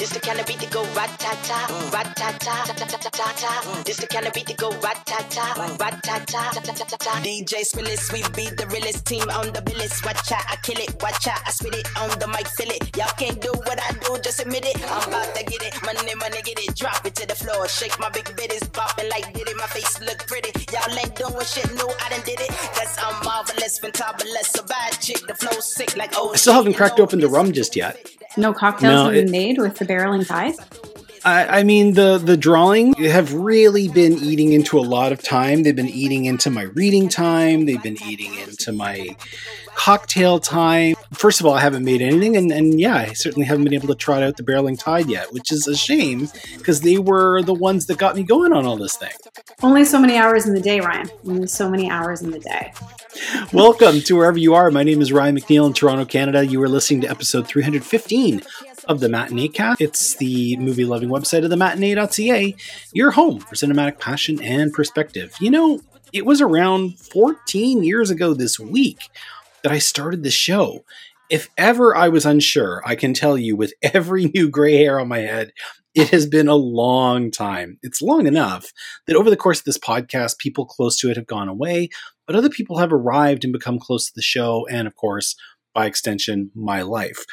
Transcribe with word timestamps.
This 0.00 0.16
the 0.16 0.20
kind 0.20 0.40
of 0.40 0.46
beat 0.46 0.60
that 0.60 0.72
go 0.72 0.80
rat 0.96 1.12
ta 1.20 1.36
ta, 1.44 1.60
rat 1.92 2.16
ta 2.16 2.32
ta, 2.40 2.64
ta 2.64 2.72
ta 2.72 2.86
ta 2.88 3.10
ta 3.12 3.32
ta. 3.36 3.82
This 3.84 3.98
the 3.98 4.06
kind 4.06 4.24
of 4.26 4.32
beat 4.32 4.46
that 4.46 4.56
go 4.56 4.70
rat 4.80 4.96
ta 5.04 5.20
ta, 5.28 5.76
rat 5.76 6.00
ta 6.02 6.16
ta, 6.24 6.42
ta 6.56 6.72
ta 6.72 6.72
ta 6.72 6.96
ta. 6.96 7.12
DJ 7.20 7.60
Spillis, 7.68 8.08
we 8.08 8.24
beat 8.32 8.56
the 8.56 8.64
realest 8.72 9.04
team 9.04 9.28
on 9.28 9.52
the 9.52 9.60
billis. 9.60 10.02
Watch 10.02 10.32
out, 10.32 10.40
I 10.48 10.56
kill 10.64 10.80
it. 10.80 10.96
Watch 11.02 11.28
out, 11.28 11.44
I 11.46 11.50
spit 11.50 11.74
it 11.76 11.86
on 12.00 12.08
the 12.18 12.28
mic, 12.28 12.48
feel 12.48 12.72
it. 12.72 12.96
Y'all 12.96 13.12
can't 13.20 13.42
do 13.42 13.52
what 13.68 13.76
I 13.76 13.92
do, 14.00 14.16
just 14.24 14.40
admit 14.40 14.64
it. 14.64 14.80
I'm 14.88 15.04
about 15.04 15.34
to 15.36 15.44
get 15.44 15.60
it, 15.68 15.76
money, 15.84 16.14
money, 16.16 16.40
get 16.48 16.56
it. 16.56 16.74
Drop 16.74 17.04
it 17.04 17.14
to 17.16 17.28
the 17.28 17.34
floor, 17.36 17.68
shake 17.68 18.00
my 18.00 18.08
big 18.08 18.24
bitties, 18.40 18.64
bopping 18.72 19.10
like 19.10 19.28
did 19.34 19.52
it. 19.52 19.56
My 19.58 19.68
face 19.68 20.00
look 20.00 20.24
pretty. 20.26 20.48
Y'all 20.72 20.96
ain't 20.96 21.12
doing 21.12 21.44
shit 21.44 21.68
new, 21.76 21.92
I 22.00 22.08
done 22.08 22.24
did 22.24 22.40
it. 22.40 22.48
Cause 22.72 22.96
I'm 23.04 23.20
marvelous, 23.20 23.76
fantabulous, 23.78 24.48
a 24.58 24.64
bad 24.64 24.96
chick. 25.04 25.20
The 25.28 25.34
flow 25.34 25.60
sick 25.60 25.94
like 25.98 26.16
oh. 26.16 26.32
I 26.32 26.36
still 26.36 26.54
haven't 26.54 26.72
cracked 26.80 27.00
open 27.00 27.20
the 27.20 27.28
rum 27.28 27.52
just 27.52 27.76
yet. 27.76 28.00
No 28.36 28.52
cocktails 28.52 28.94
No, 28.94 29.04
have 29.04 29.12
been 29.12 29.30
made 29.30 29.58
with 29.58 29.76
the 29.76 29.84
barreling 29.84 30.26
tide. 30.26 30.54
I, 31.24 31.60
I 31.60 31.62
mean, 31.64 31.94
the 31.94 32.18
the 32.18 32.36
drawing 32.36 32.94
have 32.94 33.34
really 33.34 33.88
been 33.88 34.14
eating 34.14 34.52
into 34.52 34.78
a 34.78 34.80
lot 34.80 35.12
of 35.12 35.22
time. 35.22 35.62
They've 35.62 35.76
been 35.76 35.88
eating 35.88 36.24
into 36.24 36.50
my 36.50 36.62
reading 36.62 37.08
time. 37.08 37.66
They've 37.66 37.82
been 37.82 37.98
eating 38.06 38.34
into 38.38 38.72
my 38.72 39.16
cocktail 39.74 40.38
time. 40.38 40.96
First 41.12 41.40
of 41.40 41.46
all, 41.46 41.52
I 41.52 41.60
haven't 41.60 41.84
made 41.84 42.00
anything, 42.00 42.36
and, 42.36 42.50
and 42.50 42.80
yeah, 42.80 42.96
I 42.96 43.12
certainly 43.12 43.46
haven't 43.46 43.64
been 43.64 43.74
able 43.74 43.88
to 43.88 43.94
trot 43.94 44.22
out 44.22 44.36
the 44.36 44.42
barreling 44.42 44.78
tide 44.78 45.08
yet, 45.08 45.32
which 45.32 45.52
is 45.52 45.66
a 45.66 45.76
shame 45.76 46.28
because 46.56 46.80
they 46.80 46.98
were 46.98 47.42
the 47.42 47.54
ones 47.54 47.86
that 47.86 47.98
got 47.98 48.16
me 48.16 48.22
going 48.22 48.52
on 48.52 48.64
all 48.64 48.76
this 48.76 48.96
thing. 48.96 49.12
Only 49.62 49.84
so 49.84 50.00
many 50.00 50.16
hours 50.16 50.46
in 50.46 50.54
the 50.54 50.60
day, 50.60 50.80
Ryan. 50.80 51.10
Only 51.26 51.46
so 51.46 51.70
many 51.70 51.90
hours 51.90 52.22
in 52.22 52.30
the 52.30 52.40
day. 52.40 52.72
Welcome 53.52 54.00
to 54.02 54.16
wherever 54.16 54.38
you 54.38 54.54
are. 54.54 54.70
My 54.70 54.84
name 54.84 55.02
is 55.02 55.12
Ryan 55.12 55.36
McNeil 55.36 55.66
in 55.66 55.72
Toronto, 55.74 56.04
Canada. 56.04 56.46
You 56.46 56.62
are 56.62 56.68
listening 56.68 57.02
to 57.02 57.10
episode 57.10 57.46
315 57.46 58.42
of 58.84 59.00
the 59.00 59.08
Matinee 59.08 59.48
Cast. 59.48 59.80
It's 59.80 60.16
the 60.16 60.56
movie 60.56 60.84
loving 60.84 61.08
website 61.08 61.44
of 61.44 61.50
the 61.50 61.56
matinee.ca, 61.56 62.54
your 62.92 63.10
home 63.10 63.40
for 63.40 63.54
cinematic 63.54 63.98
passion 63.98 64.42
and 64.42 64.72
perspective. 64.72 65.34
You 65.40 65.50
know, 65.50 65.80
it 66.12 66.26
was 66.26 66.40
around 66.40 66.98
14 66.98 67.82
years 67.82 68.10
ago 68.10 68.34
this 68.34 68.58
week 68.58 68.98
that 69.62 69.72
I 69.72 69.78
started 69.78 70.22
the 70.22 70.30
show. 70.30 70.84
If 71.28 71.48
ever 71.56 71.96
I 71.96 72.08
was 72.08 72.26
unsure, 72.26 72.82
I 72.84 72.96
can 72.96 73.14
tell 73.14 73.38
you 73.38 73.56
with 73.56 73.74
every 73.82 74.26
new 74.26 74.48
gray 74.48 74.76
hair 74.76 74.98
on 74.98 75.08
my 75.08 75.18
head, 75.18 75.52
it 75.94 76.10
has 76.10 76.26
been 76.26 76.48
a 76.48 76.54
long 76.54 77.30
time. 77.30 77.78
It's 77.82 78.00
long 78.00 78.26
enough 78.26 78.72
that 79.06 79.16
over 79.16 79.30
the 79.30 79.36
course 79.36 79.58
of 79.58 79.64
this 79.64 79.78
podcast, 79.78 80.38
people 80.38 80.64
close 80.64 80.98
to 81.00 81.10
it 81.10 81.16
have 81.16 81.26
gone 81.26 81.48
away, 81.48 81.88
but 82.26 82.36
other 82.36 82.48
people 82.48 82.78
have 82.78 82.92
arrived 82.92 83.44
and 83.44 83.52
become 83.52 83.78
close 83.78 84.06
to 84.06 84.12
the 84.14 84.22
show, 84.22 84.66
and 84.70 84.86
of 84.86 84.94
course, 84.94 85.34
by 85.74 85.86
extension, 85.86 86.50
my 86.54 86.82
life. 86.82 87.24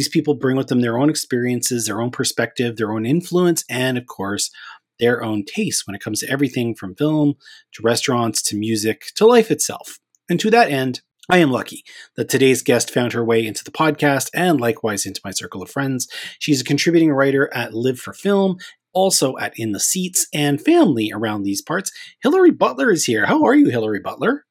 These 0.00 0.08
people 0.08 0.32
bring 0.32 0.56
with 0.56 0.68
them 0.68 0.80
their 0.80 0.96
own 0.96 1.10
experiences, 1.10 1.84
their 1.84 2.00
own 2.00 2.10
perspective, 2.10 2.78
their 2.78 2.90
own 2.90 3.04
influence, 3.04 3.66
and 3.68 3.98
of 3.98 4.06
course, 4.06 4.50
their 4.98 5.22
own 5.22 5.44
taste 5.44 5.86
when 5.86 5.94
it 5.94 6.00
comes 6.00 6.20
to 6.20 6.30
everything 6.30 6.74
from 6.74 6.94
film 6.94 7.34
to 7.74 7.82
restaurants 7.82 8.40
to 8.44 8.56
music 8.56 9.08
to 9.16 9.26
life 9.26 9.50
itself. 9.50 9.98
And 10.30 10.40
to 10.40 10.50
that 10.52 10.70
end, 10.70 11.02
I 11.28 11.36
am 11.36 11.50
lucky 11.50 11.84
that 12.16 12.30
today's 12.30 12.62
guest 12.62 12.90
found 12.90 13.12
her 13.12 13.22
way 13.22 13.46
into 13.46 13.62
the 13.62 13.70
podcast 13.70 14.30
and 14.32 14.58
likewise 14.58 15.04
into 15.04 15.20
my 15.22 15.32
circle 15.32 15.60
of 15.60 15.70
friends. 15.70 16.08
She's 16.38 16.62
a 16.62 16.64
contributing 16.64 17.12
writer 17.12 17.50
at 17.52 17.74
Live 17.74 18.00
for 18.00 18.14
Film, 18.14 18.56
also 18.94 19.36
at 19.36 19.52
In 19.58 19.72
the 19.72 19.80
Seats, 19.80 20.28
and 20.32 20.62
family 20.62 21.12
around 21.14 21.42
these 21.42 21.60
parts. 21.60 21.92
Hillary 22.22 22.52
Butler 22.52 22.90
is 22.90 23.04
here. 23.04 23.26
How 23.26 23.44
are 23.44 23.54
you, 23.54 23.68
Hillary 23.68 24.00
Butler? 24.00 24.46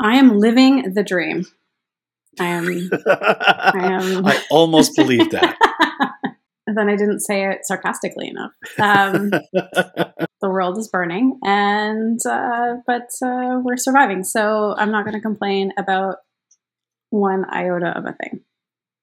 I 0.00 0.16
am 0.16 0.40
living 0.40 0.94
the 0.94 1.04
dream. 1.04 1.46
I 2.40 2.46
am. 2.46 2.90
I, 3.06 3.92
am- 3.92 4.26
I 4.26 4.42
almost 4.50 4.96
believed 4.96 5.32
that. 5.32 5.56
Then 6.70 6.90
I 6.90 6.96
didn't 6.96 7.20
say 7.20 7.46
it 7.50 7.60
sarcastically 7.64 8.28
enough. 8.28 8.52
Um, 8.78 9.30
the 9.52 10.50
world 10.50 10.76
is 10.76 10.88
burning, 10.88 11.38
and 11.42 12.20
uh, 12.28 12.74
but 12.86 13.08
uh, 13.24 13.60
we're 13.64 13.78
surviving. 13.78 14.22
So 14.22 14.74
I'm 14.76 14.90
not 14.90 15.06
going 15.06 15.14
to 15.14 15.20
complain 15.22 15.72
about 15.78 16.16
one 17.08 17.46
iota 17.50 17.96
of 17.96 18.04
a 18.04 18.12
thing. 18.22 18.40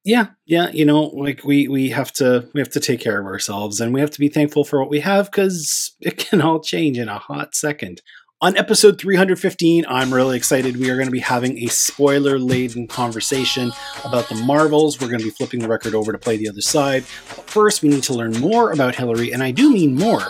yeah, 0.03 0.27
yeah, 0.45 0.69
you 0.69 0.85
know, 0.85 1.05
like 1.05 1.43
we 1.43 1.67
we 1.67 1.89
have 1.89 2.11
to 2.13 2.47
we 2.53 2.61
have 2.61 2.69
to 2.69 2.79
take 2.79 2.99
care 2.99 3.19
of 3.19 3.25
ourselves 3.25 3.81
and 3.81 3.95
we 3.95 3.99
have 3.99 4.11
to 4.11 4.19
be 4.19 4.29
thankful 4.29 4.63
for 4.63 4.79
what 4.79 4.91
we 4.91 4.99
have 4.99 5.31
cuz 5.31 5.95
it 5.99 6.17
can 6.17 6.41
all 6.41 6.59
change 6.59 6.99
in 6.99 7.09
a 7.09 7.17
hot 7.17 7.55
second. 7.55 8.03
On 8.45 8.55
episode 8.57 9.01
315, 9.01 9.87
I'm 9.89 10.13
really 10.13 10.37
excited. 10.37 10.77
We 10.77 10.91
are 10.91 10.97
going 10.97 11.07
to 11.07 11.11
be 11.11 11.17
having 11.17 11.57
a 11.63 11.65
spoiler 11.65 12.37
laden 12.37 12.85
conversation 12.85 13.71
about 14.03 14.29
the 14.29 14.35
Marvels. 14.35 15.01
We're 15.01 15.07
going 15.07 15.17
to 15.17 15.25
be 15.25 15.31
flipping 15.31 15.61
the 15.61 15.67
record 15.67 15.95
over 15.95 16.11
to 16.11 16.19
play 16.19 16.37
the 16.37 16.47
other 16.47 16.61
side. 16.61 17.05
But 17.35 17.49
first, 17.49 17.81
we 17.81 17.89
need 17.89 18.03
to 18.03 18.13
learn 18.13 18.39
more 18.39 18.71
about 18.71 18.93
Hillary, 18.93 19.31
and 19.31 19.41
I 19.41 19.49
do 19.49 19.73
mean 19.73 19.95
more. 19.95 20.21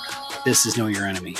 This 0.45 0.65
is 0.65 0.77
Know 0.77 0.87
Your 0.87 1.05
Enemy. 1.05 1.35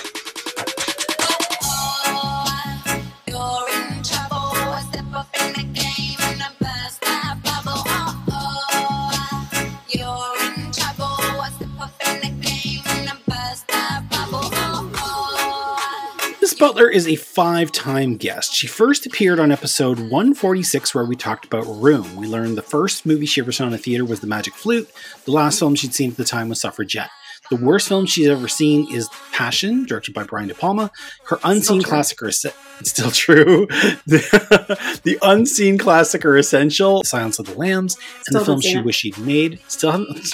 Butler 16.60 16.90
is 16.90 17.08
a 17.08 17.16
five 17.16 17.72
time 17.72 18.16
guest. 18.18 18.54
She 18.54 18.68
first 18.68 19.06
appeared 19.06 19.40
on 19.40 19.52
episode 19.52 20.00
146, 20.00 20.96
where 20.96 21.06
we 21.06 21.16
talked 21.16 21.46
about 21.46 21.66
Room. 21.66 22.16
We 22.16 22.28
learned 22.28 22.58
the 22.58 22.62
first 22.62 23.06
movie 23.06 23.26
she 23.26 23.42
ever 23.42 23.52
saw 23.52 23.68
in 23.68 23.74
a 23.74 23.78
theater 23.78 24.06
was 24.06 24.22
The 24.22 24.28
Magic 24.28 24.54
Flute. 24.54 24.90
The 25.26 25.32
last 25.32 25.60
film 25.60 25.76
she'd 25.76 25.94
seen 25.94 26.12
at 26.12 26.18
the 26.18 26.24
time 26.24 26.50
was 26.50 26.62
Suffragette. 26.62 27.10
The 27.52 27.58
worst 27.58 27.88
film 27.88 28.06
she's 28.06 28.28
ever 28.28 28.48
seen 28.48 28.92
is 28.92 29.08
Passion, 29.32 29.86
directed 29.86 30.14
by 30.14 30.24
Brian 30.24 30.48
De 30.48 30.56
Palma. 30.56 30.90
Her 31.26 31.40
unseen 31.44 31.84
classic 31.84 32.22
are 32.24 32.28
es- 32.28 32.46
it's 32.80 32.90
still 32.90 33.12
true. 33.12 33.68
the, 34.08 35.00
the 35.04 35.20
unseen 35.22 35.78
classic 35.78 36.26
are 36.26 36.38
essential. 36.38 37.04
Silence 37.04 37.38
of 37.38 37.46
the 37.46 37.54
Lambs, 37.54 37.98
and 37.98 38.26
Still 38.26 38.40
the 38.40 38.46
film 38.46 38.62
she 38.62 38.82
wished 38.82 39.02
she'd 39.02 39.18
made. 39.20 39.60
Still 39.68 39.92
haven't. 39.92 40.34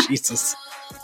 Jesus. 0.08 0.54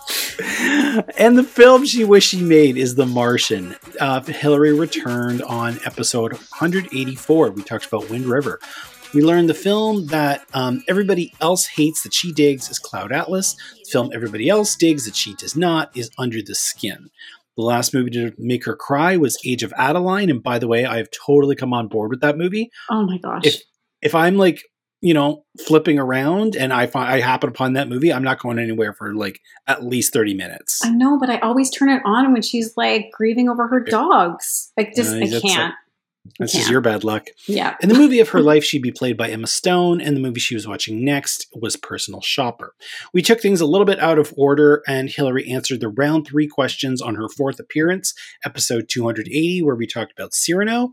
And 1.18 1.36
the 1.36 1.44
film 1.44 1.84
she 1.84 2.04
wished 2.04 2.30
she 2.30 2.42
made 2.42 2.76
is 2.76 2.94
The 2.94 3.06
Martian. 3.06 3.76
Uh, 4.00 4.20
Hillary 4.22 4.72
returned 4.72 5.42
on 5.42 5.78
episode 5.84 6.32
184. 6.32 7.50
We 7.50 7.62
talked 7.62 7.86
about 7.86 8.08
Wind 8.08 8.26
River. 8.26 8.58
We 9.14 9.22
learned 9.22 9.48
the 9.48 9.54
film 9.54 10.06
that 10.06 10.46
um, 10.54 10.82
everybody 10.88 11.32
else 11.40 11.66
hates 11.66 12.02
that 12.02 12.12
she 12.14 12.32
digs 12.32 12.70
is 12.70 12.78
Cloud 12.78 13.12
Atlas. 13.12 13.54
The 13.54 13.90
film 13.90 14.10
everybody 14.14 14.48
else 14.48 14.76
digs 14.76 15.04
that 15.06 15.16
she 15.16 15.34
does 15.34 15.56
not 15.56 15.96
is 15.96 16.10
Under 16.18 16.42
the 16.42 16.54
Skin. 16.54 17.08
The 17.56 17.62
last 17.62 17.92
movie 17.94 18.10
to 18.10 18.32
make 18.38 18.64
her 18.64 18.76
cry 18.76 19.16
was 19.16 19.38
Age 19.44 19.62
of 19.62 19.72
Adaline. 19.76 20.30
And 20.30 20.42
by 20.42 20.58
the 20.58 20.68
way, 20.68 20.84
I 20.84 20.98
have 20.98 21.08
totally 21.10 21.56
come 21.56 21.72
on 21.72 21.88
board 21.88 22.10
with 22.10 22.20
that 22.20 22.38
movie 22.38 22.70
Oh 22.90 23.04
my 23.04 23.18
gosh! 23.18 23.44
if 23.44 23.62
if 24.02 24.14
I'm 24.14 24.36
like 24.36 24.62
you 25.00 25.14
know 25.14 25.44
flipping 25.66 25.98
around 25.98 26.56
and 26.56 26.72
I 26.72 26.86
find 26.86 27.08
I 27.12 27.20
happen 27.20 27.48
upon 27.48 27.74
that 27.74 27.88
movie, 27.88 28.12
I'm 28.12 28.24
not 28.24 28.40
going 28.40 28.58
anywhere 28.58 28.92
for 28.92 29.14
like 29.14 29.40
at 29.66 29.84
least 29.84 30.12
thirty 30.12 30.34
minutes. 30.34 30.80
I 30.84 30.90
know, 30.90 31.18
but 31.18 31.30
I 31.30 31.38
always 31.38 31.70
turn 31.70 31.88
it 31.88 32.02
on 32.04 32.32
when 32.32 32.42
she's 32.42 32.76
like 32.76 33.10
grieving 33.12 33.48
over 33.48 33.68
her 33.68 33.80
dogs. 33.80 34.72
Like, 34.76 34.94
just 34.94 35.14
Uh, 35.14 35.18
I 35.18 35.40
can't. 35.40 35.74
That's 36.38 36.52
Yeah. 36.52 36.60
just 36.60 36.70
your 36.70 36.82
bad 36.82 37.04
luck. 37.04 37.28
Yeah. 37.46 37.76
In 37.80 37.88
the 37.88 37.94
movie 37.94 38.20
of 38.20 38.28
her 38.30 38.40
life, 38.42 38.62
she'd 38.62 38.82
be 38.82 38.92
played 38.92 39.16
by 39.16 39.30
Emma 39.30 39.46
Stone, 39.46 40.02
and 40.02 40.14
the 40.14 40.20
movie 40.20 40.40
she 40.40 40.54
was 40.54 40.68
watching 40.68 41.02
next 41.02 41.46
was 41.54 41.76
Personal 41.76 42.20
Shopper. 42.20 42.74
We 43.14 43.22
took 43.22 43.40
things 43.40 43.62
a 43.62 43.66
little 43.66 43.86
bit 43.86 43.98
out 43.98 44.18
of 44.18 44.34
order, 44.36 44.82
and 44.86 45.08
Hillary 45.08 45.48
answered 45.50 45.80
the 45.80 45.88
round 45.88 46.26
three 46.26 46.46
questions 46.46 47.00
on 47.00 47.14
her 47.14 47.28
fourth 47.30 47.58
appearance, 47.58 48.12
episode 48.44 48.88
280, 48.90 49.62
where 49.62 49.74
we 49.74 49.86
talked 49.86 50.12
about 50.12 50.34
Cyrano. 50.34 50.90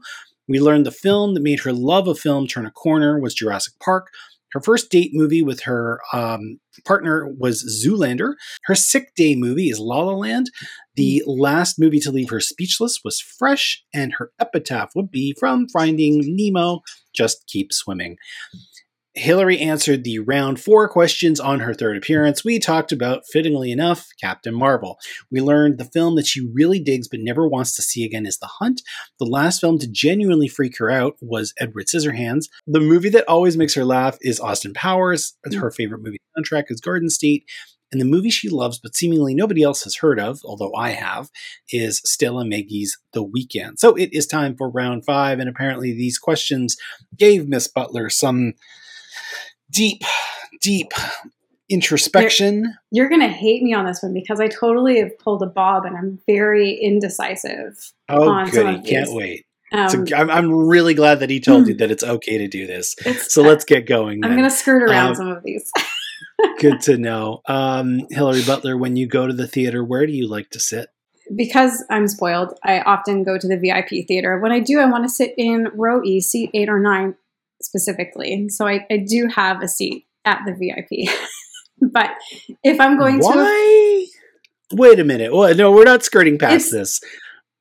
We 0.47 0.59
learned 0.59 0.85
the 0.85 0.91
film 0.91 1.33
that 1.33 1.44
made 1.44 1.61
her 1.61 1.73
love 1.73 2.07
of 2.07 2.19
film 2.19 2.47
turn 2.47 2.66
a 2.66 2.72
corner 2.72 3.19
was 3.19 3.33
Jurassic 3.33 3.73
Park. 3.79 4.09
Her 4.51 4.61
first 4.61 4.89
date 4.89 5.11
movie 5.13 5.41
with 5.41 5.63
her 5.63 6.00
um, 6.13 6.59
partner 6.85 7.28
was 7.28 7.83
Zoolander. 7.85 8.35
Her 8.63 8.75
sick 8.75 9.13
day 9.15 9.36
movie 9.36 9.69
is 9.69 9.80
La 9.80 10.00
La 10.00 10.13
Land. 10.13 10.50
The 10.95 11.24
last 11.25 11.77
movie 11.77 12.00
to 12.00 12.12
leave 12.12 12.30
her 12.30 12.39
speechless 12.39 13.01
was 13.03 13.19
Fresh, 13.19 13.83
and 13.94 14.13
her 14.13 14.31
epitaph 14.39 14.92
would 14.95 15.12
be 15.12 15.36
from 15.38 15.68
Finding 15.68 16.21
Nemo 16.24 16.81
Just 17.13 17.45
Keep 17.47 17.74
Swimming. 17.74 18.15
Hillary 19.15 19.59
answered 19.59 20.03
the 20.03 20.19
round 20.19 20.59
four 20.59 20.89
questions 20.89 21.39
on 21.39 21.62
her 21.62 21.73
third 21.73 21.95
appearance. 21.95 22.44
We 22.44 22.59
talked 22.59 22.91
about, 22.91 23.25
fittingly 23.25 23.71
enough, 23.71 24.09
Captain 24.19 24.53
Marvel. 24.53 25.00
We 25.31 25.39
learned 25.39 25.77
the 25.77 25.85
film 25.85 26.15
that 26.17 26.27
she 26.27 26.45
really 26.45 26.81
digs 26.81 27.07
but 27.07 27.21
never 27.21 27.47
wants 27.47 27.75
to 27.75 27.81
see 27.81 28.03
again 28.03 28.25
is 28.25 28.39
The 28.39 28.47
Hunt. 28.59 28.81
The 29.17 29.25
last 29.25 29.62
film 29.62 29.79
to 29.79 29.88
genuinely 29.88 30.50
freak 30.50 30.77
her 30.79 30.91
out 30.91 31.15
was 31.21 31.53
Edward 31.59 31.88
Scissorhands. 31.88 32.50
The 32.67 32.81
movie 32.81 33.09
that 33.09 33.27
always 33.27 33.56
makes 33.56 33.73
her 33.75 33.85
laugh 33.85 34.17
is 34.19 34.39
Austin 34.41 34.73
Powers. 34.73 35.38
Her 35.45 35.71
favorite 35.71 36.01
movie 36.01 36.19
soundtrack 36.38 36.65
is 36.68 36.81
Garden 36.81 37.09
State. 37.09 37.45
And 37.91 38.01
the 38.01 38.06
movie 38.06 38.31
she 38.31 38.50
loves, 38.50 38.79
but 38.79 38.95
seemingly 38.95 39.33
nobody 39.33 39.63
else 39.63 39.83
has 39.83 39.97
heard 39.97 40.19
of, 40.19 40.41
although 40.44 40.73
I 40.75 40.89
have, 40.89 41.29
is 41.71 42.01
Stella 42.03 42.44
Meghie's 42.44 42.97
The 43.13 43.23
Weekend. 43.23 43.79
So 43.79 43.95
it 43.95 44.09
is 44.11 44.27
time 44.27 44.57
for 44.57 44.69
round 44.69 45.06
five, 45.06 45.39
and 45.39 45.47
apparently 45.47 45.94
these 45.94 46.18
questions 46.18 46.75
gave 47.15 47.47
Miss 47.47 47.69
Butler 47.69 48.09
some 48.09 48.56
deep, 49.71 50.01
deep 50.62 50.91
introspection. 51.69 52.73
You're 52.91 53.09
gonna 53.09 53.27
hate 53.29 53.63
me 53.63 53.73
on 53.73 53.85
this 53.85 54.01
one 54.01 54.13
because 54.13 54.39
I 54.39 54.47
totally 54.47 55.00
have 55.00 55.17
pulled 55.19 55.41
a 55.41 55.47
bob 55.47 55.85
and 55.85 55.97
I'm 55.97 56.19
very 56.27 56.73
indecisive. 56.73 57.91
Oh, 58.09 58.45
goody! 58.51 58.81
Can't 58.83 59.12
wait. 59.12 59.45
Um, 59.71 59.89
So 59.89 60.06
I'm, 60.15 60.29
I'm 60.29 60.51
really 60.53 60.94
glad 60.94 61.19
that 61.19 61.29
he 61.29 61.39
told 61.39 61.67
you 61.67 61.73
that 61.75 61.89
it's 61.91 62.03
okay 62.03 62.38
to 62.38 62.47
do 62.47 62.67
this. 62.67 62.95
So 63.27 63.41
let's 63.41 63.65
get 63.65 63.88
going. 63.88 64.23
I'm 64.23 64.35
gonna 64.35 64.50
skirt 64.50 64.83
around 64.83 65.09
Um, 65.09 65.15
some 65.15 65.27
of 65.29 65.44
these. 65.44 65.71
Good 66.59 66.81
to 66.81 66.97
know. 66.97 67.41
Um, 67.47 68.01
Hillary 68.09 68.44
Butler, 68.45 68.77
when 68.77 68.95
you 68.95 69.07
go 69.07 69.25
to 69.25 69.33
the 69.33 69.47
theater, 69.47 69.83
where 69.83 70.06
do 70.06 70.13
you 70.13 70.27
like 70.27 70.50
to 70.51 70.59
sit? 70.59 70.89
because 71.35 71.83
I'm 71.89 72.07
spoiled, 72.07 72.53
I 72.63 72.81
often 72.81 73.23
go 73.23 73.35
to 73.39 73.47
the 73.47 73.57
VIP 73.57 74.06
theater. 74.07 74.38
When 74.39 74.51
I 74.51 74.59
do, 74.59 74.79
I 74.79 74.85
want 74.85 75.06
to 75.06 75.09
sit 75.09 75.33
in 75.39 75.69
row 75.73 76.03
E, 76.03 76.21
seat 76.21 76.51
eight 76.53 76.69
or 76.69 76.79
nine 76.79 77.15
specifically. 77.65 78.47
So 78.50 78.67
I, 78.67 78.85
I 78.89 78.97
do 79.07 79.27
have 79.27 79.62
a 79.62 79.67
seat 79.67 80.06
at 80.23 80.39
the 80.45 80.53
VIP. 80.53 81.09
but 81.91 82.12
if 82.63 82.79
I'm 82.79 82.97
going 82.97 83.19
to. 83.19 84.06
Wait 84.73 85.00
a 85.00 85.03
minute. 85.03 85.33
Well, 85.33 85.53
no, 85.56 85.71
we're 85.71 85.83
not 85.83 86.03
skirting 86.03 86.38
past 86.39 86.67
It's- 86.67 86.71
this. 86.71 87.01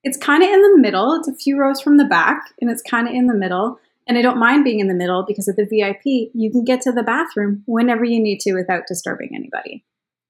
it's 0.04 0.16
kind 0.16 0.42
of 0.42 0.48
in 0.50 0.62
the 0.62 0.78
middle. 0.78 1.14
It's 1.14 1.28
a 1.28 1.34
few 1.34 1.58
rows 1.58 1.80
from 1.80 1.96
the 1.98 2.04
back, 2.04 2.42
and 2.60 2.70
it's 2.70 2.82
kind 2.82 3.06
of 3.08 3.14
in 3.14 3.26
the 3.26 3.34
middle. 3.34 3.78
And 4.06 4.18
I 4.18 4.22
don't 4.22 4.38
mind 4.38 4.64
being 4.64 4.80
in 4.80 4.88
the 4.88 4.94
middle 4.94 5.24
because 5.26 5.48
at 5.48 5.56
the 5.56 5.64
VIP, 5.64 6.30
you 6.34 6.50
can 6.50 6.62
get 6.64 6.82
to 6.82 6.92
the 6.92 7.02
bathroom 7.02 7.62
whenever 7.66 8.04
you 8.04 8.20
need 8.22 8.38
to 8.40 8.52
without 8.54 8.82
disturbing 8.86 9.30
anybody. 9.34 9.82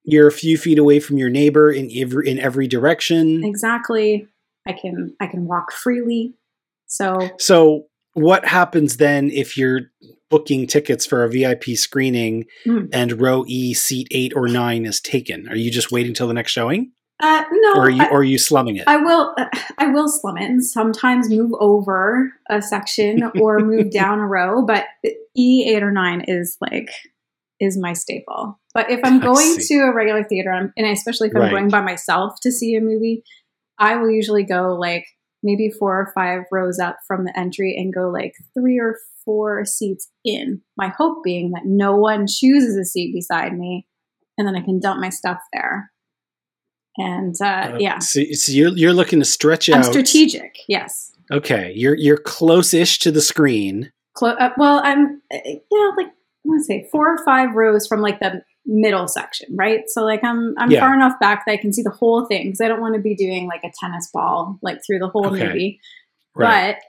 You're 0.05 0.29
a 0.29 0.33
few 0.33 0.57
feet 0.59 0.79
away 0.79 1.01
from 1.01 1.17
your 1.19 1.31
neighbor 1.31 1.73
in 1.73 1.91
every 1.97 2.29
in 2.29 2.39
every 2.39 2.69
direction. 2.69 3.43
Exactly. 3.45 4.29
I 4.67 4.73
can 4.75 5.15
I 5.21 5.27
can 5.27 5.47
walk 5.47 5.73
freely. 5.73 6.35
So 6.87 7.31
So, 7.39 7.87
what 8.15 8.45
happens 8.47 8.97
then 8.97 9.31
if 9.31 9.57
you're 9.57 9.83
booking 10.31 10.67
tickets 10.67 11.05
for 11.07 11.23
a 11.25 11.29
VIP 11.31 11.77
screening 11.77 12.45
Hmm. 12.65 12.87
and 12.93 13.21
row 13.21 13.45
E, 13.47 13.75
seat 13.75 14.09
eight 14.11 14.33
or 14.35 14.49
nine 14.49 14.85
is 14.87 15.01
taken? 15.01 15.49
Are 15.49 15.57
you 15.57 15.71
just 15.71 15.93
waiting 15.93 16.15
till 16.15 16.27
the 16.27 16.35
next 16.35 16.51
showing, 16.53 16.93
uh, 17.21 17.45
no, 17.51 17.75
or 17.75 17.83
are 17.87 17.91
you 17.91 18.03
I- 18.03 18.09
or 18.09 18.19
are 18.21 18.25
you 18.25 18.39
slumming 18.39 18.77
it? 18.77 18.85
I 18.89 18.97
will. 18.97 19.35
I 19.79 19.89
will 19.89 20.09
slum 20.09 20.37
it 20.39 20.45
and 20.51 20.65
sometimes 20.65 21.29
move 21.31 21.53
over 21.61 22.33
a 22.49 22.61
section 22.63 23.23
or 23.41 23.61
move 23.61 23.91
down 23.93 24.19
a 24.19 24.27
row. 24.27 24.65
But 24.65 24.87
E 25.37 25.69
eight 25.69 25.83
or 25.83 25.93
nine 25.93 26.25
is 26.27 26.57
like 26.61 26.91
is 27.61 27.79
my 27.79 27.93
staple. 27.93 28.59
But 28.75 28.91
if 28.91 29.01
I'm 29.05 29.21
going 29.21 29.57
to 29.59 29.75
a 29.83 29.95
regular 29.95 30.25
theater, 30.25 30.51
and 30.77 30.87
especially 30.87 31.29
if 31.29 31.37
I'm 31.37 31.43
Right. 31.43 31.51
going 31.51 31.69
by 31.69 31.81
myself 31.81 32.35
to 32.43 32.51
see 32.51 32.75
a 32.75 32.81
movie, 32.81 33.23
I 33.79 33.97
will 33.97 34.11
usually 34.11 34.43
go 34.45 34.75
like 34.75 35.07
maybe 35.45 35.71
four 35.71 35.93
or 36.01 36.11
five 36.15 36.41
rows 36.51 36.81
up 36.81 36.97
from 37.07 37.25
the 37.25 37.39
entry 37.39 37.77
and 37.79 37.95
go 37.95 38.09
like 38.11 38.33
three 38.59 38.79
or 38.81 38.97
four 39.25 39.65
seats 39.65 40.11
in. 40.25 40.61
My 40.77 40.89
hope 40.89 41.23
being 41.23 41.53
that 41.53 41.63
no 41.65 41.95
one 41.95 42.27
chooses 42.27 42.77
a 42.77 42.85
seat 42.85 43.15
beside 43.15 43.57
me, 43.57 43.87
and 44.37 44.49
then 44.49 44.57
I 44.57 44.63
can 44.63 44.81
dump 44.81 45.01
my 45.01 45.11
stuff 45.11 45.39
there. 45.53 45.91
And 46.97 47.35
uh, 47.41 47.45
Uh, 47.75 47.77
yeah, 47.81 47.99
So, 47.99 48.23
so 48.33 48.53
you're 48.53 48.71
you're 48.71 48.93
looking 48.93 49.19
to 49.21 49.25
stretch 49.25 49.69
I'm 49.69 49.81
out. 49.81 49.85
strategic. 49.87 50.57
Yes. 50.69 51.13
Okay, 51.31 51.73
you're 51.75 51.97
you're 51.97 52.19
close-ish 52.19 52.99
to 53.01 53.11
the 53.11 53.21
screen. 53.23 53.91
Clo- 54.15 54.37
uh, 54.39 54.51
well, 54.59 54.81
I'm, 54.85 55.21
uh, 55.33 55.39
you 55.45 55.61
know, 55.73 55.93
like 55.97 56.07
I 56.09 56.13
want 56.45 56.61
to 56.61 56.65
say 56.65 56.89
four 56.93 57.09
or 57.13 57.25
five 57.25 57.55
rows 57.55 57.87
from 57.87 58.01
like 58.01 58.21
the 58.21 58.43
middle 58.67 59.07
section, 59.09 59.49
right? 59.57 59.83
So 59.89 60.03
like 60.03 60.23
I'm 60.25 60.55
I'm 60.59 60.71
Yeah. 60.71 60.81
far 60.81 60.95
enough 60.95 61.19
back 61.21 61.45
that 61.47 61.53
I 61.53 61.57
can 61.57 61.73
see 61.73 61.83
the 61.83 61.91
whole 61.91 62.27
thing 62.27 62.47
because 62.49 62.61
I 62.61 62.69
don't 62.69 62.81
want 62.81 62.95
to 62.95 63.01
be 63.01 63.15
doing 63.15 63.47
like 63.47 63.63
a 63.65 63.73
tennis 63.79 64.11
ball 64.13 64.59
like 64.63 64.81
through 64.87 64.99
the 65.01 65.09
whole 65.09 65.27
Okay. 65.35 65.47
movie. 65.47 65.81
Right. 66.35 66.77
But 66.77 66.83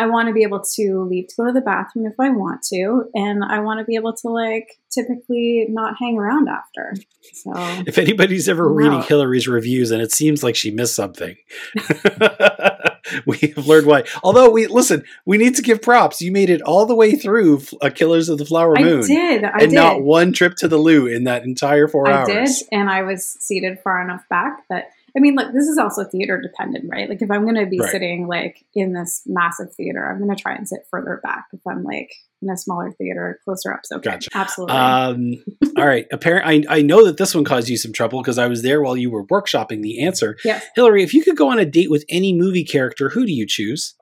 I 0.00 0.06
want 0.06 0.28
to 0.28 0.32
be 0.32 0.44
able 0.44 0.62
to 0.76 1.02
leave 1.10 1.26
to 1.28 1.34
go 1.36 1.46
to 1.46 1.52
the 1.52 1.60
bathroom 1.60 2.06
if 2.06 2.14
I 2.20 2.30
want 2.30 2.62
to, 2.72 3.06
and 3.14 3.42
I 3.44 3.58
want 3.58 3.80
to 3.80 3.84
be 3.84 3.96
able 3.96 4.14
to 4.14 4.28
like 4.28 4.68
typically 4.92 5.66
not 5.68 5.94
hang 5.98 6.16
around 6.16 6.48
after. 6.48 6.94
So 7.32 7.52
If 7.84 7.98
anybody's 7.98 8.48
ever 8.48 8.68
No. 8.68 8.74
reading 8.74 9.02
Hillary's 9.02 9.48
reviews 9.48 9.90
and 9.90 10.00
it 10.00 10.12
seems 10.12 10.42
like 10.44 10.54
she 10.54 10.70
missed 10.70 10.94
something, 10.94 11.36
we 13.26 13.38
have 13.56 13.66
learned 13.66 13.86
why. 13.86 14.04
Although 14.22 14.50
we 14.50 14.66
listen, 14.66 15.04
we 15.24 15.38
need 15.38 15.56
to 15.56 15.62
give 15.62 15.82
props. 15.82 16.20
You 16.20 16.32
made 16.32 16.50
it 16.50 16.62
all 16.62 16.86
the 16.86 16.94
way 16.94 17.16
through 17.16 17.62
uh, 17.80 17.90
Killers 17.90 18.28
of 18.28 18.38
the 18.38 18.46
Flower 18.46 18.74
Moon. 18.76 19.04
I 19.04 19.06
did. 19.06 19.44
I 19.44 19.58
and 19.60 19.70
did. 19.70 19.72
not 19.72 20.02
one 20.02 20.32
trip 20.32 20.56
to 20.56 20.68
the 20.68 20.78
loo 20.78 21.06
in 21.06 21.24
that 21.24 21.44
entire 21.44 21.88
four 21.88 22.08
I 22.08 22.12
hours. 22.12 22.28
I 22.28 22.44
did, 22.44 22.50
and 22.72 22.90
I 22.90 23.02
was 23.02 23.24
seated 23.40 23.78
far 23.80 24.02
enough 24.02 24.28
back 24.28 24.64
that 24.68 24.90
I 25.18 25.20
mean, 25.20 25.34
look, 25.34 25.52
this 25.52 25.66
is 25.66 25.78
also 25.78 26.04
theater 26.04 26.40
dependent, 26.40 26.84
right? 26.88 27.08
Like, 27.08 27.20
if 27.22 27.28
I'm 27.30 27.42
going 27.42 27.56
to 27.56 27.66
be 27.66 27.80
Right. 27.80 27.90
sitting 27.90 28.28
like 28.28 28.64
in 28.72 28.92
this 28.92 29.22
massive 29.26 29.74
theater, 29.74 30.06
I'm 30.08 30.18
going 30.24 30.34
to 30.34 30.40
try 30.40 30.54
and 30.54 30.68
sit 30.68 30.86
further 30.90 31.18
back. 31.24 31.46
If 31.52 31.60
I'm 31.68 31.82
like 31.82 32.12
in 32.40 32.48
a 32.50 32.56
smaller 32.56 32.92
theater, 32.92 33.40
closer 33.44 33.72
up's 33.74 33.90
okay. 33.90 34.10
Gotcha. 34.10 34.30
Absolutely. 34.32 34.76
Um, 34.76 35.34
all 35.76 35.86
right. 35.86 36.06
Apparently, 36.12 36.68
I, 36.68 36.76
I 36.76 36.82
know 36.82 37.04
that 37.04 37.16
this 37.16 37.34
one 37.34 37.42
caused 37.42 37.68
you 37.68 37.76
some 37.76 37.92
trouble 37.92 38.22
because 38.22 38.38
I 38.38 38.46
was 38.46 38.62
there 38.62 38.80
while 38.80 38.96
you 38.96 39.10
were 39.10 39.26
workshopping 39.26 39.82
the 39.82 40.04
answer. 40.04 40.36
yes. 40.44 40.64
Hillary, 40.76 41.02
if 41.02 41.12
you 41.12 41.24
could 41.24 41.36
go 41.36 41.50
on 41.50 41.58
a 41.58 41.66
date 41.66 41.90
with 41.90 42.04
any 42.08 42.32
movie 42.32 42.64
character, 42.64 43.08
who 43.08 43.26
do 43.26 43.32
you 43.32 43.44
choose? 43.44 43.96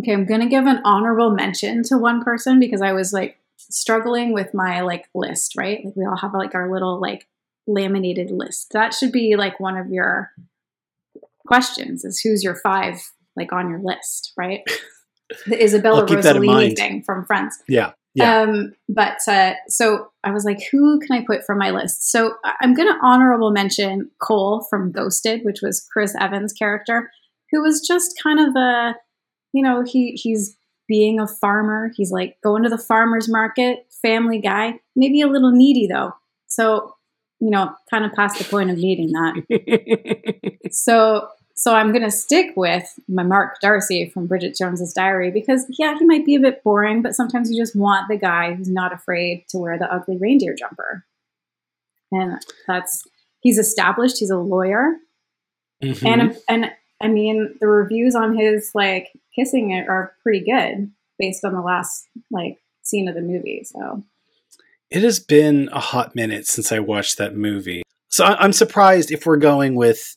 Okay, 0.00 0.12
I'm 0.14 0.24
going 0.24 0.40
to 0.40 0.48
give 0.48 0.64
an 0.66 0.80
honorable 0.84 1.30
mention 1.32 1.82
to 1.84 1.98
one 1.98 2.22
person 2.24 2.58
because 2.58 2.80
I 2.80 2.92
was 2.92 3.12
like 3.12 3.38
struggling 3.58 4.32
with 4.32 4.54
my 4.54 4.80
like 4.80 5.06
list, 5.14 5.54
right? 5.56 5.84
Like 5.84 5.96
we 5.96 6.06
all 6.06 6.16
have 6.16 6.32
like 6.32 6.54
our 6.54 6.72
little 6.72 7.00
like 7.00 7.26
laminated 7.66 8.30
list. 8.30 8.68
That 8.72 8.94
should 8.94 9.12
be 9.12 9.36
like 9.36 9.60
one 9.60 9.76
of 9.76 9.88
your 9.88 10.30
questions 11.46 12.04
is 12.04 12.20
who's 12.20 12.42
your 12.42 12.56
five 12.56 12.96
like 13.36 13.52
on 13.52 13.70
your 13.70 13.80
list, 13.82 14.32
right? 14.36 14.60
The 15.46 15.60
Isabella 15.60 16.02
I'll 16.02 16.06
keep 16.06 16.20
that 16.20 16.36
in 16.36 16.42
Rossellini 16.42 16.76
thing 16.76 17.02
from 17.02 17.24
Friends. 17.24 17.58
Yeah. 17.66 17.94
Yeah. 18.14 18.42
Um, 18.42 18.74
but 18.88 19.18
uh, 19.28 19.54
so 19.68 20.12
I 20.22 20.30
was 20.30 20.44
like, 20.44 20.60
who 20.70 21.00
can 21.00 21.18
I 21.18 21.24
put 21.26 21.44
from 21.44 21.58
my 21.58 21.70
list? 21.70 22.10
So 22.10 22.34
I'm 22.60 22.74
going 22.74 22.88
to 22.88 22.98
honorable 23.02 23.50
mention 23.50 24.10
Cole 24.22 24.64
from 24.70 24.92
Ghosted, 24.92 25.40
which 25.44 25.62
was 25.62 25.86
Chris 25.92 26.14
Evans' 26.18 26.52
character, 26.52 27.10
who 27.50 27.60
was 27.60 27.80
just 27.80 28.18
kind 28.22 28.40
of 28.40 28.54
a, 28.56 28.94
you 29.52 29.62
know, 29.62 29.82
he 29.82 30.12
he's 30.12 30.56
being 30.88 31.20
a 31.20 31.26
farmer. 31.26 31.90
He's 31.94 32.10
like 32.10 32.38
going 32.42 32.62
to 32.62 32.70
the 32.70 32.78
farmer's 32.78 33.28
market, 33.28 33.86
family 34.00 34.40
guy, 34.40 34.80
maybe 34.94 35.20
a 35.20 35.28
little 35.28 35.52
needy 35.52 35.86
though. 35.86 36.12
So, 36.46 36.95
you 37.40 37.50
know, 37.50 37.74
kind 37.90 38.04
of 38.04 38.12
past 38.12 38.38
the 38.38 38.44
point 38.44 38.70
of 38.70 38.78
needing 38.78 39.12
that. 39.12 40.58
So 40.72 41.28
so 41.54 41.74
I'm 41.74 41.92
gonna 41.92 42.10
stick 42.10 42.52
with 42.56 42.98
my 43.08 43.22
Mark 43.22 43.60
Darcy 43.62 44.10
from 44.10 44.26
Bridget 44.26 44.56
Jones's 44.58 44.92
Diary 44.92 45.30
because 45.30 45.64
yeah, 45.78 45.96
he 45.98 46.04
might 46.04 46.26
be 46.26 46.34
a 46.34 46.40
bit 46.40 46.62
boring, 46.62 47.02
but 47.02 47.14
sometimes 47.14 47.50
you 47.50 47.56
just 47.60 47.74
want 47.76 48.08
the 48.08 48.18
guy 48.18 48.52
who's 48.54 48.68
not 48.68 48.92
afraid 48.92 49.44
to 49.50 49.58
wear 49.58 49.78
the 49.78 49.90
ugly 49.92 50.18
reindeer 50.18 50.54
jumper. 50.54 51.04
And 52.12 52.40
that's 52.66 53.02
he's 53.40 53.58
established, 53.58 54.18
he's 54.18 54.30
a 54.30 54.38
lawyer. 54.38 54.96
Mhm. 55.82 56.06
And 56.06 56.36
and 56.48 56.72
I 57.00 57.08
mean 57.08 57.54
the 57.60 57.68
reviews 57.68 58.14
on 58.14 58.36
his 58.36 58.72
like 58.74 59.12
kissing 59.34 59.70
it 59.70 59.88
are 59.88 60.14
pretty 60.22 60.44
good 60.44 60.90
based 61.18 61.44
on 61.44 61.54
the 61.54 61.60
last 61.62 62.06
like 62.30 62.58
scene 62.82 63.08
of 63.08 63.14
the 63.14 63.22
movie. 63.22 63.64
So 63.64 64.02
It 64.90 65.02
has 65.02 65.18
been 65.18 65.68
a 65.72 65.80
hot 65.80 66.14
minute 66.14 66.46
since 66.46 66.70
I 66.72 66.78
watched 66.78 67.18
that 67.18 67.34
movie. 67.36 67.82
So 68.08 68.24
I- 68.24 68.36
I'm 68.42 68.52
surprised 68.52 69.10
if 69.10 69.26
we're 69.26 69.36
going 69.36 69.74
with 69.74 70.16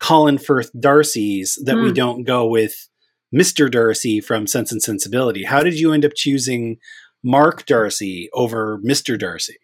Colin 0.00 0.38
Firth 0.38 0.70
Darcy's 0.78 1.58
that 1.64 1.76
we 1.76 1.88
Hmm. 1.88 1.94
don't 1.94 2.24
go 2.24 2.46
with 2.46 2.88
Mr. 3.34 3.70
Darcy 3.70 4.20
from 4.20 4.46
Sense 4.46 4.70
and 4.70 4.82
Sensibility. 4.82 5.44
How 5.44 5.62
did 5.62 5.80
you 5.80 5.92
end 5.92 6.04
up 6.04 6.12
choosing 6.14 6.76
Mark 7.24 7.64
Darcy 7.66 8.28
over 8.32 8.78
Mr. 8.84 9.18
Darcy? 9.18 9.56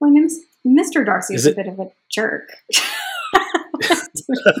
well, 0.00 0.10
I 0.10 0.14
mean, 0.14 0.28
Mr. 0.66 1.04
Darcy 1.04 1.34
is, 1.34 1.46
Is 1.46 1.52
a 1.52 1.56
bit 1.56 1.66
of 1.68 1.78
a 1.80 1.88
jerk. 2.10 2.48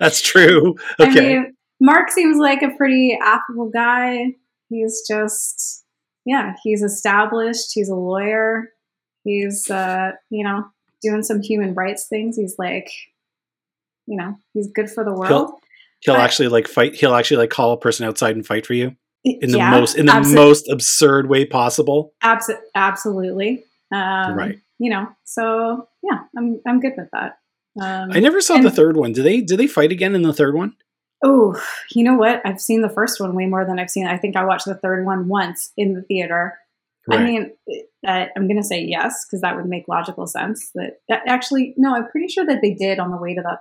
That's 0.00 0.20
true. 0.22 0.76
I 0.98 1.08
Okay. 1.10 1.34
mean, 1.34 1.56
Mark 1.80 2.10
seems 2.10 2.36
like 2.38 2.62
a 2.62 2.70
pretty 2.76 3.18
affable 3.20 3.70
guy. 3.70 4.34
He's 4.68 5.02
just, 5.08 5.81
yeah, 6.24 6.54
he's 6.62 6.82
established. 6.82 7.72
He's 7.74 7.88
a 7.88 7.94
lawyer. 7.94 8.70
He's, 9.24 9.70
uh, 9.70 10.12
you 10.30 10.44
know, 10.44 10.64
doing 11.02 11.22
some 11.22 11.40
human 11.42 11.74
rights 11.74 12.06
things. 12.08 12.36
He's 12.36 12.56
like, 12.58 12.88
you 14.06 14.16
know, 14.16 14.36
he's 14.52 14.68
good 14.72 14.90
for 14.90 15.04
the 15.04 15.12
world. 15.12 15.52
he'll 16.00 16.14
but- 16.14 16.20
actually 16.20 16.48
like 16.48 16.66
fight. 16.68 16.94
He'll 16.94 17.14
actually 17.14 17.38
like 17.38 17.50
call 17.50 17.72
a 17.72 17.78
person 17.78 18.06
outside 18.06 18.34
and 18.36 18.46
fight 18.46 18.66
for 18.66 18.74
you 18.74 18.96
in 19.24 19.50
the 19.52 19.58
Yeah, 19.58 19.70
most 19.70 19.96
in 19.96 20.06
the 20.06 20.12
abso- 20.12 20.34
most 20.34 20.68
absurd 20.68 21.28
way 21.28 21.44
possible. 21.44 22.12
abso- 22.22 22.58
absolutely. 22.74 23.64
Um, 23.92 24.34
Right. 24.34 24.58
You 24.78 24.90
know, 24.90 25.06
so 25.24 25.88
yeah, 26.02 26.20
I'm 26.36 26.60
I'm 26.66 26.80
good 26.80 26.94
with 26.96 27.08
that. 27.12 27.38
Um, 27.80 28.10
I 28.12 28.18
never 28.20 28.40
saw 28.40 28.56
and- 28.56 28.64
the 28.64 28.70
third 28.70 28.96
one. 28.96 29.12
Do 29.12 29.22
they? 29.22 29.40
Do 29.40 29.56
they 29.56 29.68
fight 29.68 29.92
again 29.92 30.14
in 30.16 30.22
the 30.22 30.32
third 30.32 30.54
one? 30.56 30.74
Oh, 31.22 31.60
you 31.94 32.04
know 32.04 32.14
what? 32.14 32.40
I've 32.44 32.60
seen 32.60 32.82
the 32.82 32.88
first 32.88 33.20
one 33.20 33.34
way 33.34 33.46
more 33.46 33.64
than 33.64 33.78
I've 33.78 33.90
seen. 33.90 34.06
I 34.06 34.18
think 34.18 34.36
I 34.36 34.44
watched 34.44 34.66
the 34.66 34.74
third 34.74 35.06
one 35.06 35.28
once 35.28 35.72
in 35.76 35.94
the 35.94 36.02
theater. 36.02 36.58
I 37.10 37.22
mean, 37.24 37.52
uh, 38.06 38.26
I'm 38.36 38.46
going 38.46 38.56
to 38.56 38.62
say 38.62 38.80
yes 38.80 39.26
because 39.26 39.40
that 39.40 39.56
would 39.56 39.66
make 39.66 39.88
logical 39.88 40.26
sense. 40.26 40.70
That, 40.74 40.98
that 41.08 41.22
actually, 41.26 41.74
no, 41.76 41.94
I'm 41.96 42.08
pretty 42.08 42.28
sure 42.28 42.46
that 42.46 42.60
they 42.62 42.74
did 42.74 43.00
on 43.00 43.10
the 43.10 43.16
way 43.16 43.34
to 43.34 43.42
the 43.42 43.58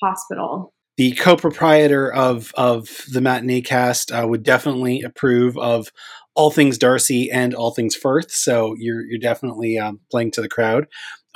hospital. 0.00 0.72
the 1.00 1.12
co-proprietor 1.12 2.12
of 2.12 2.52
of 2.56 2.88
the 3.10 3.20
matinee 3.22 3.62
cast 3.62 4.12
uh, 4.12 4.26
would 4.28 4.42
definitely 4.42 5.02
approve 5.02 5.56
of 5.56 5.90
all 6.34 6.50
things 6.50 6.78
Darcy 6.78 7.30
and 7.30 7.54
all 7.54 7.72
things 7.72 7.96
Firth. 7.96 8.30
So 8.30 8.74
you're 8.78 9.02
you're 9.02 9.18
definitely 9.18 9.78
um, 9.78 10.00
playing 10.10 10.32
to 10.32 10.42
the 10.42 10.48
crowd 10.48 10.86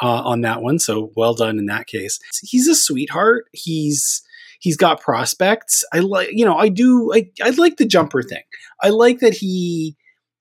uh, 0.03 0.23
on 0.23 0.43
that 0.43 0.63
one. 0.63 0.79
So 0.79 1.13
well 1.17 1.35
done 1.35 1.59
in 1.59 1.67
that 1.67 1.87
case. 1.87 2.19
He's 2.43 2.69
a 2.69 2.75
sweetheart. 2.75 3.47
He's 3.53 4.23
he's 4.65 4.79
got 4.79 5.01
prospects. 5.01 5.85
I 5.93 5.99
like 6.01 6.31
you 6.33 6.45
know 6.45 6.57
I 6.57 6.71
do 6.71 7.13
I 7.15 7.31
I 7.43 7.51
like 7.51 7.77
the 7.77 7.85
jumper 7.87 8.23
thing. 8.23 8.43
I 8.83 8.89
like 8.89 9.21
that 9.21 9.35
he 9.35 9.97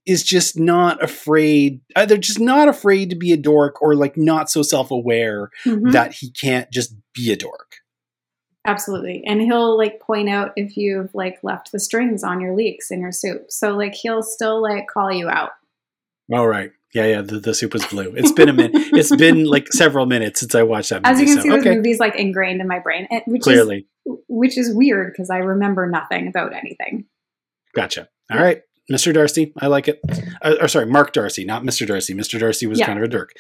is 0.06 0.24
just 0.24 0.58
not 0.58 1.04
afraid 1.04 1.82
either 1.96 2.18
just 2.18 2.40
not 2.40 2.68
afraid 2.70 3.10
to 3.10 3.16
be 3.16 3.32
a 3.34 3.38
dork 3.38 3.82
or 3.82 3.96
like 3.96 4.18
not 4.18 4.50
so 4.50 4.62
self-aware 4.64 5.50
Mhm. 5.66 5.92
that 5.92 6.14
he 6.14 6.32
can't 6.32 6.72
just 6.72 6.96
be 7.14 7.32
a 7.32 7.36
dork. 7.36 7.76
Absolutely. 8.66 9.24
And 9.26 9.42
he'll 9.42 9.78
like 9.78 10.00
point 10.00 10.30
out 10.30 10.52
if 10.56 10.78
you've 10.78 11.14
like 11.14 11.38
left 11.44 11.72
the 11.74 11.80
strings 11.80 12.24
on 12.24 12.40
your 12.40 12.56
leeks 12.56 12.92
in 12.92 13.02
your 13.02 13.12
soup. 13.12 13.48
So 13.50 13.76
like 13.76 13.94
he'll 13.94 14.24
still 14.24 14.62
like 14.62 14.88
call 14.88 15.12
you 15.12 15.28
out. 15.30 15.52
All 16.32 16.48
right. 16.48 16.72
Yeah, 16.94 17.06
yeah. 17.08 17.22
The, 17.22 17.40
the 17.40 17.54
soup 17.54 17.74
was 17.74 17.86
blue. 17.88 18.14
It's 18.16 18.32
been 18.32 18.48
a 18.50 18.54
minute. 18.54 18.72
it's 18.94 19.14
been 19.16 19.46
like 19.46 19.68
several 19.74 20.06
minutes 20.06 20.40
since 20.40 20.56
I 20.56 20.64
watched 20.64 20.92
that 20.92 21.04
movie. 21.04 21.14
As 21.14 21.20
you 21.20 21.26
can 21.26 21.36
so, 21.36 21.42
see, 21.42 21.50
this 21.50 21.60
okay, 21.60 21.76
movie's 21.76 22.00
like 22.00 22.16
ingrained 22.16 22.62
in 22.62 22.68
my 22.68 22.80
brain, 22.80 23.08
which 23.26 23.42
clearly, 23.42 23.88
which 24.06 24.58
is 24.58 24.74
weird 24.76 25.14
because 25.14 25.30
I 25.30 25.38
remember 25.38 25.90
nothing 25.90 26.28
about 26.28 26.54
anything. 26.54 27.06
gotcha. 27.76 28.08
All 28.32 28.40
right, 28.40 28.62
Mr. 28.92 29.14
Darcy, 29.14 29.54
I 29.60 29.68
like 29.68 29.88
it. 29.88 30.00
Uh, 30.42 30.56
or 30.62 30.68
sorry, 30.68 30.86
Mark 30.86 31.14
Darcy, 31.14 31.46
not 31.46 31.64
Mr. 31.64 31.86
Darcy. 31.88 32.14
Mr. 32.14 32.40
Darcy 32.40 32.68
was 32.68 32.80
Yeah. 32.80 32.86
kind 32.88 33.00
of 33.00 33.04
a 33.04 33.08
dirk. 33.08 33.32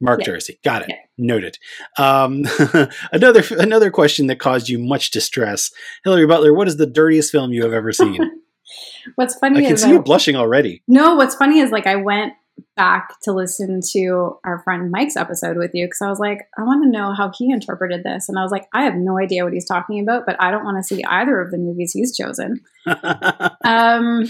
Mark 0.00 0.20
Yeah. 0.20 0.26
Darcy, 0.26 0.58
got 0.64 0.82
it. 0.82 0.88
Yeah. 0.90 0.96
Noted. 1.18 1.58
Um, 1.98 2.44
another 3.12 3.42
another 3.58 3.90
question 3.90 4.26
that 4.28 4.38
caused 4.38 4.68
you 4.68 4.78
much 4.78 5.10
distress, 5.10 5.70
Hillary 6.04 6.26
Butler. 6.26 6.52
What 6.54 6.68
is 6.68 6.76
the 6.76 6.86
dirtiest 6.86 7.30
film 7.32 7.52
you 7.52 7.62
have 7.62 7.72
ever 7.72 7.92
seen? 7.92 8.18
What's 9.16 9.34
funny 9.36 9.64
I 9.64 9.68
can 9.68 9.76
see 9.76 9.88
I- 9.88 9.92
you 9.92 10.02
blushing 10.02 10.36
already. 10.36 10.82
no. 10.88 11.14
What's 11.16 11.34
funny 11.34 11.58
is 11.60 11.70
like 11.70 11.86
I 11.86 11.96
went 11.96 12.32
back 12.76 13.20
to 13.22 13.32
listen 13.32 13.80
to 13.92 14.38
our 14.44 14.60
friend 14.62 14.90
Mike's 14.90 15.16
episode 15.16 15.56
with 15.56 15.70
you 15.74 15.86
because 15.86 16.00
I 16.02 16.08
was 16.08 16.18
like, 16.18 16.40
I 16.56 16.62
want 16.62 16.82
to 16.84 16.90
know 16.90 17.12
how 17.12 17.30
he 17.36 17.50
interpreted 17.50 18.02
this, 18.04 18.28
and 18.28 18.38
I 18.38 18.42
was 18.42 18.52
like, 18.52 18.66
I 18.72 18.84
have 18.84 18.94
no 18.94 19.18
idea 19.18 19.44
what 19.44 19.52
he's 19.52 19.66
talking 19.66 20.00
about, 20.00 20.24
but 20.26 20.36
I 20.40 20.50
don't 20.50 20.64
want 20.64 20.78
to 20.78 20.82
see 20.82 21.04
either 21.04 21.40
of 21.40 21.50
the 21.50 21.58
movies 21.58 21.92
he's 21.92 22.16
chosen. 22.16 22.60
That's 22.86 23.54
Um, 23.64 24.26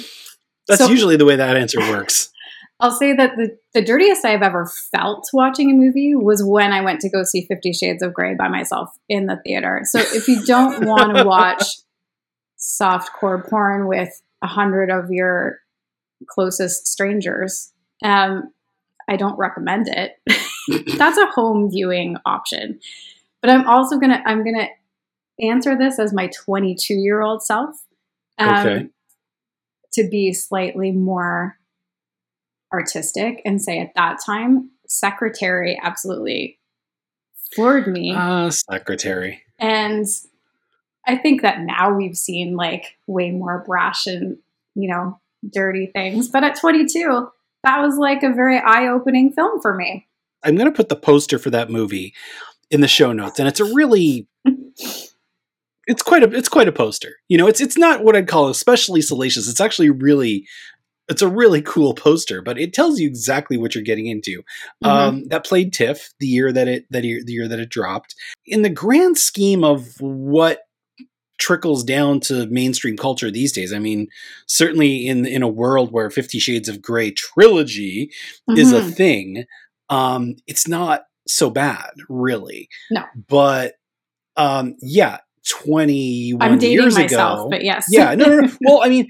So- 0.71 0.89
usually 0.89 1.17
the 1.17 1.25
way 1.25 1.37
that 1.37 1.57
answer 1.57 1.81
works. 1.81 2.31
I'll 2.81 2.91
say 2.91 3.15
that 3.15 3.37
the, 3.37 3.57
the 3.75 3.85
dirtiest 3.85 4.25
I've 4.25 4.43
ever 4.43 4.69
felt 4.91 5.29
watching 5.33 5.71
a 5.71 5.75
movie 5.75 6.17
was 6.17 6.43
when 6.45 6.73
I 6.73 6.81
went 6.81 7.01
to 7.03 7.11
go 7.11 7.23
see 7.23 7.47
Fifty 7.47 7.73
Shades 7.73 8.03
of 8.03 8.13
Grey 8.13 8.35
by 8.35 8.49
myself 8.49 8.91
in 9.09 9.27
the 9.27 9.37
theater. 9.47 9.83
So 9.85 10.01
if 10.01 10.27
you 10.27 10.45
don't 10.45 10.85
want 10.85 11.17
to 11.17 11.23
watch 11.27 11.63
softcore 12.59 13.49
porn 13.49 13.87
with 13.87 14.11
a 14.43 14.47
hundred 14.49 14.91
of 14.91 15.11
your 15.11 15.59
closest 16.29 16.87
strangers, 16.89 17.72
um, 18.05 18.53
I 19.09 19.17
don't 19.17 19.37
recommend 19.39 19.89
it. 19.89 20.17
That's 20.99 21.19
a 21.19 21.27
home 21.27 21.71
viewing 21.71 22.17
option. 22.25 22.81
But 23.41 23.51
I'm 23.51 23.67
also 23.69 23.99
gonna 23.99 24.23
I'm 24.25 24.45
gonna 24.45 24.69
answer 25.41 25.77
this 25.77 25.99
as 25.99 26.13
my 26.13 26.29
22 26.29 26.95
year 26.95 27.21
old 27.23 27.43
self. 27.43 27.77
Um, 28.39 28.49
Okay. 28.67 28.89
To 29.95 30.09
be 30.09 30.33
slightly 30.33 30.91
more 30.91 31.59
artistic 32.73 33.43
and 33.45 33.61
say 33.61 33.79
at 33.79 33.95
that 33.95 34.19
time, 34.25 34.71
secretary 34.87 35.79
absolutely 35.83 36.59
floored 37.55 37.87
me. 37.89 38.15
Ah, 38.17 38.49
secretary. 38.51 39.43
and 39.59 40.07
I 41.07 41.17
think 41.17 41.43
that 41.43 41.61
now 41.61 41.93
we've 41.93 42.17
seen 42.17 42.57
like 42.57 42.97
way 43.07 43.33
more 43.33 43.63
brash 43.67 44.07
and, 44.07 44.39
you 44.75 44.89
know, 44.89 45.21
dirty 45.53 45.91
things. 45.93 46.29
But 46.29 46.45
at 46.45 46.59
22, 46.59 47.29
that 47.65 47.81
was 47.81 47.97
like 47.97 48.23
a 48.23 48.33
very 48.33 48.59
eye 48.59 48.89
opening 48.89 49.33
film 49.33 49.61
for 49.61 49.75
me. 49.75 50.09
I'm 50.43 50.57
going 50.57 50.71
to 50.71 50.77
put 50.77 50.89
the 50.89 50.97
poster 50.97 51.39
for 51.39 51.51
that 51.51 51.71
movie 51.71 52.15
in 52.71 52.81
the 52.81 52.89
show 52.89 53.13
notes, 53.13 53.39
and 53.39 53.49
it's 53.49 53.61
a 53.61 53.65
really, 53.65 54.27
it's 54.45 56.03
quite 56.03 56.23
a, 56.23 56.37
it's 56.37 56.49
quite 56.49 56.69
a 56.69 56.73
poster. 56.73 57.17
You 57.29 57.39
know, 57.39 57.47
it's 57.47 57.61
it's 57.61 57.79
not 57.79 58.03
what 58.03 58.17
I'd 58.17 58.29
call 58.29 58.49
especially 58.49 59.03
salacious. 59.03 59.49
It's 59.49 59.61
actually 59.61 59.91
really, 59.91 60.47
it's 61.09 61.23
a 61.23 61.29
really 61.29 61.63
cool 61.63 61.95
poster, 61.95 62.43
but 62.43 62.59
it 62.59 62.73
tells 62.73 62.99
you 62.99 63.07
exactly 63.07 63.57
what 63.57 63.75
you're 63.75 63.85
getting 63.85 64.07
into. 64.07 64.43
Um, 64.83 65.29
that 65.29 65.45
played 65.45 65.73
TIFF 65.73 66.11
the 66.19 66.27
year 66.27 66.53
that 66.53 66.67
it 66.67 66.87
that 66.91 67.05
year, 67.05 67.23
the 67.25 67.33
year 67.33 67.49
that 67.49 67.61
it 67.61 67.69
dropped. 67.69 68.17
In 68.45 68.63
the 68.63 68.71
grand 68.71 69.19
scheme 69.19 69.63
of 69.63 70.01
what 70.01 70.63
trickles 71.43 71.83
down 71.83 72.21
to 72.21 72.47
mainstream 72.47 72.97
culture 72.97 73.31
these 73.31 73.51
days, 73.53 73.73
I 73.73 73.81
mean, 73.81 74.07
certainly 74.47 75.07
in 75.09 75.27
in 75.27 75.43
a 75.43 75.49
world 75.49 75.91
where 75.93 76.09
Fifty 76.11 76.39
Shades 76.39 76.69
of 76.69 76.81
Grey 76.81 77.11
trilogy 77.11 78.11
is 78.57 78.73
a 78.73 78.81
Mhm. 78.81 78.95
thing, 78.95 79.45
um, 79.91 80.37
it's 80.47 80.69
not 80.69 81.03
so 81.27 81.51
bad, 81.51 81.91
really. 82.09 82.69
No. 82.91 83.03
But 83.29 83.75
um, 84.37 84.77
yeah, 84.81 85.19
twenty 85.49 86.33
I'm 86.41 86.51
one 86.53 86.59
dating 86.59 86.79
years 86.81 86.97
myself, 86.97 87.41
ago. 87.41 87.49
but 87.51 87.65
yes. 87.65 87.87
yeah, 87.91 88.15
no, 88.15 88.25
no, 88.27 88.41
no. 88.41 88.53
Well, 88.67 88.81
I 88.83 88.89
mean, 88.89 89.09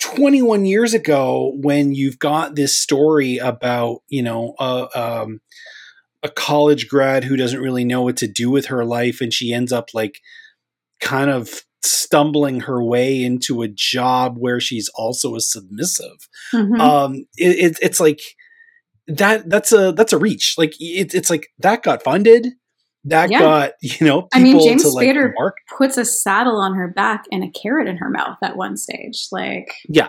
21 0.00 0.64
years 0.66 0.92
ago, 0.94 1.52
when 1.62 1.94
you've 1.94 2.18
got 2.18 2.54
this 2.56 2.78
story 2.78 3.38
about, 3.38 4.02
you 4.08 4.22
know, 4.22 4.54
a, 4.58 4.88
um, 4.94 5.40
a 6.22 6.28
college 6.28 6.88
grad 6.88 7.24
who 7.24 7.36
doesn't 7.36 7.60
really 7.60 7.84
know 7.84 8.02
what 8.02 8.16
to 8.18 8.26
do 8.28 8.50
with 8.50 8.66
her 8.66 8.84
life, 8.84 9.20
and 9.20 9.32
she 9.32 9.52
ends 9.52 9.72
up 9.72 9.88
like 9.94 10.20
kind 11.00 11.30
of 11.30 11.62
stumbling 11.82 12.60
her 12.60 12.82
way 12.84 13.22
into 13.22 13.62
a 13.62 13.68
job 13.68 14.36
where 14.38 14.60
she's 14.60 14.88
also 14.94 15.34
a 15.34 15.40
submissive 15.40 16.28
Mhm. 16.52 16.80
um 16.80 17.14
it, 17.36 17.72
it, 17.72 17.78
it's 17.80 18.00
like 18.00 18.20
that 19.08 19.48
that's 19.48 19.72
a 19.72 19.92
that's 19.92 20.12
a 20.12 20.18
reach 20.18 20.54
like 20.58 20.74
it, 20.78 21.14
it's 21.14 21.30
like 21.30 21.46
that 21.58 21.82
got 21.82 22.02
funded 22.02 22.46
that 23.04 23.30
Yeah. 23.30 23.38
got 23.40 23.72
you 23.82 24.06
know 24.06 24.28
I 24.34 24.42
mean, 24.42 24.60
James 24.62 24.82
to 24.82 24.90
like 24.90 25.08
Spader- 25.08 25.32
mark 25.34 25.56
Puts 25.78 25.96
a 25.96 26.04
saddle 26.04 26.56
on 26.58 26.74
her 26.74 26.88
back 26.88 27.24
and 27.32 27.42
a 27.42 27.50
carrot 27.50 27.88
in 27.88 27.96
her 27.96 28.10
mouth 28.10 28.36
at 28.42 28.56
one 28.56 28.76
stage. 28.76 29.26
Like, 29.32 29.72
yeah 29.88 30.08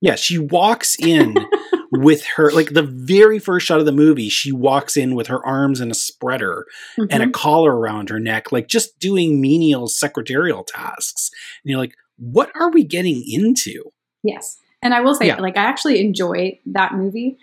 yeah 0.00 0.14
she 0.14 0.38
walks 0.38 0.96
in 0.98 1.34
with 1.92 2.24
her 2.36 2.52
like 2.52 2.70
the 2.70 2.82
very 2.82 3.38
first 3.38 3.66
shot 3.66 3.80
of 3.80 3.86
the 3.86 3.92
movie 3.92 4.28
she 4.28 4.52
walks 4.52 4.96
in 4.96 5.14
with 5.14 5.26
her 5.26 5.44
arms 5.44 5.80
in 5.80 5.90
a 5.90 5.94
spreader 5.94 6.64
and 6.96 7.22
a 7.22 7.26
mhm. 7.26 7.32
collar 7.32 7.76
around 7.76 8.08
her 8.10 8.20
neck 8.20 8.52
like 8.52 8.68
just 8.68 8.98
doing 9.00 9.40
menial 9.40 9.88
secretarial 9.88 10.62
tasks 10.62 11.30
and 11.64 11.70
you're 11.70 11.80
like 11.80 11.94
what 12.16 12.50
are 12.54 12.70
we 12.70 12.84
getting 12.84 13.24
into 13.26 13.90
yes. 14.22 14.58
And 14.82 14.94
I 14.94 15.00
will 15.00 15.14
say, 15.14 15.26
Yeah. 15.26 15.40
like, 15.40 15.56
I 15.56 15.64
actually 15.64 16.00
enjoy 16.00 16.58
that 16.66 16.94
movie. 16.94 17.38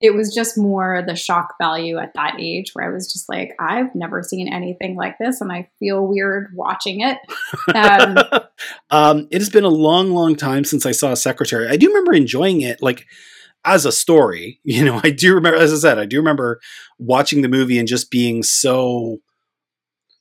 It 0.00 0.14
was 0.14 0.32
just 0.32 0.56
more 0.56 1.02
the 1.06 1.16
shock 1.16 1.54
value 1.60 1.98
at 1.98 2.14
that 2.14 2.36
age 2.38 2.70
where 2.72 2.88
I 2.88 2.92
was 2.92 3.12
just 3.12 3.28
like, 3.28 3.54
I've 3.58 3.94
never 3.96 4.22
seen 4.22 4.52
anything 4.52 4.94
like 4.96 5.18
this 5.18 5.40
and 5.40 5.50
I 5.50 5.68
feel 5.80 6.06
weird 6.06 6.52
watching 6.54 7.00
it. 7.00 7.18
Um, 7.74 8.18
um, 8.90 9.28
it 9.32 9.40
has 9.40 9.50
been 9.50 9.64
a 9.64 9.68
long, 9.68 10.12
long 10.12 10.36
time 10.36 10.64
since 10.64 10.86
I 10.86 10.92
saw 10.92 11.12
a 11.12 11.16
secretary. 11.16 11.68
I 11.68 11.76
do 11.76 11.88
remember 11.88 12.14
enjoying 12.14 12.60
it, 12.60 12.80
like 12.80 13.06
as 13.74 13.84
a 13.84 13.92
story. 13.92 14.60
You 14.64 14.84
know, 14.84 15.00
I 15.02 15.10
do 15.10 15.34
remember, 15.34 15.58
as 15.58 15.72
I 15.72 15.76
said, 15.76 15.98
I 15.98 16.04
do 16.04 16.18
remember 16.18 16.60
watching 16.98 17.42
the 17.42 17.48
movie 17.48 17.78
and 17.78 17.88
just 17.88 18.10
being 18.10 18.42
so, 18.42 19.18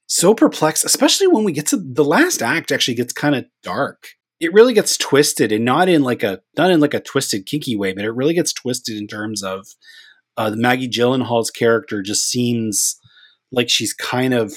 so 0.08 0.34
perplexed. 0.34 0.86
Especially 0.86 1.28
when 1.28 1.44
we 1.44 1.52
get 1.52 1.68
to 1.68 1.78
the 1.78 2.06
last 2.06 2.42
act, 2.42 2.72
actually 2.72 2.96
gets 2.96 3.14
kind 3.14 3.36
of 3.36 3.46
dark. 3.62 4.10
It 4.40 4.54
really 4.54 4.74
gets 4.74 4.98
twisted, 4.98 5.52
and 5.52 5.66
not 5.66 5.90
in 5.90 6.04
like 6.04 6.24
a 6.24 6.42
not 6.58 6.72
in 6.72 6.80
like 6.80 6.94
a 6.94 7.00
twisted, 7.00 7.46
kinky 7.46 7.76
way, 7.76 7.94
but 7.94 8.06
it 8.06 8.12
really 8.12 8.34
gets 8.34 8.54
twisted 8.54 8.98
in 8.98 9.08
terms 9.08 9.44
of 9.44 9.68
uh, 10.38 10.52
Maggie 10.56 10.90
Gyllenhaal's 10.90 11.52
character 11.52 12.02
just 12.02 12.30
seems 12.30 13.00
like 13.52 13.70
she's 13.70 13.94
kind 13.94 14.34
of 14.34 14.54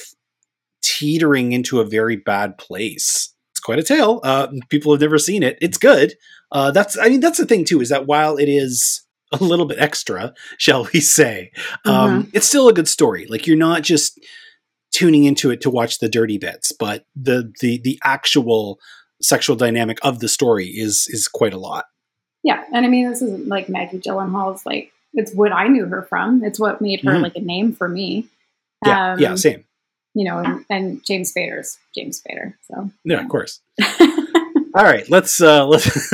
teetering 0.83 1.53
into 1.53 1.81
a 1.81 1.85
very 1.85 2.17
bad 2.17 2.59
place. 2.59 3.35
It's 3.53 3.61
quite 3.61 3.79
a 3.79 3.83
tale. 3.83 4.21
Uh, 4.23 4.49
people 4.69 4.93
have 4.93 5.01
never 5.01 5.19
seen 5.19 5.43
it. 5.43 5.59
It's 5.61 5.79
good. 5.79 6.15
Uh, 6.53 6.71
that's 6.71 6.99
I 6.99 7.09
mean 7.09 7.21
that's 7.21 7.39
the 7.39 7.47
thing 7.47 7.65
too 7.65 7.81
is 7.81 7.89
that 7.91 8.07
while 8.07 8.37
it 8.37 8.49
is 8.49 9.03
a 9.33 9.37
little 9.43 9.67
bit 9.67 9.79
extra, 9.79 10.35
shall 10.59 10.89
we 10.93 11.01
say, 11.01 11.53
um, 11.85 12.29
it's 12.35 12.47
still 12.47 12.69
a 12.69 12.73
good 12.73 12.89
story. 12.89 13.27
Like 13.29 13.47
you're 13.47 13.57
not 13.57 13.83
just 13.83 14.19
tuning 14.93 15.23
into 15.25 15.51
it 15.53 15.61
to 15.61 15.71
watch 15.71 15.99
the 16.01 16.09
dirty 16.09 16.39
bits, 16.39 16.73
but 16.73 17.05
the 17.15 17.53
the 17.61 17.81
the 17.85 17.99
actual 18.03 18.79
sexual 19.23 19.55
dynamic 19.55 19.99
of 20.03 20.19
the 20.19 20.29
story 20.29 20.67
is 20.67 21.07
is 21.11 21.29
quite 21.29 21.53
a 21.53 21.59
lot. 21.59 21.85
yeah. 22.43 22.65
And 22.73 22.85
I 22.85 22.89
mean, 22.89 23.09
this 23.09 23.23
is 23.23 23.47
like 23.47 23.69
Maggie 23.69 23.99
Gyllenhaal's, 23.99 24.65
like, 24.65 24.91
it's 25.13 25.33
what 25.35 25.53
I 25.53 25.69
knew 25.69 25.85
her 25.87 26.03
from. 26.03 26.43
It's 26.43 26.59
what 26.59 26.81
made 26.81 27.03
her 27.03 27.13
Mhm. 27.13 27.23
like 27.23 27.37
a 27.37 27.41
name 27.41 27.73
for 27.75 27.87
me. 27.89 28.27
Yeah, 28.87 29.17
yeah, 29.19 29.31
Um, 29.33 29.37
same. 29.37 29.65
You 30.15 30.25
know, 30.25 30.39
and, 30.39 30.65
and 30.71 31.05
James 31.07 31.33
Spader's 31.33 31.79
James 31.95 32.21
Spader. 32.21 32.55
So, 32.69 32.91
Yeah, 33.05 33.21
of 33.21 33.29
course. 33.29 33.61
All 34.75 34.85
right, 34.85 35.09
let's 35.11 35.41
uh 35.41 35.67
let's 35.69 36.11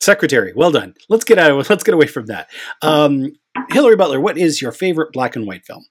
secretary. 0.00 0.52
Well 0.54 0.70
done. 0.70 0.94
Let's 1.08 1.24
get 1.24 1.38
out 1.38 1.50
of 1.50 1.68
let's 1.70 1.84
get 1.84 1.94
away 1.94 2.06
from 2.06 2.26
that. 2.26 2.48
Um 2.82 3.32
Hillary 3.70 3.96
Butler, 3.96 4.20
what 4.20 4.36
is 4.36 4.60
your 4.60 4.72
favorite 4.72 5.12
black 5.12 5.36
and 5.36 5.46
white 5.46 5.64
film? 5.64 5.84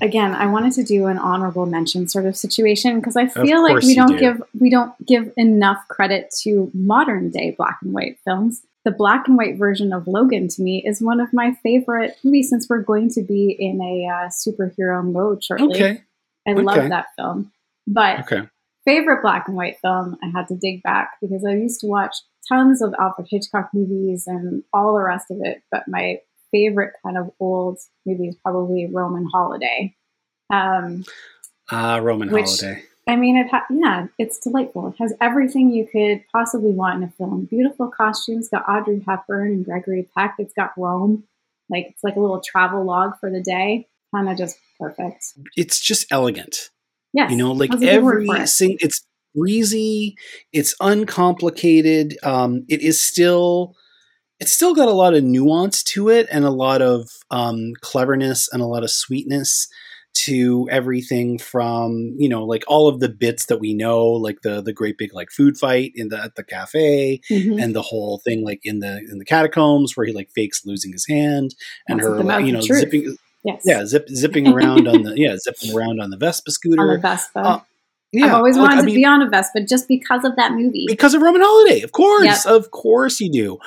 again 0.00 0.34
i 0.34 0.46
wanted 0.46 0.72
to 0.72 0.84
do 0.84 1.06
an 1.06 1.18
honorable 1.18 1.66
mention 1.66 2.06
sort 2.06 2.26
of 2.26 2.36
situation 2.36 3.00
because 3.00 3.16
i 3.16 3.26
feel 3.26 3.60
like 3.60 3.82
we 3.82 3.94
don't 3.94 4.12
do. 4.12 4.18
give 4.20 4.42
we 4.60 4.70
don't 4.70 4.92
give 5.04 5.32
enough 5.36 5.78
credit 5.88 6.32
to 6.42 6.70
modern 6.74 7.28
day 7.30 7.54
black 7.58 7.78
and 7.82 7.92
white 7.92 8.16
films 8.24 8.62
the 8.84 8.92
black 8.92 9.26
and 9.26 9.36
white 9.36 9.58
version 9.58 9.92
of 9.92 10.06
logan 10.06 10.46
to 10.46 10.62
me 10.62 10.80
is 10.86 11.02
one 11.02 11.18
of 11.18 11.32
my 11.32 11.54
favorite 11.62 12.16
movies 12.22 12.48
since 12.50 12.68
we're 12.68 12.82
going 12.82 13.08
to 13.08 13.22
be 13.22 13.50
in 13.58 13.80
a 13.80 14.06
uh, 14.06 14.28
superhero 14.28 15.02
mode 15.04 15.42
shortly 15.42 15.74
Okay. 15.74 16.02
i 16.46 16.52
okay. 16.52 16.62
love 16.62 16.88
that 16.90 17.06
film 17.16 17.50
but 17.86 18.20
Okay. 18.20 18.42
Favorite 18.84 19.22
black 19.22 19.46
and 19.48 19.56
white 19.56 19.78
film 19.80 20.16
i 20.22 20.28
had 20.28 20.46
to 20.48 20.56
dig 20.56 20.82
back 20.82 21.12
because 21.20 21.44
i 21.48 21.52
used 21.52 21.80
to 21.80 21.86
watch 21.86 22.14
tons 22.48 22.82
of 22.82 22.94
alfred 23.00 23.26
hitchcock 23.30 23.70
movies 23.72 24.24
and 24.26 24.62
all 24.72 24.94
the 24.94 25.00
rest 25.02 25.30
of 25.30 25.38
it 25.42 25.62
but 25.70 25.82
my 25.88 26.18
favorite 26.52 26.92
kind 27.04 27.16
of 27.18 27.30
old 27.40 27.78
movie 28.06 28.28
is 28.28 28.36
probably 28.44 28.86
roman 28.92 29.26
holiday. 29.32 29.94
Um, 30.52 31.04
Ah, 31.70 31.96
Roman 31.96 32.30
Which- 32.30 32.60
holiday. 32.60 32.82
i 33.08 33.16
mean 33.16 33.36
it 33.38 33.48
ha- 33.50 33.66
yeah 33.70 34.06
it's 34.18 34.38
delightful. 34.38 34.88
It 34.88 34.96
has 35.00 35.14
everything 35.20 35.70
you 35.72 35.86
could 35.90 36.22
possibly 36.32 36.70
want 36.72 37.02
in 37.02 37.08
a 37.08 37.12
film. 37.12 37.46
Beautiful 37.50 37.88
costumes 37.88 38.48
got 38.50 38.68
audrey 38.68 39.02
hepburn 39.08 39.48
and 39.52 39.64
gregory 39.64 40.08
peck. 40.16 40.36
It's 40.38 40.52
got 40.54 40.72
rome. 40.76 41.24
Like 41.70 41.86
it's 41.88 42.04
like 42.04 42.16
a 42.16 42.20
little 42.20 42.40
travel 42.44 42.84
log 42.84 43.18
for 43.18 43.30
the 43.30 43.40
day. 43.42 43.88
Kind 44.14 44.28
of 44.28 44.36
just 44.36 44.58
perfect. 44.78 45.24
It's 45.56 45.80
just 45.80 46.06
elegant. 46.12 46.70
Yes 47.14 47.30
You 47.30 47.36
know, 47.38 47.52
like 47.52 47.70
that's 47.70 47.82
a 47.82 47.86
good 47.86 48.02
word 48.02 48.12
every 48.14 48.26
for 48.26 48.36
it. 48.42 48.48
sing 48.48 48.76
it's 48.80 49.06
breezy, 49.34 50.14
it's 50.52 50.74
uncomplicated. 50.80 52.16
Um, 52.22 52.64
it 52.68 52.80
is 52.82 53.00
still 53.00 53.74
it's 54.40 54.52
still 54.52 54.74
got 54.74 54.88
a 54.88 54.92
lot 54.92 55.14
of 55.14 55.22
nuance 55.24 55.82
to 55.84 56.08
it 56.08 56.26
and 56.30 56.44
a 56.44 56.50
lot 56.50 56.82
of 56.82 57.08
um, 57.30 57.72
cleverness 57.80 58.48
and 58.52 58.60
a 58.60 58.66
lot 58.66 58.82
of 58.82 58.90
sweetness 58.90 59.68
to 60.16 60.68
everything 60.70 61.38
from 61.38 62.14
you 62.16 62.28
know 62.28 62.44
like 62.44 62.62
all 62.68 62.86
of 62.88 63.00
the 63.00 63.08
bits 63.08 63.46
that 63.46 63.58
we 63.58 63.74
know 63.74 64.06
like 64.06 64.42
the 64.42 64.62
the 64.62 64.72
great 64.72 64.96
big 64.96 65.12
like 65.12 65.28
food 65.32 65.56
fight 65.56 65.90
in 65.96 66.06
the 66.08 66.16
at 66.22 66.36
the 66.36 66.44
cafe 66.44 67.20
Mhm. 67.28 67.60
and 67.60 67.74
the 67.74 67.82
whole 67.82 68.20
thing 68.24 68.44
like 68.44 68.60
in 68.62 68.78
the 68.78 68.98
in 69.10 69.18
the 69.18 69.24
catacombs 69.24 69.96
where 69.96 70.06
he 70.06 70.12
like 70.12 70.30
fakes 70.32 70.64
losing 70.64 70.92
his 70.92 71.04
hand 71.08 71.56
and 71.88 71.98
That's 71.98 72.08
her 72.08 72.22
like, 72.22 72.46
you 72.46 72.52
know 72.52 72.60
truth. 72.60 72.78
zipping 72.80 73.16
yes 73.44 73.62
yeah 73.64 73.84
zip, 73.84 74.08
zipping 74.08 74.46
around 74.48 74.88
on 74.88 75.02
the 75.02 75.14
yeah 75.16 75.36
zipping 75.36 75.76
around 75.76 76.00
on 76.00 76.10
the 76.10 76.16
Vespa 76.16 76.50
scooter 76.50 76.82
on 76.82 76.88
the 76.88 76.98
Vespa. 76.98 77.38
Uh, 77.40 77.60
yeah, 78.12 78.26
I've 78.26 78.34
always 78.34 78.56
look, 78.56 78.64
wanted 78.68 78.78
I 78.78 78.80
to 78.82 78.86
mean, 78.86 78.94
be 78.94 79.04
on 79.04 79.22
a 79.22 79.28
Vespa 79.28 79.60
just 79.68 79.88
because 79.88 80.24
of 80.24 80.36
that 80.36 80.52
movie. 80.52 80.84
because 80.86 81.14
of 81.14 81.22
Roman 81.22 81.42
Holiday, 81.42 81.82
of 81.82 81.90
course, 81.92 82.24
Yep. 82.24 82.46
of 82.46 82.70
course 82.70 83.20
you 83.20 83.30
do. 83.30 83.58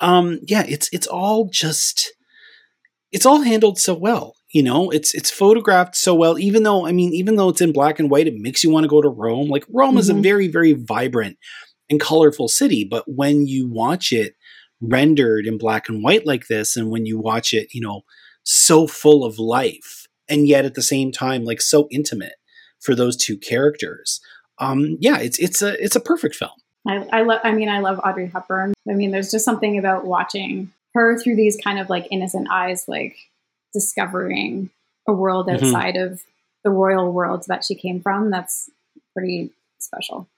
Um, 0.00 0.40
yeah, 0.46 0.64
it's 0.68 0.88
it's 0.92 1.06
all 1.06 1.48
just 1.50 2.12
it's 3.12 3.24
all 3.26 3.42
handled 3.42 3.78
so 3.78 3.94
well. 3.94 4.34
You 4.52 4.62
know, 4.62 4.90
it's 4.90 5.14
it's 5.14 5.30
photographed 5.30 5.96
so 5.96 6.14
well. 6.14 6.38
Even 6.38 6.62
though, 6.64 6.86
I 6.86 6.92
mean, 6.92 7.12
even 7.14 7.36
though 7.36 7.48
it's 7.48 7.60
in 7.60 7.72
black 7.72 7.98
and 7.98 8.10
white, 8.10 8.26
it 8.26 8.34
makes 8.36 8.62
you 8.62 8.70
want 8.70 8.84
to 8.84 8.88
go 8.88 9.00
to 9.00 9.08
Rome. 9.08 9.48
Like 9.48 9.64
Rome 9.68 9.96
is 9.98 10.08
a 10.10 10.14
Mhm. 10.14 10.22
very 10.22 10.48
very 10.48 10.74
vibrant 10.74 11.38
and 11.90 11.98
colorful 12.00 12.48
city, 12.48 12.86
but 12.88 13.04
when 13.06 13.46
you 13.46 13.68
watch 13.68 14.12
it 14.12 14.34
rendered 14.80 15.46
in 15.46 15.56
black 15.58 15.88
and 15.88 16.02
white 16.02 16.26
like 16.26 16.46
this, 16.48 16.76
and 16.76 16.90
when 16.90 17.06
you 17.06 17.18
watch 17.18 17.52
it, 17.54 17.68
you 17.72 17.80
know, 17.80 18.02
so 18.44 18.86
full 18.86 19.24
of 19.24 19.38
life, 19.38 20.06
and 20.28 20.46
yet 20.46 20.64
at 20.64 20.74
the 20.74 20.82
same 20.82 21.10
time, 21.12 21.44
like 21.44 21.60
so 21.60 21.88
intimate 21.90 22.34
for 22.80 22.94
those 22.94 23.16
two 23.16 23.36
characters. 23.36 24.20
Um, 24.58 24.96
yeah, 25.00 25.18
it's 25.18 25.38
it's 25.38 25.62
a 25.62 25.82
it's 25.82 25.96
a 25.96 26.00
perfect 26.00 26.36
film. 26.36 26.52
I, 26.86 27.06
I 27.12 27.22
love. 27.22 27.40
I 27.42 27.52
mean, 27.52 27.68
I 27.68 27.80
love 27.80 27.98
Audrey 28.04 28.26
Hepburn. 28.28 28.74
I 28.88 28.92
mean, 28.92 29.10
there's 29.10 29.30
just 29.30 29.44
something 29.44 29.78
about 29.78 30.04
watching 30.06 30.70
her 30.94 31.18
through 31.18 31.36
these 31.36 31.56
kind 31.56 31.78
of 31.78 31.88
like 31.90 32.06
innocent 32.10 32.48
eyes, 32.50 32.86
like 32.86 33.16
discovering 33.72 34.70
a 35.08 35.12
world 35.12 35.46
Mhm. 35.48 35.54
outside 35.54 35.96
of 35.96 36.22
the 36.62 36.70
royal 36.70 37.12
world 37.12 37.44
that 37.48 37.64
she 37.64 37.74
came 37.74 38.00
from. 38.00 38.30
That's 38.30 38.70
pretty 39.14 39.50
special. 39.78 40.28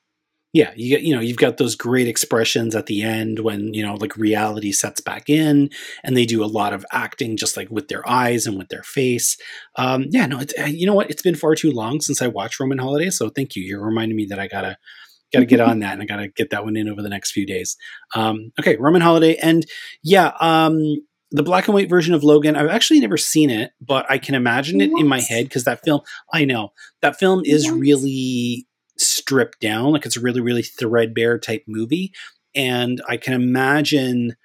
Yeah 0.56 0.72
you 0.74 0.96
you 0.98 1.14
know, 1.14 1.20
you've 1.20 1.44
got 1.46 1.56
those 1.58 1.74
great 1.76 2.08
expressions 2.08 2.74
at 2.74 2.86
the 2.86 3.02
end 3.02 3.40
when 3.40 3.60
you 3.74 3.82
know 3.84 3.94
like 3.94 4.16
reality 4.16 4.72
sets 4.72 5.00
back 5.00 5.28
in 5.28 5.70
and 6.04 6.16
they 6.16 6.26
do 6.26 6.42
a 6.42 6.52
lot 6.58 6.72
of 6.72 6.84
acting 6.92 7.36
just 7.36 7.56
like 7.58 7.70
with 7.70 7.88
their 7.88 8.04
eyes 8.08 8.46
and 8.46 8.56
with 8.58 8.68
their 8.68 8.82
face. 8.82 9.36
Um 9.76 10.06
yeah 10.16 10.26
no 10.26 10.38
it's, 10.40 10.54
uh, 10.58 10.64
you 10.64 10.86
know 10.86 10.94
what? 10.94 11.10
It's 11.10 11.22
been 11.22 11.34
far 11.34 11.54
too 11.54 11.70
long 11.70 12.00
since 12.00 12.22
i 12.22 12.26
watched 12.38 12.58
roman 12.60 12.78
holiday 12.78 13.10
so 13.10 13.28
thank 13.28 13.54
you. 13.56 13.62
You're 13.62 13.84
reminding 13.84 14.16
me 14.16 14.26
that 14.30 14.40
i 14.40 14.48
gotta 14.48 14.76
gotta 15.32 15.46
get 15.46 15.60
on 15.60 15.80
that 15.80 15.92
and 15.94 16.02
i 16.02 16.06
gotta 16.06 16.28
get 16.28 16.50
that 16.50 16.64
one 16.64 16.76
in 16.76 16.88
over 16.88 17.02
the 17.02 17.08
next 17.16 17.32
few 17.32 17.46
days. 17.46 17.76
Um 18.14 18.52
okay 18.58 18.76
roman 18.76 19.02
holiday 19.02 19.36
and 19.36 19.66
yeah 20.02 20.32
um 20.40 20.78
the 21.32 21.42
black 21.42 21.66
and 21.66 21.74
white 21.74 21.90
version 21.90 22.14
of 22.14 22.22
Logan, 22.22 22.54
I've 22.56 22.68
actually 22.68 23.00
never 23.00 23.16
seen 23.16 23.50
it, 23.50 23.72
but 23.80 24.06
I 24.08 24.16
can 24.18 24.36
imagine 24.36 24.80
it 24.80 24.90
in 24.96 25.08
my 25.08 25.20
head 25.20 25.44
because 25.44 25.64
that 25.64 25.80
film, 25.84 26.00
I 26.32 26.44
know 26.44 26.70
that 27.02 27.18
film 27.18 27.42
is 27.44 27.68
What? 27.68 27.80
really 27.80 28.66
stripped 28.98 29.60
down. 29.60 29.92
Like 29.92 30.06
it's 30.06 30.16
a 30.16 30.20
really, 30.20 30.40
really 30.40 30.62
threadbare 30.62 31.38
type 31.38 31.64
movie. 31.66 32.12
And 32.54 33.00
I 33.08 33.16
can 33.16 33.34
imagine 33.34 34.36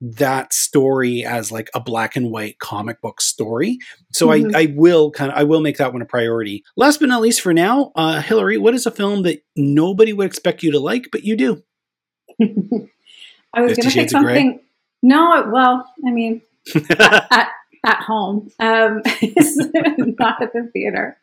that 0.00 0.52
story 0.52 1.24
as 1.24 1.50
like 1.50 1.70
a 1.74 1.80
black 1.80 2.16
and 2.16 2.30
white 2.30 2.58
comic 2.58 3.00
book 3.00 3.20
story. 3.20 3.78
So 4.12 4.28
Mhm. 4.28 4.54
I, 4.54 4.60
I 4.62 4.74
will 4.76 5.10
kind 5.10 5.32
of, 5.32 5.38
I 5.38 5.44
will 5.44 5.60
make 5.60 5.78
that 5.78 5.92
one 5.92 6.02
a 6.02 6.06
priority. 6.06 6.64
Last 6.76 7.00
but 7.00 7.08
not 7.08 7.22
least 7.22 7.40
for 7.40 7.54
now, 7.54 7.92
uh, 7.96 8.20
Hillary, 8.20 8.58
what 8.58 8.74
is 8.74 8.84
a 8.86 8.90
film 8.90 9.22
that 9.22 9.42
nobody 9.56 10.12
would 10.12 10.26
expect 10.26 10.62
you 10.62 10.70
to 10.72 10.78
like, 10.78 11.08
but 11.10 11.24
you 11.24 11.34
do? 11.36 11.62
I 12.40 13.62
was 13.62 13.76
going 13.76 13.88
to 13.88 13.94
pick 13.94 13.94
Grey? 13.94 14.06
something. 14.08 14.60
No, 15.02 15.48
well, 15.50 15.90
I 16.06 16.10
mean, 16.10 16.42
at 17.86 18.02
home, 18.02 18.50
um, 18.58 19.00
not 20.18 20.42
at 20.42 20.52
the 20.52 20.68
theater. 20.72 21.16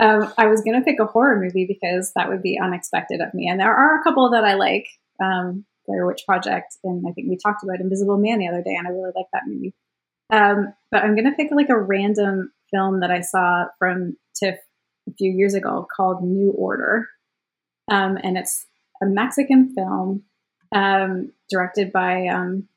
Um, 0.00 0.32
I 0.38 0.46
was 0.46 0.62
going 0.62 0.80
to 0.80 0.84
pick 0.84 0.98
a 0.98 1.04
horror 1.04 1.38
movie 1.38 1.66
because 1.66 2.12
that 2.16 2.30
would 2.30 2.42
be 2.42 2.58
unexpected 2.60 3.20
of 3.20 3.34
me, 3.34 3.46
and 3.48 3.60
there 3.60 3.74
are 3.74 4.00
a 4.00 4.02
couple 4.02 4.30
that 4.30 4.44
I 4.44 4.54
like. 4.54 4.88
Um, 5.22 5.64
Blair 5.86 6.06
Witch 6.06 6.22
Project, 6.26 6.76
and 6.84 7.04
I 7.08 7.12
think 7.12 7.28
we 7.28 7.36
talked 7.36 7.62
about 7.62 7.80
Invisible 7.80 8.18
Man 8.18 8.38
the 8.38 8.48
other 8.48 8.62
day, 8.62 8.74
and 8.76 8.86
I 8.86 8.90
really 8.90 9.12
like 9.14 9.26
that 9.32 9.44
movie. 9.46 9.74
Um, 10.30 10.74
but 10.90 11.02
I'm 11.02 11.14
going 11.14 11.24
to 11.24 11.36
pick 11.36 11.50
like 11.50 11.70
a 11.70 11.78
random 11.78 12.52
film 12.70 13.00
that 13.00 13.10
I 13.10 13.20
saw 13.20 13.66
from 13.78 14.16
TIFF 14.38 14.56
a 15.08 15.12
few 15.16 15.32
years 15.32 15.54
ago 15.54 15.86
called 15.94 16.22
New 16.22 16.52
Order, 16.52 17.08
um, 17.90 18.18
and 18.22 18.36
it's 18.36 18.66
a 19.02 19.06
Mexican 19.06 19.74
film 19.74 20.24
um, 20.74 21.32
directed 21.50 21.92
by 21.92 22.26
um, 22.26 22.68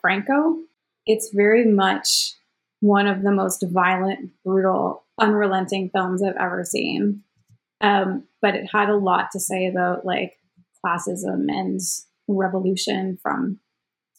Franco. 0.00 0.58
It's 1.06 1.30
very 1.32 1.66
much 1.66 2.34
one 2.80 3.06
of 3.06 3.22
the 3.22 3.32
most 3.32 3.64
violent, 3.68 4.30
brutal, 4.44 5.04
unrelenting 5.18 5.90
films 5.90 6.22
I've 6.22 6.36
ever 6.36 6.64
seen. 6.64 7.22
Um, 7.80 8.24
but 8.42 8.54
it 8.54 8.70
had 8.72 8.88
a 8.88 8.96
lot 8.96 9.30
to 9.32 9.40
say 9.40 9.66
about 9.66 10.04
like 10.04 10.38
classism 10.84 11.46
and 11.48 11.80
revolution 12.28 13.18
from 13.22 13.58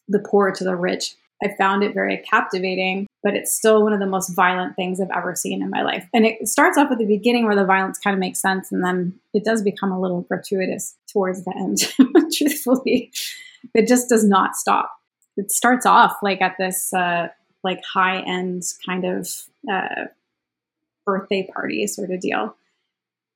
the 0.07 0.19
poor 0.19 0.51
to 0.51 0.63
the 0.63 0.75
rich. 0.75 1.15
I 1.43 1.55
found 1.57 1.83
it 1.83 1.95
very 1.95 2.17
captivating, 2.17 3.07
but 3.23 3.33
it's 3.33 3.55
still 3.55 3.83
one 3.83 3.93
of 3.93 3.99
the 3.99 4.05
most 4.05 4.35
violent 4.35 4.75
things 4.75 5.01
I've 5.01 5.09
ever 5.09 5.35
seen 5.35 5.63
in 5.63 5.71
my 5.71 5.81
life. 5.81 6.07
And 6.13 6.23
it 6.25 6.47
starts 6.47 6.77
off 6.77 6.91
at 6.91 6.99
the 6.99 7.05
beginning 7.05 7.45
where 7.45 7.55
the 7.55 7.65
violence 7.65 7.97
kind 7.97 8.13
of 8.13 8.19
makes 8.19 8.39
sense, 8.39 8.71
and 8.71 8.83
then 8.83 9.19
it 9.33 9.43
does 9.43 9.63
become 9.63 9.91
a 9.91 9.99
little 9.99 10.21
gratuitous 10.21 10.95
towards 11.11 11.43
the 11.43 11.53
end, 11.57 12.31
truthfully. 12.37 13.11
It 13.73 13.87
just 13.87 14.07
does 14.07 14.23
not 14.23 14.55
stop. 14.55 14.91
It 15.41 15.51
starts 15.51 15.85
off 15.85 16.17
like 16.21 16.41
at 16.41 16.55
this 16.57 16.93
uh, 16.93 17.29
like 17.63 17.83
high 17.83 18.19
end 18.21 18.63
kind 18.85 19.05
of 19.05 19.27
uh, 19.71 20.05
birthday 21.05 21.49
party 21.53 21.87
sort 21.87 22.11
of 22.11 22.19
deal. 22.19 22.55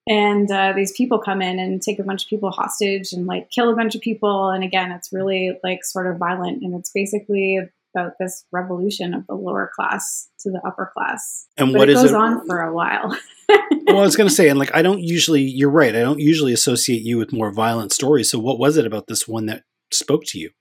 And 0.08 0.52
uh, 0.52 0.74
these 0.76 0.92
people 0.92 1.18
come 1.18 1.42
in 1.42 1.58
and 1.58 1.82
take 1.82 1.98
a 1.98 2.04
bunch 2.04 2.24
of 2.24 2.30
people 2.30 2.52
hostage 2.52 3.12
and 3.12 3.26
like 3.26 3.50
kill 3.50 3.72
a 3.72 3.76
bunch 3.76 3.96
of 3.96 4.02
people. 4.02 4.50
And 4.50 4.64
again, 4.64 4.92
it's 4.92 5.12
really 5.12 5.58
like 5.64 5.84
sort 5.84 6.06
of 6.06 6.18
violent. 6.18 6.62
And 6.62 6.76
it's 6.76 6.92
basically 6.92 7.60
about 7.96 8.14
this 8.20 8.46
revolution 8.52 9.16
of 9.16 9.26
the 9.26 9.34
lower 9.34 9.72
class 9.76 10.30
to 10.42 10.52
the 10.52 10.62
upper 10.66 10.92
class. 10.94 11.48
And 11.58 11.74
But 11.74 11.80
what 11.80 11.90
it 11.90 11.94
is 11.94 12.04
goes 12.04 12.12
it? 12.12 12.18
on 12.18 12.46
for 12.46 12.62
a 12.62 12.72
while. 12.72 13.18
well, 13.50 13.98
I 13.98 14.02
was 14.02 14.16
going 14.16 14.30
to 14.30 14.36
say, 14.36 14.48
and 14.48 14.60
like, 14.60 14.76
I 14.76 14.84
don't 14.84 15.02
usually, 15.02 15.42
you're 15.42 15.72
right, 15.72 15.96
I 15.96 16.02
don't 16.02 16.20
usually 16.20 16.54
associate 16.54 17.02
you 17.02 17.18
with 17.18 17.34
more 17.34 17.52
violent 17.52 17.92
stories. 17.92 18.30
So, 18.30 18.38
what 18.38 18.60
was 18.60 18.78
it 18.78 18.86
about 18.86 19.08
this 19.08 19.28
one 19.28 19.48
that 19.48 19.64
spoke 19.92 20.24
to 20.28 20.40
you? 20.40 20.52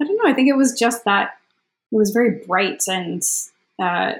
I 0.00 0.04
don't 0.04 0.16
know. 0.16 0.30
I 0.30 0.34
think 0.34 0.48
it 0.48 0.56
was 0.56 0.78
just 0.78 1.04
that 1.04 1.38
it 1.92 1.96
was 1.96 2.10
very 2.10 2.42
bright 2.46 2.82
and 2.88 3.22
uh, 3.80 4.12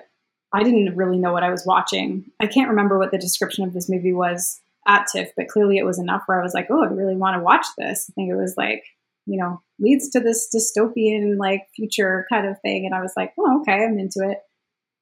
I 0.52 0.62
didn't 0.62 0.96
really 0.96 1.18
know 1.18 1.32
what 1.32 1.42
I 1.42 1.50
was 1.50 1.64
watching. 1.64 2.24
I 2.40 2.46
can't 2.46 2.70
remember 2.70 2.98
what 2.98 3.12
the 3.12 3.18
description 3.18 3.64
of 3.64 3.72
this 3.72 3.88
movie 3.88 4.12
was 4.12 4.60
at 4.86 5.06
TIFF, 5.12 5.30
but 5.36 5.48
clearly 5.48 5.78
it 5.78 5.86
was 5.86 5.98
enough 5.98 6.22
where 6.26 6.40
I 6.40 6.42
was 6.42 6.54
like, 6.54 6.68
oh, 6.70 6.82
I 6.82 6.88
really 6.88 7.16
want 7.16 7.36
to 7.36 7.42
watch 7.42 7.66
this. 7.78 8.10
I 8.10 8.12
think 8.14 8.30
it 8.30 8.36
was 8.36 8.54
like, 8.56 8.84
you 9.26 9.38
know, 9.38 9.62
leads 9.78 10.08
to 10.10 10.20
this 10.20 10.48
dystopian 10.54 11.38
like 11.38 11.68
future 11.76 12.26
kind 12.30 12.46
of 12.46 12.60
thing. 12.60 12.86
And 12.86 12.94
I 12.94 13.00
was 13.00 13.12
like, 13.16 13.32
oh, 13.38 13.60
okay, 13.60 13.84
I'm 13.84 13.98
into 13.98 14.28
it. 14.28 14.38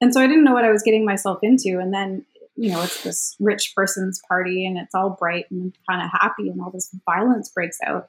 And 0.00 0.12
so 0.12 0.20
I 0.20 0.26
didn't 0.26 0.44
know 0.44 0.52
what 0.52 0.64
I 0.64 0.70
was 0.70 0.82
getting 0.82 1.04
myself 1.04 1.38
into. 1.42 1.78
And 1.78 1.92
then, 1.94 2.26
you 2.56 2.70
know, 2.70 2.82
it's 2.82 3.02
this 3.02 3.36
rich 3.40 3.72
person's 3.74 4.20
party 4.28 4.66
and 4.66 4.76
it's 4.76 4.94
all 4.94 5.10
bright 5.10 5.50
and 5.50 5.72
kind 5.88 6.02
of 6.02 6.10
happy 6.12 6.48
and 6.48 6.60
all 6.60 6.70
this 6.70 6.94
violence 7.06 7.48
breaks 7.48 7.78
out. 7.84 8.08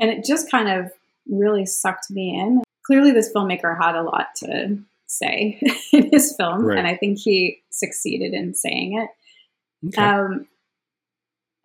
And 0.00 0.10
it 0.10 0.24
just 0.24 0.50
kind 0.50 0.68
of 0.68 0.90
really 1.30 1.64
sucked 1.66 2.10
me 2.10 2.38
in. 2.38 2.62
Clearly, 2.86 3.12
this 3.12 3.32
filmmaker 3.32 3.80
had 3.80 3.94
a 3.94 4.02
lot 4.02 4.28
to 4.38 4.78
say 5.06 5.60
in 5.92 6.10
his 6.10 6.34
film, 6.36 6.64
Right. 6.64 6.78
and 6.78 6.86
I 6.86 6.96
think 6.96 7.18
he 7.18 7.60
succeeded 7.70 8.32
in 8.34 8.54
saying 8.54 8.98
it. 8.98 9.88
Okay. 9.88 10.02
Um, 10.02 10.46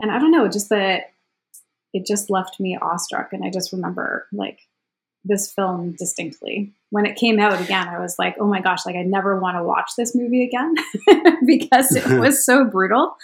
and 0.02 0.12
I 0.12 0.20
don't 0.20 0.32
know, 0.32 0.48
just 0.48 0.70
that 0.70 1.12
it 1.94 2.06
just 2.06 2.30
left 2.30 2.60
me 2.60 2.78
awestruck. 2.82 3.32
And 3.34 3.44
I 3.46 3.50
just 3.50 3.72
remember 3.72 4.28
like 4.34 4.60
this 5.24 5.52
film 5.52 5.96
distinctly. 5.98 6.74
When 6.92 7.06
it 7.06 7.16
came 7.16 7.40
out 7.40 7.60
again, 7.62 7.88
I 7.88 8.00
was 8.00 8.16
like, 8.20 8.36
oh 8.40 8.48
my 8.48 8.62
gosh, 8.62 8.86
like 8.86 8.96
I 8.96 9.02
never 9.04 9.40
want 9.40 9.58
to 9.58 9.64
watch 9.64 9.92
this 9.98 10.14
movie 10.16 10.44
again 10.44 10.76
because 11.46 11.96
it 11.96 12.06
was 12.20 12.46
so 12.46 12.66
brutal. 12.66 13.16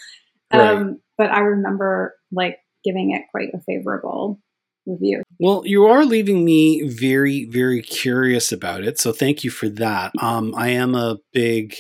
Right. 0.54 0.62
Um, 0.62 1.00
but 1.18 1.32
I 1.32 1.40
remember 1.42 2.16
like 2.32 2.60
giving 2.84 3.12
it 3.12 3.24
quite 3.32 3.54
a 3.54 3.60
favorable 3.60 4.40
review. 4.86 5.24
Well, 5.40 5.64
you 5.66 5.86
are 5.86 6.06
leaving 6.06 6.46
me 6.46 6.88
very, 6.88 7.46
very 7.46 7.82
curious 7.82 8.52
about 8.52 8.84
it. 8.84 9.00
So 9.00 9.12
thank 9.12 9.44
you 9.44 9.52
for 9.52 9.70
that. 9.70 10.12
Um, 10.20 10.54
I 10.56 10.70
am 10.70 10.96
a 10.96 11.18
big 11.34 11.76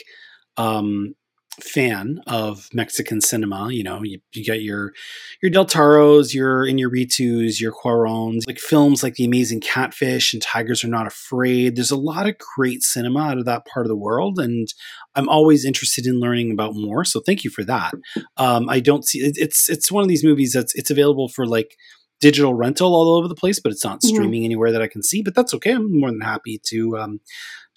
um, 0.58 1.16
fan 1.60 2.22
of 2.28 2.70
Mexican 2.74 3.22
cinema. 3.22 3.72
You 3.72 3.84
know, 3.84 4.02
you, 4.04 4.20
you 4.34 4.46
got 4.46 4.62
your 4.62 4.94
your 5.42 5.52
Del 5.52 5.66
Toros, 5.66 6.34
your 6.34 6.66
Inarritus, 6.66 7.60
your 7.60 7.74
Cuarones, 7.74 8.48
like 8.48 8.60
films 8.60 9.04
like 9.04 9.16
The 9.16 9.26
Amazing 9.26 9.62
Catfish 9.62 10.34
and 10.34 10.42
Tigers 10.42 10.84
Are 10.84 10.88
Not 10.90 11.08
Afraid. 11.08 11.76
There's 11.76 11.92
a 11.92 11.98
lot 11.98 12.28
of 12.28 12.36
great 12.56 12.84
cinema 12.84 13.22
out 13.22 13.38
of 13.38 13.46
that 13.46 13.66
part 13.66 13.86
of 13.86 13.90
the 13.90 13.96
world, 13.98 14.40
and 14.40 14.68
I'm 15.16 15.30
always 15.30 15.66
interested 15.66 16.06
in 16.06 16.20
learning 16.20 16.52
about 16.52 16.76
more. 16.76 17.04
So 17.04 17.20
thank 17.20 17.44
you 17.44 17.50
for 17.50 17.64
that. 17.66 17.94
Um, 18.38 18.70
I 18.70 18.80
don't 18.80 19.06
see 19.06 19.20
it, 19.20 19.36
it's 19.38 19.70
it's 19.70 19.92
one 19.92 20.04
of 20.04 20.10
these 20.10 20.24
movies 20.24 20.54
that's 20.54 20.74
it's 20.76 20.92
available 20.92 21.28
for 21.28 21.46
like 21.46 21.76
digital 22.22 22.54
rental 22.54 22.96
all 22.96 23.16
over 23.18 23.28
the 23.28 23.36
place, 23.36 23.60
but 23.60 23.72
it's 23.74 23.84
not 23.84 24.00
Mhm. 24.02 24.08
streaming 24.08 24.46
anywhere 24.46 24.72
that 24.72 24.82
I 24.82 24.88
can 24.88 25.04
see. 25.04 25.22
But 25.22 25.36
that's 25.36 25.54
okay. 25.56 25.72
I'm 25.72 26.00
more 26.00 26.10
than 26.12 26.22
happy 26.22 26.60
to 26.68 26.98
um, 26.98 27.20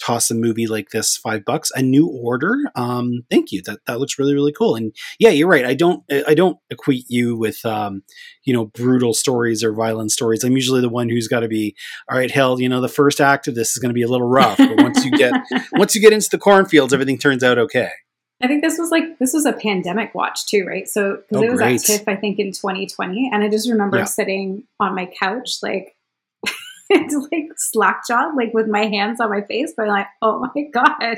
toss 0.01 0.31
a 0.31 0.35
movie 0.35 0.67
like 0.67 0.91
this 0.91 1.17
five 1.17 1.45
bucks. 1.45 1.71
A 1.75 1.83
New 1.83 2.07
Order. 2.09 2.57
Um, 2.77 3.23
thank 3.31 3.51
you. 3.53 3.63
That 3.63 3.79
that 3.87 3.99
looks 4.01 4.19
really 4.19 4.35
really 4.35 4.53
cool. 4.53 4.75
And 4.77 4.95
yeah, 5.19 5.31
you're 5.31 5.49
right. 5.49 5.65
I 5.65 5.75
don't 5.75 6.03
I 6.29 6.35
don't 6.35 6.59
equate 6.71 7.07
you 7.09 7.37
with 7.37 7.65
um, 7.65 8.03
you 8.45 8.53
know 8.53 8.67
brutal 8.67 9.15
stories 9.15 9.65
or 9.65 9.73
violent 9.73 10.13
stories. 10.13 10.45
I'm 10.45 10.53
usually 10.57 10.81
the 10.81 10.89
one 10.89 11.09
who's 11.09 11.29
got 11.29 11.41
to 11.41 11.49
be 11.49 11.75
all 12.11 12.19
right. 12.19 12.31
Hell, 12.31 12.61
you 12.61 12.69
know 12.69 12.81
the 12.81 12.89
first 12.89 13.21
act 13.21 13.49
of 13.49 13.55
this 13.55 13.71
is 13.73 13.79
going 13.79 13.91
to 13.91 13.95
be 13.95 14.03
a 14.03 14.09
little 14.09 14.29
rough, 14.29 14.59
but 14.59 14.83
once 14.83 15.05
you 15.05 15.11
get 15.11 15.33
once 15.73 15.95
you 15.95 16.01
get 16.01 16.13
into 16.13 16.29
the 16.31 16.39
cornfields, 16.39 16.93
everything 16.93 17.19
turns 17.19 17.43
out 17.43 17.59
okay. 17.59 17.91
I 18.45 18.47
think 18.47 18.63
this 18.63 18.79
was 18.79 18.91
like 18.91 19.19
this 19.19 19.33
was 19.33 19.47
a 19.47 19.53
pandemic 19.55 20.15
watch 20.15 20.47
too, 20.47 20.65
right? 20.67 20.87
So 20.89 21.17
because 21.29 21.43
Oh, 21.43 21.45
it 21.47 21.51
was 21.51 21.61
great. 21.61 21.81
at 21.81 21.87
TIFF, 21.87 22.09
I 22.09 22.17
think 22.17 22.39
in 22.39 22.53
2020, 22.53 23.31
and 23.33 23.43
I 23.43 23.49
just 23.49 23.69
remember 23.71 23.97
Yeah. 23.99 24.05
sitting 24.05 24.65
on 24.79 24.95
my 24.95 25.11
couch, 25.19 25.57
like, 25.63 25.97
it's 26.91 27.15
like 27.33 27.47
slackjaw, 27.57 28.33
like 28.37 28.53
with 28.53 28.67
my 28.69 28.85
hands 28.87 29.21
on 29.21 29.31
my 29.31 29.41
face, 29.43 29.73
but 29.77 29.89
like, 29.89 30.07
oh 30.23 30.47
my 30.55 30.63
god, 30.73 31.17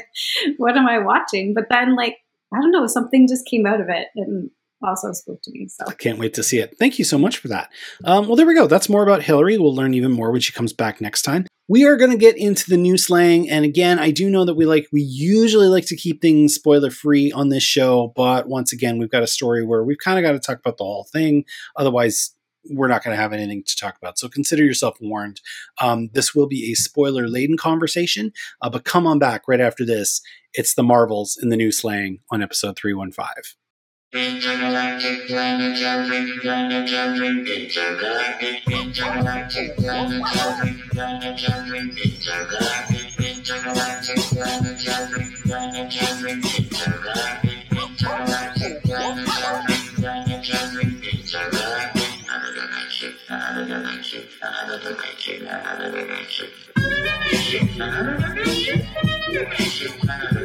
what 0.58 0.76
am 0.76 0.86
I 0.86 0.98
watching? 0.98 1.52
But 1.54 1.64
then, 1.68 1.96
like, 1.96 2.16
I 2.54 2.60
don't 2.60 2.70
know, 2.70 2.86
something 2.86 3.26
just 3.28 3.46
came 3.46 3.66
out 3.66 3.80
of 3.80 3.88
it 3.88 4.08
and 4.14 4.50
also 4.86 5.10
spoke 5.12 5.42
to 5.42 5.50
me. 5.50 5.66
So 5.68 5.84
I 5.88 5.94
can't 5.94 6.18
wait 6.18 6.34
to 6.34 6.42
see 6.42 6.58
it. 6.58 6.76
Thank 6.78 6.98
you 6.98 7.04
so 7.04 7.18
much 7.18 7.38
for 7.38 7.48
that. 7.48 7.70
Um, 8.04 8.26
well, 8.28 8.36
there 8.36 8.46
we 8.46 8.54
go. 8.54 8.66
That's 8.68 8.88
more 8.88 9.02
about 9.02 9.22
Hillary. 9.22 9.58
We'll 9.58 9.74
learn 9.74 9.94
even 9.94 10.12
more 10.12 10.30
when 10.30 10.40
she 10.40 10.52
comes 10.52 10.72
back 10.72 11.00
next 11.00 11.22
time. 11.22 11.46
We 11.68 11.84
are 11.84 11.96
going 11.96 12.12
to 12.12 12.16
get 12.16 12.36
into 12.36 12.70
the 12.70 12.76
new 12.76 12.96
slang, 12.96 13.50
and 13.50 13.64
again, 13.64 13.98
I 13.98 14.12
do 14.12 14.30
know 14.30 14.44
that 14.44 14.54
we 14.54 14.66
like 14.66 14.86
we 14.92 15.02
usually 15.02 15.66
like 15.66 15.86
to 15.86 15.96
keep 15.96 16.22
things 16.22 16.54
spoiler 16.54 16.90
free 16.90 17.32
on 17.32 17.48
this 17.48 17.64
show, 17.64 18.12
but 18.14 18.48
once 18.48 18.72
again, 18.72 18.98
we've 18.98 19.10
got 19.10 19.24
a 19.24 19.26
story 19.26 19.64
where 19.64 19.82
we've 19.82 19.98
kind 19.98 20.16
of 20.16 20.22
got 20.22 20.32
to 20.32 20.38
talk 20.38 20.60
about 20.60 20.76
the 20.76 20.84
whole 20.84 21.08
thing. 21.12 21.44
Otherwise, 21.74 22.36
we're 22.70 22.86
not 22.86 23.02
going 23.02 23.16
to 23.16 23.20
have 23.20 23.32
anything 23.32 23.64
to 23.64 23.76
talk 23.76 23.96
about. 23.96 24.16
So 24.16 24.28
consider 24.28 24.64
yourself 24.64 24.96
warned. 25.00 25.40
Um, 25.80 26.08
this 26.12 26.36
will 26.36 26.46
be 26.46 26.70
a 26.70 26.74
spoiler 26.74 27.26
laden 27.26 27.56
conversation, 27.56 28.32
uh, 28.62 28.70
but 28.70 28.84
come 28.84 29.04
on 29.04 29.18
back 29.18 29.48
right 29.48 29.60
after 29.60 29.84
this. 29.84 30.20
It's 30.54 30.74
the 30.74 30.84
Marvels 30.84 31.36
in 31.40 31.48
the 31.48 31.56
new 31.56 31.72
slang 31.72 32.20
on 32.30 32.42
episode 32.42 32.76
three 32.76 32.94
one 32.94 33.10
five. 33.10 33.56
Intergalactic 34.12 35.26
planetary, 35.26 36.38
planetary, 36.38 37.28
intergalactic, 37.28 38.62
intergalactic, 38.68 39.76
planetary, 39.76 40.74
planetary, 40.92 41.80
intergalactic, 41.80 43.18
intergalactic, 43.18 44.18
planetary, 44.30 45.26
planetary, 45.42 46.32
intergalactic, 46.32 47.58
intergalactic, 47.72 48.82
planetary, 48.84 49.74
planetary, 49.96 50.82
intergalactic. 51.12 52.06
Another 52.30 52.54
dimension, 52.54 53.12
another 53.28 53.66
dimension, 53.66 54.22
another 54.40 54.78
dimension, 54.94 55.46
another 55.48 55.90
dimension. 55.90 56.48
Another 56.76 57.16
dimension, 57.26 57.68
another 57.80 58.18
dimension, 58.34 58.86
another 58.86 59.48
dimension, 59.48 60.35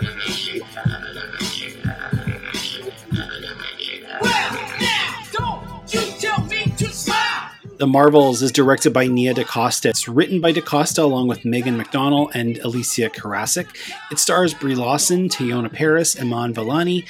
The 7.82 7.88
Marvels 7.88 8.44
is 8.44 8.52
directed 8.52 8.94
by 8.94 9.08
Nia 9.08 9.34
DaCosta. 9.34 9.90
It's 9.90 10.08
written 10.08 10.40
by 10.40 10.52
DaCosta 10.52 11.02
along 11.02 11.30
with 11.30 11.44
Megan 11.44 11.84
McDonnell 11.84 12.30
and 12.36 12.60
Elissa 12.60 13.10
Karasik. 13.10 13.76
It 14.12 14.20
stars 14.20 14.54
Brie 14.54 14.76
Larson, 14.76 15.30
Teyonah 15.30 15.74
Parris, 15.74 16.14
and 16.14 16.32
Iman 16.32 16.54
Vellani, 16.54 17.10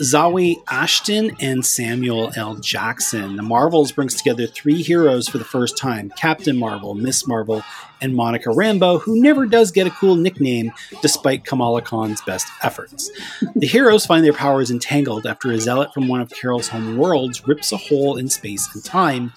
Zawe 0.00 0.56
Ashton, 0.68 1.36
and 1.40 1.64
Samuel 1.64 2.32
L. 2.36 2.56
Jackson. 2.56 3.36
The 3.36 3.42
Marvels 3.42 3.92
brings 3.92 4.14
together 4.14 4.46
three 4.46 4.82
heroes 4.82 5.28
for 5.28 5.38
the 5.38 5.44
first 5.44 5.78
time 5.78 6.10
Captain 6.16 6.56
Marvel, 6.56 6.94
Miss 6.94 7.26
Marvel, 7.28 7.62
and 8.00 8.14
Monica 8.14 8.50
Rambeau, 8.50 9.00
who 9.00 9.20
never 9.20 9.46
does 9.46 9.70
get 9.70 9.86
a 9.86 9.90
cool 9.90 10.16
nickname 10.16 10.72
despite 11.00 11.44
Kamala 11.44 11.80
Khan's 11.80 12.20
best 12.22 12.46
efforts. 12.62 13.10
The 13.54 13.66
heroes 13.66 14.04
find 14.04 14.24
their 14.24 14.32
powers 14.32 14.70
entangled 14.70 15.26
after 15.26 15.50
a 15.52 15.58
zealot 15.58 15.94
from 15.94 16.08
one 16.08 16.20
of 16.20 16.28
Carol's 16.30 16.68
home 16.68 16.98
worlds 16.98 17.46
rips 17.46 17.72
a 17.72 17.76
hole 17.76 18.16
in 18.16 18.28
space 18.28 18.68
and 18.74 18.84
time, 18.84 19.32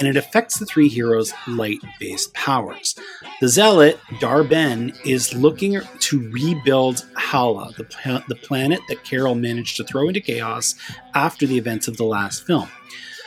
and 0.00 0.08
it 0.08 0.16
affects 0.16 0.58
the 0.58 0.66
three 0.66 0.88
heroes' 0.88 1.32
light 1.46 1.80
based 2.00 2.32
powers. 2.34 2.94
The 3.40 3.48
zealot, 3.48 4.00
Dar-Benn, 4.18 4.94
is 5.04 5.32
looking 5.32 5.80
to 5.80 6.30
rebuild 6.30 7.06
Hala, 7.16 7.72
the, 7.76 7.84
pla- 7.84 8.24
the 8.26 8.34
planet 8.34 8.80
that 8.88 9.04
Carol 9.04 9.36
managed 9.36 9.76
to 9.76 9.84
throw 9.84 10.08
into 10.08 10.20
chaos 10.20 10.74
after 11.14 11.46
the 11.46 11.56
events 11.56 11.86
of 11.86 11.96
the 11.96 12.04
last 12.04 12.46
film. 12.46 12.68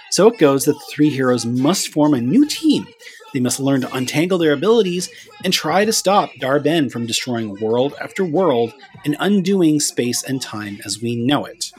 So 0.10 0.28
it 0.28 0.38
goes 0.38 0.66
that 0.66 0.74
the 0.74 0.86
three 0.90 1.10
heroes 1.10 1.46
must 1.46 1.94
form 1.94 2.14
a 2.14 2.20
new 2.20 2.46
team. 2.46 2.88
They 3.34 3.40
must 3.40 3.62
learn 3.62 3.80
to 3.82 3.96
untangle 3.96 4.38
their 4.38 4.52
abilities 4.52 5.10
and 5.46 5.54
try 5.54 5.86
to 5.86 5.94
stop 5.94 6.32
Dar-Benn 6.40 6.90
from 6.90 7.06
destroying 7.06 7.58
world 7.62 7.94
after 8.02 8.26
world 8.26 8.74
and 9.06 9.16
undoing 9.18 9.80
space 9.80 10.24
and 10.24 10.42
time 10.42 10.80
as 10.84 11.02
we 11.02 11.16
know 11.16 11.46
it. 11.46 11.72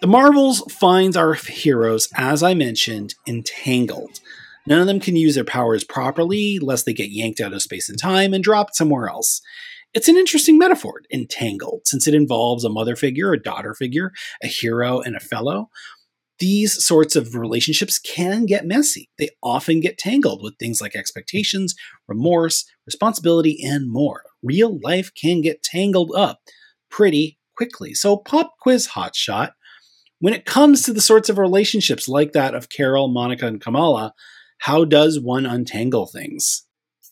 The 0.00 0.06
Marvels 0.06 0.62
finds 0.70 1.16
our 1.16 1.34
heroes, 1.34 2.08
as 2.14 2.44
I 2.44 2.54
mentioned, 2.54 3.16
entangled. 3.26 4.20
None 4.68 4.80
of 4.82 4.86
them 4.86 5.00
can 5.00 5.16
use 5.16 5.34
their 5.34 5.44
powers 5.44 5.82
properly, 5.82 6.58
lest 6.58 6.84
they 6.84 6.92
get 6.92 7.10
yanked 7.10 7.40
out 7.40 7.54
of 7.54 7.62
space 7.62 7.88
and 7.88 7.98
time 7.98 8.34
and 8.34 8.44
dropped 8.44 8.76
somewhere 8.76 9.08
else. 9.08 9.40
It's 9.94 10.08
an 10.08 10.18
interesting 10.18 10.58
metaphor, 10.58 11.00
entangled, 11.10 11.86
since 11.86 12.06
it 12.06 12.12
involves 12.12 12.64
a 12.64 12.68
mother 12.68 12.94
figure, 12.94 13.32
a 13.32 13.42
daughter 13.42 13.72
figure, 13.72 14.12
a 14.42 14.46
hero, 14.46 15.00
and 15.00 15.16
a 15.16 15.20
fellow. 15.20 15.70
These 16.38 16.84
sorts 16.84 17.16
of 17.16 17.34
relationships 17.34 17.98
can 17.98 18.44
get 18.44 18.66
messy. 18.66 19.08
They 19.18 19.30
often 19.42 19.80
get 19.80 19.96
tangled 19.96 20.42
with 20.42 20.58
things 20.58 20.82
like 20.82 20.94
expectations, 20.94 21.74
remorse, 22.06 22.66
responsibility, 22.84 23.58
and 23.64 23.90
more. 23.90 24.22
Real 24.42 24.78
life 24.84 25.10
can 25.14 25.40
get 25.40 25.62
tangled 25.62 26.12
up 26.14 26.40
pretty 26.90 27.38
quickly. 27.56 27.94
So, 27.94 28.18
pop 28.18 28.52
quiz 28.60 28.88
hotshot. 28.88 29.52
When 30.20 30.34
it 30.34 30.44
comes 30.44 30.82
to 30.82 30.92
the 30.92 31.00
sorts 31.00 31.30
of 31.30 31.38
relationships 31.38 32.06
like 32.06 32.32
that 32.32 32.54
of 32.54 32.68
Carol, 32.68 33.08
Monica, 33.08 33.46
and 33.46 33.60
Kamala, 33.60 34.12
how 34.58 34.84
does 34.84 35.18
one 35.20 35.46
untangle 35.46 36.06
things? 36.06 36.64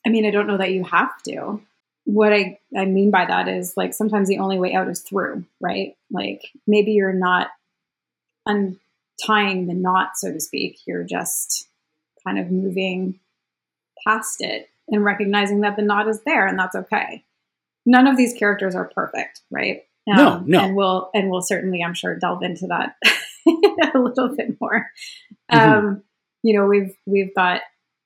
I 0.05 0.11
mean, 0.11 0.27
I 0.27 0.31
don't 0.31 0.47
know 0.47 0.59
that 0.59 0.73
you 0.73 0.85
have 0.85 1.21
to. 1.25 1.61
What 2.05 2.33
I, 2.33 2.59
I 2.77 2.85
mean 2.85 3.11
by 3.11 3.25
that 3.27 3.49
is 3.49 3.77
like 3.77 3.93
sometimes 3.95 4.29
the 4.29 4.39
only 4.39 4.59
way 4.59 4.75
out 4.75 4.89
is 4.89 5.01
through, 5.01 5.45
right? 5.61 5.97
Like 6.11 6.43
maybe 6.67 6.93
you're 6.93 7.13
not 7.13 7.49
untying 8.47 9.67
the 9.67 9.75
knot, 9.75 10.13
so 10.17 10.33
to 10.33 10.41
speak. 10.41 10.79
You're 10.87 11.05
just 11.05 11.69
kind 12.25 12.39
of 12.39 12.51
moving 12.51 13.19
past 14.07 14.41
it 14.41 14.69
and 14.89 15.05
recognizing 15.05 15.61
that 15.63 15.77
the 15.77 15.83
knot 15.83 16.09
is 16.09 16.21
there 16.23 16.47
and 16.47 16.59
that's 16.59 16.77
okay. 16.77 17.25
None 17.85 18.07
of 18.07 18.17
these 18.17 18.35
characters 18.35 18.75
are 18.75 18.91
perfect, 18.95 19.41
right? 19.51 19.85
Um, 20.09 20.17
No, 20.17 20.43
no. 20.47 20.61
And 20.65 20.77
we'll 20.77 21.11
and 21.15 21.31
we'll 21.31 21.43
certainly, 21.43 21.83
I'm 21.83 21.95
sure, 21.95 22.17
delve 22.17 22.43
into 22.43 22.67
that 22.69 22.95
a 23.95 23.99
little 23.99 24.35
bit 24.37 24.61
more. 24.61 24.87
Mhm. 25.53 25.59
Um, 25.59 26.03
you 26.47 26.57
know, 26.57 26.67
we've 26.67 26.97
we've 27.07 27.35
got 27.35 27.63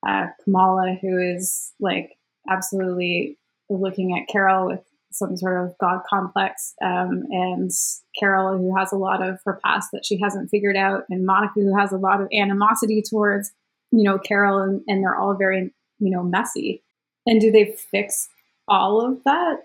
uh, 0.07 0.29
Kamala, 0.43 0.97
who 1.03 1.19
is 1.19 1.73
like 1.79 2.17
absolutely 2.49 3.37
looking 3.69 4.17
at 4.17 4.33
Carol 4.33 4.67
with 4.67 4.81
some 5.13 5.37
sort 5.37 5.63
of 5.63 5.77
god 5.79 6.01
complex, 6.09 6.73
um, 6.83 7.25
and 7.31 7.71
Carol, 8.19 8.57
who 8.57 8.75
has 8.79 8.93
a 8.93 8.97
lot 8.97 9.23
of 9.23 9.41
her 9.45 9.61
past 9.63 9.91
that 9.93 10.07
she 10.07 10.19
hasn't 10.19 10.49
figured 10.49 10.77
out, 10.77 11.05
and 11.11 11.27
Monica, 11.27 11.61
who 11.61 11.77
has 11.77 11.93
a 11.93 11.99
lot 11.99 12.23
of 12.23 12.29
animosity 12.33 13.03
towards, 13.03 13.53
you 13.91 14.05
know, 14.05 14.19
Carol, 14.19 14.63
and, 14.63 14.81
and 14.87 15.03
they're 15.03 15.17
all 15.17 15.35
very, 15.35 15.71
you 15.99 16.11
know, 16.11 16.23
messy. 16.23 16.83
And 17.27 17.43
do 17.43 17.51
they 17.51 17.77
fix 17.91 18.31
all 18.67 19.05
of 19.05 19.23
that. 19.25 19.57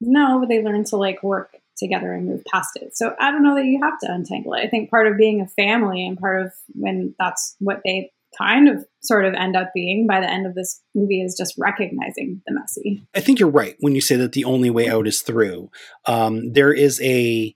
No, 0.00 0.40
but 0.40 0.48
they 0.48 0.60
learn 0.60 0.82
to 0.84 0.96
like 0.96 1.22
work 1.22 1.56
together 1.78 2.12
and 2.12 2.26
move 2.26 2.44
past 2.50 2.70
it. 2.76 2.96
So 2.96 3.14
I 3.20 3.30
don't 3.30 3.42
know 3.42 3.54
that 3.54 3.64
you 3.64 3.80
have 3.82 3.98
to 4.00 4.12
untangle 4.12 4.54
it. 4.54 4.60
I 4.60 4.68
think 4.68 4.90
part 4.90 5.06
of 5.06 5.16
being 5.16 5.40
a 5.40 5.46
family 5.46 6.06
and 6.06 6.18
part 6.18 6.42
of 6.42 6.52
when 6.74 7.14
that's 7.18 7.56
what 7.58 7.80
they 7.84 8.12
kind 8.36 8.68
of 8.68 8.84
sort 9.02 9.24
of 9.24 9.34
end 9.34 9.56
up 9.56 9.70
being 9.74 10.06
by 10.06 10.20
the 10.20 10.30
end 10.30 10.46
of 10.46 10.54
this 10.54 10.80
movie 10.94 11.22
is 11.22 11.34
just 11.36 11.54
recognizing 11.58 12.42
the 12.46 12.54
messy. 12.54 13.02
I 13.14 13.20
think 13.20 13.40
you're 13.40 13.48
right 13.48 13.76
when 13.80 13.94
you 13.94 14.00
say 14.00 14.16
that 14.16 14.32
the 14.32 14.44
only 14.44 14.70
way 14.70 14.88
out 14.88 15.06
is 15.06 15.22
through. 15.22 15.70
Um, 16.06 16.52
there 16.52 16.72
is 16.72 17.00
a 17.02 17.54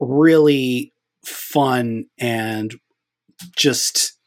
really 0.00 0.92
fun 1.24 2.06
and 2.18 2.74
just 3.56 4.18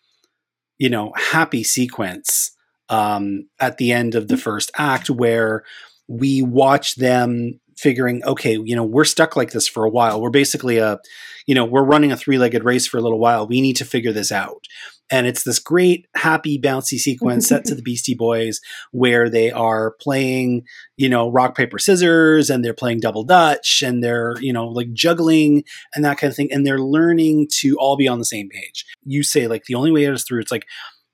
you 0.77 0.89
know 0.89 1.13
happy 1.15 1.63
sequence 1.63 2.51
um, 2.89 3.47
at 3.59 3.77
the 3.77 3.91
end 3.91 4.15
of 4.15 4.27
the 4.27 4.37
first 4.37 4.71
act 4.77 5.09
where 5.09 5.63
we 6.07 6.41
watch 6.41 6.95
them 6.95 7.59
figuring 7.77 8.23
okay 8.23 8.57
you 8.63 8.75
know 8.75 8.83
we're 8.83 9.05
stuck 9.05 9.35
like 9.35 9.51
this 9.51 9.67
for 9.67 9.83
a 9.85 9.89
while. 9.89 10.21
We're 10.21 10.29
basically 10.29 10.77
a 10.77 10.99
you 11.45 11.55
know 11.55 11.65
we're 11.65 11.83
running 11.83 12.11
a 12.11 12.17
three-legged 12.17 12.63
race 12.63 12.87
for 12.87 12.97
a 12.97 13.01
little 13.01 13.19
while. 13.19 13.47
We 13.47 13.61
need 13.61 13.75
to 13.77 13.85
figure 13.85 14.13
this 14.13 14.31
out. 14.31 14.65
And 15.11 15.27
it's 15.27 15.43
this 15.43 15.59
great 15.59 16.07
happy 16.15 16.59
bouncy 16.59 16.97
sequence 16.97 17.47
set 17.47 17.63
to 17.65 17.75
the 17.75 17.83
beastie 17.83 18.15
boys 18.15 18.59
where 18.91 19.29
they 19.29 19.51
are 19.51 19.95
playing 20.01 20.63
you 20.97 21.09
know 21.09 21.29
rock 21.29 21.55
paper 21.55 21.77
scissors 21.77 22.49
and 22.49 22.63
they're 22.63 22.73
playing 22.73 23.01
double 23.01 23.23
dutch 23.23 23.83
and 23.85 24.03
they're 24.03 24.35
you 24.39 24.53
know 24.53 24.67
like 24.67 24.91
juggling 24.93 25.63
and 25.93 26.03
that 26.03 26.17
kind 26.17 26.31
of 26.31 26.35
thing 26.35 26.51
and 26.51 26.65
they're 26.65 26.79
learning 26.79 27.47
to 27.59 27.77
all 27.77 27.97
be 27.97 28.07
on 28.07 28.19
the 28.19 28.25
same 28.25 28.49
page. 28.49 28.85
You 29.03 29.21
say 29.23 29.47
like 29.47 29.65
the 29.65 29.75
only 29.75 29.91
way 29.91 30.07
out 30.07 30.13
is 30.13 30.23
through 30.23 30.41
it's 30.41 30.51
like 30.51 30.65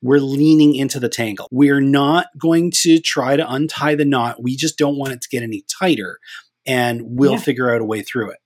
we're 0.02 0.20
leaning 0.20 0.76
into 0.76 1.00
the 1.00 1.10
tangle. 1.10 1.48
We're 1.52 1.82
not 1.82 2.28
going 2.38 2.72
to 2.82 3.00
try 3.00 3.36
to 3.36 3.52
untie 3.52 3.96
the 3.96 4.06
knot. 4.06 4.42
We 4.42 4.56
just 4.56 4.78
don't 4.78 4.98
want 4.98 5.14
it 5.14 5.22
to 5.22 5.30
get 5.30 5.44
any 5.44 5.64
tighter, 5.80 6.20
and 6.66 7.02
we'll 7.18 7.34
Yeah. 7.34 7.38
figure 7.40 7.74
out 7.74 7.82
a 7.82 7.86
way 7.86 8.02
through 8.02 8.32
it. 8.32 8.38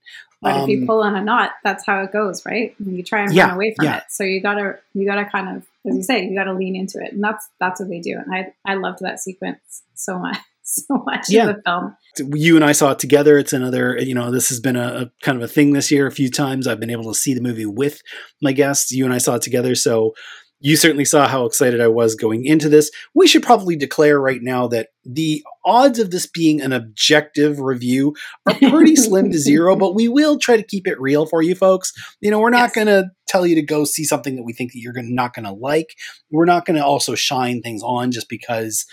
But 0.41 0.63
if 0.63 0.69
you 0.69 0.81
Um, 0.81 0.87
pull 0.87 1.01
on 1.01 1.15
a 1.15 1.23
knot, 1.23 1.51
that's 1.63 1.85
how 1.85 2.03
it 2.03 2.11
goes, 2.11 2.45
right? 2.45 2.75
You 2.85 3.01
try 3.03 3.21
and 3.23 3.33
Yeah, 3.33 3.45
run 3.47 3.55
away 3.55 3.73
from 3.75 3.85
yeah. 3.85 3.97
it. 3.97 4.03
So 4.09 4.23
you 4.23 4.41
gotta 4.41 4.77
you 4.93 5.05
gotta 5.05 5.25
kind 5.25 5.55
of 5.57 5.65
as 5.89 5.95
you 5.95 6.03
say, 6.03 6.25
you 6.25 6.35
gotta 6.35 6.53
lean 6.53 6.75
into 6.75 6.99
it. 7.03 7.13
And 7.13 7.23
that's 7.23 7.47
that's 7.59 7.79
what 7.79 7.89
they 7.89 7.99
do. 7.99 8.17
And 8.23 8.33
I 8.33 8.53
I 8.65 8.75
loved 8.75 8.99
that 9.01 9.19
sequence 9.19 9.83
so 9.95 10.19
much 10.19 10.37
so 10.63 10.97
much 11.05 11.29
Yeah. 11.29 11.41
in 11.49 11.55
the 11.55 11.61
film. 11.63 11.95
you 12.37 12.55
and 12.55 12.65
I 12.65 12.71
saw 12.73 12.91
it 12.91 12.99
together. 12.99 13.37
It's 13.37 13.53
another, 13.53 13.97
you 13.99 14.13
know, 14.15 14.29
this 14.31 14.49
has 14.49 14.59
been 14.59 14.75
a, 14.75 14.87
a 15.03 15.11
kind 15.21 15.37
of 15.37 15.43
a 15.43 15.47
thing 15.47 15.73
this 15.73 15.89
year. 15.91 16.05
A 16.07 16.11
few 16.11 16.29
times 16.29 16.67
I've 16.67 16.79
been 16.79 16.89
able 16.89 17.11
to 17.11 17.17
see 17.19 17.33
the 17.33 17.41
movie 17.41 17.65
with 17.65 18.01
my 18.41 18.51
guests. 18.51 18.91
You 18.91 19.05
and 19.05 19.13
I 19.13 19.17
saw 19.19 19.35
it 19.35 19.41
together, 19.41 19.73
so 19.75 20.13
you 20.61 20.77
certainly 20.77 21.05
saw 21.05 21.27
how 21.27 21.45
excited 21.45 21.81
I 21.81 21.89
was 21.89 22.15
going 22.15 22.45
into 22.45 22.69
this. 22.69 22.89
We 23.13 23.27
should 23.27 23.43
probably 23.43 23.75
declare 23.75 24.19
right 24.19 24.41
now 24.41 24.67
that 24.69 24.89
the 25.03 25.43
odds 25.65 25.99
of 25.99 26.11
this 26.11 26.25
being 26.27 26.61
an 26.61 26.71
objective 26.73 27.59
review 27.59 28.15
are 28.47 28.53
pretty 28.55 28.95
slim 28.95 29.31
to 29.31 29.37
zero, 29.37 29.75
but 29.75 29.93
we 29.93 30.07
will 30.07 30.39
try 30.39 30.57
to 30.57 30.63
keep 30.63 30.87
it 30.87 30.99
real 30.99 31.25
for 31.25 31.41
you 31.41 31.55
folks. 31.55 31.91
You 32.21 32.31
know, 32.31 32.39
we're 32.39 32.49
not 32.49 32.71
Yes. 32.73 32.75
going 32.75 32.87
to 32.87 33.05
tell 33.27 33.45
you 33.45 33.55
to 33.55 33.61
go 33.61 33.83
see 33.85 34.05
something 34.05 34.35
that 34.37 34.43
we 34.43 34.53
think 34.53 34.71
that 34.71 34.79
you're 34.79 34.93
gonna, 34.93 35.09
not 35.09 35.33
going 35.33 35.45
to 35.45 35.51
like. 35.51 35.95
We're 36.31 36.45
not 36.45 36.65
going 36.65 36.77
to 36.77 36.85
also 36.85 37.15
shine 37.15 37.61
things 37.61 37.83
on 37.83 38.11
just 38.11 38.29
because 38.29 38.85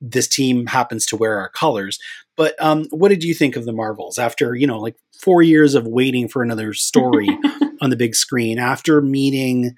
this 0.00 0.28
team 0.28 0.66
happens 0.66 1.06
to 1.06 1.16
wear 1.16 1.38
our 1.38 1.48
colors. 1.48 1.98
But 2.36 2.54
um, 2.62 2.86
what 2.90 3.08
did 3.10 3.22
you 3.22 3.32
think 3.32 3.56
of 3.56 3.64
the 3.64 3.72
Marvels 3.72 4.18
after 4.18 4.54
you 4.54 4.66
know 4.66 4.78
like 4.80 4.96
four 5.22 5.42
years 5.42 5.74
of 5.74 5.86
waiting 5.86 6.28
for 6.28 6.42
another 6.42 6.74
story 6.74 7.28
on 7.80 7.90
the 7.90 7.96
big 7.96 8.14
screen? 8.16 8.58
After 8.58 9.00
meeting 9.00 9.74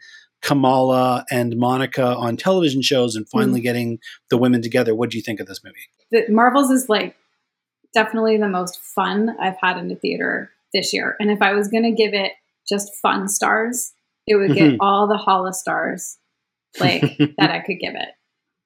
Kamala 0.46 1.24
and 1.30 1.56
Monica 1.56 2.06
on 2.14 2.36
television 2.36 2.80
shows 2.80 3.16
and 3.16 3.28
finally 3.28 3.60
getting 3.60 3.98
the 4.30 4.38
women 4.38 4.62
together, 4.62 4.94
what 4.94 5.10
do 5.10 5.16
you 5.16 5.22
think 5.22 5.40
of 5.40 5.46
this 5.46 5.60
movie? 5.64 5.76
the 6.12 6.24
Marvels 6.32 6.70
is 6.70 6.88
like 6.88 7.16
definitely 7.92 8.36
the 8.36 8.48
most 8.48 8.78
fun 8.80 9.36
I've 9.40 9.56
had 9.60 9.76
in 9.76 9.88
the 9.88 9.96
theater 9.96 10.50
this 10.72 10.92
year. 10.92 11.16
And 11.18 11.32
if 11.32 11.42
I 11.42 11.52
was 11.52 11.66
gonna 11.66 11.90
give 11.90 12.14
it 12.14 12.30
just 12.68 12.94
fun 13.02 13.28
stars, 13.28 13.92
it 14.28 14.36
would 14.36 14.54
get 14.54 14.72
Mhm. 14.74 14.76
all 14.80 15.08
the 15.08 15.16
Holla 15.16 15.52
stars 15.52 16.16
like 16.78 17.00
that 17.38 17.50
I 17.50 17.58
could 17.58 17.80
give 17.80 17.94
it. 17.96 18.08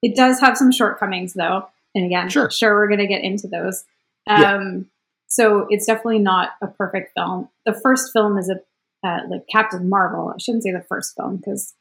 It 0.02 0.14
does 0.16 0.38
have 0.40 0.58
some 0.58 0.70
shortcomings 0.70 1.32
though. 1.32 1.66
And 1.94 2.04
again, 2.04 2.28
Sure. 2.28 2.50
sure, 2.50 2.74
we're 2.74 2.88
gonna 2.90 3.06
get 3.06 3.24
into 3.24 3.48
those. 3.48 3.84
Yeah. 4.26 4.54
Um 4.56 4.90
so 5.28 5.66
it's 5.70 5.86
definitely 5.86 6.18
not 6.18 6.50
a 6.60 6.66
perfect 6.66 7.12
film. 7.16 7.48
The 7.64 7.72
first 7.72 8.12
film 8.12 8.36
is 8.36 8.50
a 8.50 8.60
uh, 9.04 9.20
like 9.30 9.42
Captain 9.50 9.88
Marvel. 9.88 10.32
I 10.34 10.38
shouldn't 10.38 10.64
say 10.64 10.72
the 10.72 10.84
first 10.88 11.14
film 11.16 11.36
because 11.36 11.74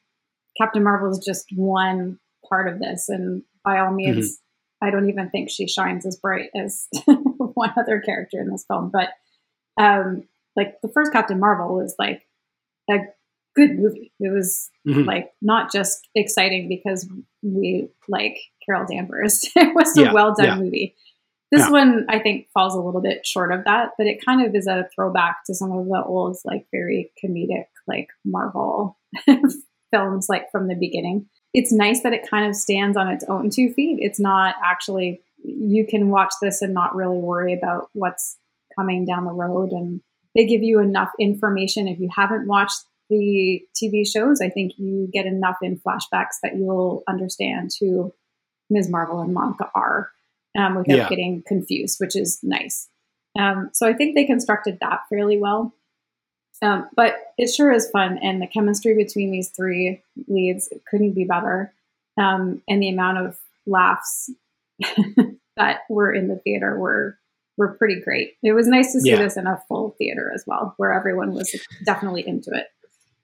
Captain 0.58 0.84
Marvel 0.84 1.12
is 1.12 1.20
just 1.26 1.46
one 1.56 2.20
part 2.48 2.68
of 2.68 2.80
this, 2.80 3.10
and 3.10 3.44
by 3.64 3.80
all 3.80 3.92
means, 3.92 4.40
I 4.82 4.90
don't 4.92 5.10
even 5.10 5.30
think 5.30 5.50
she 5.50 5.68
shines 5.68 6.06
as 6.06 6.16
bright 6.18 6.50
as 6.56 6.88
one 7.06 7.74
other 7.78 8.00
character 8.00 8.40
in 8.40 8.50
this 8.50 8.66
film. 8.68 8.92
But 8.92 9.10
um, 9.82 10.24
like 10.56 10.80
the 10.82 10.90
first 10.90 11.12
Captain 11.12 11.40
Marvel 11.40 11.76
was 11.76 11.96
like 12.00 12.24
a 12.90 13.00
good 13.56 13.78
movie. 13.78 14.12
It 14.20 14.32
was 14.34 14.70
Mhm. 14.88 15.06
like 15.06 15.32
not 15.42 15.72
just 15.72 16.08
exciting 16.16 16.70
because 16.70 17.08
we 17.44 17.90
like 18.08 18.38
Carol 18.66 18.86
Danvers. 18.90 19.42
it 19.56 19.76
was 19.76 19.98
a 19.98 20.04
Yeah, 20.04 20.14
well 20.14 20.34
done 20.34 20.46
yeah. 20.48 20.56
movie. 20.58 20.96
This 21.52 21.62
Yeah. 21.62 21.72
one, 21.72 22.06
I 22.10 22.20
think, 22.20 22.48
falls 22.54 22.76
a 22.76 22.80
little 22.82 23.02
bit 23.02 23.26
short 23.26 23.52
of 23.52 23.64
that, 23.66 23.92
but 23.98 24.06
it 24.08 24.24
kind 24.24 24.46
of 24.46 24.54
is 24.56 24.68
a 24.68 24.88
throwback 24.94 25.38
to 25.46 25.56
some 25.56 25.72
of 25.72 25.86
the 25.88 26.04
old, 26.04 26.38
like 26.46 26.68
very 26.72 27.12
comedic, 27.24 27.66
like 27.88 28.08
Marvel 28.24 28.98
films, 29.92 30.28
like 30.30 30.52
from 30.52 30.68
the 30.68 30.76
beginning. 30.76 31.28
It's 31.54 31.72
nice 31.74 32.02
that 32.04 32.14
it 32.14 32.30
kind 32.30 32.48
of 32.48 32.56
stands 32.56 32.96
on 32.96 33.08
its 33.08 33.26
own 33.28 33.50
two 33.50 33.74
feet. 33.74 33.98
It's 34.02 34.20
not 34.20 34.56
actually, 34.64 35.22
you 35.44 35.86
can 35.88 36.10
watch 36.10 36.34
this 36.42 36.62
and 36.62 36.74
not 36.74 36.96
really 36.96 37.18
worry 37.18 37.54
about 37.54 37.90
what's 37.94 38.38
coming 38.78 39.06
down 39.06 39.26
the 39.26 39.32
road. 39.32 39.72
And 39.72 40.02
they 40.36 40.46
give 40.46 40.62
you 40.62 40.80
enough 40.80 41.10
information. 41.20 41.88
If 41.88 42.00
you 42.00 42.10
haven't 42.16 42.48
watched 42.48 42.80
the 43.10 43.62
TV 43.76 44.06
shows, 44.08 44.40
I 44.42 44.50
think 44.50 44.74
you 44.78 45.10
get 45.12 45.26
enough 45.26 45.58
in 45.64 45.80
flashbacks 45.80 46.36
that 46.44 46.56
you'll 46.56 47.02
understand 47.08 47.72
who 47.80 48.14
Ms. 48.70 48.88
Marvel 48.90 49.22
and 49.22 49.34
Monica 49.34 49.72
are 49.74 50.12
um, 50.58 50.76
without 50.76 50.96
Yeah. 50.98 51.10
getting 51.10 51.44
confused, 51.48 51.98
which 52.00 52.16
is 52.16 52.40
nice. 52.44 52.88
Um, 53.38 53.70
so 53.74 53.88
I 53.88 53.94
think 53.94 54.16
they 54.16 54.26
constructed 54.26 54.80
that 54.82 55.02
fairly 55.10 55.38
well. 55.38 55.74
Um, 56.62 56.90
but 56.96 57.16
it 57.38 57.48
sure 57.54 57.72
is 57.72 57.90
fun, 57.90 58.20
and 58.22 58.42
the 58.42 58.48
chemistry 58.48 58.94
between 58.96 59.32
these 59.32 59.50
three 59.50 60.02
leads 60.28 60.68
couldn't 60.90 61.14
be 61.14 61.24
better. 61.24 61.74
Um, 62.18 62.62
and 62.68 62.82
the 62.84 62.90
amount 62.90 63.20
of 63.20 63.38
laughs 63.66 64.30
that 65.58 65.80
were 65.90 66.14
in 66.14 66.28
the 66.28 66.36
theater 66.38 66.78
were 66.78 67.18
were 67.58 67.74
pretty 67.74 68.00
great. 68.02 68.34
It 68.42 68.54
was 68.54 68.68
nice 68.68 68.94
to 68.94 69.02
see 69.02 69.10
Yeah. 69.12 69.18
this 69.18 69.36
in 69.38 69.46
a 69.46 69.62
full 69.68 69.96
theater 69.98 70.32
as 70.34 70.44
well, 70.48 70.74
where 70.78 70.94
everyone 70.94 71.34
was 71.34 71.54
definitely 71.86 72.26
into 72.28 72.52
it. 72.54 72.68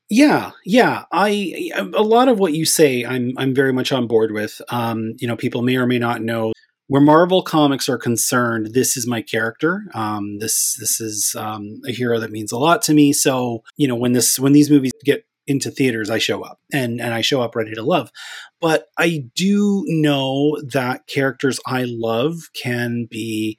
Yeah, 0.10 0.52
yeah. 0.66 1.06
I 1.12 1.72
a 1.76 2.04
lot 2.04 2.28
of 2.28 2.38
what 2.40 2.54
you 2.54 2.64
say, 2.66 3.04
I'm 3.06 3.34
I'm 3.38 3.54
very 3.56 3.74
much 3.74 3.92
on 3.92 4.08
board 4.08 4.32
with. 4.32 4.62
Um, 4.70 5.14
you 5.20 5.28
know, 5.28 5.36
people 5.36 5.62
may 5.62 5.78
or 5.78 5.88
may 5.88 6.00
not 6.00 6.22
know 6.22 6.54
where 6.88 7.02
Marvel 7.02 7.42
comics 7.42 7.90
are 7.90 7.98
concerned. 7.98 8.74
This 8.74 8.96
is 8.96 9.08
my 9.08 9.22
character. 9.22 9.84
Um, 9.94 10.40
this 10.40 10.76
this 10.80 11.00
is 11.00 11.36
um, 11.38 11.82
a 11.88 11.92
hero 11.92 12.20
that 12.20 12.32
means 12.32 12.52
a 12.52 12.58
lot 12.58 12.82
to 12.84 12.94
me. 12.94 13.14
So 13.14 13.64
you 13.78 13.88
know, 13.88 13.96
when 13.96 14.14
this 14.14 14.40
when 14.40 14.54
these 14.54 14.70
movies 14.70 14.92
get 15.04 15.26
into 15.48 15.70
theaters, 15.70 16.10
I 16.10 16.18
show 16.18 16.42
up 16.42 16.60
and 16.72 17.02
and 17.02 17.14
I 17.14 17.22
show 17.22 17.42
up 17.42 17.56
ready 17.56 17.74
to 17.74 17.84
love. 17.84 18.12
But 18.62 18.88
I 18.98 19.26
do 19.36 19.84
know 19.88 20.58
that 20.74 21.08
characters 21.08 21.60
I 21.66 21.86
love 21.88 22.50
can 22.56 23.08
be 23.10 23.58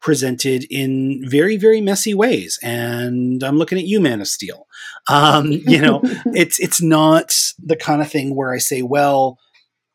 presented 0.00 0.64
in 0.70 1.24
very 1.28 1.56
very 1.56 1.80
messy 1.80 2.14
ways 2.14 2.56
and 2.62 3.42
i'm 3.42 3.58
looking 3.58 3.78
at 3.78 3.84
you 3.84 4.00
man 4.00 4.20
of 4.20 4.28
steel 4.28 4.68
um 5.08 5.50
you 5.50 5.80
know 5.80 6.00
it's 6.26 6.60
it's 6.60 6.80
not 6.80 7.34
the 7.58 7.76
kind 7.76 8.00
of 8.00 8.10
thing 8.10 8.34
where 8.34 8.52
I 8.52 8.58
say, 8.58 8.82
well, 8.82 9.38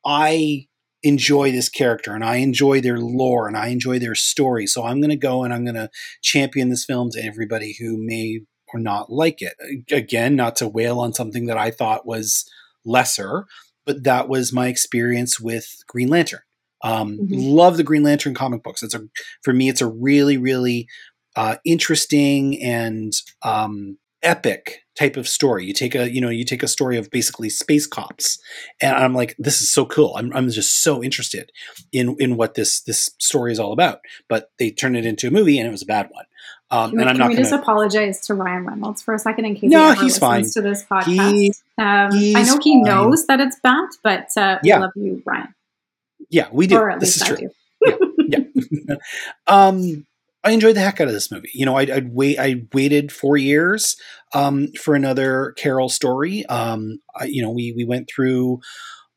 I 0.06 0.68
enjoy 1.04 1.52
this 1.52 1.70
character 1.70 2.14
and 2.14 2.24
I 2.24 2.38
enjoy 2.38 2.82
their 2.82 2.98
lore 2.98 3.48
and 3.48 3.58
I 3.58 3.68
enjoy 3.68 4.00
their 4.00 4.16
story, 4.16 4.66
so 4.66 4.84
I'm 4.84 5.00
going 5.02 5.10
to 5.10 5.16
go 5.16 5.44
and 5.44 5.54
I'm 5.54 5.66
going 5.66 5.76
to 5.76 5.90
champion 6.22 6.70
this 6.70 6.86
film 6.86 7.12
to 7.12 7.24
everybody 7.24 7.76
who 7.80 7.98
may 7.98 8.42
or 8.74 8.80
not 8.80 9.12
like 9.12 9.42
it. 9.42 9.54
Again, 9.92 10.36
not 10.36 10.56
to 10.58 10.68
wail 10.68 11.00
on 11.00 11.14
something 11.14 11.46
that 11.46 11.58
I 11.58 11.70
thought 11.72 12.08
was 12.08 12.50
lesser, 12.86 13.46
but 13.86 14.04
that 14.04 14.28
was 14.30 14.52
my 14.54 14.68
experience 14.68 15.40
with 15.40 15.84
Green 15.88 16.08
Lantern. 16.08 16.42
Um, 16.84 17.18
Mhm. 17.20 17.28
Love 17.54 17.78
the 17.78 17.84
Green 17.84 18.04
Lantern 18.04 18.34
comic 18.34 18.64
books. 18.64 18.82
It's 18.84 18.96
a 18.96 19.02
for 19.42 19.54
me, 19.54 19.70
it's 19.70 19.82
a 19.82 19.88
really, 19.88 20.38
really 20.38 20.88
uh, 21.36 21.56
interesting 21.66 22.62
and 22.62 23.14
um, 23.42 23.98
epic 24.22 24.83
type 24.96 25.18
of 25.18 25.28
story. 25.28 25.66
You 25.66 25.74
take 25.74 25.96
a 25.96 26.10
you 26.12 26.22
know 26.22 26.30
you 26.30 26.44
take 26.46 26.64
a 26.64 26.68
story 26.68 26.98
of 26.98 27.10
basically 27.10 27.50
space 27.50 27.88
cops, 27.88 28.40
and 28.82 28.96
I'm 28.96 29.14
like, 29.14 29.36
this 29.40 29.62
is 29.62 29.72
so 29.72 29.86
cool. 29.86 30.16
I'm 30.18 30.32
I'm 30.34 30.50
just 30.50 30.84
so 30.84 31.04
interested 31.04 31.52
in 31.92 32.16
in 32.20 32.36
what 32.38 32.54
this 32.56 32.82
this 32.82 33.10
story 33.20 33.52
is 33.52 33.60
all 33.60 33.74
about. 33.74 34.00
But 34.30 34.52
they 34.60 34.70
turned 34.72 34.98
it 34.98 35.06
into 35.06 35.28
a 35.28 35.32
movie, 35.32 35.58
and 35.60 35.68
it 35.68 35.72
was 35.72 35.82
a 35.84 35.88
bad 35.88 36.10
one. 36.12 36.26
Um, 36.72 36.92
Can, 36.92 37.02
and 37.02 37.10
I'm 37.10 37.16
can 37.16 37.20
not 37.20 37.28
we 37.30 37.36
going 37.36 37.44
just 37.44 37.54
apologize 37.54 38.20
to 38.28 38.34
Ryan 38.34 38.66
Reynolds 38.66 39.02
for 39.04 39.14
a 39.14 39.20
second 39.20 39.46
in 39.46 39.56
case 39.56 39.70
No, 39.70 39.86
he 39.86 39.92
ever 39.92 40.02
he's 40.04 40.18
fine. 40.18 40.44
to 40.52 40.62
this 40.62 40.84
podcast? 40.84 41.06
He- 41.32 41.54
um, 41.78 42.10
I 42.12 42.44
know 42.44 42.58
he 42.60 42.74
fine. 42.76 42.84
knows 42.84 43.28
that 43.28 43.40
it's 43.40 43.60
bad, 43.60 43.90
but 44.04 44.28
uh, 44.38 44.58
Yeah. 44.64 44.78
we 44.78 44.82
love 44.82 44.92
you, 44.96 45.22
Ryan. 45.26 45.54
Yeah, 46.30 46.48
we 46.52 46.66
do. 46.66 46.78
Or 46.78 46.90
at 46.90 47.00
This 47.00 47.20
least 47.22 47.32
is 47.32 47.32
I 47.32 47.36
true. 47.36 47.50
do. 48.88 48.98
um, 49.48 50.06
I 50.44 50.52
enjoyed 50.52 50.76
the 50.76 50.82
heck 50.82 51.00
out 51.00 51.08
of 51.08 51.14
this 51.14 51.32
movie. 51.32 51.52
You 51.54 51.66
know, 51.66 51.78
I'd, 51.78 51.90
I'd 51.90 52.14
wait. 52.14 52.38
I 52.38 52.64
waited 52.74 53.12
four 53.12 53.38
years 53.38 53.96
um, 54.34 54.68
for 54.82 54.94
another 54.94 55.54
Carol 55.58 55.90
story. 55.90 56.46
Um, 56.48 57.00
I, 57.16 57.26
you 57.26 57.42
know, 57.42 57.52
we 57.52 57.74
we 57.76 57.86
went 57.86 58.10
through 58.14 58.60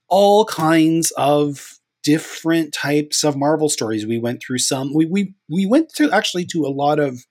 all 0.09 0.45
kinds 0.45 1.11
of 1.17 1.79
different 2.05 2.73
types 2.73 3.25
of 3.25 3.37
Marvel 3.37 3.69
stories. 3.69 4.07
We 4.07 4.19
went 4.19 4.41
through 4.41 4.59
some. 4.59 4.95
We 4.95 5.07
we 5.07 5.35
we 5.51 5.67
went 5.67 5.91
to 5.97 6.11
actually 6.13 6.47
to 6.47 6.65
a 6.65 6.71
lot 6.71 7.01
of 7.01 7.25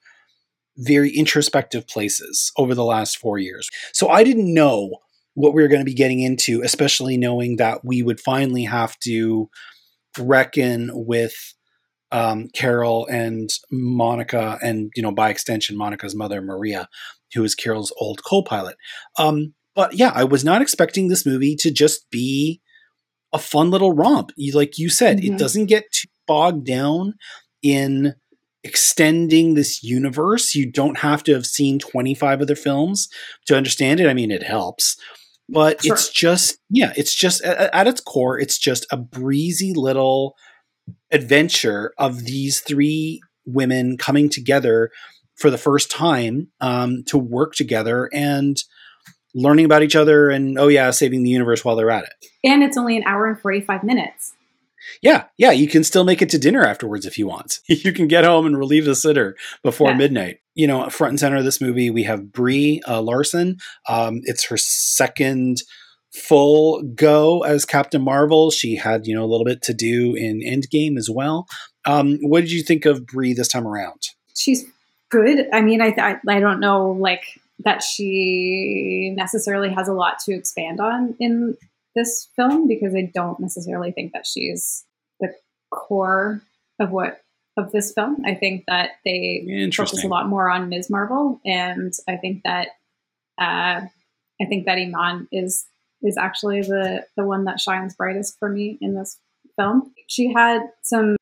very 0.77 1.09
introspective 1.09 1.87
places 1.87 2.51
over 2.57 2.75
the 2.75 2.83
last 2.83 3.17
four 3.17 3.37
years. 3.37 3.69
So 3.93 4.09
I 4.09 4.25
didn't 4.25 4.53
know 4.53 4.97
what 5.33 5.53
we 5.53 5.61
were 5.61 5.69
going 5.69 5.81
to 5.81 5.85
be 5.85 5.93
getting 5.93 6.21
into, 6.21 6.61
especially 6.63 7.17
knowing 7.17 7.57
that 7.57 7.85
we 7.85 8.03
would 8.03 8.19
finally 8.19 8.63
have 8.65 8.99
to 8.99 9.49
reckon 10.17 10.91
with 10.93 11.54
um, 12.15 12.47
Carol 12.53 13.05
and 13.07 13.49
Monica, 13.71 14.57
and 14.61 14.89
you 14.95 15.03
know, 15.03 15.11
by 15.11 15.29
extension, 15.29 15.75
Monica's 15.77 16.15
mother, 16.15 16.41
Maria, 16.41 16.87
who 17.33 17.43
is 17.43 17.55
Carol's 17.55 17.91
old 17.99 18.23
co-pilot. 18.23 18.77
Um, 19.17 19.53
but 19.75 19.93
yeah, 19.95 20.11
I 20.15 20.23
was 20.23 20.43
not 20.45 20.61
expecting 20.61 21.09
this 21.09 21.25
movie 21.25 21.55
to 21.57 21.71
just 21.71 22.09
be 22.09 22.61
a 23.33 23.37
fun 23.37 23.69
little 23.69 23.91
romp. 23.91 24.31
You, 24.37 24.53
like 24.53 24.77
you 24.77 24.89
said, 24.89 25.17
Mhm. 25.17 25.33
it 25.33 25.37
doesn't 25.37 25.65
get 25.65 25.91
too 25.91 26.07
bogged 26.25 26.65
down 26.65 27.15
in 27.61 28.15
extending 28.63 29.53
this 29.53 29.83
universe. 29.83 30.55
You 30.55 30.71
don't 30.71 30.99
have 30.99 31.21
to 31.23 31.33
have 31.33 31.45
seen 31.45 31.79
25 31.79 32.41
other 32.41 32.55
films 32.55 33.09
to 33.47 33.55
understand 33.57 33.99
it. 33.99 34.07
I 34.07 34.13
mean, 34.13 34.31
it 34.31 34.43
helps. 34.43 34.95
But 35.49 35.83
Sure. 35.83 35.93
it's 35.95 36.09
just, 36.09 36.57
yeah, 36.69 36.93
it's 36.97 37.13
just 37.13 37.43
at, 37.43 37.73
at 37.73 37.87
its 37.87 38.01
core, 38.01 38.39
it's 38.39 38.57
just 38.57 38.87
a 38.91 38.97
breezy 38.97 39.73
little 39.73 40.35
adventure 41.11 41.93
of 41.97 42.25
these 42.25 42.59
three 42.61 43.21
women 43.45 43.97
coming 43.97 44.29
together 44.29 44.91
for 45.35 45.49
the 45.49 45.57
first 45.57 45.91
time 45.91 46.47
um, 46.61 47.03
to 47.07 47.17
work 47.17 47.53
together 47.55 48.09
and 48.13 48.57
learning 49.33 49.65
about 49.65 49.83
each 49.83 49.95
other 49.95 50.29
and 50.29 50.57
oh 50.57 50.67
yeah 50.69 50.89
saving 50.91 51.23
the 51.23 51.29
universe 51.29 51.63
while 51.65 51.75
they're 51.75 51.91
at 51.91 52.05
it 52.05 52.13
And 52.43 52.63
it's 52.63 52.77
only 52.77 52.95
an 52.97 53.03
hour 53.05 53.27
and 53.27 53.39
45 53.39 53.83
minutes. 53.83 54.33
yeah 55.01 55.25
yeah 55.37 55.51
you 55.51 55.67
can 55.67 55.83
still 55.83 56.03
make 56.05 56.21
it 56.21 56.29
to 56.29 56.37
dinner 56.39 56.63
afterwards 56.65 57.05
if 57.05 57.17
you 57.17 57.27
want 57.27 57.59
you 57.67 57.91
can 57.91 58.07
get 58.07 58.23
home 58.23 58.45
and 58.45 58.57
relieve 58.57 58.85
the 58.85 58.95
sitter 58.95 59.35
before 59.61 59.89
Yeah. 59.89 59.97
midnight 59.97 60.37
you 60.53 60.67
know 60.67 60.89
front 60.89 61.11
and 61.11 61.19
center 61.19 61.35
of 61.37 61.43
this 61.43 61.59
movie 61.59 61.89
we 61.89 62.03
have 62.03 62.31
brie 62.31 62.81
uh, 62.87 63.01
larson 63.01 63.57
um, 63.89 64.21
it's 64.23 64.45
her 64.47 64.57
second 64.57 65.57
full 66.15 66.81
go 66.81 67.43
as 67.43 67.65
captain 67.65 68.01
marvel 68.01 68.49
she 68.49 68.75
had 68.75 69.05
you 69.05 69.13
know 69.13 69.23
a 69.23 69.27
little 69.27 69.45
bit 69.45 69.61
to 69.61 69.73
do 69.73 70.15
in 70.15 70.39
endgame 70.39 70.97
as 70.97 71.09
well 71.09 71.45
um, 71.87 72.17
what 72.21 72.41
did 72.41 72.51
you 72.51 72.63
think 72.63 72.85
of 72.85 73.05
brie 73.05 73.33
this 73.33 73.47
time 73.47 73.67
around 73.67 74.15
She's 74.35 74.65
good. 75.09 75.47
I 75.53 75.61
mean, 75.61 75.81
I, 75.81 75.93
I, 75.97 76.19
I 76.27 76.39
don't 76.39 76.59
know, 76.59 76.91
like, 76.91 77.23
that 77.59 77.81
she 77.81 79.13
necessarily 79.15 79.69
has 79.69 79.87
a 79.87 79.93
lot 79.93 80.19
to 80.19 80.33
expand 80.33 80.81
on 80.81 81.15
in 81.19 81.55
this 81.95 82.27
film 82.35 82.67
because 82.67 82.93
I 82.93 83.09
don't 83.13 83.39
necessarily 83.39 83.93
think 83.93 84.11
that 84.11 84.27
she's 84.27 84.83
the 85.21 85.33
core 85.71 86.41
of 86.79 86.91
what 86.91 87.21
of 87.55 87.71
this 87.71 87.93
film. 87.93 88.17
I 88.25 88.35
think 88.35 88.65
that 88.67 88.91
they 89.05 89.69
focus 89.73 90.03
a 90.03 90.07
lot 90.09 90.27
more 90.27 90.49
on 90.49 90.67
Ms. 90.67 90.89
Marvel, 90.89 91.39
and 91.45 91.93
I 92.09 92.17
think 92.17 92.41
that 92.43 92.67
uh, 93.39 93.87
I 94.41 94.45
think 94.49 94.65
that 94.65 94.77
Iman 94.77 95.29
is 95.31 95.65
is 96.05 96.17
actually 96.17 96.61
the 96.61 97.05
the 97.17 97.25
one 97.25 97.45
that 97.45 97.59
shines 97.59 97.95
brightest 97.95 98.37
for 98.39 98.49
me 98.49 98.77
in 98.81 98.95
this 98.95 99.19
film. 99.57 99.91
She 100.07 100.31
had 100.33 100.61
some 100.81 101.15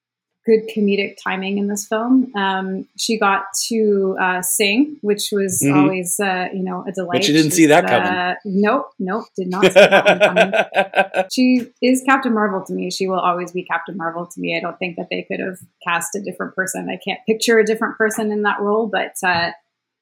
good 0.46 0.67
comedic 0.76 1.15
timing 1.24 1.58
in 1.58 1.67
this 1.69 1.88
film. 1.88 2.30
Um, 2.36 2.86
she 2.98 3.17
got 3.17 3.46
to 3.69 4.17
uh, 4.19 4.41
sing, 4.41 4.98
which 5.02 5.30
was 5.32 5.62
Mhm. 5.63 5.74
always 5.74 6.19
uh, 6.19 6.50
you 6.54 6.63
know 6.63 6.84
a 6.86 6.91
delight. 6.91 7.19
But 7.22 7.28
you 7.30 7.34
didn't 7.34 7.52
She's, 7.52 7.56
see 7.56 7.65
that 7.67 7.88
coming. 7.88 8.10
Uh, 8.10 8.36
nope, 8.43 8.88
nope, 9.00 9.26
did 9.38 9.48
not 9.48 9.63
see 9.63 9.69
that 9.72 10.19
coming 10.19 11.26
she 11.34 11.67
is 11.82 12.04
Captain 12.06 12.34
Marvel 12.34 12.62
to 12.65 12.74
me. 12.74 12.91
She 12.91 13.08
will 13.08 13.19
always 13.22 13.52
be 13.54 13.63
Captain 13.63 13.96
Marvel 13.96 14.26
to 14.28 14.39
me. 14.39 14.58
I 14.58 14.60
don't 14.60 14.78
think 14.80 14.98
that 14.98 15.08
they 15.10 15.22
could 15.24 15.39
have 15.39 15.60
cast 15.88 16.13
a 16.15 16.22
different 16.22 16.56
person. 16.56 16.89
I 16.89 16.98
can't 16.98 17.22
picture 17.26 17.58
a 17.60 17.65
different 17.65 17.98
person 17.98 18.30
in 18.32 18.41
that 18.41 18.60
role, 18.60 18.88
but 18.88 19.13
uh, 19.26 19.52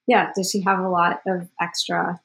yeah, 0.07 0.31
does 0.35 0.49
she 0.49 0.61
have 0.61 0.79
a 0.79 0.89
lot 0.89 1.21
of 1.27 1.47
extra, 1.61 2.19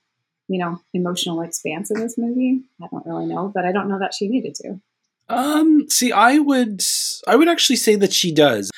you 0.49 0.59
know, 0.59 0.81
emotional 0.95 1.43
expanse 1.43 1.91
in 1.91 2.01
this 2.01 2.17
movie? 2.17 2.63
I 2.83 2.87
don't 2.91 3.07
really 3.07 3.27
know, 3.27 3.51
but 3.55 3.65
I 3.65 3.73
don't 3.73 3.89
know 3.89 3.99
that 3.99 4.15
she 4.15 4.29
needed 4.29 4.55
to. 4.57 4.81
Um, 5.29 5.89
see, 5.89 6.13
I 6.13 6.39
would, 6.39 6.83
I 7.27 7.37
would 7.37 7.49
actually 7.49 7.77
say 7.77 7.97
that 7.97 8.13
she 8.13 8.33
does. 8.33 8.71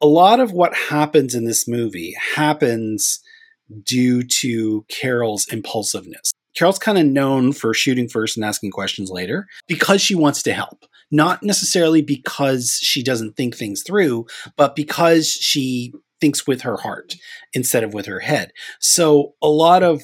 A 0.00 0.06
lot 0.06 0.38
of 0.38 0.52
what 0.52 0.74
happens 0.74 1.34
in 1.34 1.44
this 1.44 1.66
movie 1.66 2.14
happens 2.34 3.20
due 3.82 4.22
to 4.22 4.84
Carol's 4.88 5.46
impulsiveness. 5.48 6.32
Carol's 6.54 6.78
kind 6.78 6.98
of 6.98 7.06
known 7.06 7.52
for 7.52 7.74
shooting 7.74 8.08
first 8.08 8.36
and 8.36 8.44
asking 8.44 8.70
questions 8.70 9.10
later 9.10 9.46
because 9.66 10.00
she 10.00 10.14
wants 10.14 10.42
to 10.44 10.52
help. 10.52 10.84
Not 11.10 11.42
necessarily 11.42 12.02
because 12.02 12.78
she 12.82 13.02
doesn't 13.02 13.36
think 13.36 13.56
things 13.56 13.82
through, 13.82 14.26
but 14.56 14.76
because 14.76 15.30
she 15.30 15.92
thinks 16.20 16.46
with 16.46 16.62
her 16.62 16.76
heart 16.76 17.14
instead 17.54 17.84
of 17.84 17.94
with 17.94 18.06
her 18.06 18.20
head. 18.20 18.52
So 18.80 19.34
a 19.40 19.48
lot 19.48 19.82
of 19.82 20.02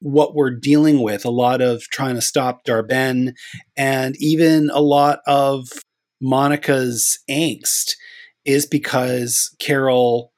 what 0.00 0.34
we're 0.34 0.50
dealing 0.50 1.02
with, 1.02 1.24
a 1.24 1.30
lot 1.30 1.60
of 1.60 1.82
trying 1.90 2.14
to 2.14 2.20
stop 2.20 2.64
Dar-Benn 2.64 3.34
and 3.76 4.16
even 4.18 4.70
a 4.70 4.80
lot 4.80 5.20
of 5.26 5.68
Monica's 6.20 7.18
angst 7.30 7.96
is 8.44 8.66
because 8.66 9.54
Carol 9.58 10.32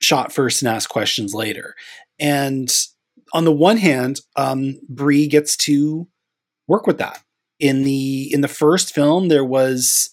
shot 0.00 0.32
first 0.32 0.62
and 0.62 0.68
asked 0.68 0.88
questions 0.88 1.34
later. 1.34 1.74
And 2.18 2.70
on 3.32 3.44
the 3.44 3.52
one 3.52 3.76
hand, 3.76 4.20
um, 4.36 4.80
gets 5.28 5.56
to 5.58 6.08
work 6.66 6.86
with 6.86 6.98
that. 6.98 7.22
In 7.58 7.84
the 7.84 8.32
in 8.32 8.40
the 8.40 8.48
first 8.48 8.94
film, 8.94 9.28
there 9.28 9.44
was 9.44 10.10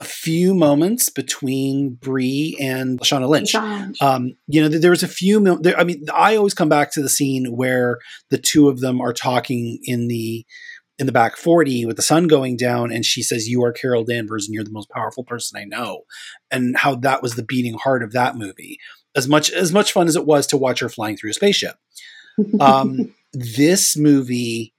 a 0.00 0.04
few 0.04 0.54
moments 0.54 1.08
between 1.08 1.94
Brie 1.94 2.56
and 2.60 3.00
Lashana 3.00 3.28
Lynch. 3.28 3.52
Um, 4.02 4.36
you 4.46 4.60
know, 4.60 4.68
there 4.68 4.90
was 4.90 5.02
a 5.02 5.08
few. 5.08 5.40
Mil- 5.40 5.60
there, 5.60 5.78
I 5.78 5.84
mean, 5.84 6.04
I 6.12 6.36
always 6.36 6.54
come 6.54 6.68
back 6.68 6.92
to 6.92 7.02
the 7.02 7.08
scene 7.08 7.56
where 7.56 7.98
the 8.30 8.38
two 8.38 8.68
of 8.68 8.80
them 8.80 9.00
are 9.00 9.12
talking 9.12 9.78
in 9.84 10.08
the 10.08 10.44
in 10.98 11.06
the 11.06 11.12
back 11.12 11.36
forty 11.36 11.86
with 11.86 11.96
the 11.96 12.02
sun 12.02 12.26
going 12.26 12.56
down, 12.56 12.92
and 12.92 13.04
she 13.04 13.22
says, 13.22 13.48
"You 13.48 13.64
are 13.64 13.72
Carol 13.72 14.04
Danvers, 14.04 14.46
and 14.46 14.54
you're 14.54 14.64
the 14.64 14.70
most 14.70 14.90
powerful 14.90 15.24
person 15.24 15.58
I 15.58 15.64
know," 15.64 16.02
and 16.50 16.76
how 16.76 16.94
that 16.96 17.22
was 17.22 17.34
the 17.34 17.42
beating 17.42 17.74
heart 17.74 18.02
of 18.02 18.12
that 18.12 18.36
movie. 18.36 18.78
As 19.14 19.26
much 19.26 19.50
as 19.50 19.72
much 19.72 19.92
fun 19.92 20.08
as 20.08 20.16
it 20.16 20.26
was 20.26 20.46
to 20.48 20.58
watch 20.58 20.80
her 20.80 20.90
flying 20.90 21.16
through 21.16 21.30
a 21.30 21.34
spaceship, 21.34 21.76
um, 22.60 23.14
this 23.32 23.96
movie, 23.96 24.74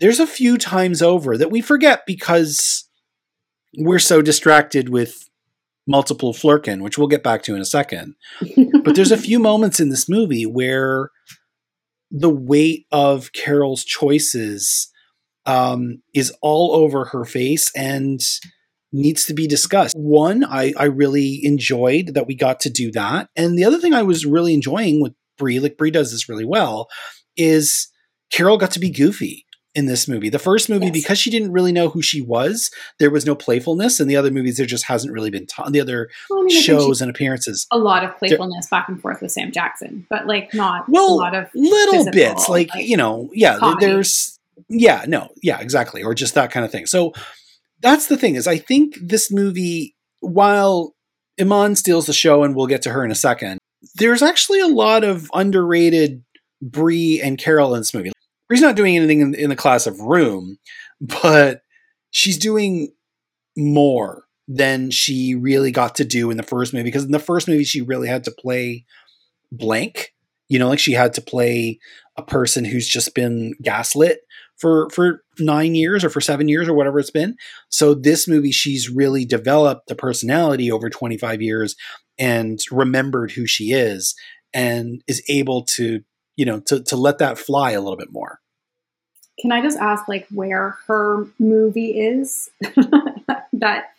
there's 0.00 0.20
a 0.20 0.26
few 0.26 0.56
times 0.56 1.02
over 1.02 1.36
that 1.36 1.50
we 1.50 1.60
forget 1.60 2.06
because 2.06 2.87
we're 3.76 3.98
so 3.98 4.22
distracted 4.22 4.88
with 4.88 5.28
multiple 5.86 6.32
flerken, 6.32 6.82
which 6.82 6.98
we'll 6.98 7.08
get 7.08 7.22
back 7.22 7.42
to 7.42 7.54
in 7.54 7.60
a 7.60 7.66
second. 7.66 8.14
But 8.84 8.94
there's 8.94 9.12
a 9.12 9.16
few 9.28 9.38
moments 9.38 9.80
in 9.80 9.88
this 9.88 10.08
movie 10.08 10.44
where 10.44 11.10
the 12.10 12.30
weight 12.30 12.86
of 12.92 13.32
Carol's 13.32 13.84
choices 13.84 14.90
um, 15.46 16.02
is 16.14 16.32
all 16.42 16.72
over 16.72 17.06
her 17.06 17.24
face 17.24 17.72
and 17.74 18.20
needs 18.92 19.24
to 19.26 19.34
be 19.34 19.46
discussed. 19.46 19.94
One, 19.96 20.44
I, 20.44 20.72
I 20.76 20.84
really 20.84 21.40
enjoyed 21.42 22.14
that 22.14 22.26
we 22.26 22.34
got 22.34 22.60
to 22.60 22.70
do 22.70 22.90
that. 22.92 23.28
And 23.36 23.58
the 23.58 23.64
other 23.64 23.78
thing 23.78 23.94
I 23.94 24.02
was 24.02 24.26
really 24.26 24.54
enjoying 24.54 25.02
with 25.02 25.14
Brie, 25.36 25.60
like 25.60 25.76
Brie 25.76 25.90
does 25.90 26.10
this 26.10 26.28
really 26.28 26.44
well, 26.44 26.88
is 27.36 27.88
Carol 28.30 28.58
got 28.58 28.72
to 28.72 28.80
be 28.80 28.90
goofy 28.90 29.46
in 29.74 29.86
this 29.86 30.08
movie. 30.08 30.28
The 30.30 30.38
first 30.38 30.68
movie, 30.68 30.86
Yes. 30.86 30.94
because 30.94 31.18
she 31.18 31.30
didn't 31.30 31.52
really 31.52 31.72
know 31.72 31.88
who 31.90 32.02
she 32.02 32.20
was, 32.20 32.70
there 32.98 33.10
was 33.10 33.26
no 33.26 33.34
playfulness. 33.34 34.00
And 34.00 34.10
the 34.10 34.16
other 34.16 34.30
movies, 34.30 34.56
there 34.56 34.66
just 34.66 34.84
hasn't 34.84 35.12
really 35.12 35.30
been 35.30 35.46
the 35.70 35.80
other 35.80 36.08
Well, 36.30 36.40
I 36.40 36.44
mean, 36.44 36.60
shows 36.62 37.00
and 37.00 37.10
appearances. 37.10 37.66
a 37.70 37.78
lot 37.78 38.02
of 38.04 38.16
playfulness 38.18 38.68
back 38.68 38.88
and 38.88 39.00
forth 39.00 39.20
with 39.22 39.30
Sam 39.30 39.52
Jackson, 39.52 40.06
but 40.10 40.26
like 40.26 40.52
not 40.54 40.88
well, 40.88 41.12
a 41.12 41.14
lot 41.14 41.34
of 41.34 41.48
little 41.54 41.92
physical, 42.04 42.12
bits, 42.12 42.48
like, 42.48 42.74
like, 42.74 42.86
you 42.88 42.96
know, 42.96 43.28
yeah, 43.34 43.58
comedy. 43.58 43.86
there's, 43.86 44.38
yeah, 44.68 45.04
no, 45.06 45.28
yeah, 45.42 45.60
exactly, 45.60 46.02
or 46.02 46.14
just 46.14 46.34
that 46.34 46.50
kind 46.50 46.64
of 46.64 46.72
thing. 46.72 46.86
So 46.86 47.12
that's 47.80 48.06
the 48.06 48.16
thing 48.16 48.34
is, 48.34 48.46
I 48.48 48.56
think 48.58 48.96
this 49.00 49.30
movie, 49.30 49.94
while 50.20 50.94
Iman 51.40 51.76
steals 51.76 52.06
the 52.06 52.12
show, 52.12 52.42
and 52.42 52.56
we'll 52.56 52.66
get 52.66 52.82
to 52.82 52.90
her 52.90 53.04
in 53.04 53.10
a 53.12 53.14
second, 53.14 53.58
there's 53.94 54.22
actually 54.22 54.58
a 54.60 54.66
lot 54.66 55.04
of 55.04 55.30
underrated 55.34 56.24
Brie 56.60 57.20
and 57.22 57.38
Carol 57.38 57.74
in 57.74 57.80
this 57.80 57.94
movie. 57.94 58.10
Brie's 58.48 58.62
not 58.62 58.76
doing 58.76 58.96
anything 58.96 59.20
in, 59.20 59.34
in 59.34 59.50
the 59.50 59.56
class 59.56 59.86
of 59.86 60.00
Room, 60.00 60.58
but 61.00 61.62
she's 62.10 62.38
doing 62.38 62.92
more 63.56 64.24
than 64.46 64.90
she 64.90 65.34
really 65.34 65.70
got 65.70 65.94
to 65.96 66.04
do 66.04 66.30
in 66.30 66.36
the 66.36 66.42
first 66.42 66.72
movie 66.72 66.84
because 66.84 67.04
in 67.04 67.10
the 67.10 67.18
first 67.18 67.48
movie 67.48 67.64
she 67.64 67.82
really 67.82 68.08
had 68.08 68.24
to 68.24 68.30
play 68.30 68.84
blank 69.52 70.14
you 70.48 70.58
know 70.58 70.68
like 70.68 70.78
she 70.78 70.92
had 70.92 71.12
to 71.12 71.20
play 71.20 71.78
a 72.16 72.22
person 72.22 72.64
who's 72.64 72.88
just 72.88 73.14
been 73.14 73.52
gaslit 73.60 74.20
for 74.58 74.90
for 74.90 75.22
nine 75.38 75.74
years 75.74 76.04
or 76.04 76.10
for 76.10 76.20
seven 76.20 76.48
years 76.48 76.68
or 76.68 76.74
whatever 76.74 76.98
it's 76.98 77.10
been. 77.10 77.36
So 77.68 77.94
this 77.94 78.28
movie, 78.28 78.52
she's 78.52 78.90
really 78.90 79.24
developed 79.24 79.86
the 79.86 79.94
personality 79.94 80.70
over 80.70 80.90
25 80.90 81.40
years 81.40 81.76
and 82.18 82.58
remembered 82.70 83.30
who 83.30 83.46
she 83.46 83.72
is 83.72 84.14
and 84.52 85.02
is 85.06 85.22
able 85.28 85.64
to, 85.64 86.00
you 86.38 86.46
know, 86.46 86.60
to 86.60 86.80
to 86.84 86.96
let 86.96 87.18
that 87.18 87.36
fly 87.36 87.72
a 87.72 87.80
little 87.80 87.96
bit 87.96 88.12
more. 88.12 88.40
Can 89.40 89.52
I 89.52 89.60
just 89.60 89.78
ask, 89.78 90.08
like, 90.08 90.26
where 90.30 90.78
her 90.86 91.26
movie 91.38 91.98
is? 91.98 92.48
that 93.52 93.90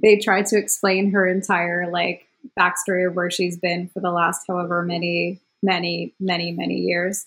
they 0.00 0.16
try 0.16 0.42
to 0.42 0.56
explain 0.56 1.10
her 1.10 1.26
entire 1.26 1.90
like 1.90 2.26
backstory 2.58 3.06
of 3.06 3.14
where 3.14 3.30
she's 3.30 3.58
been 3.58 3.88
for 3.88 4.00
the 4.00 4.12
last 4.12 4.44
however 4.46 4.82
many, 4.82 5.40
many, 5.60 6.14
many, 6.20 6.52
many 6.52 6.76
years. 6.76 7.26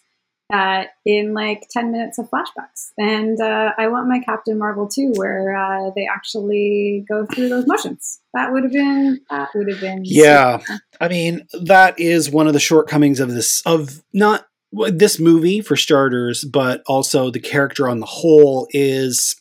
Uh, 0.53 0.83
in 1.05 1.33
like 1.33 1.65
10 1.69 1.93
minutes 1.93 2.17
of 2.19 2.29
flashbacks. 2.29 2.91
And 2.97 3.39
uh, 3.39 3.71
I 3.77 3.87
want 3.87 4.09
my 4.09 4.19
Captain 4.19 4.57
Marvel 4.57 4.85
too, 4.85 5.13
where 5.15 5.55
uh, 5.55 5.91
they 5.95 6.05
actually 6.05 7.05
go 7.07 7.25
through 7.25 7.47
those 7.47 7.65
motions. 7.65 8.19
That 8.33 8.51
would 8.51 8.63
have 8.63 8.73
been, 8.73 9.21
that 9.29 9.47
would 9.55 9.69
have 9.69 9.79
been. 9.79 10.01
Yeah. 10.03 10.61
I 10.99 11.07
mean, 11.07 11.47
that 11.63 11.97
is 12.01 12.29
one 12.29 12.47
of 12.47 12.53
the 12.53 12.59
shortcomings 12.59 13.21
of 13.21 13.31
this 13.31 13.61
of 13.65 14.03
not 14.11 14.45
this 14.71 15.19
movie 15.19 15.61
for 15.61 15.75
starters, 15.75 16.43
but 16.43 16.81
also 16.87 17.29
the 17.29 17.39
character 17.39 17.89
on 17.89 17.99
the 17.99 18.05
whole 18.05 18.67
is 18.71 19.35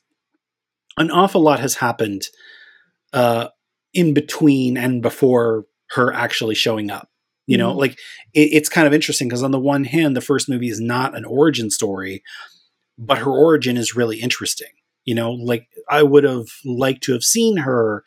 an 0.97 1.11
awful 1.11 1.41
lot 1.41 1.61
has 1.61 1.76
happened 1.76 2.22
uh, 3.12 3.49
in 3.95 4.14
between 4.14 4.76
and 4.76 5.03
before 5.03 5.64
her 5.91 6.12
actually 6.12 6.55
showing 6.55 6.91
up. 6.91 7.09
You 7.47 7.59
know, 7.59 7.72
Mhm. 7.74 7.78
like 7.78 7.93
it, 8.35 8.51
it's 8.53 8.68
kind 8.68 8.87
of 8.87 8.93
interesting 8.95 9.28
because 9.28 9.43
on 9.43 9.51
the 9.51 9.59
one 9.59 9.85
hand, 9.85 10.16
the 10.16 10.20
first 10.20 10.49
movie 10.49 10.68
is 10.68 10.81
not 10.81 11.16
an 11.16 11.24
origin 11.24 11.70
story, 11.70 12.22
but 12.99 13.18
her 13.18 13.31
origin 13.31 13.76
is 13.76 13.97
really 13.97 14.20
interesting. 14.20 14.68
You 15.05 15.14
know, 15.14 15.33
like 15.33 15.66
I 15.89 16.03
would 16.03 16.24
have 16.24 16.47
liked 16.64 17.03
to 17.05 17.12
have 17.12 17.24
seen 17.24 17.59
her 17.59 18.05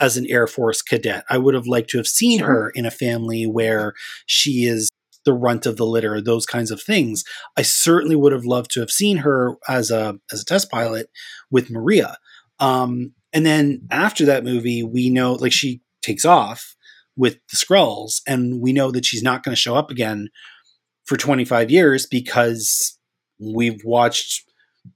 as 0.00 0.16
an 0.16 0.26
Air 0.28 0.46
Force 0.46 0.82
cadet. 0.82 1.24
I 1.30 1.38
would 1.38 1.54
have 1.54 1.66
liked 1.66 1.90
to 1.90 1.98
have 1.98 2.08
seen 2.08 2.40
Sure. 2.40 2.48
her 2.48 2.70
in 2.74 2.84
a 2.86 2.90
family 2.90 3.46
where 3.46 3.94
she 4.26 4.64
is 4.66 4.88
the 5.24 5.32
runt 5.32 5.66
of 5.66 5.76
the 5.76 5.86
litter, 5.86 6.20
those 6.20 6.46
kinds 6.46 6.70
of 6.70 6.82
things. 6.82 7.24
I 7.56 7.62
certainly 7.62 8.16
would 8.16 8.32
have 8.32 8.44
loved 8.44 8.70
to 8.72 8.80
have 8.80 8.90
seen 8.90 9.18
her 9.18 9.56
as 9.68 9.90
a 9.90 10.18
as 10.32 10.42
a 10.42 10.44
test 10.44 10.70
pilot 10.70 11.08
with 11.50 11.70
Maria. 11.70 12.16
Um, 12.58 13.14
and 13.32 13.46
then 13.46 13.86
after 13.90 14.24
that 14.26 14.44
movie, 14.44 14.82
we 14.82 15.10
know 15.10 15.34
like 15.34 15.52
she 15.52 15.80
takes 16.02 16.24
off 16.24 16.76
with 17.16 17.38
the 17.50 17.56
Skrulls, 17.56 18.20
and 18.26 18.60
we 18.60 18.72
know 18.72 18.90
that 18.90 19.04
she's 19.04 19.22
not 19.22 19.42
going 19.42 19.54
to 19.54 19.60
show 19.60 19.76
up 19.76 19.90
again 19.90 20.28
for 21.04 21.16
25 21.16 21.70
years 21.70 22.06
because 22.06 22.98
we've 23.38 23.80
watched 23.84 24.44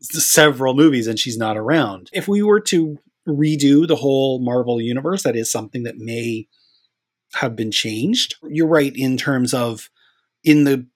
several 0.01 0.75
movies 0.75 1.07
and 1.07 1.19
she's 1.19 1.37
not 1.37 1.57
around. 1.57 2.09
If 2.13 2.29
we 2.29 2.43
were 2.43 2.61
to 2.61 2.99
redo 3.29 3.87
the 3.87 3.97
whole 3.97 4.41
Marvel 4.41 4.81
universe, 4.81 5.23
that 5.25 5.37
is 5.37 5.51
something 5.51 5.83
that 5.83 5.97
may 5.99 6.47
have 7.35 7.57
been 7.57 7.71
changed. 7.71 8.37
You're 8.43 8.69
right 8.69 8.93
in 8.95 9.17
terms 9.17 9.53
of 9.53 9.91
in 10.47 10.65
the 10.65 10.87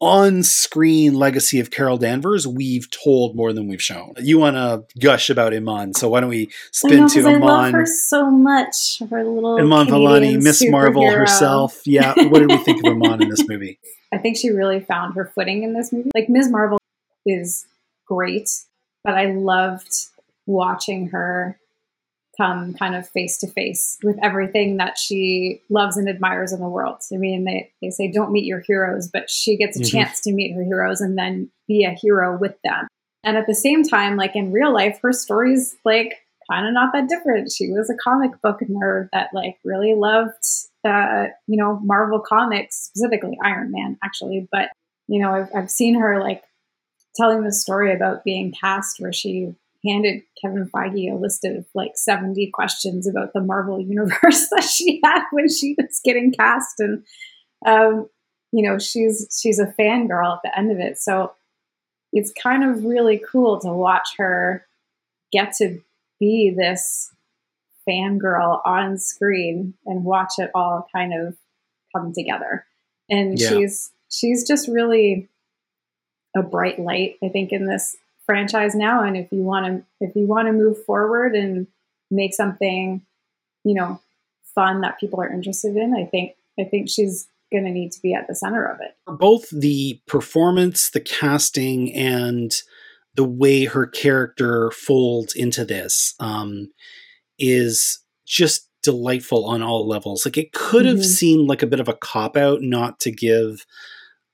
on-screen 0.00 1.14
legacy 1.14 1.58
of 1.58 1.72
Carol 1.72 1.96
Danvers, 1.96 2.46
we've 2.46 2.88
told 2.90 3.34
more 3.34 3.52
than 3.52 3.66
we've 3.66 3.82
shown. 3.82 4.12
You 4.18 4.38
want 4.38 4.54
to 4.54 4.84
gush 5.00 5.28
about 5.28 5.52
Iman, 5.52 5.94
so 5.94 6.08
why 6.10 6.20
don't 6.20 6.28
we 6.30 6.50
spin 6.70 7.00
know, 7.00 7.08
to 7.08 7.14
'cause 7.14 7.26
I 7.26 7.36
love 7.38 7.72
her 7.72 7.86
so 7.86 8.30
much. 8.30 9.00
Her 9.10 9.24
little 9.24 9.58
Iman 9.58 9.88
Vellani, 9.88 10.40
Miss 10.40 10.64
Marvel 10.68 11.10
herself. 11.10 11.80
Yeah, 11.84 12.14
what 12.28 12.38
did 12.38 12.50
we 12.50 12.58
think 12.58 12.84
of 12.84 12.92
Iman 12.92 13.22
in 13.22 13.28
this 13.28 13.48
movie? 13.48 13.80
I 14.12 14.18
think 14.18 14.36
she 14.36 14.50
really 14.50 14.80
found 14.80 15.16
her 15.16 15.32
footing 15.34 15.64
in 15.64 15.74
this 15.74 15.92
movie. 15.92 16.10
Like 16.14 16.28
Ms. 16.28 16.48
Marvel 16.50 16.78
is 17.26 17.66
great, 18.06 18.48
but 19.02 19.14
I 19.14 19.32
loved 19.32 19.92
watching 20.46 21.08
her 21.08 21.58
come 22.38 22.72
kind 22.74 22.94
of 22.94 23.08
face 23.08 23.36
to 23.38 23.48
face 23.48 23.98
with 24.02 24.16
everything 24.22 24.76
that 24.76 24.96
she 24.96 25.60
loves 25.68 25.96
and 25.96 26.08
admires 26.08 26.52
in 26.52 26.60
the 26.60 26.68
world. 26.68 26.98
I 27.12 27.16
mean, 27.16 27.44
they, 27.44 27.70
they 27.82 27.90
say 27.90 28.10
don't 28.10 28.32
meet 28.32 28.44
your 28.44 28.60
heroes, 28.60 29.10
but 29.12 29.28
she 29.28 29.56
gets 29.56 29.78
a 29.78 29.82
Mhm. 29.82 29.90
chance 29.90 30.20
to 30.22 30.32
meet 30.32 30.54
her 30.54 30.62
heroes 30.62 31.00
and 31.00 31.18
then 31.18 31.50
be 31.66 31.84
a 31.84 31.90
hero 31.90 32.38
with 32.38 32.54
them. 32.62 32.86
And 33.24 33.36
at 33.36 33.46
the 33.46 33.54
same 33.54 33.82
time, 33.82 34.16
like 34.16 34.36
in 34.36 34.52
real 34.52 34.72
life, 34.72 35.00
her 35.02 35.12
story's 35.12 35.76
like 35.84 36.14
kind 36.50 36.66
of 36.66 36.72
not 36.72 36.92
that 36.94 37.08
different. 37.08 37.50
She 37.52 37.70
was 37.70 37.90
a 37.90 37.96
comic 38.02 38.30
book 38.40 38.60
nerd 38.70 39.08
that 39.12 39.30
like 39.34 39.58
really 39.64 39.94
loved, 39.94 40.32
uh, 40.84 41.26
you 41.46 41.56
know, 41.56 41.80
Marvel 41.82 42.20
comics, 42.20 42.76
specifically 42.76 43.36
Iron 43.44 43.70
Man, 43.72 43.98
actually. 44.02 44.48
But 44.50 44.70
you 45.08 45.20
know, 45.20 45.32
I've, 45.32 45.48
I've 45.56 45.70
seen 45.70 45.98
her 45.98 46.20
like 46.20 46.42
telling 47.16 47.42
the 47.42 47.52
story 47.52 47.92
about 47.94 48.22
being 48.24 48.52
cast, 48.52 49.00
where 49.00 49.12
she 49.12 49.54
handed 49.86 50.22
Kevin 50.42 50.68
Feige 50.74 51.12
a 51.12 51.16
list 51.16 51.44
of 51.44 51.66
like 51.74 51.92
70 51.94 52.50
questions 52.52 53.06
about 53.08 53.32
the 53.32 53.40
Marvel 53.40 53.80
universe 53.86 54.48
that 54.50 54.64
she 54.64 55.00
had 55.04 55.22
when 55.32 55.48
she 55.48 55.74
was 55.78 56.00
getting 56.04 56.32
cast, 56.32 56.80
and 56.80 57.04
um, 57.66 58.08
you 58.52 58.68
know, 58.68 58.78
she's 58.78 59.26
she's 59.40 59.58
a 59.58 59.74
fangirl 59.78 60.34
at 60.36 60.40
the 60.42 60.56
end 60.58 60.72
of 60.72 60.78
it. 60.78 60.98
So 60.98 61.32
it's 62.12 62.32
kind 62.32 62.64
of 62.64 62.84
really 62.84 63.20
cool 63.30 63.60
to 63.60 63.68
watch 63.72 64.08
her 64.16 64.66
get 65.32 65.52
to 65.58 65.80
be 66.18 66.54
this 66.56 67.12
fangirl 67.88 68.60
on 68.66 68.98
screen 68.98 69.74
and 69.86 70.04
watch 70.04 70.32
it 70.38 70.50
all 70.54 70.86
kind 70.94 71.12
of 71.14 71.36
come 71.94 72.12
together. 72.12 72.64
And 73.10 73.38
Yeah. 73.38 73.50
she's 73.50 73.90
she's 74.10 74.46
just 74.46 74.68
really 74.68 75.28
a 76.36 76.42
bright 76.42 76.78
light, 76.78 77.16
I 77.22 77.28
think, 77.28 77.52
in 77.52 77.66
this 77.66 77.96
franchise 78.28 78.74
now. 78.74 79.02
And 79.02 79.16
if 79.16 79.32
you 79.32 79.38
want 79.42 79.64
to 79.66 79.82
if 80.06 80.14
you 80.14 80.26
want 80.26 80.46
to 80.48 80.52
move 80.52 80.84
forward 80.84 81.34
and 81.34 81.66
make 82.10 82.34
something, 82.34 83.00
you 83.64 83.74
know, 83.74 84.00
fun 84.54 84.82
that 84.82 85.00
people 85.00 85.20
are 85.20 85.32
interested 85.32 85.74
in, 85.76 85.94
I 85.94 86.04
think 86.04 86.34
I 86.60 86.64
think 86.64 86.90
she's 86.90 87.26
going 87.50 87.64
to 87.64 87.70
need 87.70 87.90
to 87.92 88.02
be 88.02 88.12
at 88.12 88.28
the 88.28 88.34
center 88.34 88.66
of 88.66 88.78
it. 88.82 88.94
both 89.18 89.48
the 89.48 89.98
performance, 90.06 90.90
the 90.90 91.00
casting, 91.00 91.90
and 91.94 92.52
the 93.14 93.24
way 93.24 93.64
her 93.64 93.86
character 93.86 94.70
folds 94.72 95.34
into 95.34 95.64
this 95.64 96.14
um, 96.20 96.68
is 97.38 98.00
just 98.26 98.68
delightful 98.82 99.46
on 99.46 99.62
all 99.62 99.88
levels. 99.88 100.26
Like 100.26 100.36
it 100.36 100.52
could 100.52 100.84
have 100.84 100.98
Mhm. 100.98 101.04
seemed 101.04 101.48
like 101.48 101.62
a 101.62 101.66
bit 101.66 101.80
of 101.80 101.88
a 101.88 101.94
cop 101.94 102.36
out 102.36 102.60
not 102.60 103.00
to 103.00 103.10
give 103.10 103.64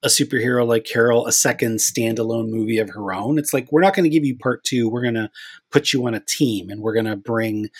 a 0.05 0.09
superhero 0.09 0.67
like 0.67 0.85
Carol 0.85 1.27
a 1.27 1.33
second 1.33 1.79
standalone 1.79 2.51
movie 2.51 2.79
of 2.79 2.91
her 2.91 3.13
own. 3.13 3.39
It's 3.39 3.53
like 3.55 3.73
we're 3.73 3.81
not 3.81 3.95
going 3.95 4.05
to 4.05 4.11
give 4.11 4.25
you 4.25 4.37
part 4.37 4.63
two. 4.63 4.89
We're 4.89 5.03
going 5.03 5.15
to 5.15 5.31
put 5.73 5.93
you 5.93 6.07
on 6.07 6.15
a 6.15 6.21
team, 6.21 6.69
and 6.71 6.81
we're 6.83 6.93
going 6.95 7.07
to 7.07 7.17
bring, 7.17 7.71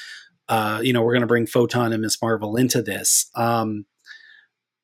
uh, 0.49 0.81
you 0.83 0.93
know, 0.93 1.03
we're 1.03 1.13
going 1.13 1.21
to 1.21 1.27
bring 1.29 1.47
Photon 1.47 1.93
and 1.93 2.03
Miss 2.03 2.21
Marvel 2.23 2.57
into 2.57 2.83
this. 2.83 3.31
Um, 3.37 3.85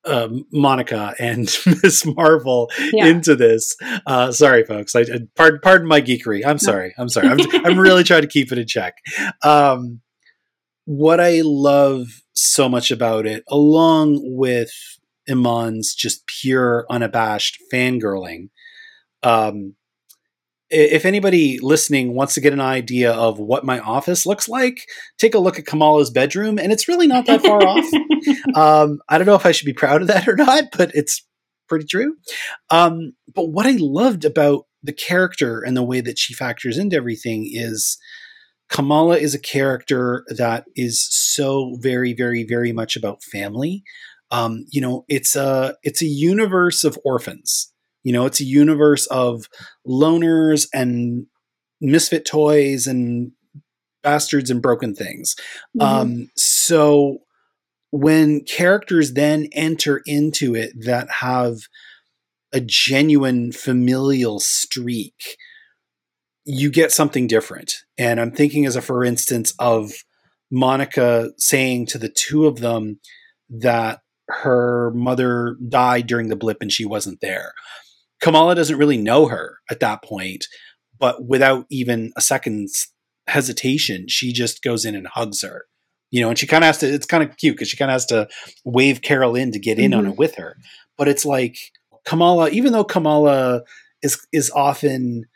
uh, 0.04 0.28
Monica 0.52 1.14
and 1.18 1.54
Miss 1.82 2.06
Marvel 2.06 2.70
Yeah. 2.92 3.06
into 3.06 3.36
this. 3.36 3.76
Uh, 4.06 4.32
sorry, 4.32 4.64
folks. 4.64 4.94
I, 4.94 5.00
I 5.00 5.20
pardon, 5.36 5.60
pardon 5.62 5.88
my 5.88 6.00
geekery. 6.00 6.42
I'm 6.46 6.58
sorry. 6.58 6.94
I'm 6.96 7.08
sorry. 7.10 7.28
I'm, 7.28 7.38
I'm 7.66 7.78
really 7.78 8.02
trying 8.04 8.22
to 8.22 8.28
keep 8.28 8.50
it 8.52 8.58
in 8.58 8.66
check. 8.66 8.94
Um, 9.42 10.00
what 10.86 11.20
I 11.20 11.42
love 11.44 12.22
so 12.32 12.68
much 12.68 12.90
about 12.90 13.26
it, 13.26 13.44
along 13.48 14.20
with 14.22 14.72
Iman's 15.30 15.94
just 15.94 16.26
pure, 16.26 16.86
unabashed 16.90 17.58
fangirling, 17.72 18.48
um, 19.22 19.74
if 20.70 21.04
anybody 21.04 21.58
listening 21.60 22.14
wants 22.14 22.34
to 22.34 22.40
get 22.40 22.52
an 22.52 22.60
idea 22.60 23.12
of 23.12 23.40
what 23.40 23.64
my 23.64 23.80
office 23.80 24.24
looks 24.24 24.48
like, 24.48 24.86
take 25.18 25.34
a 25.34 25.38
look 25.38 25.58
at 25.58 25.66
Kamala's 25.66 26.10
bedroom, 26.10 26.58
and 26.58 26.70
it's 26.70 26.86
really 26.86 27.08
not 27.08 27.26
that 27.26 27.42
far 27.42 27.60
off 27.60 27.84
um, 28.54 29.00
I 29.08 29.18
don't 29.18 29.26
know 29.26 29.34
if 29.34 29.46
I 29.46 29.52
should 29.52 29.66
be 29.66 29.72
proud 29.72 30.00
of 30.00 30.08
that 30.08 30.28
or 30.28 30.36
not, 30.36 30.64
but 30.76 30.92
it's 30.94 31.26
pretty 31.68 31.86
true. 31.86 32.16
Um, 32.70 33.14
but 33.34 33.48
what 33.48 33.66
I 33.66 33.76
loved 33.78 34.24
about 34.24 34.66
the 34.82 34.92
character 34.92 35.60
and 35.60 35.76
the 35.76 35.82
way 35.82 36.00
that 36.00 36.18
she 36.18 36.34
factors 36.34 36.78
into 36.78 36.96
everything 36.96 37.50
is 37.52 37.98
Kamala 38.68 39.18
is 39.18 39.34
a 39.34 39.40
character 39.40 40.24
that 40.28 40.64
is 40.76 41.06
so 41.10 41.76
very, 41.80 42.12
very, 42.14 42.44
very 42.44 42.72
much 42.72 42.94
about 42.94 43.24
family. 43.24 43.82
Um, 44.30 44.64
you 44.70 44.80
know, 44.80 45.04
it's 45.08 45.34
a 45.36 45.76
it's 45.82 46.02
a 46.02 46.06
universe 46.06 46.84
of 46.84 46.98
orphans. 47.04 47.72
You 48.02 48.12
know, 48.12 48.26
it's 48.26 48.40
a 48.40 48.44
universe 48.44 49.06
of 49.06 49.46
loners 49.86 50.68
and 50.72 51.26
misfit 51.80 52.24
toys 52.24 52.86
and 52.86 53.32
bastards 54.02 54.50
and 54.50 54.62
broken 54.62 54.94
things. 54.94 55.36
Mhm. 55.78 55.82
Um, 55.82 56.30
so 56.36 57.18
when 57.90 58.42
characters 58.44 59.12
then 59.14 59.48
enter 59.52 60.00
into 60.06 60.54
it 60.54 60.72
that 60.84 61.08
have 61.20 61.56
a 62.52 62.60
genuine 62.60 63.52
familial 63.52 64.40
streak, 64.40 65.36
you 66.44 66.70
get 66.70 66.92
something 66.92 67.26
different. 67.26 67.74
And 67.98 68.20
I'm 68.20 68.32
thinking, 68.32 68.64
as 68.64 68.76
a 68.76 68.80
for 68.82 69.04
instance, 69.04 69.52
of 69.58 69.92
Monica 70.50 71.30
saying 71.38 71.86
to 71.86 71.98
the 71.98 72.08
two 72.08 72.46
of 72.46 72.60
them 72.60 73.00
that 73.50 74.00
her 74.42 74.90
mother 74.94 75.56
died 75.68 76.06
during 76.06 76.28
the 76.28 76.36
blip 76.36 76.58
and 76.60 76.72
she 76.72 76.84
wasn't 76.84 77.20
there. 77.20 77.52
Kamala 78.20 78.54
doesn't 78.54 78.78
really 78.78 78.98
know 78.98 79.26
her 79.26 79.58
at 79.70 79.80
that 79.80 80.02
point, 80.04 80.46
but 80.98 81.26
without 81.26 81.66
even 81.70 82.12
a 82.16 82.20
second's 82.20 82.88
hesitation, 83.26 84.06
she 84.08 84.32
just 84.32 84.62
goes 84.62 84.84
in 84.84 84.94
and 84.94 85.06
hugs 85.06 85.42
her. 85.42 85.64
You 86.10 86.20
know, 86.20 86.28
and 86.28 86.38
she 86.38 86.46
kind 86.46 86.64
of 86.64 86.66
has 86.66 86.78
to. 86.78 86.92
It's 86.92 87.06
kind 87.06 87.22
of 87.22 87.36
cute 87.36 87.54
because 87.54 87.68
she 87.68 87.76
kind 87.76 87.90
of 87.90 87.94
has 87.94 88.06
to 88.06 88.28
wave 88.64 89.00
Carol 89.00 89.36
in 89.36 89.52
to 89.52 89.60
get 89.60 89.78
in 89.78 89.94
on 89.94 90.04
Mhm. 90.06 90.10
it 90.12 90.18
with 90.18 90.34
her. 90.36 90.56
But 90.98 91.06
it's 91.06 91.24
like 91.24 91.56
Kamala, 92.04 92.50
even 92.50 92.72
though 92.72 92.82
Kamala 92.84 93.62
is 94.02 94.18
is 94.32 94.50
often 94.50 95.26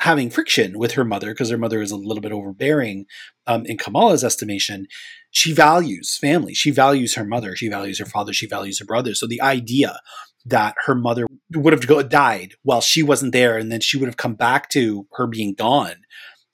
having 0.00 0.30
friction 0.30 0.78
with 0.78 0.92
her 0.92 1.04
mother 1.04 1.32
because 1.32 1.50
her 1.50 1.58
mother 1.58 1.80
is 1.80 1.90
a 1.90 1.96
little 1.96 2.20
bit 2.20 2.30
overbearing 2.30 3.06
um, 3.46 3.64
in 3.66 3.78
Kamala's 3.78 4.22
estimation, 4.22 4.86
she 5.30 5.52
values 5.52 6.16
family. 6.20 6.54
She 6.54 6.70
values 6.70 7.14
her 7.14 7.24
mother. 7.24 7.54
She 7.54 7.68
values 7.68 7.98
her 7.98 8.06
father. 8.06 8.32
She 8.32 8.46
values 8.46 8.78
her 8.78 8.84
brother. 8.86 9.14
So 9.14 9.26
the 9.26 9.40
idea 9.42 9.98
that 10.46 10.74
her 10.86 10.94
mother 10.94 11.26
would 11.54 11.72
have 11.72 12.08
died 12.08 12.54
while 12.62 12.80
she 12.80 13.02
wasn't 13.02 13.32
there 13.32 13.58
and 13.58 13.70
then 13.70 13.80
she 13.80 13.98
would 13.98 14.06
have 14.08 14.16
come 14.16 14.34
back 14.34 14.70
to 14.70 15.06
her 15.12 15.26
being 15.26 15.54
gone. 15.54 15.96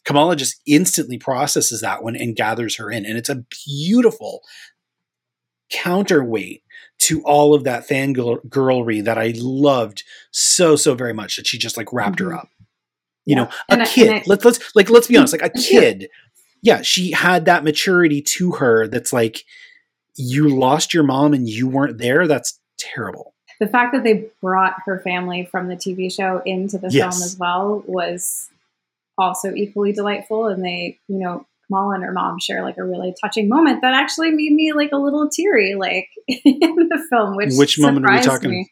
Kamala 0.05 0.37
just 0.37 0.61
instantly 0.67 1.17
processes 1.19 1.81
that 1.81 2.03
one 2.03 2.17
and 2.17 2.35
gathers 2.37 2.77
her 2.77 2.91
in. 2.91 3.07
And 3.07 3.17
it's 3.17 3.29
a 3.29 3.45
beautiful 3.67 4.41
counterweight 5.71 6.63
to 7.01 7.23
all 7.25 7.55
of 7.55 7.65
that 7.65 7.89
fangirlry 7.89 9.05
that 9.05 9.19
I 9.19 9.33
loved 9.37 10.03
so, 10.31 10.77
so 10.77 10.95
very 10.95 11.13
much 11.15 11.37
that 11.37 11.47
she 11.47 11.59
just 11.59 11.77
like 11.77 11.93
wrapped 11.93 12.21
her 12.21 12.31
Mhm. 12.31 12.39
up. 12.39 12.49
You 13.25 13.37
Yeah. 13.37 13.43
know, 13.45 13.51
And 13.69 13.81
a 13.81 13.85
I- 13.85 13.89
kid. 13.89 14.13
I- 14.13 14.23
let's 14.27 14.45
let's 14.45 14.59
like 14.75 14.91
let's 14.91 15.07
be 15.07 15.17
honest, 15.17 15.33
like 15.33 15.43
a 15.43 15.51
kid. 15.51 16.09
Yeah, 16.65 16.81
she 16.83 17.13
had 17.13 17.45
that 17.45 17.63
maturity 17.63 18.23
to 18.23 18.53
her 18.53 18.89
that's 18.89 19.13
like 19.13 19.45
you 20.17 20.49
lost 20.49 20.95
your 20.95 21.03
mom 21.05 21.35
and 21.35 21.49
you 21.49 21.69
weren't 21.69 21.99
there. 21.99 22.27
That's 22.27 22.59
terrible. 22.79 23.35
the 23.61 23.69
fact 23.69 23.93
that 23.95 24.03
they 24.03 24.27
brought 24.43 24.75
her 24.87 24.99
family 25.01 25.45
from 25.45 25.69
the 25.69 25.77
TV 25.77 26.11
show 26.13 26.43
into 26.45 26.77
the 26.79 26.89
Yes. 26.91 27.15
film 27.17 27.23
as 27.25 27.37
well 27.39 27.85
was 27.87 28.49
also 29.19 29.53
equally 29.55 29.93
delightful. 29.93 30.47
And 30.49 30.65
they, 30.65 30.99
you 31.07 31.19
know, 31.21 31.47
Kamala 31.69 31.95
and 31.95 32.05
her 32.05 32.13
mom 32.13 32.39
share 32.41 32.63
like 32.63 32.79
a 32.79 32.85
really 32.85 33.15
touching 33.23 33.49
moment 33.49 33.83
that 33.83 33.95
actually 33.95 34.31
made 34.31 34.53
me 34.53 34.73
like 34.73 34.91
a 34.93 34.97
little 34.97 35.29
teary, 35.29 35.75
like 35.77 36.09
in 36.29 36.89
the 36.89 37.07
film. 37.11 37.37
Which 37.37 37.53
Which 37.55 37.79
moment 37.79 38.07
are 38.07 38.13
we 38.13 38.21
talking? 38.23 38.51
me. 38.51 38.71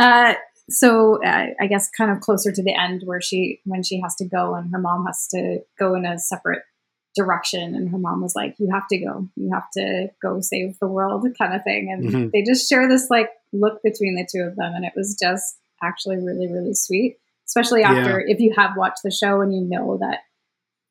Uh, 0.00 0.34
so 0.70 1.22
uh, 1.24 1.46
I 1.60 1.66
guess 1.66 1.88
kind 1.96 2.10
of 2.10 2.20
closer 2.20 2.52
to 2.52 2.62
the 2.62 2.74
end 2.74 3.02
where 3.04 3.20
she 3.20 3.60
when 3.64 3.82
she 3.82 4.00
has 4.00 4.14
to 4.16 4.24
go 4.26 4.54
and 4.54 4.70
her 4.72 4.78
mom 4.78 5.06
has 5.06 5.26
to 5.32 5.60
go 5.78 5.94
in 5.94 6.04
a 6.06 6.18
separate 6.18 6.62
direction. 7.14 7.74
And 7.74 7.88
her 7.90 7.98
mom 7.98 8.20
was 8.22 8.34
like 8.34 8.54
you 8.58 8.70
have 8.72 8.86
to 8.88 8.98
go. 8.98 9.28
You 9.36 9.50
have 9.52 9.70
to 9.72 10.08
go 10.22 10.40
save 10.40 10.78
the 10.80 10.88
world 10.88 11.26
kind 11.38 11.54
of 11.54 11.62
thing. 11.64 11.90
And 11.92 12.04
Mhm. 12.12 12.30
they 12.32 12.42
just 12.42 12.68
share 12.68 12.88
this 12.88 13.08
like 13.10 13.30
look 13.52 13.82
between 13.82 14.16
the 14.16 14.26
two 14.30 14.42
of 14.42 14.56
them. 14.56 14.72
And 14.74 14.84
it 14.84 14.92
was 14.96 15.16
just 15.20 15.56
actually 15.82 16.16
really 16.16 16.50
really 16.50 16.72
sweet 16.74 17.18
especially 17.46 17.82
after 17.82 18.18
if 18.20 18.40
you 18.40 18.54
have 18.56 18.74
watched 18.74 19.02
the 19.04 19.10
show 19.10 19.42
and 19.42 19.54
you 19.54 19.60
know 19.60 19.98
that 19.98 20.20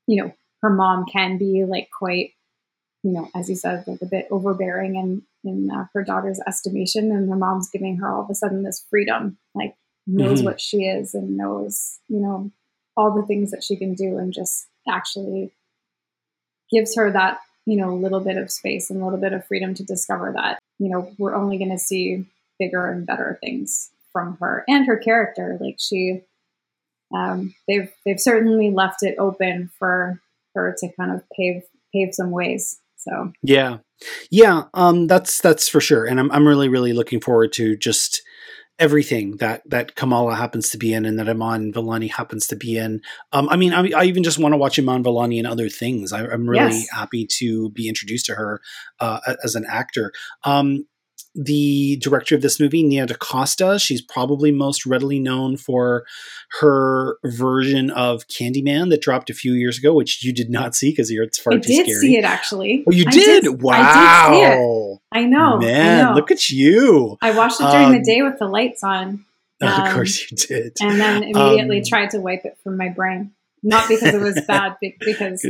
you 0.05 0.21
know 0.21 0.31
her 0.61 0.69
mom 0.69 1.03
can 1.11 1.37
be 1.39 1.65
like 1.65 1.87
quite 1.97 2.31
you 3.01 3.11
know 3.11 3.27
as 3.33 3.49
you 3.49 3.55
said 3.55 3.83
like 3.87 4.01
a 4.03 4.05
bit 4.05 4.27
overbearing 4.29 4.95
in 4.95 5.21
in 5.43 5.69
uh, 5.71 5.85
her 5.93 6.03
daughter's 6.03 6.39
estimation. 6.47 7.11
And 7.11 7.27
her 7.29 7.35
mom's 7.35 7.69
giving 7.69 7.97
her 7.97 8.07
all 8.13 8.23
of 8.23 8.29
a 8.29 8.35
sudden 8.35 8.61
this 8.63 8.85
freedom 8.89 9.37
like 9.55 9.75
knows 10.05 10.41
Mhm. 10.41 10.45
what 10.45 10.61
she 10.61 10.85
is 10.85 11.13
and 11.15 11.37
knows 11.37 11.99
you 12.07 12.19
know 12.19 12.51
all 12.95 13.15
the 13.15 13.25
things 13.25 13.49
that 13.51 13.63
she 13.63 13.75
can 13.75 13.93
do 13.95 14.17
and 14.19 14.31
just 14.31 14.67
actually 14.87 15.51
gives 16.73 16.95
her 16.95 17.11
that 17.11 17.39
you 17.65 17.77
know 17.77 17.93
little 17.93 18.19
bit 18.19 18.37
of 18.37 18.51
space 18.51 18.89
and 18.89 19.01
a 19.01 19.03
little 19.03 19.19
bit 19.19 19.33
of 19.33 19.45
freedom 19.45 19.73
to 19.73 19.83
discover 19.83 20.31
that 20.33 20.59
you 20.79 20.89
know 20.89 21.11
we're 21.17 21.35
only 21.35 21.57
going 21.57 21.71
to 21.71 21.77
see 21.79 22.25
bigger 22.59 22.89
and 22.89 23.05
better 23.05 23.37
things 23.41 23.91
from 24.11 24.37
her 24.39 24.63
and 24.67 24.85
her 24.85 24.97
character 24.97 25.57
like 25.61 25.77
she 25.79 26.21
um, 27.15 27.53
they've 27.67 27.91
they've 28.05 28.19
certainly 28.19 28.71
left 28.71 29.03
it 29.03 29.15
open 29.19 29.69
for 29.77 30.19
her 30.55 30.75
to 30.79 30.89
kind 30.99 31.11
of 31.11 31.23
pave 31.37 31.63
pave 31.93 32.13
some 32.13 32.31
ways 32.31 32.79
so 33.03 33.31
Yeah. 33.41 33.77
Yeah, 34.31 34.63
um 34.73 35.07
that's 35.07 35.39
that's 35.41 35.69
for 35.69 35.79
sure. 35.79 36.05
And 36.05 36.19
I'm 36.19 36.31
I'm 36.31 36.47
really 36.47 36.69
really 36.69 36.93
looking 36.93 37.21
forward 37.21 37.53
to 37.53 37.75
just 37.75 38.21
everything 38.79 39.37
that 39.37 39.61
that 39.69 39.95
Kamala 39.95 40.35
happens 40.35 40.69
to 40.69 40.77
be 40.77 40.93
in 40.93 41.05
and 41.05 41.19
that 41.19 41.29
Iman 41.29 41.71
Vellani 41.73 42.09
happens 42.09 42.47
to 42.47 42.55
be 42.55 42.77
in. 42.77 43.01
Um 43.31 43.47
I 43.49 43.55
mean 43.55 43.71
I, 43.73 43.91
I 43.95 44.03
even 44.05 44.23
just 44.23 44.39
want 44.39 44.53
to 44.53 44.57
watch 44.57 44.79
Iman 44.79 45.03
Vellani 45.03 45.37
in 45.39 45.45
other 45.45 45.69
things. 45.69 46.11
I, 46.11 46.25
I'm 46.25 46.49
really 46.49 46.71
Yes. 46.79 46.89
happy 46.89 47.27
to 47.39 47.69
be 47.69 47.87
introduced 47.87 48.25
to 48.27 48.35
her 48.35 48.61
uh, 48.99 49.19
as 49.43 49.55
an 49.55 49.65
actor. 49.69 50.11
Um 50.43 50.85
the 51.35 51.97
director 51.97 52.35
of 52.35 52.41
this 52.41 52.59
movie, 52.59 52.83
Nia 52.83 53.05
DaCosta, 53.07 53.79
she's 53.79 54.01
probably 54.01 54.51
most 54.51 54.85
readily 54.85 55.19
known 55.19 55.57
for 55.57 56.05
her 56.59 57.17
version 57.25 57.89
of 57.89 58.27
Candyman 58.27 58.89
that 58.91 59.01
dropped 59.01 59.29
a 59.29 59.33
few 59.33 59.53
years 59.53 59.77
ago, 59.79 59.93
which 59.93 60.23
you 60.23 60.31
did 60.31 60.49
not 60.51 60.75
see 60.75 60.91
because 60.91 61.11
you're 61.11 61.23
it's 61.23 61.39
far 61.39 61.53
I 61.53 61.57
too 61.57 61.61
did 61.67 61.85
scary. 61.87 61.99
see 61.99 62.17
it 62.17 62.23
actually 62.23 62.83
Oh, 62.87 62.91
you 62.91 63.05
I 63.07 63.11
did? 63.11 63.61
wow. 63.63 63.73
I 63.73 64.31
did 64.31 64.35
see 64.35 64.41
it 64.43 64.99
I 65.11 65.25
know 65.25 65.57
Man, 65.57 66.05
I 66.05 66.09
know. 66.09 66.15
look 66.15 66.29
at 66.29 66.49
you. 66.49 67.17
I 67.21 67.31
watched 67.31 67.59
it 67.59 67.63
during 67.71 67.87
Um, 67.87 67.91
the 67.93 68.03
day 68.03 68.21
with 68.21 68.37
the 68.37 68.47
lights 68.47 68.83
on 68.83 69.25
of 69.61 69.69
Um, 69.69 69.93
course 69.93 70.29
you 70.29 70.37
did. 70.37 70.77
and 70.81 70.99
then 70.99 71.23
immediately 71.23 71.77
Um, 71.79 71.83
tried 71.85 72.09
to 72.11 72.19
wipe 72.19 72.45
it 72.45 72.57
from 72.63 72.77
my 72.77 72.89
brain 72.89 73.31
not 73.63 73.87
because 73.89 74.13
it 74.13 74.21
was 74.21 74.39
bad 74.47 74.75
be- 74.81 74.97
because 74.99 75.41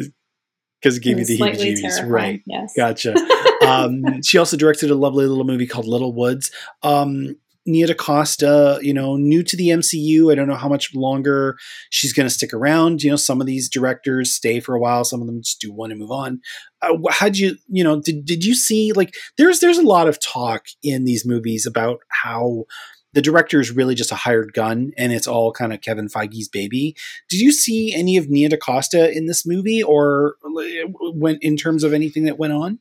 Because 0.81 0.97
it 0.97 1.03
gave 1.03 1.17
you 1.19 1.25
the 1.25 1.37
heebie-jeebies. 1.39 2.07
Right. 2.09 2.41
Yes. 2.45 2.73
Gotcha. 2.77 3.15
um, 3.67 4.21
she 4.23 4.37
also 4.37 4.57
directed 4.57 4.91
a 4.91 4.95
lovely 4.95 5.25
little 5.25 5.43
movie 5.43 5.67
called 5.67 5.85
Little 5.85 6.13
Woods. 6.13 6.51
Um, 6.81 7.35
Nia 7.65 7.87
DaCosta, 7.87 8.79
you 8.81 8.93
know, 8.93 9.15
new 9.15 9.41
to 9.43 9.55
the 9.55 9.69
MCU. 9.69 10.31
I 10.31 10.35
don't 10.35 10.47
know 10.47 10.55
how 10.55 10.67
much 10.67 10.93
longer 10.93 11.55
she's 11.89 12.11
going 12.11 12.27
to 12.27 12.33
stick 12.33 12.53
around. 12.53 13.01
You 13.01 13.11
know, 13.11 13.15
some 13.15 13.39
of 13.39 13.47
these 13.47 13.69
directors 13.69 14.33
stay 14.33 14.59
for 14.59 14.75
a 14.75 14.79
while. 14.79 15.05
Some 15.05 15.21
of 15.21 15.27
them 15.27 15.41
just 15.41 15.61
do 15.61 15.71
one 15.71 15.91
and 15.91 15.99
move 15.99 16.11
on. 16.11 16.41
Uh, 16.81 16.97
how'd 17.09 17.37
you, 17.37 17.55
you 17.69 17.83
know, 17.83 18.01
did, 18.01 18.25
did 18.25 18.43
you 18.43 18.53
see 18.53 18.91
like 18.91 19.13
there's 19.37 19.59
there's 19.61 19.77
a 19.77 19.83
lot 19.83 20.07
of 20.07 20.19
talk 20.19 20.65
in 20.81 21.05
these 21.05 21.25
movies 21.25 21.65
about 21.65 21.99
how 22.09 22.65
the 23.13 23.21
director 23.21 23.59
is 23.59 23.71
really 23.71 23.95
just 23.95 24.11
a 24.11 24.15
hired 24.15 24.53
gun 24.53 24.91
and 24.97 25.13
it's 25.13 25.27
all 25.27 25.51
kind 25.51 25.71
of 25.71 25.81
Kevin 25.81 26.09
Feige's 26.09 26.49
baby. 26.49 26.95
Did 27.29 27.39
you 27.39 27.51
see 27.51 27.93
any 27.93 28.17
of 28.17 28.29
Nia 28.29 28.49
DaCosta 28.49 29.15
in 29.15 29.27
this 29.27 29.45
movie 29.45 29.83
or 29.83 30.35
when 31.13 31.37
in 31.41 31.55
terms 31.55 31.83
of 31.83 31.93
anything 31.93 32.25
that 32.25 32.39
went 32.39 32.53
on? 32.53 32.79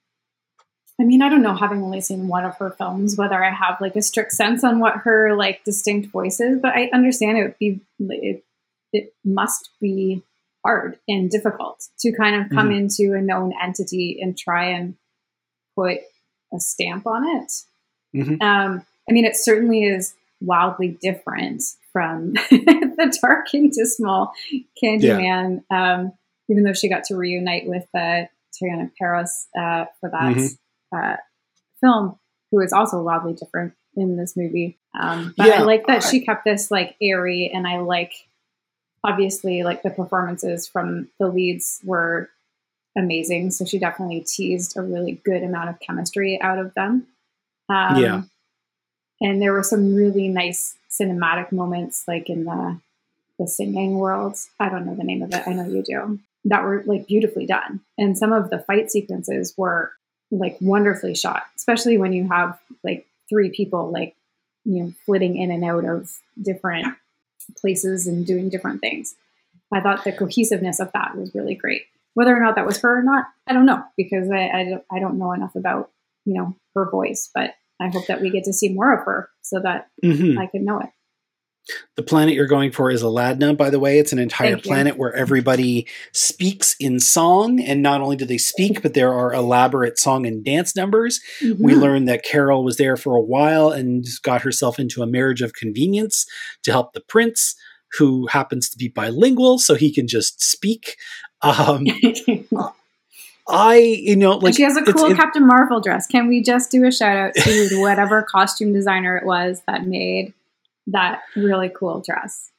I 1.01 1.05
mean, 1.05 1.22
I 1.22 1.28
don't 1.28 1.43
know, 1.43 1.55
having 1.55 1.82
only 1.82 2.01
seen 2.01 2.28
one 2.28 2.45
of 2.45 2.57
her 2.59 2.70
films, 2.70 3.16
whether 3.16 3.43
I 3.43 3.51
have 3.51 3.80
like 3.80 3.97
a 3.97 4.03
strict 4.03 4.32
sense 4.32 4.62
on 4.62 4.78
what 4.78 4.99
her 4.99 5.34
like 5.34 5.64
distinct 5.64 6.11
voice 6.12 6.38
is, 6.40 6.59
but 6.61 6.74
I 6.74 6.90
understand 6.93 7.38
it 7.38 7.43
would 7.43 7.59
be 7.59 7.80
it, 7.99 8.45
it 8.93 9.14
must 9.24 9.70
be 9.80 10.22
hard 10.64 10.99
and 11.09 11.30
difficult 11.30 11.88
to 12.01 12.12
kind 12.12 12.36
of 12.40 12.51
come 12.51 12.70
into 12.70 13.14
a 13.14 13.20
known 13.20 13.53
entity 13.61 14.18
and 14.20 14.36
try 14.38 14.66
and 14.70 14.95
put 15.76 15.99
a 16.55 16.61
stamp 16.61 17.07
on 17.07 17.24
it. 17.38 17.53
Mhm. 18.14 18.40
Um, 18.43 18.86
I 19.09 19.12
mean, 19.12 19.24
it 19.24 19.34
certainly 19.36 19.84
is 19.84 20.14
wildly 20.40 20.88
different 21.01 21.62
from 21.93 22.32
the 22.51 23.18
dark 23.20 23.47
and 23.55 23.72
dismal 23.72 24.32
Candyman. 24.82 25.64
Um, 25.70 26.12
even 26.49 26.64
though 26.64 26.72
she 26.74 26.88
got 26.88 27.05
to 27.05 27.16
reunite 27.16 27.66
with 27.66 27.86
uh, 27.95 28.24
Teyonah 28.61 28.90
Parris 28.99 29.49
uh, 29.59 29.86
for 30.01 30.11
that 30.11 30.36
Mhm. 30.36 30.59
Uh, 30.93 31.16
film, 31.80 32.18
who 32.51 32.61
is 32.61 32.72
also 32.72 33.03
wildly 33.03 33.34
different 33.34 33.74
in 33.97 34.16
this 34.16 34.36
movie. 34.36 34.78
Um, 34.99 35.34
but 35.36 35.47
Yeah, 35.47 35.61
I 35.61 35.62
like 35.62 35.86
that 35.86 36.03
she 36.03 36.20
kept 36.24 36.45
this 36.45 36.70
like 36.70 36.97
airy, 37.01 37.51
and 37.53 37.66
I 37.66 37.78
like 37.80 38.12
obviously 39.05 39.62
like 39.62 39.82
the 39.82 39.90
performances 39.90 40.66
from 40.68 41.09
the 41.18 41.28
leads 41.28 41.80
were 41.84 42.30
amazing. 42.97 43.51
So 43.51 43.64
she 43.64 43.78
definitely 43.78 44.20
teased 44.20 44.76
a 44.76 44.82
really 44.82 45.20
good 45.24 45.43
amount 45.43 45.70
of 45.70 45.80
chemistry 45.80 46.40
out 46.40 46.59
of 46.59 46.74
them. 46.74 47.07
Um, 47.68 47.97
Yeah. 47.97 48.22
and 49.20 49.40
there 49.40 49.53
were 49.53 49.62
some 49.62 49.95
really 49.95 50.28
nice 50.28 50.76
cinematic 50.90 51.53
moments, 51.53 52.05
like 52.07 52.28
in 52.28 52.45
the 52.45 52.78
the 53.38 53.49
singing 53.49 53.99
world. 53.99 54.36
I 54.61 54.68
don't 54.68 54.84
know 54.86 54.95
the 54.95 55.05
name 55.05 55.22
of 55.22 55.32
it. 55.32 55.43
I 55.49 55.53
know 55.55 55.66
you 55.66 55.82
do. 55.82 56.20
That 56.45 56.64
were 56.64 56.82
like 56.86 57.07
beautifully 57.07 57.47
done, 57.47 57.80
and 57.97 58.16
some 58.18 58.32
of 58.32 58.51
the 58.51 58.59
fight 58.59 58.90
sequences 58.90 59.55
were 59.57 59.93
like 60.39 60.57
wonderfully 60.61 61.14
shot, 61.14 61.43
especially 61.57 61.99
when 61.99 62.12
you 62.12 62.26
have 62.28 62.59
like 62.83 63.07
three 63.28 63.51
people 63.51 63.91
like 63.93 64.16
you 64.64 64.83
know 64.83 64.93
flitting 65.07 65.37
in 65.37 65.51
and 65.51 65.64
out 65.64 65.85
of 65.85 66.11
different 66.41 66.87
places 67.59 68.07
and 68.07 68.26
doing 68.26 68.49
different 68.49 68.80
things. 68.80 69.14
I 69.72 69.80
thought 69.80 70.05
the 70.05 70.12
cohesiveness 70.12 70.80
of 70.80 70.93
that 70.93 71.16
was 71.16 71.35
really 71.35 71.55
great. 71.55 71.83
Whether 72.14 72.37
or 72.37 72.41
not 72.41 72.57
that 72.57 72.66
was 72.66 72.78
her 72.83 72.99
or 72.99 73.03
not, 73.03 73.26
I 73.47 73.53
don't 73.55 73.64
know 73.66 73.83
because 73.97 74.30
I, 74.30 74.49
I, 74.51 74.64
don't, 74.64 74.85
I 74.93 74.99
don't 75.01 75.18
know 75.18 75.33
enough 75.33 75.55
about 75.55 75.91
you 76.24 76.35
know 76.35 76.57
her 76.74 76.91
voice, 76.91 77.30
but 77.35 77.55
I 77.80 77.89
hope 77.89 78.07
that 78.07 78.20
we 78.20 78.30
get 78.30 78.45
to 78.45 78.53
see 78.53 78.68
more 78.68 78.93
of 78.93 79.05
her 79.07 79.28
so 79.43 79.61
that 79.61 79.89
Mhm. 80.05 80.39
I 80.39 80.47
can 80.47 80.64
know 80.64 80.80
it. 80.80 80.91
The 81.97 82.03
planet 82.03 82.35
you're 82.35 82.47
going 82.49 82.73
for 82.73 82.91
is 82.91 83.03
Aladna, 83.03 83.57
by 83.57 83.71
the 83.71 83.79
way. 83.79 83.99
It's 83.99 84.13
an 84.13 84.19
entire 84.19 84.53
Thank 84.55 84.65
you. 84.65 84.69
planet 84.71 84.97
where 84.99 85.15
everybody 85.15 85.87
speaks 86.13 86.75
in 86.81 86.99
song. 86.99 87.61
And 87.61 87.83
not 87.83 88.01
only 88.01 88.17
do 88.17 88.25
they 88.25 88.39
speak, 88.39 88.83
but 88.83 88.95
there 88.95 89.13
are 89.13 89.33
elaborate 89.33 89.99
song 89.99 90.27
and 90.27 90.45
dance 90.45 90.75
numbers. 90.75 91.21
We 91.41 91.75
Mhm. 91.75 91.81
learned 91.81 92.09
that 92.09 92.25
Carol 92.25 92.65
was 92.65 92.79
there 92.79 92.97
for 92.97 93.15
a 93.15 93.21
while 93.23 93.71
and 93.71 94.05
got 94.23 94.43
herself 94.43 94.79
into 94.81 95.03
a 95.03 95.07
marriage 95.07 95.41
of 95.41 95.53
convenience 95.55 96.27
to 96.65 96.73
help 96.73 96.95
the 96.95 97.01
prince, 97.01 97.55
who 97.99 98.27
happens 98.27 98.69
to 98.71 98.77
be 98.79 98.89
bilingual, 98.89 99.59
so 99.59 99.75
he 99.75 99.93
can 99.93 100.09
just 100.09 100.43
speak. 100.43 100.97
Um, 101.43 101.87
I, 103.49 103.77
you 103.77 104.15
know, 104.17 104.37
like 104.39 104.55
she 104.55 104.63
has 104.63 104.77
a 104.77 104.83
cool 104.83 105.15
Captain 105.15 105.47
Marvel 105.47 105.81
dress. 105.81 106.07
Can 106.07 106.29
we 106.29 106.43
just 106.43 106.71
do 106.71 106.85
a 106.87 106.93
shout 106.93 107.17
out 107.17 107.35
to 107.35 107.69
whatever 107.81 108.23
costume 108.23 108.73
designer 108.73 109.17
it 109.17 109.27
was 109.27 109.63
that 109.67 109.87
made 109.87 110.33
that 110.89 111.20
really 111.37 111.70
cool 111.76 112.03
dress? 112.05 112.51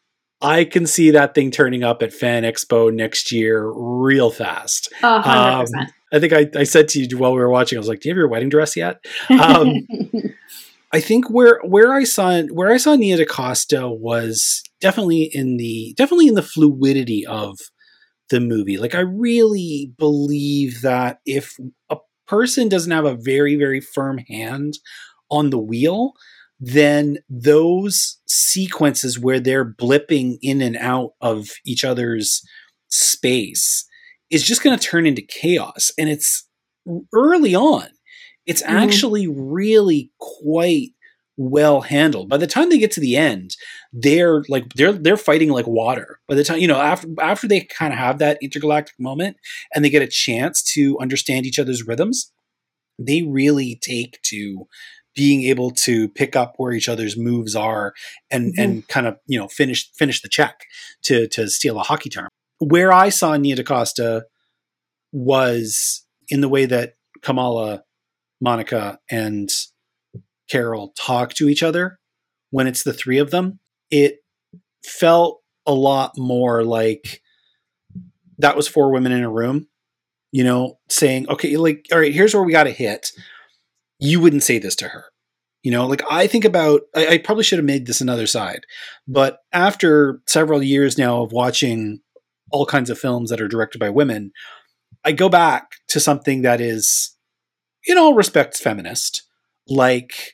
I 0.42 0.66
can 0.66 0.86
see 0.86 1.12
that 1.12 1.36
thing 1.36 1.52
turning 1.52 1.84
up 1.84 2.04
at 2.04 2.14
Fan 2.14 2.44
Expo 2.44 2.94
next 2.94 3.32
year 3.32 3.66
real 3.66 4.30
fast. 4.30 4.94
Hundred 5.00 5.80
Um. 5.80 5.88
I 6.14 6.20
think 6.20 6.32
I, 6.32 6.48
I 6.56 6.64
said 6.64 6.90
to 6.90 7.02
you 7.02 7.18
while 7.18 7.34
we 7.34 7.40
were 7.40 7.50
watching, 7.50 7.78
I 7.78 7.80
was 7.80 7.88
like, 7.88 8.02
"Do 8.02 8.10
you 8.10 8.14
have 8.14 8.20
your 8.20 8.28
wedding 8.28 8.50
dress 8.50 8.76
yet?" 8.78 9.04
Um, 9.30 9.88
I 10.94 11.00
think 11.00 11.28
where 11.32 11.60
where 11.64 11.92
I 11.92 12.04
saw 12.04 12.44
where 12.44 12.72
I 12.72 12.78
saw 12.78 12.96
Nia 12.96 13.18
DaCosta 13.18 13.90
was 13.90 14.62
definitely 14.80 15.24
in 15.24 15.58
the 15.58 15.96
definitely 15.98 16.28
in 16.28 16.36
the 16.36 16.44
fluidity 16.44 17.26
of 17.26 17.58
the 18.30 18.40
movie. 18.40 18.78
Like 18.78 18.94
I 18.94 19.00
really 19.00 19.92
believe 19.98 20.82
that 20.82 21.18
if 21.26 21.58
a 21.90 21.98
person 22.28 22.70
doesn't 22.70 22.92
have 22.92 23.06
a 23.06 23.16
very 23.16 23.56
very 23.56 23.82
firm 23.82 24.20
hand 24.20 24.78
on 25.32 25.50
the 25.50 25.58
wheel, 25.58 26.14
then 26.66 27.18
those 27.30 28.20
sequences 28.26 29.20
where 29.20 29.40
they're 29.40 29.66
blipping 29.70 30.38
in 30.42 30.62
and 30.62 30.78
out 30.78 31.12
of 31.20 31.50
each 31.66 31.84
other's 31.84 32.42
space 32.90 33.86
is 34.30 34.44
just 34.44 34.64
going 34.64 34.78
to 34.78 34.88
turn 34.88 35.06
into 35.06 35.22
chaos. 35.22 35.92
And 35.98 36.10
it's 36.10 36.48
early 37.14 37.54
on, 37.54 37.88
it's 38.46 38.62
Mhm. 38.64 38.70
actually 38.70 39.28
really 39.28 40.12
quite 40.20 40.92
well 41.36 41.82
handled. 41.82 42.30
By 42.30 42.38
the 42.38 42.48
time 42.48 42.70
they 42.70 42.78
get 42.78 42.92
to 42.92 43.00
the 43.02 43.18
end, 43.18 43.56
they're 43.92 44.44
like 44.48 44.72
they're 44.76 44.94
they're 44.94 45.18
fighting 45.18 45.50
like 45.50 45.68
water. 45.68 46.20
By 46.30 46.36
the 46.36 46.44
time 46.44 46.60
you 46.60 46.68
know 46.68 46.80
after 46.80 47.08
after 47.20 47.48
they 47.48 47.62
kind 47.62 47.92
of 47.92 48.00
have 48.00 48.20
that 48.20 48.38
intergalactic 48.42 48.96
moment 49.00 49.36
and 49.74 49.84
they 49.84 49.90
get 49.90 50.02
a 50.04 50.08
chance 50.08 50.62
to 50.76 50.98
understand 51.00 51.46
each 51.46 51.60
other's 51.60 51.86
rhythms, 51.86 52.32
they 53.00 53.24
really 53.24 53.80
take 53.82 54.22
to 54.24 54.68
being 55.16 55.44
able 55.44 55.72
to 55.72 56.10
pick 56.10 56.36
up 56.36 56.54
where 56.58 56.72
each 56.72 56.90
other's 56.90 57.16
moves 57.18 57.56
are 57.56 57.94
and 58.32 58.54
Mhm. 58.56 58.64
and 58.64 58.88
kind 58.88 59.08
of 59.08 59.18
you 59.28 59.38
know 59.40 59.48
finish 59.48 59.90
finish 59.94 60.22
the 60.22 60.30
check 60.30 60.66
to 61.04 61.28
to 61.30 61.50
steal 61.50 61.80
a 61.80 61.84
hockey 61.84 62.10
term. 62.10 62.30
Where 62.60 62.92
I 62.94 63.10
saw 63.10 63.36
Nia 63.36 63.56
DaCosta 63.56 64.26
was 65.12 66.06
in 66.30 66.42
the 66.42 66.50
way 66.50 66.66
that 66.66 66.96
Kamala, 67.22 67.84
Monica, 68.42 69.00
and 69.10 69.50
Carol 70.50 70.94
talk 70.98 71.34
to 71.36 71.48
each 71.50 71.64
other 71.64 72.00
when 72.50 72.68
it's 72.68 72.84
the 72.84 72.94
three 72.94 73.18
of 73.18 73.32
them. 73.32 73.60
It 73.90 74.24
felt 74.86 75.42
a 75.66 75.74
lot 75.74 76.18
more 76.18 76.64
like 76.64 77.22
that 78.40 78.56
was 78.58 78.68
four 78.68 78.92
women 78.92 79.12
in 79.12 79.24
a 79.24 79.30
room, 79.32 79.68
you 80.32 80.44
know, 80.44 80.80
saying, 80.90 81.30
okay, 81.30 81.56
like, 81.58 81.86
all 81.92 82.00
right, 82.00 82.14
here's 82.14 82.34
where 82.34 82.44
we 82.44 82.52
got 82.52 82.64
to 82.64 82.72
hit. 82.72 83.12
You 84.04 84.20
wouldn't 84.20 84.44
say 84.44 84.60
this 84.60 84.76
to 84.78 84.90
her. 84.90 85.06
You 85.64 85.72
know, 85.72 85.88
like 85.88 86.02
I 86.12 86.28
think 86.28 86.44
about, 86.44 86.82
I, 86.94 87.08
I 87.08 87.18
probably 87.20 87.46
should 87.46 87.58
have 87.58 87.66
made 87.66 87.86
this 87.88 88.02
another 88.02 88.28
side, 88.28 88.66
but 89.08 89.40
after 89.54 90.20
several 90.28 90.62
years 90.62 90.98
now 90.98 91.24
of 91.24 91.32
watching 91.32 92.02
all 92.52 92.66
kinds 92.66 92.90
of 92.90 93.00
films 93.00 93.30
that 93.30 93.40
are 93.40 93.48
directed 93.48 93.80
by 93.80 93.90
women, 93.90 94.32
I 95.06 95.14
go 95.14 95.30
back 95.30 95.72
to 95.88 96.02
something 96.02 96.42
that 96.42 96.60
is, 96.60 97.16
in 97.86 97.98
all 97.98 98.14
respects, 98.14 98.60
feminist, 98.60 99.24
like 99.68 100.34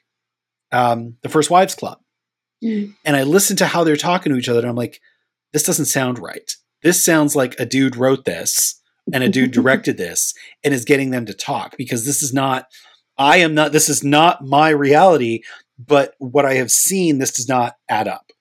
um, 0.71 1.17
the 1.21 1.29
First 1.29 1.51
Wives 1.51 1.75
Club. 1.75 1.99
Mm. 2.63 2.95
And 3.05 3.15
I 3.15 3.23
listen 3.23 3.55
to 3.57 3.67
how 3.67 3.83
they're 3.83 3.95
talking 3.95 4.31
to 4.31 4.37
each 4.37 4.49
other, 4.49 4.59
and 4.59 4.69
I'm 4.69 4.75
like, 4.75 4.99
this 5.53 5.63
doesn't 5.63 5.85
sound 5.85 6.19
right. 6.19 6.51
This 6.83 7.03
sounds 7.03 7.35
like 7.35 7.59
a 7.59 7.65
dude 7.65 7.95
wrote 7.95 8.25
this 8.25 8.81
and 9.13 9.23
a 9.23 9.29
dude 9.29 9.51
directed 9.51 9.97
this 9.97 10.33
and 10.63 10.73
is 10.73 10.85
getting 10.85 11.11
them 11.11 11.25
to 11.25 11.33
talk 11.33 11.75
because 11.77 12.05
this 12.05 12.21
is 12.21 12.33
not, 12.33 12.65
I 13.19 13.37
am 13.37 13.53
not, 13.53 13.73
this 13.73 13.89
is 13.89 14.03
not 14.03 14.43
my 14.45 14.69
reality, 14.69 15.41
but 15.77 16.13
what 16.19 16.45
I 16.45 16.55
have 16.55 16.71
seen, 16.71 17.19
this 17.19 17.33
does 17.33 17.49
not 17.49 17.75
add 17.89 18.07
up. 18.07 18.31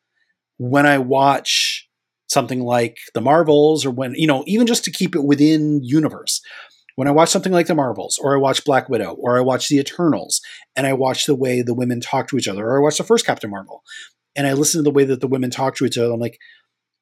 When 0.56 0.86
I 0.86 0.98
watch 0.98 1.88
something 2.28 2.60
like 2.60 2.96
the 3.12 3.20
Marvels 3.20 3.84
or 3.84 3.90
when, 3.90 4.14
you 4.14 4.26
know, 4.26 4.44
even 4.46 4.66
just 4.66 4.84
to 4.84 4.92
keep 4.92 5.16
it 5.16 5.24
within 5.24 5.82
universe, 5.82 6.40
when 6.94 7.08
I 7.08 7.12
watch 7.12 7.28
something 7.28 7.52
like 7.52 7.66
the 7.66 7.74
Marvels 7.74 8.18
or 8.22 8.34
I 8.34 8.38
watch 8.38 8.64
Black 8.64 8.88
Widow 8.88 9.14
or 9.18 9.36
I 9.36 9.40
watch 9.40 9.68
the 9.68 9.78
Eternals 9.78 10.40
and 10.76 10.86
I 10.86 10.92
watch 10.92 11.26
the 11.26 11.34
way 11.34 11.62
the 11.62 11.74
women 11.74 12.00
talk 12.00 12.28
to 12.28 12.36
each 12.36 12.48
other 12.48 12.66
or 12.66 12.78
I 12.78 12.82
watch 12.82 12.98
the 12.98 13.04
first 13.04 13.26
Captain 13.26 13.50
Marvel 13.50 13.82
and 14.36 14.46
I 14.46 14.52
listen 14.52 14.78
to 14.78 14.82
the 14.82 14.94
way 14.94 15.04
that 15.04 15.20
the 15.20 15.28
women 15.28 15.50
talk 15.50 15.74
to 15.76 15.84
each 15.84 15.98
other, 15.98 16.12
I'm 16.12 16.20
like, 16.20 16.38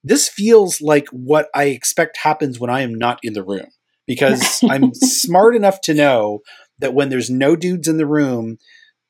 this 0.02 0.28
feels 0.28 0.80
like 0.80 1.08
what 1.08 1.48
I 1.54 1.64
expect 1.64 2.18
happens 2.18 2.58
when 2.58 2.70
I 2.70 2.80
am 2.82 2.94
not 2.94 3.18
in 3.22 3.32
the 3.32 3.44
room 3.44 3.66
because 4.06 4.62
I'm 4.70 4.94
smart 4.94 5.56
enough 5.56 5.80
to 5.82 5.94
know 5.94 6.40
that 6.78 6.94
when 6.94 7.08
there's 7.08 7.30
no 7.30 7.56
dudes 7.56 7.88
in 7.88 7.96
the 7.96 8.06
room, 8.06 8.58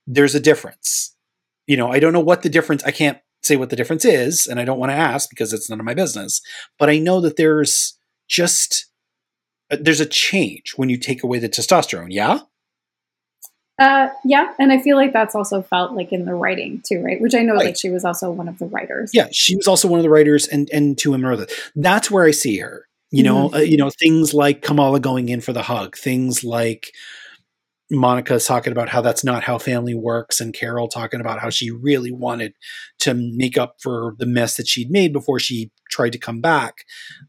there's 0.07 0.35
a 0.35 0.41
difference. 0.41 1.15
You 1.67 1.77
know, 1.77 1.91
I 1.91 1.99
don't 1.99 2.13
know 2.13 2.21
what 2.21 2.43
the 2.43 2.49
difference, 2.49 2.85
I 2.85 2.91
can't 2.93 3.19
say 3.43 3.57
what 3.57 3.71
the 3.71 3.77
difference 3.77 4.05
is, 4.05 4.47
and 4.47 4.61
I 4.61 4.65
don't 4.65 4.79
want 4.79 4.91
to 4.91 4.97
ask 4.97 5.29
because 5.31 5.53
it's 5.53 5.69
none 5.71 5.81
of 5.81 5.87
my 5.87 5.95
business, 5.95 6.41
but 6.79 6.89
I 6.91 6.99
know 6.99 7.21
that 7.21 7.37
there's 7.37 7.97
just 8.29 8.87
uh, 9.71 9.77
there's 9.81 10.01
a 10.01 10.07
change 10.07 10.75
when 10.77 10.89
you 10.89 10.97
take 10.97 11.23
away 11.23 11.39
the 11.39 11.49
testosterone. 11.49 12.09
Yeah. 12.11 12.41
Uh, 13.79 14.09
yeah, 14.25 14.55
and 14.59 14.73
I 14.73 14.81
feel 14.81 14.97
like 14.97 15.13
that's 15.13 15.35
also 15.35 15.61
felt 15.61 15.93
like 15.93 16.11
in 16.11 16.25
the 16.25 16.35
writing 16.35 16.83
too, 16.87 17.03
right? 17.03 17.21
Which 17.21 17.35
I 17.35 17.41
know 17.43 17.55
Right. 17.55 17.67
that 17.67 17.79
she 17.79 17.91
was 17.91 18.07
also 18.07 18.31
one 18.31 18.49
of 18.49 18.59
the 18.59 18.65
writers. 18.65 19.11
Yeah, 19.13 19.29
she 19.33 19.55
was 19.55 19.67
also 19.67 19.87
one 19.87 19.99
of 19.99 20.03
the 20.03 20.09
writers, 20.11 20.47
and 20.49 20.71
and 20.73 20.97
to 20.99 21.13
him 21.13 21.27
or 21.27 21.33
other. 21.33 21.47
That's 21.75 22.11
where 22.11 22.25
I 22.25 22.31
see 22.31 22.59
her. 22.59 22.87
You 23.11 23.23
know, 23.23 23.53
uh, 23.55 23.59
you 23.59 23.77
know 23.77 23.91
things 23.91 24.33
like 24.35 24.63
Kamala 24.63 24.99
going 24.99 25.29
in 25.29 25.41
for 25.43 25.53
the 25.53 25.63
hug, 25.63 25.97
things 25.97 26.43
like 26.43 26.91
Monica's 27.91 28.47
talking 28.47 28.73
about 28.73 28.89
how 28.89 29.01
that's 29.01 29.23
not 29.23 29.45
how 29.45 29.59
family 29.59 29.95
works, 29.95 30.41
and 30.41 30.53
Carol 30.53 30.89
talking 30.89 31.21
about 31.21 31.41
how 31.41 31.51
she 31.51 31.71
really 31.71 32.11
wanted 32.11 32.55
to 33.01 33.15
make 33.15 33.57
up 33.57 33.77
for 33.81 34.15
the 34.19 34.27
mess 34.27 34.57
that 34.57 34.67
she'd 34.67 34.91
made 34.91 35.13
before 35.13 35.39
she 35.39 35.71
tried 35.91 36.13
to 36.13 36.19
come 36.19 36.41
back. 36.41 36.85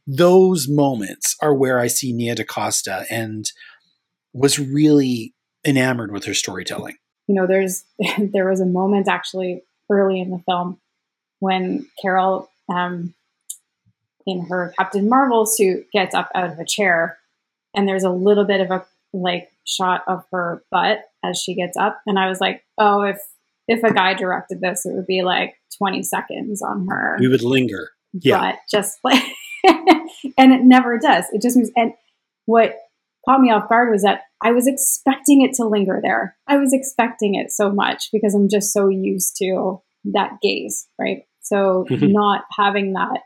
Those 0.08 0.68
moments 0.68 1.36
are 1.41 1.53
where 1.53 1.80
I 1.80 1.88
see 1.88 2.12
Nia 2.12 2.36
DaCosta 2.36 3.05
and 3.10 3.51
was 4.34 4.60
really 4.60 5.34
enamored 5.66 6.12
with 6.12 6.26
her 6.26 6.34
storytelling. 6.34 6.95
you 7.28 7.36
know 7.36 7.45
there's 7.45 7.84
there 8.18 8.49
was 8.49 8.62
a 8.62 8.66
moment 8.66 9.08
actually 9.08 9.64
early 9.89 10.20
in 10.20 10.32
the 10.32 10.39
film 10.39 10.80
when 11.39 11.86
carol 12.01 12.49
um, 12.70 13.14
in 14.26 14.45
her 14.47 14.74
captain 14.78 15.10
marvel 15.10 15.45
suit 15.45 15.88
gets 15.91 16.16
up 16.16 16.30
out 16.34 16.51
of 16.51 16.60
a 16.60 16.66
chair 16.66 17.18
and 17.76 17.88
there's 17.88 18.03
a 18.03 18.10
little 18.10 18.45
bit 18.45 18.62
of 18.62 18.72
a 18.72 18.86
like 19.14 19.49
shot 19.68 20.01
of 20.07 20.24
her 20.32 20.63
butt 20.72 20.99
as 21.24 21.38
she 21.41 21.53
gets 21.55 21.78
up 21.78 21.99
and 22.07 22.18
i 22.18 22.28
was 22.30 22.39
like 22.39 22.63
oh 22.78 23.01
if 23.01 23.18
if 23.68 23.84
a 23.84 23.93
guy 23.93 24.13
directed 24.13 24.61
this 24.61 24.86
it 24.86 24.93
would 24.95 25.05
be 25.07 25.24
like 25.24 25.55
20 25.78 26.01
seconds 26.03 26.61
on 26.61 26.88
her 26.88 27.18
We 27.20 27.28
would 27.28 27.43
linger. 27.43 27.89
yeah. 28.13 28.39
but 28.39 28.59
just 28.72 28.97
like 29.03 29.22
and 30.38 30.53
it 30.53 30.63
never 30.63 30.97
does 30.97 31.26
it 31.34 31.41
just 31.41 31.57
moves 31.57 31.72
and 31.76 31.93
what 32.45 32.76
caught 33.28 33.41
me 33.41 33.51
off 33.51 33.68
guard 33.68 33.91
was 33.91 34.03
that 34.03 34.22
i 34.41 34.51
was 34.51 34.68
expecting 34.68 35.41
it 35.41 35.53
to 35.55 35.65
linger 35.68 35.99
there 36.01 36.38
i 36.47 36.55
was 36.57 36.72
expecting 36.74 37.36
it 37.36 37.51
so 37.51 37.70
much 37.72 38.09
because 38.13 38.34
i'm 38.34 38.47
just 38.49 38.72
so 38.72 38.88
used 38.88 39.36
to 39.38 39.82
that 40.05 40.38
gaze 40.41 40.88
right 40.97 41.24
so 41.41 41.86
Mhm. 41.89 42.11
not 42.13 42.43
having 42.57 42.93
that 42.93 43.20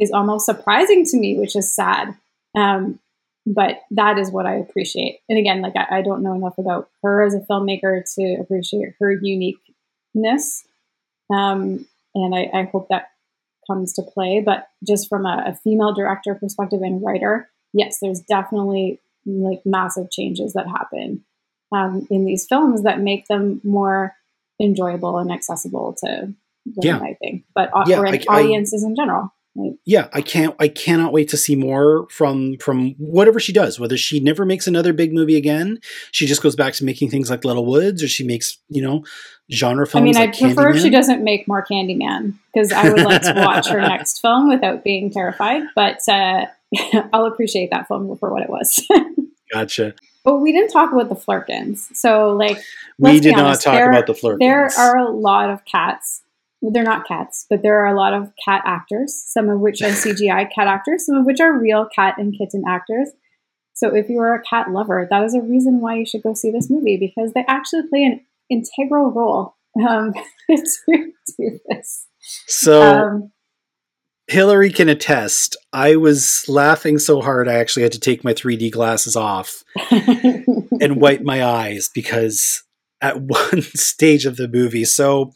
is 0.00 0.10
almost 0.10 0.46
surprising 0.46 1.04
to 1.04 1.16
me 1.18 1.38
which 1.38 1.54
is 1.54 1.72
sad 1.72 2.16
um, 2.56 2.98
but 3.46 3.80
that 3.90 4.18
is 4.18 4.30
what 4.30 4.46
i 4.46 4.54
appreciate 4.54 5.20
and 5.28 5.38
again 5.38 5.62
like 5.62 5.74
I, 5.76 5.98
I 5.98 6.02
don't 6.02 6.22
know 6.22 6.34
enough 6.34 6.58
about 6.58 6.88
her 7.02 7.24
as 7.24 7.34
a 7.34 7.40
filmmaker 7.50 8.02
to 8.16 8.36
appreciate 8.40 8.94
her 9.00 9.12
uniqueness 9.12 10.64
um, 11.32 11.86
and 12.14 12.34
I, 12.34 12.50
I 12.52 12.64
hope 12.64 12.88
that 12.88 13.10
comes 13.70 13.92
to 13.94 14.02
play. 14.02 14.42
But 14.44 14.66
just 14.86 15.08
from 15.08 15.26
a, 15.26 15.44
a 15.46 15.54
female 15.54 15.94
director 15.94 16.34
perspective 16.34 16.80
and 16.82 17.02
writer, 17.04 17.48
yes, 17.72 17.98
there's 18.02 18.20
definitely 18.20 19.00
like 19.26 19.60
massive 19.64 20.10
changes 20.10 20.54
that 20.54 20.66
happen 20.66 21.24
um, 21.72 22.06
in 22.10 22.24
these 22.24 22.46
films 22.48 22.82
that 22.82 23.00
make 23.00 23.26
them 23.28 23.60
more 23.62 24.14
enjoyable 24.60 25.18
and 25.18 25.30
accessible 25.30 25.94
to 26.04 26.08
women, 26.08 26.34
Yeah. 26.82 26.98
I 26.98 27.14
think, 27.22 27.44
but 27.54 27.70
au- 27.72 27.84
Yeah, 27.86 28.00
or 28.00 28.08
I- 28.08 28.20
I- 28.28 28.40
audiences 28.42 28.82
in 28.82 28.96
general. 28.96 29.32
Yeah 29.84 30.08
i 30.12 30.20
can't 30.20 30.54
i 30.60 30.68
cannot 30.68 31.12
wait 31.12 31.28
to 31.30 31.36
see 31.36 31.56
more 31.56 32.06
from 32.10 32.56
from 32.58 32.94
whatever 32.98 33.40
she 33.40 33.52
does 33.52 33.80
whether 33.80 33.96
she 33.96 34.20
never 34.20 34.44
makes 34.44 34.66
another 34.66 34.92
big 34.92 35.12
movie 35.12 35.36
again 35.36 35.78
she 36.12 36.26
just 36.26 36.42
goes 36.42 36.54
back 36.54 36.74
to 36.74 36.84
making 36.84 37.10
things 37.10 37.30
like 37.30 37.44
little 37.44 37.66
woods 37.66 38.02
or 38.02 38.08
she 38.08 38.24
makes 38.24 38.58
you 38.68 38.80
know 38.80 39.02
genre 39.52 39.86
films 39.86 40.02
I 40.02 40.04
mean, 40.04 40.14
like 40.14 40.36
I 40.36 40.40
prefer 40.40 40.70
if 40.70 40.80
she 40.80 40.90
doesn't 40.90 41.24
make 41.24 41.48
more 41.48 41.64
Candyman 41.68 42.34
because 42.52 42.72
I 42.72 42.88
would 42.88 43.02
like 43.02 43.22
to 43.22 43.34
watch 43.36 43.68
her 43.68 43.80
next 43.80 44.20
film 44.22 44.48
without 44.48 44.84
being 44.84 45.10
terrified. 45.10 45.62
But 45.74 45.98
uh, 46.08 46.46
I'll 47.12 47.26
appreciate 47.26 47.70
that 47.70 47.88
film 47.88 48.16
for 48.16 48.30
what 48.30 48.42
it 48.42 48.48
was. 48.48 48.86
gotcha 49.52 49.94
But 50.24 50.36
we 50.38 50.52
didn't 50.52 50.70
talk 50.70 50.92
about 50.92 51.08
the 51.08 51.16
Flerkens. 51.16 51.88
So, 51.94 52.30
like, 52.36 52.58
we 52.98 53.18
did 53.18 53.32
not 53.32 53.46
honest, 53.46 53.62
talk 53.64 53.74
there- 53.74 53.90
about 53.90 54.06
the 54.06 54.14
Flerkens. 54.14 54.38
there 54.38 54.70
are 54.78 54.96
a 54.98 55.10
lot 55.10 55.50
of 55.50 55.64
cats 55.64 56.22
they're 56.62 56.82
not 56.82 57.06
cats, 57.06 57.46
but 57.48 57.62
there 57.62 57.80
are 57.80 57.92
a 57.92 57.96
lot 57.96 58.12
of 58.12 58.32
cat 58.44 58.62
actors, 58.64 59.24
some 59.26 59.48
of 59.48 59.60
which 59.60 59.82
are 59.82 59.88
CGI 59.88 60.52
cat 60.54 60.66
actors, 60.66 61.06
some 61.06 61.16
of 61.16 61.26
which 61.26 61.40
are 61.40 61.58
real 61.58 61.86
cat 61.94 62.16
and 62.18 62.34
kitten 62.36 62.64
actors. 62.68 63.10
So 63.74 63.94
if 63.94 64.08
you 64.08 64.18
are 64.20 64.34
a 64.34 64.42
cat 64.42 64.70
lover, 64.70 65.08
that 65.10 65.24
is 65.24 65.34
a 65.34 65.40
reason 65.40 65.80
why 65.80 65.96
you 65.96 66.06
should 66.06 66.22
go 66.22 66.34
see 66.34 66.50
this 66.50 66.68
movie 66.68 66.98
because 66.98 67.32
they 67.32 67.44
actually 67.48 67.88
play 67.88 68.04
an 68.04 68.20
integral 68.50 69.10
role 69.10 69.56
um, 69.88 70.12
to 70.50 71.12
do 71.38 71.58
this. 71.68 72.06
So 72.46 72.82
Um, 72.82 73.32
Hillary 74.30 74.70
can 74.70 74.88
attest. 74.88 75.56
I 75.72 75.96
was 75.96 76.44
laughing 76.46 77.00
so 77.00 77.20
hard 77.20 77.48
I 77.48 77.54
actually 77.54 77.82
had 77.82 77.92
to 77.92 78.00
take 78.00 78.22
my 78.22 78.32
3D 78.32 78.70
glasses 78.70 79.16
off 79.16 79.64
and 79.90 81.00
wipe 81.00 81.22
my 81.22 81.44
eyes 81.44 81.90
because 81.92 82.62
at 83.00 83.20
one 83.20 83.62
stage 83.62 84.26
of 84.26 84.36
the 84.36 84.46
movie. 84.46 84.84
So, 84.84 85.32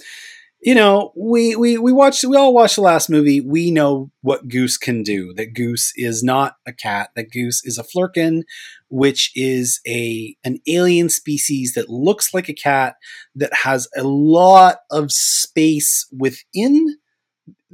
you 0.65 0.75
know, 0.75 1.13
we 1.15 1.55
we 1.57 1.77
we 1.79 1.93
watched 1.93 2.25
we 2.25 2.37
all 2.37 2.55
watched 2.55 2.77
the 2.77 2.83
last 2.83 3.11
movie. 3.11 3.41
We 3.41 3.71
know 3.71 4.11
what 4.23 4.49
Goose 4.49 4.79
can 4.79 5.03
do. 5.03 5.35
That 5.35 5.53
Goose 5.55 5.93
is 5.97 6.23
not 6.25 6.57
a 6.67 6.73
cat. 6.73 7.11
That 7.17 7.31
Goose 7.31 7.63
is 7.65 7.77
a 7.79 7.85
flerken, 7.85 8.43
which 8.89 9.31
is 9.35 9.81
a 9.87 10.35
an 10.45 10.59
alien 10.67 11.11
species 11.11 11.75
that 11.75 11.91
looks 11.91 12.33
like 12.33 12.49
a 12.49 12.55
cat 12.55 12.97
that 13.35 13.53
has 13.53 13.89
a 13.97 14.03
lot 14.05 14.79
of 14.91 15.13
space 15.13 16.07
within 16.17 16.97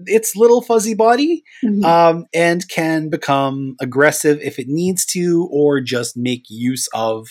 its 0.07 0.34
little 0.34 0.62
fuzzy 0.62 0.95
body 0.95 1.45
Mhm. 1.64 1.84
um, 1.84 2.26
and 2.34 2.68
can 2.68 3.09
become 3.11 3.76
aggressive 3.80 4.41
if 4.43 4.59
it 4.59 4.66
needs 4.68 5.05
to, 5.07 5.49
or 5.53 5.80
just 5.80 6.16
make 6.16 6.45
use 6.49 6.88
of 6.95 7.28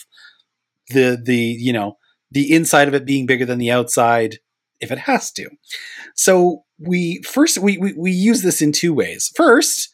the 0.90 1.20
the 1.24 1.38
you 1.38 1.74
know 1.74 1.98
the 2.32 2.54
inside 2.54 2.88
of 2.88 2.94
it 2.94 3.06
being 3.06 3.26
bigger 3.26 3.46
than 3.46 3.60
the 3.60 3.72
outside 3.72 4.38
if 4.82 4.92
it 4.92 4.98
has 5.00 5.32
to. 5.34 5.50
So 6.16 6.64
we 6.80 7.22
first 7.24 7.58
we 7.58 7.78
we, 7.78 7.94
we 7.94 8.12
use 8.12 8.42
this 8.42 8.62
in 8.62 8.72
two 8.72 8.94
ways. 8.94 9.32
First. 9.36 9.90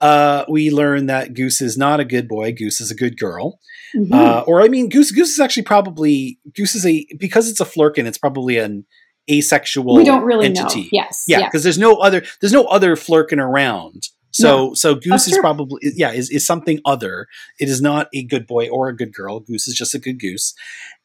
Uh, 0.00 0.44
we 0.48 0.70
learn 0.70 1.06
that 1.06 1.34
Goose 1.34 1.60
is 1.60 1.76
not 1.76 1.98
a 1.98 2.04
good 2.04 2.28
boy. 2.28 2.52
Goose 2.52 2.80
is 2.80 2.92
a 2.92 2.94
good 2.94 3.18
girl. 3.18 3.58
Mhm. 3.96 4.14
Uh, 4.14 4.44
or 4.46 4.62
I 4.62 4.68
mean, 4.68 4.88
Goose. 4.88 5.10
Goose 5.10 5.30
is 5.32 5.40
actually 5.40 5.64
probably 5.64 6.38
Goose 6.54 6.76
is 6.76 6.86
a 6.86 7.04
because 7.18 7.48
it's 7.50 7.60
a 7.60 7.64
flerken. 7.64 8.06
It's 8.06 8.16
probably 8.16 8.58
an 8.58 8.86
asexual. 9.28 9.96
we 9.96 10.04
don't 10.04 10.22
really 10.22 10.46
entity. 10.46 10.82
know. 10.82 10.88
Yes. 10.92 11.24
Yeah, 11.26 11.44
because 11.46 11.64
there's 11.64 11.78
no 11.78 11.96
other 11.96 12.22
there's 12.40 12.52
no 12.52 12.62
other 12.66 12.94
flerken 12.94 13.38
around. 13.42 14.04
So 14.30 14.72
so 14.74 14.94
Goose 14.94 15.26
is 15.26 15.32
true. 15.32 15.42
probably 15.42 15.80
yeah 15.96 16.12
is 16.12 16.30
is 16.30 16.46
something 16.46 16.78
other. 16.84 17.26
It 17.58 17.68
is 17.68 17.82
not 17.82 18.06
a 18.14 18.22
good 18.22 18.46
boy 18.46 18.68
or 18.68 18.88
a 18.88 18.96
good 18.96 19.12
girl. 19.12 19.40
Goose 19.40 19.66
is 19.66 19.74
just 19.74 19.96
a 19.96 19.98
good 19.98 20.20
goose, 20.20 20.54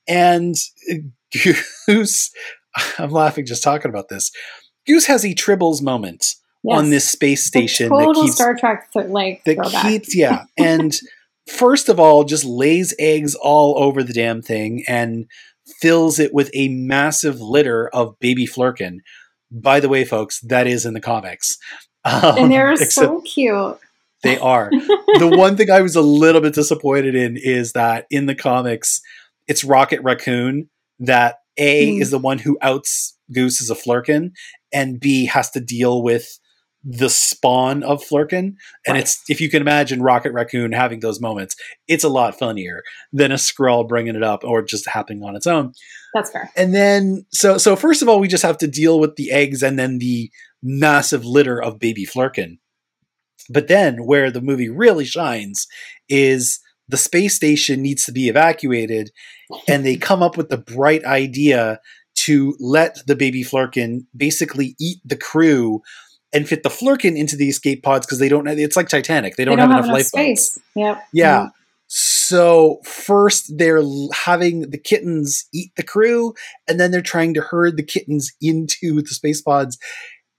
and 0.07 0.53
uh, 0.91 0.97
Goose. 1.87 2.29
I'm 2.97 3.09
laughing 3.11 3.45
just 3.45 3.63
talking 3.63 3.89
about 3.89 4.09
this. 4.09 4.31
Goose 4.87 5.05
has 5.07 5.23
a 5.23 5.33
Tribbles 5.33 5.81
moment 5.81 6.25
Yes. 6.65 6.77
on 6.79 6.89
this 6.91 7.09
space 7.09 7.43
The 7.43 7.47
station 7.67 7.89
that 7.89 8.05
total 8.05 8.23
keeps 8.23 8.35
Star 8.35 8.55
Trek 8.55 8.87
like 8.95 9.43
that 9.43 9.55
throwback. 9.55 9.81
keeps 9.83 10.15
yeah 10.15 10.45
and 10.57 10.97
first 11.45 11.89
of 11.89 11.99
all 11.99 12.23
just 12.23 12.45
lays 12.45 12.93
eggs 12.97 13.35
all 13.35 13.77
over 13.77 14.01
the 14.01 14.13
damn 14.13 14.41
thing 14.41 14.81
and 14.87 15.25
fills 15.81 16.19
it 16.19 16.33
with 16.33 16.49
a 16.53 16.69
massive 16.69 17.41
litter 17.41 17.89
of 17.89 18.17
baby 18.19 18.47
flerken 18.47 18.99
by 19.51 19.81
the 19.81 19.89
way 19.89 20.05
folks 20.05 20.39
that 20.39 20.65
is 20.65 20.85
in 20.85 20.93
the 20.93 21.01
comics 21.01 21.57
um, 22.05 22.37
and 22.37 22.49
they're 22.53 22.77
so 22.77 23.19
cute. 23.23 23.77
they 24.23 24.37
are 24.37 24.69
the 25.19 25.27
one 25.37 25.57
thing 25.57 25.69
i 25.69 25.81
was 25.81 25.97
a 25.97 26.01
little 26.01 26.39
bit 26.39 26.53
disappointed 26.53 27.13
in 27.13 27.35
is 27.35 27.73
that 27.73 28.05
in 28.09 28.25
the 28.25 28.35
comics 28.35 29.01
it's 29.49 29.65
rocket 29.65 30.01
raccoon 30.01 30.69
that 30.99 31.39
a 31.57 31.95
Hmm. 31.95 32.01
is 32.01 32.11
the 32.11 32.17
one 32.19 32.39
who 32.39 32.57
outs 32.61 33.17
goose 33.31 33.61
as 33.61 33.69
a 33.69 33.75
flerken 33.75 34.31
and 34.71 34.99
b 34.99 35.25
has 35.25 35.49
to 35.51 35.59
deal 35.59 36.01
with 36.01 36.39
the 36.85 37.09
spawn 37.09 37.81
of 37.83 38.03
flerken 38.03 38.55
and 38.85 38.95
Right. 38.95 38.99
it's 39.03 39.21
if 39.29 39.39
you 39.39 39.49
can 39.49 39.61
imagine 39.61 40.01
rocket 40.01 40.33
raccoon 40.33 40.73
having 40.73 40.99
those 40.99 41.21
moments 41.21 41.55
it's 41.87 42.03
a 42.03 42.09
lot 42.09 42.37
funnier 42.37 42.83
than 43.13 43.31
a 43.31 43.35
Skrull 43.35 43.87
bringing 43.87 44.15
it 44.17 44.23
up 44.23 44.43
or 44.43 44.61
just 44.61 44.89
happening 44.89 45.23
on 45.23 45.35
its 45.35 45.47
own 45.47 45.71
That's 46.13 46.31
fair. 46.31 46.51
and 46.57 46.75
then 46.75 47.25
so 47.31 47.57
so 47.57 47.77
first 47.77 48.01
of 48.01 48.09
all 48.09 48.19
we 48.19 48.27
just 48.27 48.43
have 48.43 48.57
to 48.57 48.67
deal 48.67 48.99
with 48.99 49.15
the 49.15 49.31
eggs 49.31 49.63
and 49.63 49.79
then 49.79 49.99
the 49.99 50.29
massive 50.61 51.23
litter 51.23 51.61
of 51.61 51.79
baby 51.79 52.05
flerken 52.05 52.57
but 53.49 53.67
then 53.69 54.05
where 54.05 54.29
the 54.31 54.41
movie 54.41 54.69
really 54.69 55.05
shines 55.05 55.67
is 56.09 56.59
the 56.93 56.97
space 56.97 57.35
station 57.35 57.81
needs 57.81 58.05
to 58.05 58.11
be 58.11 58.29
evacuated 58.29 59.09
and 59.67 59.83
they 59.83 59.97
come 59.97 60.21
up 60.21 60.37
with 60.37 60.49
the 60.49 60.59
bright 60.59 61.03
idea 61.05 61.79
to 62.13 62.55
let 62.59 62.99
the 63.07 63.15
baby 63.15 63.43
flerken 63.43 64.05
basically 64.15 64.75
eat 64.79 64.99
the 65.03 65.15
crew 65.15 65.81
and 66.31 66.47
fit 66.47 66.61
the 66.61 66.69
flerken 66.69 67.17
into 67.17 67.35
the 67.35 67.49
escape 67.49 67.81
pods 67.81 68.05
because 68.05 68.19
they 68.19 68.29
don't 68.29 68.47
it's 68.47 68.75
like 68.75 68.89
titanic 68.89 69.37
they 69.37 69.43
don't, 69.43 69.57
have, 69.57 69.71
enough, 69.71 69.87
lifeboats 69.87 70.09
space. 70.09 70.59
Yep. 70.75 71.03
yeah. 71.13 71.47
So 71.87 72.79
first 72.85 73.57
they're 73.57 73.81
having 74.13 74.69
the 74.69 74.77
kittens 74.77 75.47
eat 75.51 75.71
the 75.75 75.81
crew, 75.81 76.35
and 76.67 76.79
then 76.79 76.91
they're 76.91 77.01
trying 77.01 77.33
to 77.33 77.41
herd 77.41 77.75
the 77.75 77.83
kittens 77.83 78.31
into 78.39 79.01
the 79.01 79.07
space 79.07 79.41
pods. 79.41 79.79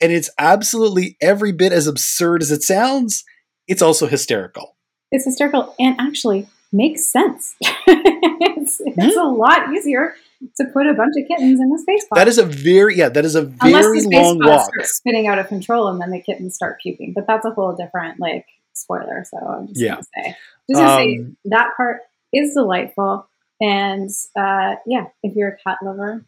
And 0.00 0.12
it's 0.12 0.30
absolutely 0.38 1.16
every 1.20 1.50
bit 1.50 1.72
as 1.72 1.88
absurd 1.88 2.42
as 2.42 2.52
it 2.52 2.62
sounds. 2.62 3.24
It's 3.66 3.82
also 3.82 4.06
hysterical. 4.06 4.73
It's 5.14 5.24
hysterical 5.24 5.74
and 5.78 5.94
actually 6.00 6.48
makes 6.72 7.06
sense. 7.06 7.54
it's 7.60 8.80
it's 8.84 9.16
a 9.16 9.22
lot 9.22 9.72
easier 9.72 10.14
to 10.56 10.64
put 10.66 10.86
a 10.86 10.92
bunch 10.94 11.14
of 11.16 11.28
kittens 11.28 11.60
in 11.60 11.72
a 11.72 11.78
space 11.78 12.04
pod. 12.08 12.18
That 12.18 12.28
is 12.28 12.36
a 12.38 12.44
very 12.44 12.96
yeah, 12.96 13.08
that 13.10 13.24
is 13.24 13.34
a 13.36 13.42
very 13.42 13.98
the 13.98 14.04
space 14.04 14.26
long 14.26 14.38
walk. 14.40 14.70
spinning 14.82 15.28
out 15.28 15.38
of 15.38 15.46
control 15.48 15.88
and 15.88 16.00
then 16.00 16.10
the 16.10 16.20
kittens 16.20 16.54
start 16.56 16.80
puking. 16.82 17.12
But 17.14 17.26
that's 17.28 17.46
a 17.46 17.50
whole 17.50 17.74
different 17.76 18.18
like 18.18 18.44
spoiler. 18.74 19.24
So 19.30 19.38
I'm 19.38 19.68
just 19.68 19.80
Yeah. 19.80 19.94
gonna 19.94 20.02
say, 20.16 20.36
just 20.68 20.80
gonna 20.82 20.96
say 20.96 21.18
Um, 21.20 21.36
that 21.46 21.70
part 21.76 22.00
is 22.32 22.54
delightful. 22.54 23.28
And 23.60 24.10
uh, 24.36 24.74
yeah, 24.86 25.06
if 25.22 25.36
you're 25.36 25.50
a 25.50 25.56
cat 25.58 25.78
lover, 25.82 26.24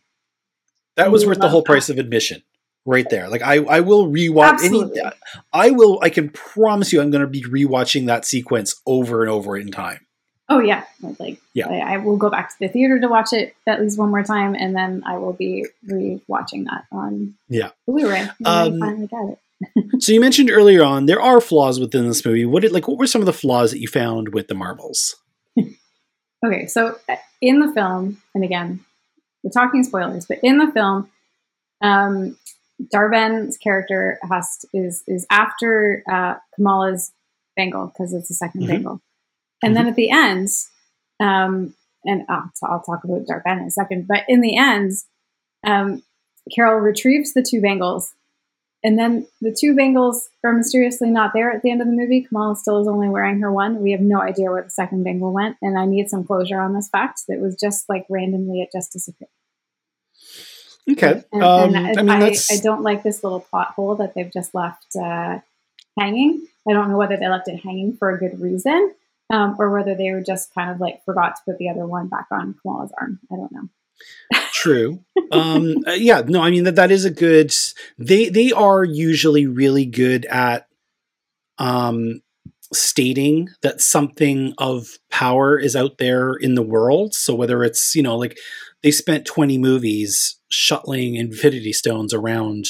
That 0.95 1.11
was 1.11 1.27
worth 1.27 1.41
the 1.41 1.49
whole 1.49 1.63
that. 1.63 1.67
price 1.67 1.89
of 1.91 1.99
admission. 1.99 2.43
Right 2.87 3.09
there. 3.11 3.29
Like 3.29 3.43
I, 3.43 3.57
I 3.57 3.81
will 3.81 4.07
rewatch 4.07 4.61
any 4.63 4.81
Absolutely. 4.81 5.03
I 5.53 5.71
will 5.73 5.99
I 6.03 6.09
can 6.09 6.31
promise 6.31 6.93
you 6.93 7.01
I'm 7.03 7.11
gonna 7.11 7.27
be 7.27 7.43
rewatching 7.43 8.07
that 8.07 8.25
sequence 8.25 8.81
over 8.87 9.23
and 9.23 9.31
over 9.31 9.57
in 9.57 9.71
time. 9.73 10.07
oh 10.49 10.61
yeah, 10.61 10.85
like 11.19 11.41
Yeah. 11.53 11.69
I, 11.69 11.95
I 11.95 11.97
will 11.99 12.17
go 12.17 12.31
back 12.31 12.51
to 12.51 12.57
the 12.61 12.69
theater 12.69 13.01
to 13.01 13.09
watch 13.09 13.33
it 13.33 13.57
at 13.67 13.81
least 13.83 13.99
one 13.99 14.11
more 14.11 14.23
time, 14.23 14.55
and 14.55 14.75
then 14.77 15.03
I 15.05 15.19
will 15.19 15.33
be 15.33 15.67
re-watching 15.87 16.65
that 16.65 16.85
on 16.93 17.35
Yeah. 17.49 17.71
Blu-ray. 17.89 18.21
Um, 18.45 18.81
I 18.83 18.87
finally 18.87 19.07
got 19.09 19.31
it. 19.33 19.39
So 20.03 20.13
you 20.13 20.21
mentioned 20.21 20.51
earlier 20.51 20.85
on 20.85 21.07
there 21.07 21.21
are 21.21 21.41
flaws 21.41 21.81
within 21.81 22.07
this 22.07 22.25
movie. 22.25 22.45
What 22.45 22.63
did 22.63 22.73
like 22.73 22.87
what 22.87 22.99
were 22.99 23.07
some 23.09 23.23
of 23.23 23.27
the 23.27 23.33
flaws 23.33 23.71
that 23.73 23.81
you 23.81 23.89
found 23.89 24.33
with 24.35 24.47
the 24.49 24.55
marbles? 24.55 25.17
Okay, 26.45 26.67
so 26.67 26.97
uh, 27.09 27.17
in 27.41 27.61
the 27.61 27.73
film, 27.73 28.21
and 28.35 28.45
again, 28.45 28.85
we're 29.43 29.51
talking 29.51 29.83
spoilers, 29.83 30.27
but 30.27 30.39
in 30.43 30.59
the 30.59 30.71
film, 30.71 31.09
um, 31.81 32.37
Dar-Benn's 32.91 33.57
character 33.57 34.19
has 34.29 34.59
to, 34.59 34.69
is 34.79 35.03
is 35.07 35.27
after 35.31 36.03
uh, 36.11 36.35
Kamala's 36.55 37.13
bangle 37.57 37.87
because 37.87 38.13
it's 38.13 38.29
the 38.29 38.35
2nd 38.35 38.63
Mhm. 38.63 38.69
bangle, 38.69 39.01
and 39.63 39.77
then 39.77 39.87
at 39.87 39.97
the 39.97 40.11
end, 40.11 40.49
um, 41.21 41.75
and 42.05 42.25
uh, 42.29 42.43
so 42.55 42.67
I'll 42.67 42.83
talk 42.83 43.05
about 43.05 43.27
Dar-Benn 43.27 43.59
in 43.61 43.65
a 43.67 43.71
second, 43.71 44.07
but 44.07 44.25
in 44.29 44.41
the 44.41 44.57
end, 44.57 44.93
um, 45.67 46.03
Carol 46.55 46.81
retrieves 46.81 47.33
the 47.33 47.43
two 47.43 47.61
bangles. 47.61 48.13
And 48.85 48.97
then 48.97 49.27
the 49.41 49.57
two 49.59 49.75
bangles 49.75 50.29
are 50.45 50.53
mysteriously 50.53 51.11
not 51.11 51.33
there 51.33 51.51
at 51.51 51.63
the 51.63 51.73
end 51.73 51.81
of 51.81 51.89
the 51.89 51.93
movie. 51.93 52.23
Kamala 52.23 52.55
still 52.55 52.81
is 52.81 52.87
only 52.87 53.09
wearing 53.09 53.41
her 53.41 53.51
one. 53.51 53.83
We 53.83 53.91
have 53.91 54.01
no 54.01 54.21
idea 54.21 54.51
where 54.53 54.63
the 54.63 54.71
second 54.71 55.03
bangle 55.03 55.33
went, 55.33 55.57
and 55.61 55.77
I 55.77 55.87
need 55.87 56.09
some 56.09 56.25
closure 56.25 56.61
on 56.61 56.73
this 56.73 56.89
fact. 56.89 57.23
That 57.27 57.41
was 57.41 57.57
just 57.57 57.89
like 57.89 58.07
randomly, 58.09 58.61
it 58.61 58.69
just 58.73 58.93
disappeared. 58.93 59.31
Okay. 60.91 61.23
And, 61.33 61.43
um, 61.43 61.75
and 61.75 61.99
I 61.99 62.03
mean 62.03 62.11
I, 62.11 62.21
that's 62.21 62.51
I 62.51 62.63
don't 62.63 62.83
like 62.83 63.03
this 63.03 63.25
little 63.25 63.41
plot 63.41 63.73
hole 63.73 63.97
that 63.97 64.15
they've 64.15 64.33
just 64.33 64.55
left 64.55 64.87
uh, 64.97 65.39
hanging. 65.99 66.47
I 66.69 66.73
don't 66.73 66.91
know 66.91 66.97
whether 66.97 67.17
they 67.17 67.29
left 67.29 67.49
it 67.49 67.61
hanging 67.63 67.97
for 67.97 68.11
a 68.11 68.19
good 68.19 68.41
reason, 68.41 68.95
um, 69.31 69.57
or 69.59 69.71
whether 69.71 69.95
they 69.95 70.11
were 70.13 70.23
just 70.23 70.55
kind 70.55 70.71
of 70.71 70.81
like 70.81 71.05
forgot 71.05 71.37
to 71.37 71.43
put 71.45 71.59
the 71.59 71.69
other 71.69 71.87
one 71.87 72.09
back 72.09 72.27
on 72.31 72.55
Kamala's 72.63 72.93
arm. 73.01 73.21
I 73.33 73.37
don't 73.37 73.53
know. 73.53 73.69
true. 74.53 75.05
um 75.33 75.77
uh, 75.87 75.93
yeah, 75.93 76.23
no, 76.27 76.43
I 76.43 76.51
mean 76.51 76.65
that 76.65 76.77
that 76.77 76.91
is 76.91 77.05
a 77.05 77.11
good 77.11 77.53
they 77.99 78.29
they 78.29 78.53
are 78.53 78.85
usually 78.85 79.47
really 79.47 79.87
good 79.87 80.25
at 80.27 80.69
um 81.59 82.21
stating 82.73 83.49
that 83.63 83.81
something 83.81 84.55
of 84.59 84.99
power 85.11 85.59
is 85.59 85.77
out 85.77 85.99
there 85.99 86.35
in 86.35 86.55
the 86.55 86.63
world. 86.63 87.15
So 87.15 87.35
whether 87.35 87.63
it's, 87.63 87.95
you 87.95 88.03
know, 88.03 88.17
like 88.17 88.37
they 88.83 88.91
spent 88.91 89.27
20 89.27 89.59
movies 89.59 90.36
shuttling 90.49 91.17
infinity 91.17 91.73
stones 91.73 92.15
around 92.15 92.67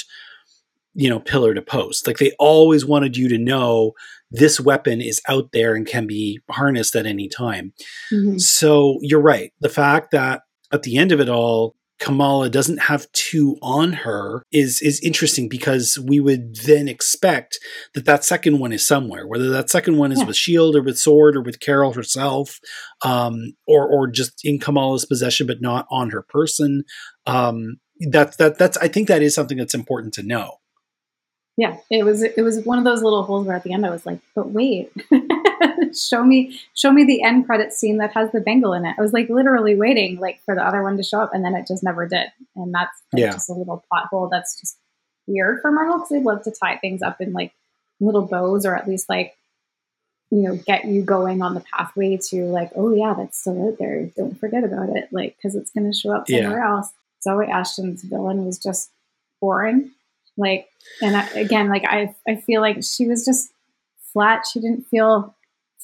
you 0.95 1.09
know 1.11 1.21
pillar 1.21 1.53
to 1.55 1.61
post 1.63 2.07
like 2.07 2.17
they 2.19 2.33
always 2.39 2.87
wanted 2.87 3.17
you 3.17 3.29
to 3.29 3.37
know 3.39 3.93
this 4.31 4.59
weapon 4.59 5.01
is 5.01 5.21
out 5.29 5.53
there 5.53 5.75
and 5.75 5.87
can 5.87 6.07
be 6.07 6.41
harnessed 6.51 6.97
at 6.97 7.07
any 7.07 7.29
time 7.29 7.73
Mhm. 8.13 8.41
so 8.41 8.99
you're 9.03 9.21
right. 9.21 9.53
The 9.61 9.69
fact 9.69 10.11
that 10.13 10.43
at 10.73 10.83
the 10.83 10.97
end 10.97 11.13
of 11.13 11.21
it 11.21 11.29
all, 11.29 11.77
Kamala 11.99 12.51
doesn't 12.51 12.79
have 12.79 13.11
two 13.13 13.57
on 13.63 13.93
her 13.93 14.43
is 14.53 14.83
is 14.83 15.01
interesting 15.01 15.49
because 15.49 15.99
we 15.99 16.21
would 16.21 16.57
then 16.57 16.89
expect 16.89 17.59
that 17.95 18.05
that 18.05 18.25
second 18.25 18.59
one 18.59 18.73
is 18.73 18.87
somewhere, 18.87 19.27
whether 19.27 19.49
that 19.51 19.71
second 19.71 19.97
one 19.97 20.13
is 20.13 20.19
Yeah. 20.21 20.27
with 20.27 20.37
Shield 20.37 20.77
or 20.77 20.83
with 20.83 20.99
Sword 20.99 21.37
or 21.37 21.41
with 21.43 21.59
Carol 21.61 21.93
herself, 21.95 22.61
um, 23.03 23.55
or 23.67 23.89
or 23.89 24.07
just 24.09 24.45
in 24.45 24.59
Kamala's 24.59 25.07
possession 25.07 25.47
but 25.47 25.63
not 25.63 25.87
on 25.91 26.11
her 26.11 26.23
person. 26.23 26.85
Um, 27.27 27.79
that 28.11 28.37
that 28.39 28.59
that's 28.59 28.77
I 28.77 28.89
think 28.89 29.09
that 29.09 29.23
is 29.23 29.35
something 29.35 29.57
that's 29.57 29.75
important 29.75 30.13
to 30.15 30.23
know. 30.23 30.59
yeah, 31.57 31.79
it 31.91 32.05
was 32.05 32.23
it 32.23 32.43
was 32.43 32.63
one 32.67 32.79
of 32.79 32.85
those 32.85 33.03
little 33.03 33.23
holes 33.23 33.47
where 33.47 33.57
at 33.57 33.63
the 33.65 33.73
end 33.73 33.87
I 33.87 33.91
was 33.91 34.05
like, 34.05 34.19
but 34.35 34.51
wait, 34.51 34.93
show 35.97 36.23
me 36.25 36.61
show 36.75 36.93
me 36.93 37.05
the 37.05 37.23
end 37.23 37.47
credit 37.47 37.73
scene 37.73 37.99
that 37.99 38.13
has 38.15 38.31
the 38.33 38.41
bangle 38.41 38.73
in 38.73 38.85
it. 38.85 38.95
I 38.99 39.03
was 39.03 39.13
like 39.13 39.29
literally 39.29 39.75
waiting 39.77 40.19
like 40.19 40.41
for 40.45 40.55
the 40.55 40.67
other 40.67 40.83
one 40.83 40.97
to 40.97 41.03
show 41.03 41.21
up, 41.21 41.33
and 41.35 41.45
then 41.45 41.55
it 41.55 41.67
just 41.67 41.83
never 41.83 42.07
did. 42.07 42.29
And 42.55 42.73
that's 42.75 43.03
like, 43.13 43.21
Yeah. 43.23 43.33
just 43.33 43.49
a 43.51 43.55
little 43.55 43.85
plot 43.89 44.07
hole 44.07 44.29
that's 44.29 44.61
just 44.61 44.79
weird 45.27 45.61
for 45.61 45.73
Marvel 45.73 45.97
because 45.99 46.11
they 46.11 46.21
love 46.21 46.43
to 46.45 46.51
tie 46.53 46.77
things 46.77 47.03
up 47.03 47.21
in 47.21 47.33
like 47.33 47.53
little 48.01 48.23
bows 48.23 48.65
or 48.67 48.77
at 48.77 48.87
least 48.89 49.09
like 49.09 49.37
you 50.31 50.43
know 50.43 50.57
get 50.67 50.85
you 50.85 51.03
going 51.03 51.41
on 51.43 51.55
the 51.55 51.65
pathway 51.73 52.17
to 52.17 52.45
like 52.47 52.71
oh 52.77 52.93
yeah 52.95 53.15
that's 53.17 53.39
still 53.41 53.69
out 53.69 53.79
there 53.79 54.05
don't 54.17 54.39
forget 54.39 54.65
about 54.65 54.89
it 54.91 55.09
like 55.13 55.37
because 55.37 55.55
it's 55.55 55.71
going 55.71 55.91
to 55.91 55.97
show 55.97 56.13
up 56.15 56.29
Yeah. 56.29 56.43
somewhere 56.43 56.63
else 56.63 56.93
Zawe 57.27 57.49
Ashton's 57.49 58.03
villain 58.03 58.45
was 58.45 58.59
just 58.59 58.91
boring 59.41 59.93
like 60.37 60.69
and 61.01 61.17
I, 61.17 61.27
again 61.31 61.69
like 61.69 61.85
i 61.87 62.15
i 62.29 62.37
feel 62.37 62.61
like 62.61 62.83
she 62.85 63.07
was 63.07 63.25
just 63.25 63.51
flat 64.13 64.45
she 64.53 64.61
didn't 64.61 64.87
feel 64.89 65.35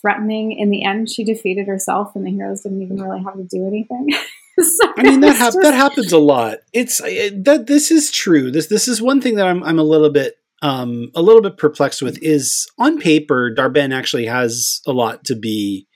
threatening 0.02 0.52
in 0.52 0.70
the 0.70 0.84
end 0.84 1.08
she 1.08 1.24
defeated 1.24 1.66
herself 1.66 2.14
and 2.14 2.26
the 2.26 2.30
heroes 2.30 2.60
didn't 2.62 2.82
even 2.82 3.00
really 3.00 3.22
have 3.22 3.34
to 3.34 3.44
do 3.44 3.66
anything 3.66 4.08
so 4.60 4.92
I 4.98 5.02
mean 5.04 5.20
that 5.20 5.36
hap- 5.36 5.54
just- 5.54 5.62
that 5.62 5.72
happens 5.74 6.12
a 6.12 6.18
lot. 6.18 6.58
It's 6.74 7.00
uh, 7.00 7.30
that 7.36 7.64
this 7.68 7.90
is 7.90 8.10
true. 8.10 8.50
This 8.50 8.66
this 8.66 8.86
is 8.88 9.00
one 9.00 9.20
thing 9.22 9.36
that 9.36 9.46
I'm 9.46 9.62
I'm 9.64 9.78
a 9.78 9.82
little 9.84 10.10
bit 10.10 10.34
um 10.60 11.10
a 11.14 11.22
little 11.22 11.40
bit 11.40 11.56
perplexed 11.56 12.02
with 12.02 12.18
is 12.22 12.68
on 12.78 13.00
paper 13.00 13.50
Dar-Benn 13.50 13.92
actually 13.92 14.26
has 14.26 14.82
a 14.86 14.92
lot 14.92 15.24
to 15.24 15.34
be 15.34 15.86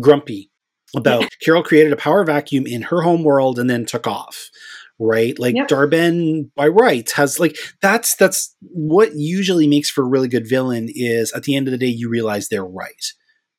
grumpy 0.00 0.50
about. 0.94 1.24
Carol 1.42 1.62
created 1.64 1.92
a 1.92 1.96
power 1.96 2.24
vacuum 2.24 2.66
in 2.66 2.82
her 2.82 3.02
home 3.02 3.24
world 3.24 3.58
and 3.58 3.68
then 3.68 3.84
took 3.84 4.06
off. 4.06 4.50
Right? 4.98 5.38
Like 5.38 5.54
Yep. 5.56 5.68
Dar-Benn 5.68 6.50
by 6.54 6.68
rights 6.68 7.12
has 7.12 7.38
like 7.40 7.56
that's 7.82 8.14
that's 8.16 8.54
what 8.60 9.10
usually 9.14 9.66
makes 9.66 9.90
for 9.90 10.02
a 10.04 10.08
really 10.08 10.28
good 10.28 10.48
villain 10.48 10.88
is 10.94 11.32
at 11.32 11.42
the 11.42 11.56
end 11.56 11.66
of 11.66 11.72
the 11.72 11.78
day 11.78 11.86
you 11.86 12.08
realize 12.08 12.48
they're 12.48 12.64
right. 12.64 13.04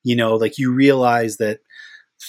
You 0.07 0.15
know, 0.15 0.35
like 0.35 0.57
you 0.57 0.71
realize 0.71 1.35
that 1.35 1.59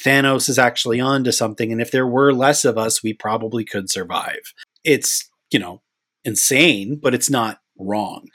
Thanos 0.05 0.49
is 0.49 0.59
actually 0.59 1.01
onto 1.01 1.31
something, 1.31 1.71
and 1.71 1.81
if 1.81 1.93
there 1.93 2.09
were 2.09 2.33
less 2.33 2.65
of 2.65 2.77
us, 2.77 3.05
we 3.05 3.13
probably 3.13 3.65
could 3.65 3.89
survive. 3.89 4.53
It's, 4.83 5.31
you 5.53 5.61
know, 5.61 5.81
insane, 6.25 6.99
but 7.01 7.15
it's 7.15 7.31
not 7.31 7.61
wrong. 7.79 8.27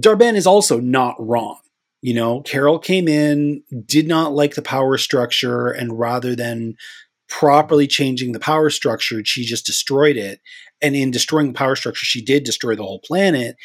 Dar-Benn 0.00 0.36
is 0.36 0.46
also 0.46 0.80
not 0.80 1.16
wrong. 1.18 1.60
You 2.00 2.14
know, 2.14 2.40
Carol 2.40 2.78
came 2.78 3.08
in, 3.08 3.62
did 3.84 4.08
not 4.08 4.32
like 4.32 4.54
the 4.54 4.62
power 4.62 4.96
structure, 4.96 5.68
and 5.68 5.98
rather 5.98 6.34
than 6.34 6.74
properly 7.28 7.86
changing 7.86 8.32
the 8.32 8.40
power 8.40 8.70
structure, 8.70 9.22
she 9.22 9.44
just 9.44 9.66
destroyed 9.66 10.16
it. 10.16 10.40
And 10.80 10.96
in 10.96 11.10
destroying 11.10 11.48
the 11.48 11.58
power 11.58 11.76
structure, 11.76 12.06
she 12.06 12.24
did 12.24 12.42
destroy 12.42 12.74
the 12.74 12.84
whole 12.84 13.00
planet. 13.00 13.56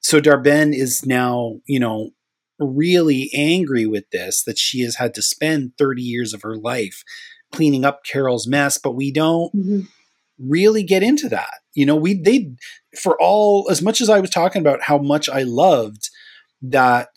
So 0.00 0.20
Dar-Benn 0.20 0.72
is 0.72 1.04
now, 1.04 1.56
you 1.66 1.80
know, 1.80 2.10
really 2.58 3.30
angry 3.34 3.86
with 3.86 4.10
this 4.10 4.42
that 4.44 4.58
she 4.58 4.80
has 4.80 4.96
had 4.96 5.14
to 5.14 5.22
spend 5.22 5.72
30 5.78 6.02
years 6.02 6.34
of 6.34 6.42
her 6.42 6.56
life 6.56 7.02
cleaning 7.52 7.84
up 7.84 8.04
Carol's 8.04 8.46
mess, 8.46 8.78
but 8.78 8.92
we 8.92 9.10
don't 9.10 9.54
Mhm. 9.54 9.88
really 10.38 10.82
get 10.82 11.02
into 11.02 11.28
that. 11.28 11.60
You 11.74 11.86
know, 11.86 11.96
we 11.96 12.14
they 12.14 12.52
for 13.00 13.20
all 13.20 13.68
as 13.70 13.80
much 13.80 14.00
as 14.00 14.08
I 14.08 14.20
was 14.20 14.30
talking 14.30 14.60
about 14.60 14.82
how 14.82 14.98
much 14.98 15.28
I 15.28 15.42
loved 15.42 16.10
that 16.62 17.08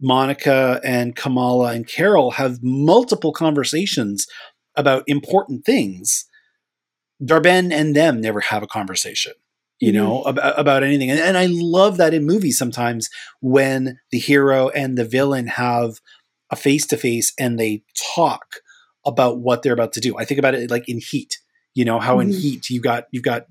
Monica 0.00 0.80
and 0.84 1.14
Kamala 1.16 1.72
and 1.72 1.86
Carol 1.86 2.32
have 2.32 2.62
multiple 2.62 3.32
conversations 3.32 4.26
about 4.76 5.04
important 5.06 5.64
things. 5.64 6.24
Dar-Benn 7.24 7.70
and 7.70 7.94
them 7.94 8.20
never 8.20 8.40
have 8.40 8.62
a 8.62 8.66
conversation, 8.66 9.32
you 9.82 9.90
know, 9.90 10.22
about, 10.22 10.56
about 10.60 10.84
anything. 10.84 11.10
And, 11.10 11.18
and 11.18 11.36
I 11.36 11.46
love 11.50 11.96
that 11.96 12.14
in 12.14 12.24
movies 12.24 12.56
sometimes 12.56 13.10
when 13.40 13.98
the 14.12 14.18
hero 14.20 14.68
and 14.68 14.96
the 14.96 15.04
villain 15.04 15.48
have 15.48 16.00
a 16.50 16.56
face 16.56 16.86
to 16.86 16.96
face 16.96 17.32
and 17.36 17.58
they 17.58 17.82
talk 18.14 18.60
about 19.04 19.40
what 19.40 19.62
they're 19.62 19.72
about 19.72 19.92
to 19.94 20.00
do. 20.00 20.16
I 20.16 20.24
think 20.24 20.38
about 20.38 20.54
it 20.54 20.70
like 20.70 20.88
in 20.88 21.00
Heat, 21.00 21.38
you 21.74 21.84
know, 21.84 21.98
how 21.98 22.20
in 22.20 22.28
Mhm. 22.30 22.40
Heat 22.40 22.70
you've 22.70 22.84
got 22.84 23.06
you've 23.10 23.24
got 23.24 23.46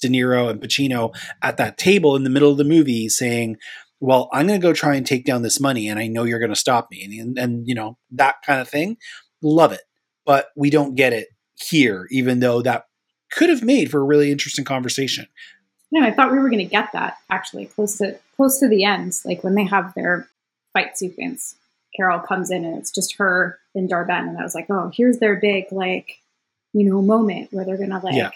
De 0.00 0.08
Niro 0.08 0.48
and 0.48 0.60
Pacino 0.60 1.12
at 1.42 1.56
that 1.56 1.78
table 1.78 2.14
in 2.14 2.22
the 2.22 2.30
middle 2.30 2.52
of 2.52 2.58
the 2.58 2.64
movie 2.76 3.08
saying, 3.08 3.56
"Well, 3.98 4.28
I'm 4.32 4.46
going 4.46 4.60
to 4.60 4.64
go 4.64 4.72
try 4.72 4.94
and 4.94 5.04
take 5.04 5.24
down 5.24 5.42
this 5.42 5.58
money, 5.58 5.88
and 5.88 5.98
I 5.98 6.06
know 6.06 6.22
you're 6.22 6.38
going 6.38 6.54
to 6.54 6.56
stop 6.56 6.86
me," 6.92 7.02
and, 7.02 7.12
and 7.12 7.38
and 7.38 7.66
you 7.66 7.74
know 7.74 7.98
that 8.12 8.36
kind 8.46 8.60
of 8.60 8.68
thing. 8.68 8.98
Love 9.42 9.72
it, 9.72 9.82
but 10.24 10.46
we 10.56 10.70
don't 10.70 10.94
get 10.94 11.12
it 11.12 11.26
here, 11.56 12.06
even 12.12 12.38
though 12.38 12.62
that 12.62 12.84
could 13.32 13.48
have 13.48 13.64
made 13.64 13.90
for 13.90 14.00
a 14.00 14.04
really 14.04 14.30
interesting 14.30 14.64
conversation. 14.64 15.26
Yeah, 15.92 16.04
I 16.06 16.10
thought 16.10 16.32
we 16.32 16.38
were 16.38 16.48
going 16.48 16.64
to 16.66 16.70
get 16.70 16.90
that 16.94 17.18
actually 17.30 17.66
close 17.66 17.98
to 17.98 18.18
close 18.36 18.58
to 18.60 18.68
the 18.68 18.82
end, 18.84 19.12
like 19.26 19.44
when 19.44 19.54
they 19.54 19.64
have 19.64 19.92
their 19.94 20.26
fight 20.72 20.96
sequence. 20.96 21.54
Carol 21.94 22.18
comes 22.20 22.50
in 22.50 22.64
and 22.64 22.78
it's 22.78 22.90
just 22.90 23.16
her 23.18 23.58
and 23.74 23.88
Dar-Benn, 23.88 24.26
and 24.28 24.38
I 24.38 24.42
was 24.42 24.54
like, 24.54 24.66
oh, 24.70 24.90
here's 24.96 25.18
their 25.18 25.36
big 25.36 25.66
like, 25.70 26.18
you 26.72 26.88
know, 26.88 27.02
moment 27.02 27.52
where 27.52 27.66
they're 27.66 27.76
gonna 27.76 28.00
like, 28.02 28.14
Yeah. 28.14 28.30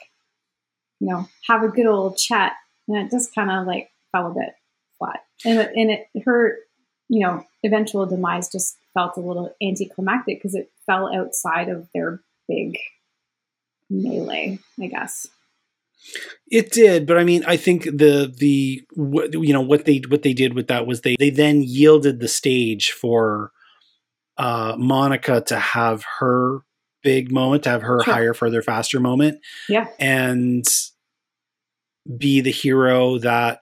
you 1.00 1.08
know, 1.08 1.26
have 1.48 1.62
a 1.62 1.68
good 1.68 1.86
old 1.86 2.18
chat, 2.18 2.52
and 2.86 2.98
it 2.98 3.10
just 3.10 3.34
kind 3.34 3.50
of 3.50 3.66
like 3.66 3.90
fell 4.12 4.30
a 4.30 4.34
bit 4.34 4.54
flat, 4.98 5.24
and 5.46 5.58
it, 5.58 5.72
and 5.74 5.90
it 5.90 6.22
her, 6.26 6.58
you 7.08 7.20
know, 7.26 7.42
eventual 7.64 8.04
demise 8.04 8.50
just 8.50 8.76
felt 8.92 9.16
a 9.16 9.20
little 9.20 9.54
anticlimactic 9.62 10.36
because 10.36 10.54
it 10.54 10.70
fell 10.84 11.10
outside 11.14 11.70
of 11.70 11.88
their 11.94 12.20
big 12.48 12.76
melee, 13.88 14.58
I 14.80 14.86
guess. 14.88 15.28
It 16.50 16.70
did, 16.72 17.06
but 17.06 17.18
I 17.18 17.24
mean, 17.24 17.42
I 17.46 17.56
think 17.56 17.84
the 17.84 18.32
the 18.36 18.82
you 18.96 19.52
know 19.52 19.60
what 19.60 19.84
they 19.84 19.98
what 20.08 20.22
they 20.22 20.32
did 20.32 20.54
with 20.54 20.68
that 20.68 20.86
was 20.86 21.00
they 21.00 21.16
they 21.18 21.30
then 21.30 21.62
yielded 21.62 22.20
the 22.20 22.28
stage 22.28 22.90
for 22.92 23.50
uh, 24.38 24.76
Monica 24.78 25.40
to 25.48 25.58
have 25.58 26.04
her 26.20 26.60
big 27.02 27.32
moment, 27.32 27.64
to 27.64 27.70
have 27.70 27.82
her 27.82 28.00
Sure. 28.04 28.14
higher, 28.14 28.34
further, 28.34 28.62
faster 28.62 29.00
moment, 29.00 29.38
Yeah. 29.68 29.88
and 29.98 30.64
be 32.18 32.40
the 32.40 32.50
hero 32.52 33.18
that 33.18 33.60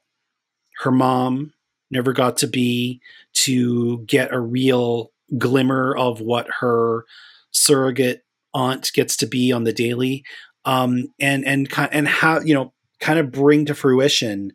her 0.81 0.91
mom 0.91 1.53
never 1.91 2.13
got 2.13 2.37
to 2.39 2.47
be, 2.47 3.01
to 3.33 3.99
get 4.07 4.33
a 4.33 4.41
real 4.41 5.13
glimmer 5.39 5.97
of 5.97 6.21
what 6.21 6.47
her 6.61 7.05
surrogate 7.53 8.25
aunt 8.53 8.91
gets 8.95 9.17
to 9.19 9.27
be 9.27 9.53
on 9.53 9.65
the 9.65 9.73
daily 9.73 10.25
um, 10.65 11.05
and 11.21 11.45
and 11.47 11.69
and 11.93 12.09
how 12.09 12.41
you 12.41 12.55
know 12.55 12.73
kind 13.01 13.19
of 13.19 13.31
bring 13.33 13.67
to 13.67 13.75
fruition 13.75 14.53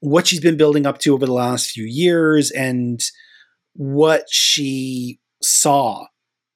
what 0.00 0.26
she's 0.26 0.40
been 0.40 0.56
building 0.56 0.86
up 0.86 0.98
to 0.98 1.14
over 1.14 1.24
the 1.26 1.32
last 1.32 1.70
few 1.70 1.84
years 1.84 2.50
and 2.50 3.00
what 3.74 4.24
she 4.30 5.18
saw 5.42 6.06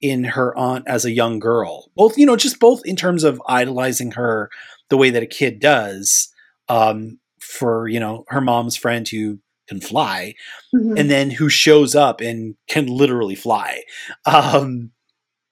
in 0.01 0.24
her 0.24 0.57
aunt 0.57 0.84
as 0.88 1.05
a 1.05 1.11
young 1.11 1.38
girl 1.38 1.91
both 1.95 2.16
you 2.16 2.24
know 2.26 2.36
just 2.36 2.59
both 2.59 2.80
in 2.86 2.97
terms 2.97 3.22
of 3.22 3.41
idolizing 3.47 4.12
her 4.12 4.49
the 4.88 4.97
way 4.97 5.11
that 5.11 5.22
a 5.22 5.26
kid 5.26 5.61
does 5.61 6.28
um, 6.68 7.18
for 7.41 7.86
you 7.88 8.01
know 8.01 8.24
her 8.28 8.41
mom's 8.41 8.76
friend 8.76 9.07
who 9.09 9.38
can 9.68 9.80
fly 9.80 10.34
Mhm. 10.74 10.99
and 10.99 11.11
then 11.11 11.30
who 11.30 11.49
shows 11.49 11.95
up 11.95 12.20
and 12.20 12.55
can 12.68 12.86
literally 12.86 13.34
fly. 13.36 13.82
Um, 14.26 14.91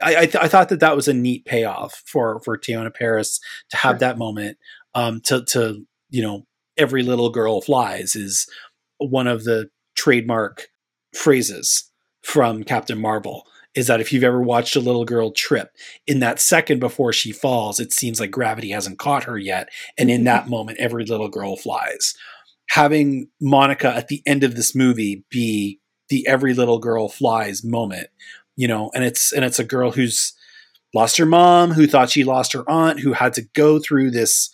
I, 0.03 0.17
I, 0.17 0.27
th- 0.27 0.37
I 0.37 0.49
thought 0.49 0.69
that 0.69 0.81
that 0.81 0.97
was 0.97 1.09
a 1.09 1.15
neat 1.15 1.45
payoff 1.45 2.03
for 2.07 2.41
for 2.41 2.57
Teyonah 2.57 2.95
Parris 2.95 3.41
to 3.71 3.77
have 3.77 3.95
Sure. 3.95 3.99
that 3.99 4.19
moment. 4.19 4.59
Um, 4.95 5.21
to 5.23 5.45
to 5.47 5.85
you 6.11 6.23
know, 6.23 6.47
every 6.77 7.03
little 7.03 7.31
girl 7.31 7.61
flies 7.61 8.17
is 8.17 8.47
one 8.99 9.27
of 9.27 9.45
the 9.45 9.69
trademark 9.97 10.69
phrases 11.15 11.91
from 12.23 12.65
Captain 12.65 13.01
Marvel. 13.01 13.45
Is 13.75 13.87
that 13.87 14.01
if 14.01 14.13
you've 14.13 14.25
ever 14.25 14.41
watched 14.41 14.75
a 14.77 14.81
little 14.81 15.05
girl 15.05 15.31
trip, 15.31 15.71
in 16.07 16.21
that 16.21 16.41
second 16.41 16.81
before 16.81 17.13
she 17.13 17.31
falls, 17.31 17.79
it 17.79 17.93
seems 17.93 18.19
like 18.19 18.31
gravity 18.31 18.71
hasn't 18.71 18.99
caught 18.99 19.25
her 19.25 19.39
yet, 19.39 19.69
and 19.97 20.11
in 20.11 20.25
that 20.25 20.49
moment, 20.49 20.79
every 20.79 21.05
little 21.05 21.29
girl 21.29 21.57
flies 21.57 22.15
having 22.71 23.29
Monica 23.41 23.89
at 23.95 24.09
the 24.09 24.23
end 24.27 24.45
of 24.45 24.55
this 24.55 24.75
movie 24.75 25.25
be 25.31 25.81
the 26.09 26.27
every 26.27 26.55
little 26.55 26.79
girl 26.79 27.09
flies 27.09 27.65
moment, 27.65 28.09
you 28.59 28.67
know, 28.67 28.91
and 28.93 29.05
it's 29.05 29.33
and 29.33 29.45
it's 29.45 29.61
a 29.61 29.65
girl 29.65 29.93
who's 29.93 30.33
lost 30.93 31.17
her 31.17 31.25
mom, 31.25 31.71
who 31.71 31.87
thought 31.87 32.11
she 32.11 32.25
lost 32.25 32.53
her 32.53 32.69
aunt, 32.69 32.99
who 32.99 33.13
had 33.13 33.33
to 33.35 33.43
go 33.55 33.79
through 33.79 34.11
this, 34.11 34.51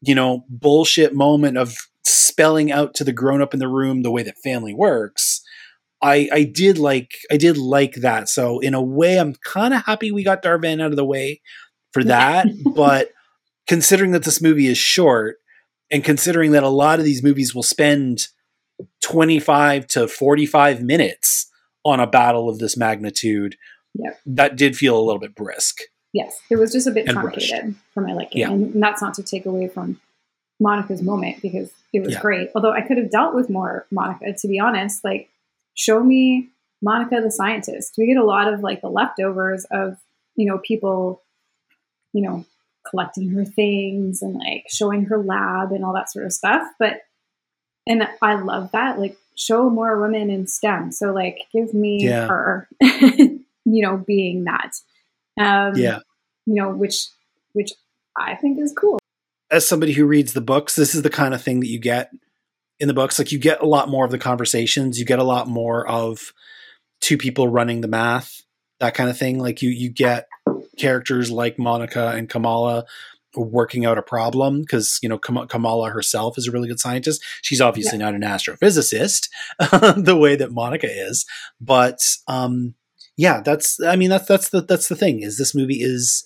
you 0.00 0.14
know, 0.14 0.46
bullshit 0.48 1.14
moment 1.14 1.58
of 1.58 1.76
spelling 2.04 2.72
out 2.72 2.94
to 2.94 3.04
the 3.04 3.12
grown 3.12 3.42
up 3.42 3.52
in 3.52 3.60
the 3.60 3.68
room 3.68 4.02
the 4.02 4.10
way 4.10 4.22
that 4.22 4.38
family 4.42 4.72
works. 4.72 5.42
I 6.00 6.26
I 6.32 6.44
did 6.44 6.78
like 6.78 7.12
I 7.30 7.36
did 7.36 7.58
like 7.58 7.96
that. 7.96 8.30
So 8.30 8.60
in 8.60 8.72
a 8.72 8.82
way 8.82 9.18
I'm 9.18 9.34
kind 9.34 9.74
of 9.74 9.84
happy 9.84 10.10
we 10.10 10.24
got 10.24 10.40
Dar-Benn 10.40 10.80
out 10.80 10.90
of 10.90 10.96
the 10.96 11.04
way 11.04 11.42
for 11.92 12.02
that, 12.04 12.46
but 12.74 13.10
considering 13.66 14.12
that 14.12 14.24
this 14.24 14.40
movie 14.40 14.68
is 14.68 14.78
short 14.78 15.36
and 15.90 16.02
considering 16.02 16.52
that 16.52 16.62
a 16.62 16.68
lot 16.70 16.98
of 16.98 17.04
these 17.04 17.22
movies 17.22 17.54
will 17.54 17.62
spend 17.62 18.28
25 19.02 19.86
to 19.88 20.08
45 20.08 20.80
minutes 20.80 21.50
on 21.84 22.00
a 22.00 22.06
battle 22.06 22.48
of 22.48 22.58
this 22.58 22.76
magnitude, 22.76 23.56
Yep. 23.94 24.20
that 24.26 24.56
did 24.56 24.76
feel 24.76 24.98
a 24.98 25.02
little 25.04 25.20
bit 25.20 25.34
brisk. 25.34 25.80
Yes, 26.12 26.38
it 26.50 26.56
was 26.56 26.72
just 26.72 26.86
a 26.86 26.90
bit 26.90 27.06
truncated 27.06 27.74
for 27.92 28.00
my 28.00 28.12
liking, 28.12 28.40
Yeah. 28.40 28.50
and 28.52 28.82
that's 28.82 29.02
not 29.02 29.14
to 29.14 29.22
take 29.22 29.46
away 29.46 29.68
from 29.68 30.00
Monica's 30.60 31.02
moment 31.02 31.42
because 31.42 31.72
it 31.92 32.00
was 32.00 32.12
Yeah. 32.14 32.20
great. 32.20 32.50
Although 32.54 32.72
I 32.72 32.80
could 32.82 32.96
have 32.98 33.10
dealt 33.10 33.34
with 33.34 33.50
more 33.50 33.86
Monica, 33.90 34.32
to 34.32 34.48
be 34.48 34.58
honest. 34.58 35.04
Like, 35.04 35.28
show 35.74 36.02
me 36.02 36.48
Monica 36.82 37.20
the 37.20 37.30
scientist. 37.30 37.94
We 37.98 38.06
get 38.06 38.16
a 38.16 38.24
lot 38.24 38.52
of 38.52 38.60
like 38.60 38.80
the 38.80 38.88
leftovers 38.88 39.64
of 39.70 39.96
you 40.36 40.46
know 40.46 40.58
people, 40.58 41.22
you 42.12 42.22
know, 42.22 42.44
collecting 42.88 43.30
her 43.30 43.44
things 43.44 44.22
and 44.22 44.34
like 44.34 44.64
showing 44.68 45.04
her 45.06 45.18
lab 45.22 45.72
and 45.72 45.84
all 45.84 45.94
that 45.94 46.10
sort 46.10 46.24
of 46.26 46.32
stuff. 46.32 46.66
But 46.78 47.02
and 47.86 48.08
I 48.22 48.34
love 48.36 48.70
that. 48.72 48.98
Like, 48.98 49.16
show 49.36 49.68
more 49.70 50.00
women 50.00 50.30
in 50.30 50.46
STEM. 50.46 50.92
So 50.92 51.12
like, 51.12 51.38
give 51.52 51.74
me 51.74 52.04
Yeah. 52.04 52.28
her, 52.28 52.68
you 52.82 53.42
know, 53.64 53.96
being 53.96 54.44
that. 54.44 54.72
Um, 55.38 55.76
Yeah. 55.76 55.98
you 56.46 56.54
know, 56.54 56.70
which 56.70 57.08
which 57.52 57.72
I 58.16 58.34
think 58.34 58.58
is 58.60 58.72
cool. 58.76 58.98
As 59.50 59.66
somebody 59.66 59.92
who 59.92 60.06
reads 60.06 60.32
the 60.32 60.40
books, 60.40 60.74
this 60.76 60.94
is 60.94 61.02
the 61.02 61.10
kind 61.10 61.34
of 61.34 61.42
thing 61.42 61.60
that 61.60 61.68
you 61.68 61.78
get 61.78 62.10
in 62.80 62.88
the 62.88 62.94
books. 62.94 63.18
Like 63.18 63.30
you 63.32 63.38
get 63.38 63.62
a 63.62 63.66
lot 63.66 63.88
more 63.88 64.04
of 64.04 64.10
the 64.10 64.18
conversations, 64.18 64.98
you 64.98 65.04
get 65.04 65.18
a 65.18 65.24
lot 65.24 65.48
more 65.48 65.86
of 65.86 66.32
two 67.00 67.16
people 67.18 67.48
running 67.48 67.80
the 67.80 67.88
math, 67.88 68.42
that 68.80 68.94
kind 68.94 69.10
of 69.10 69.18
thing. 69.18 69.38
Like 69.38 69.62
you 69.62 69.70
you 69.70 69.90
get 69.90 70.28
characters 70.78 71.30
like 71.30 71.58
Monica 71.58 72.08
and 72.10 72.28
Kamala 72.28 72.84
working 73.36 73.84
out 73.86 73.98
a 73.98 74.02
problem 74.02 74.60
because 74.60 74.98
you 75.02 75.08
know 75.08 75.18
Kam- 75.18 75.46
Kamala 75.48 75.90
herself 75.90 76.36
is 76.38 76.46
a 76.48 76.52
really 76.52 76.68
good 76.68 76.80
scientist. 76.80 77.22
She's 77.42 77.60
obviously 77.60 77.98
not 77.98 78.14
an 78.14 78.22
astrophysicist 78.22 79.28
the 80.04 80.16
way 80.16 80.36
that 80.36 80.52
Monica 80.52 80.88
is, 80.90 81.24
but 81.60 81.98
um 82.28 82.74
yeah, 83.16 83.40
that's 83.42 83.78
I 83.80 83.96
mean 83.96 84.10
that's 84.10 84.26
that's 84.26 84.48
the 84.48 84.60
that's 84.62 84.88
the 84.88 84.96
thing 84.96 85.22
is 85.22 85.38
this 85.38 85.54
movie 85.54 85.80
is 85.80 86.24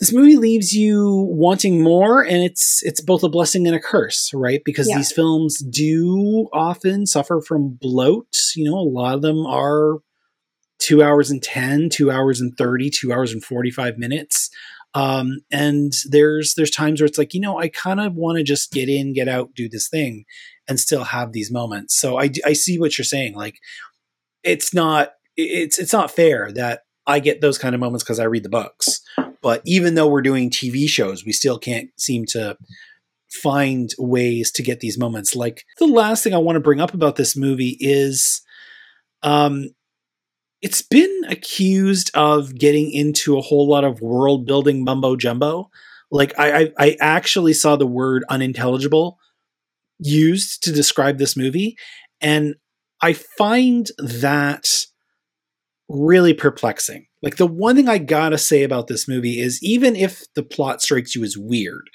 this 0.00 0.12
movie 0.12 0.36
leaves 0.36 0.72
you 0.72 1.26
wanting 1.28 1.82
more 1.82 2.22
and 2.24 2.42
it's 2.44 2.82
it's 2.84 3.00
both 3.00 3.22
a 3.24 3.28
blessing 3.28 3.66
and 3.66 3.74
a 3.74 3.80
curse 3.80 4.30
right 4.32 4.62
because 4.64 4.88
Yeah. 4.88 4.96
these 4.96 5.10
films 5.12 5.58
do 5.58 6.48
often 6.52 7.04
suffer 7.06 7.40
from 7.40 7.70
bloat 7.80 8.28
you 8.54 8.64
know 8.64 8.76
a 8.78 8.88
lot 8.88 9.14
of 9.16 9.22
them 9.22 9.44
are 9.46 9.98
two 10.78 11.02
hours 11.02 11.30
and 11.32 11.42
10 11.42 11.88
two 11.90 12.10
hours 12.12 12.40
and 12.40 12.56
30 12.56 12.90
two 12.90 13.12
hours 13.12 13.32
and 13.32 13.42
45 13.44 13.98
minutes 13.98 14.50
um, 14.94 15.38
and 15.50 15.92
there's 16.08 16.54
there's 16.54 16.70
times 16.70 17.00
where 17.00 17.06
it's 17.06 17.18
like 17.18 17.34
you 17.34 17.40
know 17.40 17.58
i 17.58 17.68
kind 17.68 18.00
of 18.00 18.14
want 18.14 18.38
to 18.38 18.44
just 18.44 18.72
get 18.72 18.88
in 18.88 19.12
get 19.12 19.28
out 19.28 19.54
do 19.54 19.68
this 19.68 19.88
thing 19.88 20.24
and 20.68 20.78
still 20.78 21.04
have 21.04 21.32
these 21.32 21.50
moments. 21.50 21.96
So 21.98 22.20
I 22.20 22.30
I 22.44 22.52
see 22.52 22.78
what 22.78 22.98
you're 22.98 23.04
saying 23.04 23.34
like 23.34 23.58
it's 24.44 24.72
not 24.72 25.12
it's 25.36 25.78
it's 25.78 25.92
not 25.92 26.10
fair 26.10 26.52
that 26.52 26.82
i 27.06 27.18
get 27.18 27.40
those 27.40 27.58
kind 27.58 27.74
of 27.74 27.80
moments 27.80 28.04
because 28.04 28.20
i 28.20 28.24
read 28.24 28.42
the 28.44 28.48
books. 28.48 29.00
But 29.40 29.62
even 29.64 29.94
though 29.94 30.08
we're 30.08 30.22
doing 30.22 30.50
tv 30.50 30.88
shows 30.88 31.24
we 31.24 31.32
still 31.32 31.58
can't 31.58 31.88
seem 31.96 32.26
to 32.26 32.56
find 33.30 33.90
ways 33.98 34.50
to 34.50 34.62
get 34.62 34.80
these 34.80 34.98
moments. 34.98 35.36
Like 35.36 35.64
the 35.78 35.86
last 35.86 36.22
thing 36.22 36.34
i 36.34 36.38
want 36.38 36.56
to 36.56 36.60
bring 36.60 36.80
up 36.80 36.94
about 36.94 37.16
this 37.16 37.36
movie 37.36 37.76
is 37.80 38.42
um 39.22 39.70
it's 40.60 40.82
been 40.82 41.22
accused 41.28 42.10
of 42.14 42.54
getting 42.54 42.90
into 42.90 43.38
a 43.38 43.42
whole 43.42 43.68
lot 43.68 43.84
of 43.84 44.00
world 44.00 44.46
building 44.46 44.82
mumbo 44.84 45.16
jumbo. 45.16 45.70
Like 46.10 46.32
I, 46.38 46.62
I 46.62 46.72
i 46.78 46.96
actually 47.00 47.52
saw 47.52 47.76
the 47.76 47.86
word 47.86 48.24
unintelligible 48.28 49.18
used 49.98 50.62
to 50.64 50.72
describe 50.72 51.18
this 51.18 51.36
movie 51.36 51.76
and 52.20 52.54
i 53.02 53.12
find 53.12 53.90
that 53.98 54.86
really 55.88 56.34
perplexing. 56.34 57.06
Like 57.22 57.36
the 57.36 57.46
one 57.46 57.76
thing 57.76 57.88
i 57.88 57.98
gotta 57.98 58.38
say 58.38 58.62
about 58.62 58.86
this 58.86 59.06
movie 59.06 59.38
is 59.38 59.62
even 59.62 59.96
if 59.96 60.22
the 60.34 60.42
plot 60.42 60.80
strikes 60.80 61.14
you 61.14 61.24
as 61.24 61.36
weird 61.36 61.90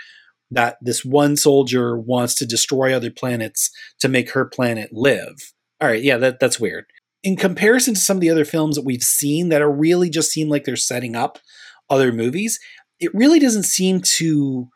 that 0.52 0.78
this 0.82 1.04
one 1.04 1.36
soldier 1.36 1.98
wants 1.98 2.36
to 2.36 2.46
destroy 2.46 2.94
other 2.94 3.10
planets 3.10 3.72
to 4.00 4.08
make 4.08 4.32
her 4.32 4.46
planet 4.46 4.90
live 4.92 5.54
all 5.82 5.88
right 5.88 6.04
yeah 6.04 6.18
that, 6.18 6.40
that's 6.40 6.60
weird 6.60 6.86
in 7.24 7.36
comparison 7.36 7.94
to 7.94 8.00
some 8.00 8.18
of 8.18 8.22
the 8.22 8.30
other 8.30 8.46
films 8.46 8.76
that 8.76 8.86
we've 8.86 9.04
seen 9.04 9.50
that 9.50 9.62
are 9.62 9.72
really 9.72 10.10
just 10.10 10.32
seem 10.32 10.50
like 10.50 10.66
they're 10.66 10.76
setting 10.76 11.16
up 11.16 11.40
other 11.90 12.12
movies 12.12 12.60
it 13.00 13.14
really 13.14 13.40
doesn't 13.40 13.64
seem 13.64 14.02
to 14.02 14.70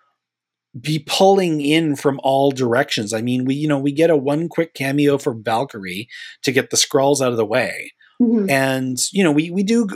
be 0.80 1.00
pulling 1.00 1.62
in 1.62 1.96
from 1.96 2.20
all 2.24 2.52
directions. 2.52 3.14
I 3.14 3.22
mean 3.22 3.46
we 3.46 3.56
you 3.56 3.68
know 3.68 3.80
we 3.80 3.92
get 3.92 4.10
a 4.10 4.18
one 4.18 4.50
quick 4.50 4.74
cameo 4.74 5.18
for 5.18 5.34
valkyrie 5.34 6.08
to 6.44 6.52
get 6.52 6.70
the 6.70 6.78
Skrulls 6.78 7.22
out 7.22 7.32
of 7.32 7.38
the 7.38 7.46
way. 7.46 7.92
Mhm. 8.20 8.50
and 8.50 8.98
you 9.12 9.24
know 9.24 9.32
we 9.32 9.52
we 9.52 9.62
do 9.62 9.88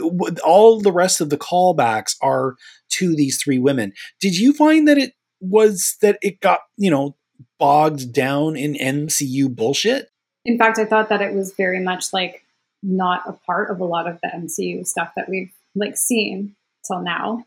all 0.44 0.80
the 0.80 0.92
rest 0.92 1.20
of 1.20 1.28
the 1.28 1.36
callbacks 1.36 2.14
are 2.22 2.54
to 2.90 3.16
these 3.16 3.40
three 3.42 3.58
women. 3.58 3.92
Did 4.20 4.36
you 4.38 4.52
find 4.52 4.86
that 4.86 4.96
it 4.96 5.12
was 5.40 5.96
that 6.02 6.18
it 6.22 6.40
got 6.40 6.60
you 6.76 6.90
know 6.90 7.16
bogged 7.58 8.12
down 8.12 8.56
in 8.56 8.74
mcu 8.74 9.54
bullshit? 9.54 10.08
In 10.44 10.56
fact, 10.58 10.78
I 10.78 10.84
thought 10.84 11.08
that 11.08 11.20
it 11.22 11.34
was 11.34 11.52
very 11.56 11.80
much 11.80 12.12
like 12.12 12.41
not 12.82 13.22
a 13.26 13.32
part 13.32 13.70
of 13.70 13.80
a 13.80 13.84
lot 13.84 14.08
of 14.08 14.18
the 14.22 14.28
MCU 14.28 14.86
stuff 14.86 15.12
that 15.16 15.28
we've 15.28 15.52
like 15.74 15.96
seen 15.96 16.54
till 16.86 17.00
now. 17.00 17.44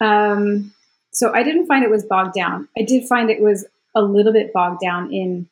Um, 0.00 0.72
so 1.12 1.32
I 1.32 1.42
didn't 1.42 1.66
find 1.66 1.84
it 1.84 1.90
was 1.90 2.04
bogged 2.04 2.34
down. 2.34 2.68
I 2.76 2.82
did 2.82 3.06
find 3.08 3.30
it 3.30 3.40
was 3.40 3.66
a 3.94 4.02
little 4.02 4.32
bit 4.32 4.52
bogged 4.52 4.80
down 4.80 5.12
in 5.12 5.48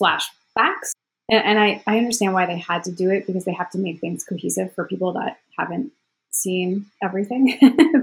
flashbacks. 0.00 0.92
And, 1.28 1.44
and 1.44 1.58
I, 1.58 1.82
I 1.86 1.98
understand 1.98 2.32
why 2.32 2.46
they 2.46 2.58
had 2.58 2.84
to 2.84 2.92
do 2.92 3.10
it 3.10 3.26
because 3.26 3.44
they 3.44 3.52
have 3.52 3.70
to 3.70 3.78
make 3.78 4.00
things 4.00 4.24
cohesive 4.24 4.72
for 4.74 4.86
people 4.86 5.12
that 5.12 5.38
haven't 5.58 5.92
seen 6.30 6.86
everything. 7.02 7.58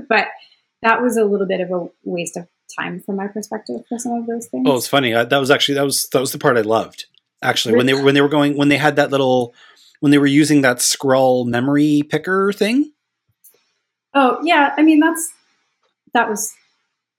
but 0.09 0.27
that 0.81 1.01
was 1.01 1.17
a 1.17 1.23
little 1.23 1.47
bit 1.47 1.61
of 1.61 1.71
a 1.71 1.87
waste 2.03 2.37
of 2.37 2.47
time 2.77 2.99
from 3.01 3.15
my 3.15 3.27
perspective 3.27 3.83
for 3.87 3.97
some 3.97 4.13
of 4.13 4.27
those 4.27 4.47
things. 4.47 4.67
Oh, 4.67 4.77
it's 4.77 4.87
funny. 4.87 5.13
I, 5.13 5.23
that 5.23 5.37
was 5.37 5.51
actually 5.51 5.75
that 5.75 5.83
was 5.83 6.07
that 6.11 6.19
was 6.19 6.31
the 6.31 6.39
part 6.39 6.57
I 6.57 6.61
loved. 6.61 7.05
Actually, 7.43 7.75
when 7.75 7.85
they 7.85 7.93
were 7.93 8.03
when 8.03 8.15
they 8.15 8.21
were 8.21 8.29
going 8.29 8.57
when 8.57 8.69
they 8.69 8.77
had 8.77 8.95
that 8.95 9.11
little 9.11 9.53
when 9.99 10.11
they 10.11 10.17
were 10.17 10.25
using 10.27 10.61
that 10.61 10.81
scroll 10.81 11.45
memory 11.45 12.01
picker 12.03 12.51
thing, 12.53 12.91
Oh 14.13 14.39
yeah, 14.43 14.73
I 14.77 14.83
mean 14.83 14.99
that's 14.99 15.31
that 16.13 16.29
was 16.29 16.53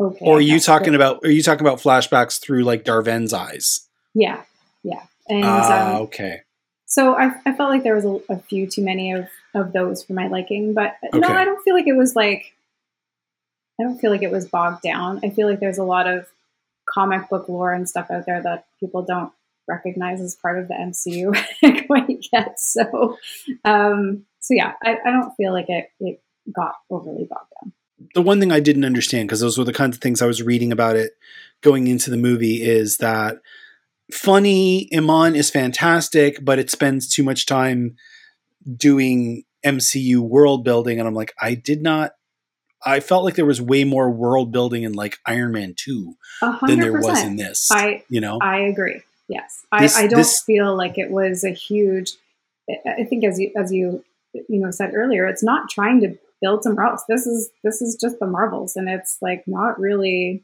okay. 0.01 0.25
or 0.25 0.39
are 0.39 0.41
you 0.41 0.61
talking 0.61 0.95
about 0.95 1.25
are 1.25 1.31
you 1.31 1.43
talking 1.43 1.67
about 1.67 1.79
flashbacks 1.81 2.41
through 2.41 2.63
like 2.65 2.85
Dar-Benn's 2.85 3.33
eyes? 3.33 3.89
Yeah, 4.15 4.43
yeah, 4.83 5.03
and 5.29 5.45
Ah, 5.45 5.97
um, 5.97 6.03
okay. 6.03 6.43
so 6.87 7.15
I, 7.17 7.33
I 7.45 7.53
felt 7.55 7.71
like 7.71 7.83
there 7.83 7.95
was 7.97 8.05
a, 8.05 8.21
a 8.33 8.39
few 8.39 8.67
too 8.67 8.85
many 8.85 9.13
of 9.13 9.29
of 9.55 9.73
those 9.73 10.05
for 10.05 10.13
my 10.13 10.29
liking, 10.29 10.75
but 10.75 10.95
no, 11.13 11.29
I 11.29 11.45
don't 11.45 11.63
feel 11.65 11.75
like 11.75 11.87
it 11.87 11.97
was 11.97 12.15
like 12.15 12.55
I 13.81 13.83
don't 13.83 13.99
feel 13.99 14.11
like 14.13 14.23
it 14.23 14.31
was 14.31 14.47
bogged 14.47 14.83
down. 14.83 15.21
I 15.25 15.31
feel 15.31 15.49
like 15.49 15.59
there's 15.61 15.79
a 15.79 15.85
lot 15.85 16.07
of 16.07 16.27
comic 16.89 17.29
book 17.29 17.49
lore 17.49 17.73
and 17.73 17.89
stuff 17.89 18.11
out 18.11 18.27
there 18.27 18.43
that 18.43 18.67
people 18.79 19.03
don't 19.03 19.33
recognize 19.69 20.21
as 20.21 20.35
part 20.35 20.59
of 20.59 20.69
the 20.69 20.75
MCU 20.75 21.87
quite 21.87 22.27
yet. 22.33 22.59
So, 22.61 23.17
um, 23.65 24.25
so 24.41 24.55
yeah, 24.55 24.73
I, 24.83 24.97
I 25.05 25.11
don't 25.11 25.35
feel 25.37 25.53
like 25.53 25.67
it 25.69 25.87
it 26.01 26.23
got 26.55 26.75
overly 26.91 27.27
bogged 27.29 27.53
down. 27.63 27.73
the 28.15 28.23
one 28.23 28.41
thing 28.41 28.53
I 28.53 28.61
didn't 28.61 28.85
understand 28.85 29.29
because 29.29 29.41
those 29.41 29.57
were 29.59 29.65
the 29.65 29.73
kinds 29.73 29.97
of 29.97 30.03
things 30.03 30.21
I 30.21 30.27
was 30.27 30.43
reading 30.43 30.73
about 30.73 30.97
it 30.97 31.13
going 31.63 31.87
into 31.87 32.11
the 32.11 32.17
movie 32.17 32.63
is 32.63 32.99
that 32.99 33.39
funny 34.13 34.89
Iman 34.95 35.35
is 35.35 35.51
fantastic, 35.51 36.45
but 36.45 36.59
it 36.59 36.71
spends 36.71 37.09
too 37.09 37.23
much 37.23 37.47
time 37.47 37.97
doing 38.77 39.45
MCU 39.65 40.19
world 40.19 40.65
building, 40.65 40.99
and 40.99 41.09
I'm 41.09 41.15
like, 41.15 41.33
I 41.41 41.55
did 41.55 41.83
not. 41.83 42.13
I 42.87 43.01
felt 43.01 43.25
like 43.25 43.35
there 43.35 43.47
was 43.47 43.63
way 43.63 43.85
more 43.85 44.11
world 44.11 44.53
building 44.53 44.83
in 44.83 44.93
like 44.93 45.17
Iron 45.25 45.53
Man 45.53 45.75
two 45.75 46.17
A 46.43 46.59
than 46.67 46.81
there 46.81 46.93
was 46.93 47.23
in 47.23 47.37
this. 47.37 47.71
I 47.73 48.05
you 48.11 48.21
know, 48.21 48.39
I 48.43 48.59
agree. 48.59 49.01
Yes, 49.29 49.65
I, 49.73 49.83
This- 49.83 49.97
I 49.97 50.07
don't 50.07 50.19
this- 50.19 50.43
feel 50.43 50.77
like 50.77 50.99
it 50.99 51.11
was 51.11 51.45
a 51.45 51.51
huge. 51.51 52.13
I- 52.69 53.01
I 53.01 53.05
think 53.05 53.25
as 53.25 53.39
you 53.39 53.51
as 53.57 53.73
you 53.73 54.05
you 54.49 54.61
know 54.61 54.71
said 54.71 54.93
earlier, 54.95 55.27
it's 55.27 55.43
not 55.43 55.71
trying 55.71 56.01
to 56.03 56.19
build 56.41 56.63
somewhere 56.63 56.87
else. 56.87 57.05
This 57.09 57.27
is 57.27 57.51
this 57.63 57.81
is 57.83 57.97
just 58.01 58.19
the 58.19 58.27
Marvels, 58.27 58.77
and 58.77 58.89
it's 58.89 59.19
like 59.23 59.45
not 59.47 59.79
really 59.79 60.43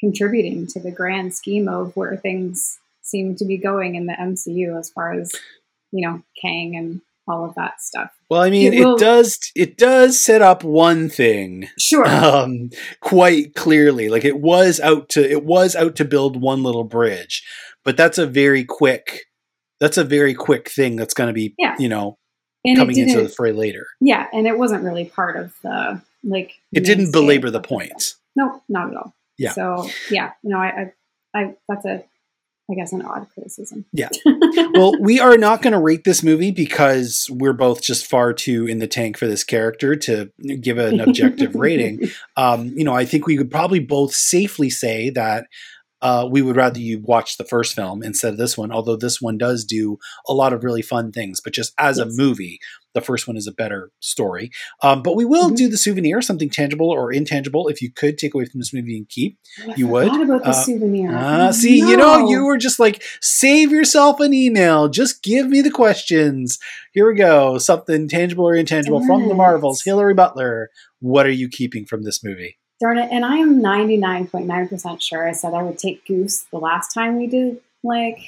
contributing 0.00 0.66
to 0.68 0.80
the 0.80 0.90
grand 0.90 1.34
scheme 1.34 1.68
of 1.68 1.94
where 1.96 2.16
things 2.16 2.78
seem 3.02 3.36
to 3.36 3.44
be 3.44 3.56
going 3.56 3.94
in 3.94 4.06
the 4.06 4.14
MCU 4.14 4.78
as 4.78 4.90
far 4.90 5.12
as 5.12 5.32
you 5.90 6.06
know 6.06 6.22
Kang 6.40 6.76
and 6.76 7.00
all 7.28 7.44
of 7.44 7.54
that 7.54 7.80
stuff. 7.80 8.10
well, 8.28 8.42
I 8.42 8.50
mean, 8.50 8.72
it 8.72 8.80
it, 8.80 8.98
does 8.98 9.38
it 9.54 9.76
does 9.78 10.20
set 10.20 10.42
up 10.42 10.64
one 10.64 11.08
thing 11.08 11.68
Sure, 11.78 12.04
um, 12.06 12.70
quite 13.00 13.54
clearly. 13.54 14.08
Like 14.08 14.24
it 14.24 14.40
was 14.40 14.80
out 14.80 15.08
to 15.10 15.30
it 15.30 15.44
was 15.44 15.76
out 15.76 15.94
to 15.96 16.04
build 16.04 16.40
one 16.40 16.62
little 16.64 16.84
bridge, 16.84 17.44
but 17.84 17.96
that's 17.96 18.18
a 18.18 18.26
very 18.26 18.64
quick 18.64 19.24
that's 19.80 19.98
a 19.98 20.04
very 20.04 20.34
quick 20.34 20.68
thing 20.70 20.96
that's 20.96 21.14
going 21.14 21.28
to 21.28 21.34
be 21.34 21.54
Yeah. 21.58 21.74
you 21.78 21.88
know 21.88 22.18
and 22.64 22.78
coming 22.78 22.96
into 22.96 23.22
the 23.22 23.28
fray 23.28 23.52
later. 23.52 23.86
Yeah, 24.00 24.26
and 24.32 24.46
it 24.46 24.56
wasn't 24.56 24.84
really 24.84 25.04
part 25.04 25.36
of 25.36 25.52
the 25.62 26.00
like 26.24 26.52
It 26.72 26.84
didn't 26.84 27.12
belabor 27.12 27.50
the 27.50 27.60
point. 27.60 28.14
No, 28.36 28.62
not 28.68 28.90
at 28.90 28.96
all. 28.96 29.14
Yeah. 29.38 29.52
So 29.52 29.88
yeah, 30.10 30.32
no, 30.42 30.58
I, 30.58 30.92
I, 31.34 31.40
I 31.40 31.54
that's 31.68 31.84
a, 31.84 32.04
I 32.70 32.74
guess, 32.74 32.92
an 32.92 33.02
odd 33.02 33.26
criticism. 33.34 33.84
Yeah. 33.92 34.10
well, 34.74 34.94
we 35.00 35.18
are 35.18 35.36
not 35.36 35.62
going 35.62 35.72
to 35.72 35.80
rate 35.80 36.04
this 36.04 36.22
movie 36.22 36.52
because 36.52 37.28
we're 37.30 37.52
both 37.52 37.82
just 37.82 38.06
far 38.06 38.32
too 38.32 38.66
in 38.66 38.78
the 38.78 38.86
tank 38.86 39.18
for 39.18 39.26
this 39.26 39.42
character 39.42 39.96
to 39.96 40.30
give 40.60 40.78
an 40.78 41.00
objective 41.00 41.54
rating. 41.54 42.08
Um, 42.36 42.68
you 42.68 42.84
know, 42.84 42.94
I 42.94 43.04
think 43.04 43.26
we 43.26 43.36
could 43.36 43.50
probably 43.50 43.80
both 43.80 44.14
safely 44.14 44.70
say 44.70 45.10
that 45.10 45.46
uh, 46.02 46.28
we 46.30 46.42
would 46.42 46.56
rather 46.56 46.78
you 46.80 46.98
watch 47.00 47.36
the 47.38 47.44
first 47.44 47.74
film 47.74 48.02
instead 48.02 48.32
of 48.32 48.38
this 48.38 48.58
one, 48.58 48.70
although 48.72 48.96
this 48.96 49.22
one 49.22 49.38
does 49.38 49.64
do 49.64 49.98
a 50.28 50.34
lot 50.34 50.52
of 50.52 50.64
really 50.64 50.82
fun 50.82 51.12
things. 51.12 51.40
But 51.40 51.52
just 51.54 51.72
as 51.78 51.96
a 51.98 52.06
movie, 52.06 52.58
the 52.94 53.00
first 53.00 53.26
one 53.26 53.36
is 53.38 53.46
a 53.46 53.52
better 53.52 53.90
story. 54.00 54.50
Um, 54.82 55.02
but 55.02 55.16
we 55.16 55.24
will 55.24 55.50
Mhm. 55.50 55.56
do 55.56 55.68
the 55.68 55.78
souvenir, 55.78 56.20
something 56.20 56.50
tangible 56.50 56.90
or 56.90 57.10
intangible. 57.12 57.68
If 57.68 57.80
you 57.80 57.90
could 57.90 58.18
take 58.18 58.34
away 58.34 58.44
from 58.44 58.60
this 58.60 58.74
movie 58.74 58.98
and 58.98 59.08
keep, 59.08 59.38
I 59.66 59.74
You 59.76 59.86
would? 59.88 60.08
forgot 60.10 60.22
about 60.24 60.42
the 60.42 60.50
Uh, 60.50 60.52
souvenir. 60.52 61.10
Oh, 61.18 61.52
see, 61.52 61.78
you 61.78 61.96
know, 61.96 62.28
you 62.28 62.44
were 62.44 62.58
just 62.58 62.78
like, 62.78 63.02
save 63.22 63.70
yourself 63.70 64.20
an 64.20 64.34
email. 64.34 64.88
Just 64.88 65.22
give 65.22 65.48
me 65.48 65.62
the 65.62 65.70
questions. 65.70 66.58
Here 66.92 67.08
we 67.08 67.14
go. 67.14 67.56
Something 67.58 68.08
tangible 68.08 68.44
or 68.46 68.54
intangible 68.54 69.06
from 69.06 69.28
the 69.28 69.34
Marvels. 69.34 69.82
Hillary 69.82 70.12
Butler. 70.14 70.68
What 71.00 71.24
are 71.26 71.30
you 71.30 71.48
keeping 71.48 71.86
from 71.86 72.02
this 72.02 72.22
movie? 72.22 72.58
Darn 72.82 72.98
it! 72.98 73.10
And 73.12 73.24
I 73.24 73.36
am 73.36 73.62
ninety 73.62 73.96
nine 73.96 74.26
point 74.26 74.46
nine 74.46 74.66
percent 74.68 75.00
sure 75.00 75.28
I 75.28 75.32
said 75.32 75.54
I 75.54 75.62
would 75.62 75.78
take 75.78 76.04
Goose 76.04 76.42
the 76.50 76.58
last 76.58 76.92
time 76.92 77.16
we 77.16 77.28
did. 77.28 77.60
Like, 77.84 78.18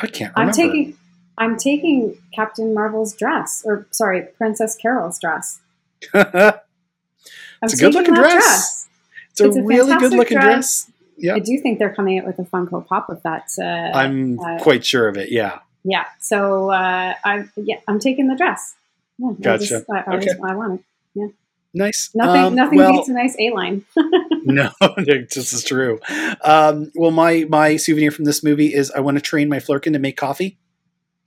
I 0.00 0.06
can't 0.06 0.32
I'm 0.34 0.52
taking, 0.52 0.96
I'm 1.36 1.58
taking 1.58 2.16
Captain 2.34 2.72
Marvel's 2.72 3.14
dress, 3.14 3.62
or 3.66 3.86
sorry, 3.90 4.22
Princess 4.38 4.74
Carol's 4.74 5.20
dress. 5.20 5.60
I'm 6.14 6.24
It's 7.62 7.74
a 7.74 7.76
good-looking 7.76 8.14
taking 8.14 8.22
that 8.22 8.32
dress. 8.32 8.88
it's 9.32 9.40
a 9.42 9.44
It's 9.48 9.56
a 9.58 9.62
really 9.62 9.90
fantastic 9.90 10.10
good 10.10 10.16
looking 10.16 10.38
dress. 10.38 10.84
dress. 10.86 10.90
Yeah, 11.18 11.34
I 11.34 11.38
do 11.40 11.58
think 11.60 11.78
they're 11.78 11.94
coming 11.94 12.18
out 12.18 12.26
with 12.26 12.38
a 12.38 12.42
Funko 12.44 12.86
Pop 12.86 13.08
with 13.08 13.22
that. 13.22 13.48
Uh, 13.58 13.96
I'm 13.96 14.38
uh, 14.40 14.58
quite 14.60 14.84
sure 14.84 15.08
of 15.08 15.16
it. 15.18 15.30
Yeah. 15.30 15.58
yeah. 15.84 16.04
So 16.20 16.70
uh, 16.70 17.14
I'm 17.24 17.50
yeah, 17.56 17.76
I'm 17.86 17.98
taking 17.98 18.28
the 18.28 18.36
dress. 18.36 18.74
Yeah, 19.18 19.28
I 19.30 19.32
Gotcha. 19.42 19.64
just- 19.66 19.90
I, 19.90 19.98
I, 19.98 20.16
Okay. 20.16 20.24
just- 20.26 20.40
I 20.42 20.54
want 20.54 20.80
it. 21.16 21.34
Nice. 21.76 22.10
Nothing, 22.14 22.42
Um, 22.42 22.54
nothing 22.54 22.78
well, 22.78 22.92
beats 22.92 23.08
a 23.10 23.12
nice 23.12 23.36
A 23.38 23.50
line. 23.50 23.84
no, 24.44 24.70
this 24.96 25.52
is 25.52 25.62
true. 25.62 26.00
Um, 26.42 26.90
well, 26.94 27.10
my 27.10 27.44
my 27.50 27.76
souvenir 27.76 28.10
from 28.10 28.24
this 28.24 28.42
movie 28.42 28.72
is 28.72 28.90
I 28.90 29.00
want 29.00 29.18
to 29.18 29.20
train 29.20 29.50
my 29.50 29.58
flerken 29.58 29.92
to 29.92 29.98
make 29.98 30.16
coffee. 30.16 30.58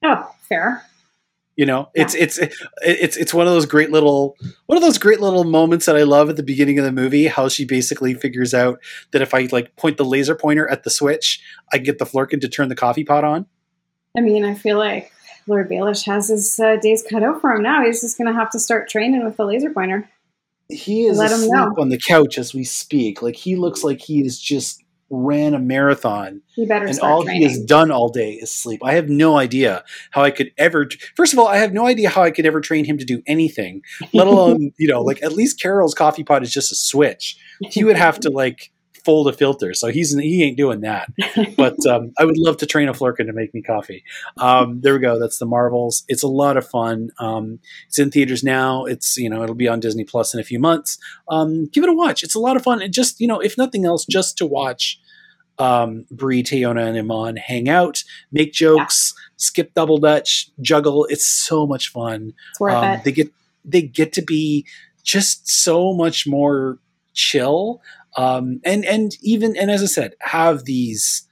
oh, 0.03 0.31
fair. 0.47 0.83
You 1.55 1.67
know, 1.67 1.89
it's 1.93 2.15
it's 2.15 2.39
it's 2.81 3.15
it's 3.15 3.33
one 3.33 3.45
of 3.45 3.53
those 3.53 3.67
great 3.67 3.91
little 3.91 4.37
one 4.65 4.77
of 4.77 4.81
those 4.81 4.97
great 4.97 5.19
little 5.19 5.43
moments 5.43 5.85
that 5.85 5.95
I 5.95 6.03
love 6.03 6.29
at 6.31 6.35
the 6.35 6.41
beginning 6.41 6.79
of 6.79 6.85
the 6.85 6.91
movie. 6.91 7.27
How 7.27 7.47
she 7.47 7.65
basically 7.65 8.15
figures 8.15 8.55
out 8.55 8.79
that 9.11 9.21
if 9.21 9.35
I 9.35 9.49
like 9.51 9.75
point 9.75 9.97
the 9.97 10.05
laser 10.05 10.33
pointer 10.33 10.67
at 10.67 10.83
the 10.83 10.89
switch, 10.89 11.43
I 11.71 11.77
get 11.77 11.99
the 11.99 12.05
flerken 12.05 12.41
to 12.41 12.49
turn 12.49 12.69
the 12.69 12.75
coffee 12.75 13.03
pot 13.03 13.23
on. 13.23 13.45
I 14.17 14.21
mean, 14.21 14.45
I 14.45 14.55
feel 14.55 14.79
like 14.79 15.11
Lord 15.45 15.69
Baelish 15.69 16.05
has 16.05 16.29
his 16.29 16.59
uh, 16.59 16.77
days 16.77 17.03
cut 17.07 17.21
out 17.21 17.41
for 17.41 17.51
him 17.51 17.61
now. 17.61 17.83
He's 17.83 18.01
just 18.01 18.17
going 18.17 18.33
to 18.33 18.39
have 18.39 18.49
to 18.51 18.59
start 18.59 18.89
training 18.89 19.23
with 19.23 19.37
the 19.37 19.45
laser 19.45 19.69
pointer. 19.69 20.09
He 20.69 21.05
is 21.05 21.17
Let 21.17 21.31
asleep 21.31 21.77
on 21.77 21.89
the 21.89 21.97
couch 21.97 22.37
as 22.37 22.53
we 22.53 22.63
speak. 22.63 23.21
Like 23.21 23.35
he 23.35 23.55
looks 23.55 23.83
like 23.83 24.01
he 24.01 24.21
has 24.23 24.37
just 24.37 24.83
ran 25.09 25.55
a 25.55 25.59
marathon 25.59 26.41
He 26.55 26.67
better 26.67 26.85
and 26.85 26.99
all 26.99 27.23
training. 27.23 27.41
he 27.41 27.47
has 27.47 27.59
done 27.63 27.89
all 27.89 28.09
day 28.09 28.33
is 28.33 28.51
sleep. 28.51 28.81
I 28.83 28.93
have 28.93 29.09
no 29.09 29.37
idea 29.37 29.83
how 30.11 30.21
I 30.21 30.31
could 30.31 30.51
ever. 30.57 30.87
First 31.15 31.33
of 31.33 31.39
all, 31.39 31.47
I 31.47 31.57
have 31.57 31.73
no 31.73 31.87
idea 31.87 32.09
how 32.09 32.21
I 32.21 32.31
could 32.31 32.45
ever 32.45 32.61
train 32.61 32.85
him 32.85 32.99
to 32.99 33.05
do 33.05 33.23
anything, 33.25 33.81
let 34.13 34.27
alone 34.27 34.71
you 34.77 34.87
know, 34.87 35.01
like 35.01 35.23
at 35.23 35.33
least 35.33 35.59
Carol's 35.59 35.95
coffee 35.95 36.23
pot 36.23 36.43
is 36.43 36.53
just 36.53 36.71
a 36.71 36.75
switch. 36.75 37.37
He 37.61 37.83
would 37.83 37.97
have 37.97 38.19
to 38.21 38.29
like 38.29 38.71
fold 39.05 39.27
a 39.27 39.33
filter, 39.33 39.73
so 39.73 39.87
he's 39.87 40.15
he 40.17 40.43
ain't 40.43 40.57
doing 40.57 40.81
that. 40.81 41.09
But 41.57 41.85
um, 41.85 42.11
I 42.19 42.25
would 42.25 42.37
love 42.37 42.57
to 42.57 42.65
train 42.65 42.87
a 42.89 42.93
flerken 42.93 43.25
to 43.27 43.33
make 43.33 43.53
me 43.53 43.61
coffee. 43.61 44.03
Um, 44.37 44.81
there 44.81 44.93
we 44.93 44.99
go. 44.99 45.19
That's 45.19 45.37
the 45.39 45.45
Marvels. 45.45 46.03
It's 46.07 46.23
a 46.23 46.27
lot 46.27 46.57
of 46.57 46.67
fun. 46.67 47.09
Um, 47.19 47.59
it's 47.87 47.99
in 47.99 48.11
theaters 48.11 48.43
now. 48.43 48.85
It's 48.85 49.17
you 49.17 49.29
know 49.29 49.43
it'll 49.43 49.55
be 49.55 49.67
on 49.67 49.79
Disney 49.79 50.03
Plus 50.03 50.33
in 50.33 50.39
a 50.39 50.43
few 50.43 50.59
months. 50.59 50.97
Um, 51.29 51.67
give 51.67 51.83
it 51.83 51.89
a 51.89 51.93
watch. 51.93 52.23
It's 52.23 52.35
a 52.35 52.39
lot 52.39 52.55
of 52.55 52.63
fun. 52.63 52.81
And 52.81 52.93
just 52.93 53.19
you 53.19 53.27
know, 53.27 53.39
if 53.39 53.57
nothing 53.57 53.85
else, 53.85 54.05
just 54.05 54.37
to 54.37 54.45
watch 54.45 54.99
um, 55.57 56.05
Brie, 56.11 56.43
Teyonah, 56.43 56.87
and 56.87 56.97
Iman 56.97 57.35
hang 57.37 57.67
out, 57.67 58.03
make 58.31 58.53
jokes, 58.53 59.13
skip 59.37 59.73
double 59.73 59.97
dutch, 59.97 60.49
juggle. 60.61 61.05
It's 61.09 61.25
so 61.25 61.67
much 61.67 61.89
fun. 61.91 62.33
it's 62.51 62.59
worth 62.59 62.73
Um, 62.75 62.83
it. 62.91 63.03
They 63.03 63.11
get 63.11 63.31
they 63.65 63.81
get 63.81 64.13
to 64.13 64.21
be 64.21 64.65
just 65.03 65.47
so 65.49 65.93
much 65.93 66.25
more 66.27 66.77
chill, 67.13 67.81
um, 68.17 68.59
and 68.63 68.85
and 68.85 69.11
even 69.21 69.55
and 69.55 69.69
as 69.71 69.81
I 69.81 69.87
said, 69.87 70.15
have 70.21 70.65
these 70.65 71.27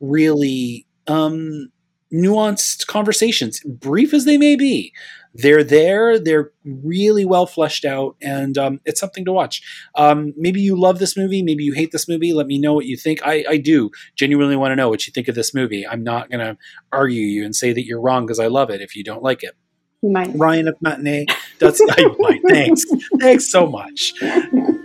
really 0.00 0.86
um, 1.06 1.70
nuanced 2.12 2.86
conversations, 2.86 3.60
brief 3.64 4.12
as 4.12 4.24
they 4.24 4.38
may 4.38 4.56
be. 4.56 4.92
They're 5.32 5.62
there. 5.62 6.18
They're 6.18 6.50
really 6.64 7.24
well 7.24 7.46
fleshed 7.46 7.84
out, 7.84 8.16
and 8.20 8.58
um, 8.58 8.80
it's 8.84 8.98
something 8.98 9.24
to 9.26 9.32
watch. 9.32 9.62
Um, 9.94 10.34
maybe 10.36 10.60
you 10.60 10.76
love 10.76 10.98
this 10.98 11.16
movie. 11.16 11.40
Maybe 11.40 11.62
you 11.62 11.72
hate 11.72 11.92
this 11.92 12.08
movie. 12.08 12.32
Let 12.32 12.48
me 12.48 12.58
know 12.58 12.74
what 12.74 12.86
you 12.86 12.96
think. 12.96 13.20
I, 13.24 13.44
I 13.48 13.56
do 13.56 13.90
genuinely 14.16 14.56
want 14.56 14.72
to 14.72 14.76
know 14.76 14.88
what 14.88 15.06
you 15.06 15.12
think 15.12 15.28
of 15.28 15.36
this 15.36 15.54
movie. 15.54 15.86
I'm 15.86 16.02
not 16.02 16.30
going 16.30 16.44
to 16.44 16.58
argue 16.92 17.22
you 17.22 17.44
and 17.44 17.54
say 17.54 17.72
that 17.72 17.84
you're 17.84 18.00
wrong 18.00 18.26
because 18.26 18.40
I 18.40 18.48
love 18.48 18.70
it 18.70 18.80
if 18.80 18.96
you 18.96 19.04
don't 19.04 19.22
like 19.22 19.44
it. 19.44 19.56
He 20.02 20.08
might. 20.08 20.30
Ryan 20.34 20.66
at 20.66 20.82
Matinee. 20.82 21.26
That's 21.60 21.80
I, 21.80 22.04
my, 22.18 22.40
thanks. 22.48 22.84
Thanks 23.20 23.50
so 23.50 23.68
much. 23.68 24.14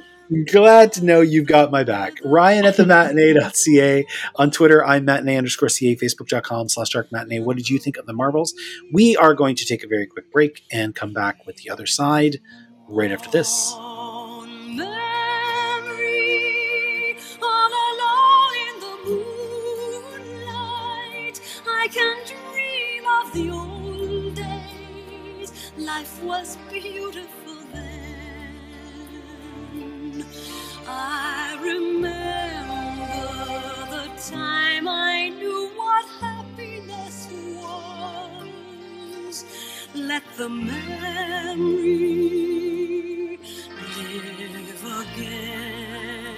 Glad 0.47 0.91
to 0.93 1.05
know 1.05 1.21
you've 1.21 1.45
got 1.45 1.69
my 1.69 1.83
back. 1.83 2.17
Ryan 2.23 2.65
at 2.65 2.77
the 2.77 2.85
matinee.ca. 2.85 4.05
On 4.37 4.49
Twitter, 4.49 4.83
I'm 4.83 5.05
matinee 5.05 5.37
underscore 5.37 5.69
ca, 5.69 5.95
facebook.com 5.95 6.69
slash 6.69 6.89
dark 6.89 7.11
matinee. 7.11 7.41
What 7.41 7.57
did 7.57 7.69
you 7.69 7.77
think 7.77 7.97
of 7.97 8.07
the 8.07 8.13
Marvels? 8.13 8.55
We 8.91 9.15
are 9.15 9.35
going 9.35 9.55
to 9.57 9.65
take 9.65 9.83
a 9.83 9.87
very 9.87 10.07
quick 10.07 10.31
break 10.31 10.63
and 10.71 10.95
come 10.95 11.13
back 11.13 11.45
with 11.45 11.57
the 11.57 11.69
other 11.69 11.85
side 11.85 12.37
right 12.87 13.11
after 13.11 13.29
this. 13.29 13.71
On 13.73 14.75
memory, 14.75 14.87
all 17.41 17.69
I 30.97 31.57
remember 31.61 32.13
the 33.91 34.07
time 34.31 34.87
I 34.87 35.27
knew 35.29 35.69
what 35.75 36.05
happiness 36.21 37.27
was. 37.57 39.45
Let 39.93 40.23
the 40.37 40.47
memory 40.47 41.75
live 43.97 44.85
again. 45.01 46.35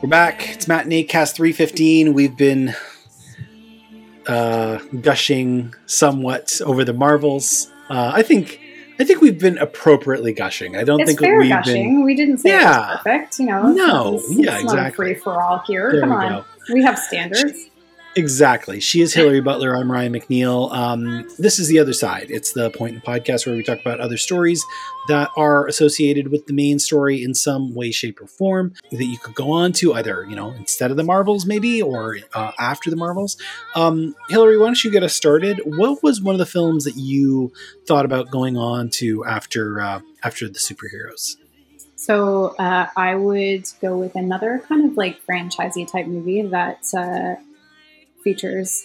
We're 0.00 0.08
back. 0.08 0.48
It's 0.50 0.68
Matinee 0.68 1.02
Cast 1.02 1.34
315. 1.34 2.14
We've 2.14 2.36
been 2.36 2.72
uh, 4.28 4.78
gushing 5.00 5.74
somewhat 5.86 6.60
over 6.64 6.84
the 6.84 6.92
Marvels. 6.92 7.68
Uh, 7.90 8.12
I 8.14 8.22
think 8.22 8.60
I 8.98 9.04
think 9.04 9.20
we've 9.20 9.38
been 9.38 9.58
appropriately 9.58 10.32
gushing. 10.32 10.76
I 10.76 10.84
don't 10.84 11.00
It's 11.00 11.10
think 11.10 11.20
fair 11.20 11.38
we've 11.38 11.48
gushing. 11.48 11.96
been. 11.96 12.04
we 12.04 12.14
didn't 12.14 12.38
say 12.38 12.50
Yeah. 12.50 12.60
it 12.60 12.78
was 12.90 12.96
perfect. 13.02 13.38
You 13.40 13.46
know, 13.46 13.62
No. 13.72 14.14
it's, 14.16 14.36
Yeah, 14.36 14.54
it's 14.54 14.62
exactly. 14.64 14.96
free 14.96 15.14
for 15.14 15.42
all 15.42 15.62
here. 15.66 15.90
There 15.92 16.00
Come 16.02 16.12
on, 16.12 16.32
go. 16.32 16.44
we 16.72 16.82
have 16.84 16.98
standards. 16.98 17.70
Exactly. 18.16 18.78
She 18.78 19.00
is 19.00 19.12
Hillary 19.12 19.40
Butler. 19.40 19.76
I'm 19.76 19.90
Ryan 19.90 20.12
McNeil. 20.12 20.72
Um, 20.72 21.28
this 21.36 21.58
is 21.58 21.66
the 21.66 21.80
other 21.80 21.92
side. 21.92 22.26
It's 22.30 22.52
the 22.52 22.70
point 22.70 22.94
in 22.94 23.00
the 23.00 23.06
podcast 23.06 23.44
where 23.44 23.56
we 23.56 23.64
talk 23.64 23.80
about 23.80 23.98
other 23.98 24.16
stories 24.16 24.64
that 25.08 25.30
are 25.36 25.66
associated 25.66 26.28
with 26.28 26.46
the 26.46 26.52
main 26.52 26.78
story 26.78 27.24
in 27.24 27.34
some 27.34 27.74
way, 27.74 27.90
shape, 27.90 28.20
or 28.20 28.28
form 28.28 28.72
that 28.92 29.04
you 29.04 29.18
could 29.18 29.34
go 29.34 29.50
on 29.50 29.72
to 29.74 29.94
either, 29.94 30.24
you 30.28 30.36
know, 30.36 30.50
instead 30.52 30.92
of 30.92 30.96
the 30.96 31.02
Marvels, 31.02 31.44
maybe, 31.44 31.82
or 31.82 32.18
uh, 32.34 32.52
after 32.58 32.88
the 32.88 32.96
Marvels. 32.96 33.36
Um, 33.74 34.14
Hillary, 34.28 34.58
why 34.58 34.66
don't 34.66 34.84
you 34.84 34.92
get 34.92 35.02
us 35.02 35.14
started? 35.16 35.60
What 35.64 36.02
was 36.02 36.22
one 36.22 36.36
of 36.36 36.38
the 36.38 36.46
films 36.46 36.84
that 36.84 36.96
you 36.96 37.52
thought 37.86 38.04
about 38.04 38.30
going 38.30 38.56
on 38.56 38.90
to 38.90 39.24
after 39.24 39.80
uh, 39.80 40.00
after 40.22 40.48
the 40.48 40.60
superheroes? 40.60 41.36
So 41.96 42.54
uh, 42.58 42.86
I 42.96 43.16
would 43.16 43.66
go 43.80 43.96
with 43.96 44.14
another 44.14 44.62
kind 44.68 44.88
of 44.88 44.96
like 44.96 45.24
franchisey 45.26 45.90
type 45.90 46.06
movie 46.06 46.42
that 46.42 46.84
uh, 46.96 47.40
features 48.24 48.84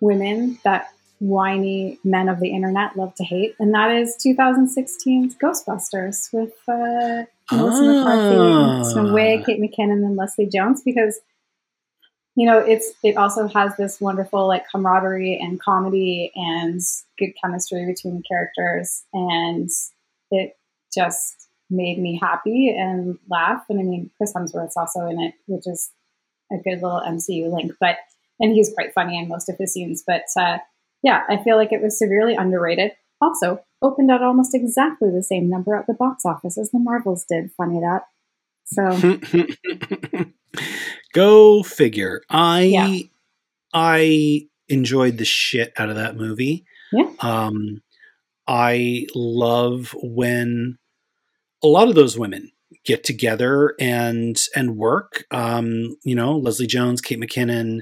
women 0.00 0.58
that 0.64 0.88
whiny 1.18 1.98
men 2.02 2.28
of 2.28 2.40
the 2.40 2.48
internet 2.48 2.96
love 2.96 3.14
to 3.16 3.24
hate, 3.24 3.54
and 3.58 3.74
that 3.74 3.90
is 3.90 4.16
2016's 4.24 5.36
Ghostbusters 5.36 6.32
with 6.32 6.52
uh, 6.66 7.24
Melissa 7.54 7.82
McCarthy, 7.82 8.90
Snow 8.90 9.10
Ah. 9.10 9.14
Way, 9.14 9.42
Kate 9.44 9.60
McKinnon, 9.60 10.04
and 10.04 10.16
Leslie 10.16 10.46
Jones 10.46 10.82
because 10.82 11.20
you 12.34 12.46
know 12.46 12.58
it's 12.58 12.92
it 13.02 13.16
also 13.16 13.46
has 13.48 13.76
this 13.76 14.00
wonderful 14.00 14.48
like 14.48 14.64
camaraderie 14.70 15.38
and 15.38 15.60
comedy 15.60 16.32
and 16.34 16.80
good 17.18 17.32
chemistry 17.42 17.84
between 17.84 18.16
the 18.16 18.22
characters 18.22 19.04
and 19.12 19.68
it 20.30 20.56
just 20.92 21.48
made 21.72 21.98
me 21.98 22.18
happy 22.20 22.74
and 22.76 23.18
laugh. 23.28 23.64
And 23.68 23.80
I 23.80 23.82
mean, 23.82 24.10
Chris 24.16 24.32
Hemsworth's 24.34 24.76
also 24.76 25.06
in 25.06 25.20
it, 25.20 25.34
which 25.46 25.66
is 25.66 25.90
a 26.52 26.56
good 26.56 26.82
little 26.82 27.00
MCU 27.00 27.52
link. 27.52 27.72
But 27.80 27.96
and 28.40 28.52
he's 28.52 28.72
quite 28.74 28.94
funny 28.94 29.18
in 29.18 29.28
most 29.28 29.48
of 29.48 29.56
his 29.58 29.72
scenes. 29.72 30.02
But 30.06 30.24
uh, 30.38 30.58
yeah, 31.02 31.22
I 31.28 31.42
feel 31.42 31.56
like 31.56 31.72
it 31.72 31.82
was 31.82 31.98
severely 31.98 32.34
underrated. 32.34 32.92
Also, 33.20 33.60
opened 33.82 34.10
at 34.10 34.22
almost 34.22 34.54
exactly 34.54 35.10
the 35.10 35.22
same 35.22 35.48
number 35.48 35.76
at 35.76 35.86
the 35.86 35.94
box 35.94 36.24
office 36.24 36.58
as 36.58 36.70
the 36.70 36.78
Marvels 36.78 37.24
did. 37.28 37.50
Funny 37.56 37.80
that. 37.80 38.02
So 38.64 40.26
Go 41.12 41.62
figure. 41.62 42.22
I 42.30 42.62
Yeah. 42.62 42.98
I 43.72 44.48
enjoyed 44.68 45.18
the 45.18 45.24
shit 45.24 45.72
out 45.76 45.90
of 45.90 45.96
that 45.96 46.16
movie. 46.16 46.64
Yeah. 46.92 47.10
Um 47.20 47.82
I 48.46 49.06
love 49.14 49.94
when 50.02 50.78
a 51.62 51.68
lot 51.68 51.88
of 51.88 51.94
those 51.94 52.18
women 52.18 52.50
get 52.84 53.04
together 53.04 53.74
and 53.78 54.36
and 54.56 54.76
work. 54.76 55.24
Um, 55.30 55.96
you 56.04 56.14
know, 56.14 56.36
Leslie 56.36 56.66
Jones, 56.66 57.00
Kate 57.00 57.20
McKinnon, 57.20 57.80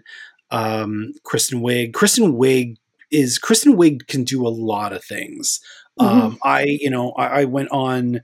um, 0.50 1.12
Kristen 1.24 1.60
Wiig. 1.60 1.92
Kristen 1.92 2.34
Wiig 2.34 2.76
is 3.10 3.38
Kristen 3.38 3.76
Wiig 3.76 4.06
can 4.06 4.24
do 4.24 4.46
a 4.46 4.48
lot 4.48 4.92
of 4.92 5.04
things. 5.04 5.60
Um, 5.98 6.38
I, 6.42 6.64
you 6.80 6.88
know, 6.88 7.12
I, 7.12 7.42
I 7.42 7.44
went 7.44 7.70
on 7.72 8.22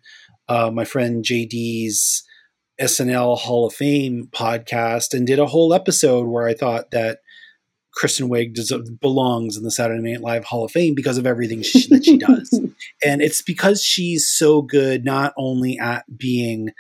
uh, 0.49 0.71
my 0.71 0.85
friend 0.85 1.25
JD's 1.25 2.23
SNL 2.81 3.39
Hall 3.39 3.67
of 3.67 3.75
Fame 3.75 4.29
podcast 4.33 5.13
and 5.13 5.27
did 5.27 5.39
a 5.39 5.47
whole 5.47 5.75
episode 5.75 6.27
where 6.27 6.47
I 6.47 6.55
thought 6.55 6.91
that 6.93 7.19
Kristen 7.93 8.29
Wiig 8.29 8.55
des- 8.55 8.93
belongs 9.01 9.57
in 9.57 9.63
the 9.63 9.71
Saturday 9.71 10.01
Night 10.03 10.21
Live 10.21 10.45
Hall 10.45 10.65
of 10.65 10.71
Fame 10.71 10.95
because 10.95 11.19
of 11.19 11.27
everything 11.27 11.63
she, 11.63 11.87
that 11.89 12.05
she 12.05 12.19
does. 12.19 12.51
and 13.05 13.23
it's 13.23 13.43
because 13.43 13.83
she's 13.83 14.29
so 14.29 14.63
good 14.63 15.05
not 15.05 15.33
only 15.37 15.79
at 15.79 16.05
being 16.17 16.71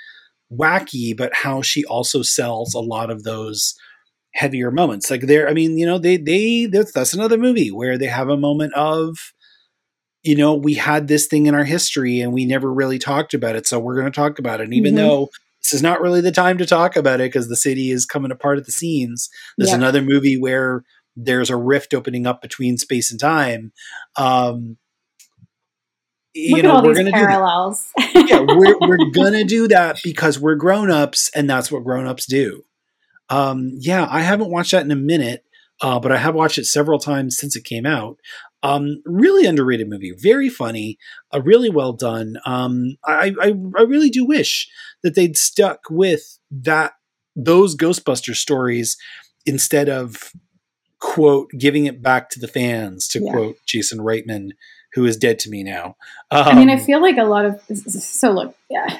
wacky, 0.53 1.17
but 1.17 1.35
how 1.35 1.63
she 1.63 1.85
also 1.87 2.23
sells 2.23 2.75
a 2.75 2.81
lot 2.81 3.11
of 3.11 3.23
those 3.23 3.75
heavier 4.37 4.71
moments. 4.71 5.11
Like 5.11 5.23
there, 5.23 5.49
I 5.49 5.53
mean, 5.55 5.79
you 5.79 5.87
know, 5.87 5.99
they 5.99 6.17
they 6.17 6.67
that's, 6.67 6.93
that's 6.93 7.15
another 7.15 7.39
movie 7.39 7.71
where 7.71 7.99
they 7.99 8.07
have 8.07 8.29
a 8.29 8.37
moment 8.37 8.75
of 8.75 9.33
you 10.23 10.35
know, 10.35 10.55
we 10.55 10.75
had 10.75 11.07
this 11.07 11.27
thing 11.27 11.47
in 11.47 11.55
our 11.55 11.63
history 11.65 12.21
and 12.21 12.33
we 12.33 12.45
never 12.45 12.73
really 12.73 12.99
talked 12.99 13.33
about 13.33 13.55
it. 13.55 13.65
So 13.65 13.79
we're 13.79 13.95
going 13.95 14.11
to 14.11 14.17
talk 14.21 14.41
about 14.41 14.61
it. 14.61 14.65
And 14.65 14.75
even 14.75 14.95
Mhm. 14.95 14.97
though 14.97 15.29
this 15.63 15.73
is 15.73 15.83
not 15.83 16.01
really 16.01 16.21
the 16.21 16.33
time 16.33 16.59
to 16.59 16.67
talk 16.67 16.97
about 16.97 17.21
it 17.21 17.31
because 17.33 17.49
the 17.49 17.55
city 17.55 17.93
is 17.93 18.05
coming 18.07 18.33
apart 18.33 18.59
at 18.59 18.67
the 18.67 18.73
seams, 18.73 19.29
there's 19.57 19.71
Yeah. 19.71 19.77
another 19.77 20.03
movie 20.03 20.37
where 20.37 20.83
there's 21.15 21.49
a 21.49 21.57
rift 21.57 21.95
opening 21.95 22.27
up 22.27 22.43
between 22.43 22.77
space 22.77 23.13
and 23.13 23.21
time. 23.21 23.73
Um, 24.17 24.79
you 26.35 26.61
know, 26.63 26.83
we're 26.83 26.95
going 26.95 27.07
to 27.07 27.13
do 27.13 27.19
that 27.19 27.27
parallels. 27.29 27.93
yeah, 28.15 28.41
we're 28.41 28.79
we're 28.81 28.99
gonna 29.15 29.45
do 29.45 29.69
that 29.69 29.99
because 30.05 30.39
we're 30.39 30.57
grown-ups 30.57 31.31
and 31.35 31.49
that's 31.49 31.71
what 31.71 31.85
grown-ups 31.85 32.27
do. 32.27 32.65
Um, 33.29 33.73
yeah, 33.79 34.07
I 34.11 34.21
haven't 34.21 34.51
watched 34.51 34.73
that 34.73 34.85
in 34.85 34.91
a 34.91 34.97
minute, 34.97 35.45
uh, 35.81 35.99
but 36.01 36.13
I 36.13 36.17
have 36.19 36.35
watched 36.35 36.59
it 36.59 36.65
several 36.67 36.99
times 36.99 37.37
since 37.37 37.57
it 37.57 37.65
came 37.65 37.87
out. 37.87 38.19
Um, 38.63 39.03
really 39.05 39.47
underrated 39.47 39.89
movie, 39.89 40.13
very 40.17 40.49
funny, 40.49 40.99
uh, 41.33 41.41
really 41.43 41.71
well 41.71 41.93
done. 41.93 42.37
Um, 42.45 42.97
I, 43.05 43.33
I 43.41 43.49
I 43.79 43.83
really 43.83 44.11
do 44.11 44.25
wish 44.25 44.69
that 45.03 45.15
they'd 45.15 45.37
stuck 45.37 45.81
with 45.91 46.39
that 46.51 46.95
those 47.37 47.77
Ghostbuster 47.77 48.35
stories 48.35 48.97
instead 49.45 49.89
of 49.89 50.33
quote 50.99 51.51
giving 51.59 51.87
it 51.87 52.03
back 52.03 52.31
to 52.31 52.41
the 52.41 52.49
fans 52.49 53.07
to 53.09 53.21
Yeah. 53.23 53.31
quote 53.31 53.57
Jason 53.67 53.99
Reitman, 53.99 54.53
who 54.95 55.05
is 55.05 55.17
dead 55.17 55.39
to 55.41 55.51
me 55.51 55.63
now. 55.63 55.95
I 56.31 56.55
mean, 56.55 56.71
I 56.71 56.75
Um, 56.75 56.81
feel 56.81 57.01
like 57.03 57.19
a 57.19 57.25
lot 57.25 57.45
of 57.45 57.61
so 57.87 58.31
look, 58.33 58.57
yeah, 58.71 58.99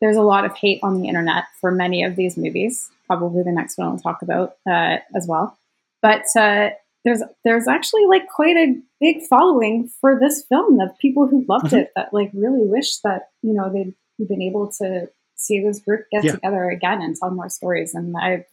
there's 0.00 0.16
a 0.16 0.22
lot 0.22 0.44
of 0.44 0.56
hate 0.56 0.80
on 0.82 1.00
the 1.00 1.08
internet 1.08 1.44
for 1.60 1.70
many 1.70 2.02
of 2.02 2.16
these 2.16 2.36
movies. 2.36 2.90
Probably 3.06 3.42
the 3.42 3.52
next 3.52 3.76
one 3.78 3.88
I'll 3.88 3.98
talk 3.98 4.22
about 4.22 4.56
uh, 4.68 4.98
as 5.14 5.26
well. 5.26 5.58
But 6.02 6.24
uh, 6.38 6.70
there's 7.04 7.22
there's 7.44 7.68
actually 7.68 8.06
like 8.06 8.28
quite 8.28 8.56
a 8.56 8.76
big 9.00 9.22
following 9.28 9.90
for 10.00 10.18
this 10.18 10.44
film 10.48 10.80
of 10.80 10.96
people 10.98 11.26
who 11.26 11.44
loved 11.48 11.66
Mhm. 11.72 11.78
it 11.82 11.92
that 11.96 12.12
like 12.14 12.30
really 12.34 12.66
wish 12.66 12.98
that 12.98 13.28
you 13.42 13.52
know 13.52 13.70
they'd 13.70 13.94
been 14.28 14.42
able 14.42 14.68
to 14.78 15.08
see 15.36 15.60
this 15.62 15.80
group 15.80 16.04
get 16.12 16.24
Yeah. 16.24 16.32
together 16.32 16.68
again 16.70 17.00
and 17.00 17.16
tell 17.16 17.30
more 17.30 17.48
stories. 17.48 17.94
And 17.94 18.14
I, 18.16 18.44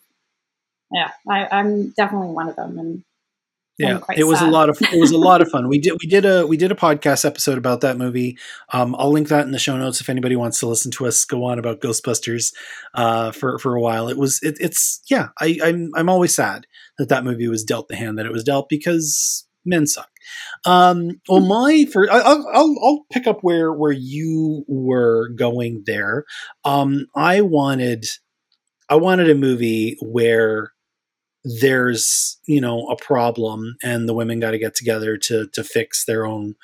yeah, 0.91 1.11
I, 1.29 1.47
I'm 1.51 1.89
definitely 1.89 2.29
one 2.29 2.47
of 2.47 2.55
them. 2.55 2.79
And 2.79 3.03
yeah 3.77 3.99
it 4.15 4.23
was 4.25 4.41
a 4.41 4.47
lot 4.47 4.69
of 4.69 4.77
it 4.81 4.99
was 4.99 5.11
a 5.11 5.17
lot 5.29 5.41
of 5.41 5.49
fun. 5.49 5.67
We 5.67 5.79
did 5.79 5.93
we 6.01 6.07
did 6.09 6.25
a 6.25 6.45
we 6.47 6.57
did 6.57 6.71
a 6.71 6.75
podcast 6.75 7.25
episode 7.25 7.57
about 7.57 7.81
that 7.81 7.97
movie. 7.97 8.37
Um 8.73 8.95
i'll 8.97 9.11
link 9.11 9.27
that 9.29 9.45
in 9.45 9.51
the 9.51 9.59
show 9.59 9.77
notes 9.77 10.01
if 10.01 10.09
anybody 10.09 10.35
wants 10.35 10.59
to 10.59 10.67
listen 10.67 10.91
to 10.91 11.05
us 11.05 11.23
go 11.25 11.43
on 11.45 11.59
about 11.59 11.81
ghostbusters 11.81 12.53
uh 12.95 13.31
for 13.31 13.59
for 13.59 13.75
a 13.75 13.81
while. 13.81 14.09
It 14.09 14.17
was 14.17 14.39
it, 14.41 14.57
it's 14.59 15.01
yeah 15.09 15.29
i 15.39 15.59
i'm 15.63 15.91
i'm 15.95 16.09
always 16.09 16.33
sad 16.33 16.65
that 16.97 17.09
that 17.09 17.23
movie 17.23 17.47
was 17.47 17.63
dealt 17.63 17.87
the 17.87 17.95
hand 17.95 18.17
that 18.17 18.25
it 18.25 18.31
was 18.31 18.43
dealt 18.43 18.67
because 18.69 19.45
men 19.65 19.85
suck. 19.85 20.09
Um 20.65 21.21
well 21.29 21.41
my 21.41 21.85
for 21.91 22.11
I- 22.11 22.19
I'll, 22.19 22.47
I'll 22.53 22.75
i'll 22.83 23.05
pick 23.11 23.27
up 23.27 23.39
where 23.41 23.71
where 23.73 23.91
you 23.91 24.63
were 24.67 25.29
going 25.35 25.83
there. 25.85 26.25
Um 26.65 27.05
i 27.15 27.41
wanted 27.41 28.05
i 28.89 28.95
wanted 28.95 29.29
a 29.29 29.35
movie 29.35 29.97
where 30.01 30.71
there's 31.61 32.39
you 32.45 32.61
know 32.61 32.87
a 32.87 32.95
problem 32.95 33.75
and 33.83 34.07
the 34.07 34.13
women 34.13 34.39
got 34.39 34.51
to 34.51 34.59
get 34.59 34.75
together 34.75 35.17
to 35.17 35.47
to 35.53 35.63
fix 35.63 36.05
their 36.05 36.25
own 36.25 36.55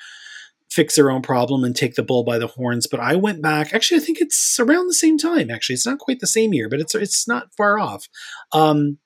fix 0.70 0.96
their 0.96 1.10
own 1.10 1.22
problem 1.22 1.62
and 1.64 1.76
take 1.76 1.94
the 1.94 2.02
bull 2.02 2.24
by 2.24 2.38
the 2.38 2.48
horns 2.48 2.86
but 2.86 3.00
i 3.00 3.14
went 3.14 3.40
back 3.42 3.72
actually 3.72 4.00
i 4.00 4.04
think 4.04 4.20
it's 4.20 4.58
around 4.58 4.86
the 4.88 4.94
same 4.94 5.16
time 5.16 5.50
actually 5.50 5.74
it's 5.74 5.86
not 5.86 5.98
quite 5.98 6.20
the 6.20 6.26
same 6.26 6.52
year 6.52 6.68
but 6.68 6.80
it's 6.80 6.94
it's 6.94 7.28
not 7.28 7.54
far 7.56 7.78
off 7.78 8.08
um 8.52 8.98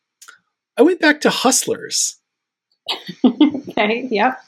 i 0.79 0.83
went 0.83 1.01
back 1.01 1.21
to 1.21 1.31
hustlers 1.31 2.19
okay, 3.25 4.09
yep. 4.11 4.41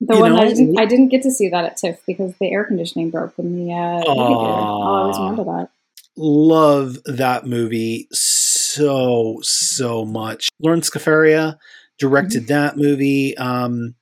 The 0.00 0.14
You 0.14 0.20
one 0.20 0.32
know, 0.32 0.38
I 0.38 0.46
didn't, 0.48 0.78
I 0.78 0.84
didn't 0.84 1.08
get 1.08 1.22
to 1.22 1.30
see 1.30 1.48
that 1.48 1.64
at 1.64 1.76
TIFF 1.76 2.04
because 2.06 2.34
the 2.38 2.52
air 2.52 2.64
conditioning 2.64 3.10
broke 3.10 3.38
in 3.38 3.66
the 3.66 3.72
uh, 3.72 4.02
theater. 4.02 4.64
I'll 4.66 4.82
always 4.82 5.18
remember 5.18 5.44
that. 5.44 5.70
love 6.16 6.98
that 7.04 7.46
movie 7.46 8.08
so 8.76 9.38
so 9.42 10.04
much. 10.04 10.48
Lorene 10.60 10.80
Scafaria 10.82 11.58
directed 11.98 12.46
that 12.48 12.76
movie. 12.76 13.36
Um, 13.36 13.94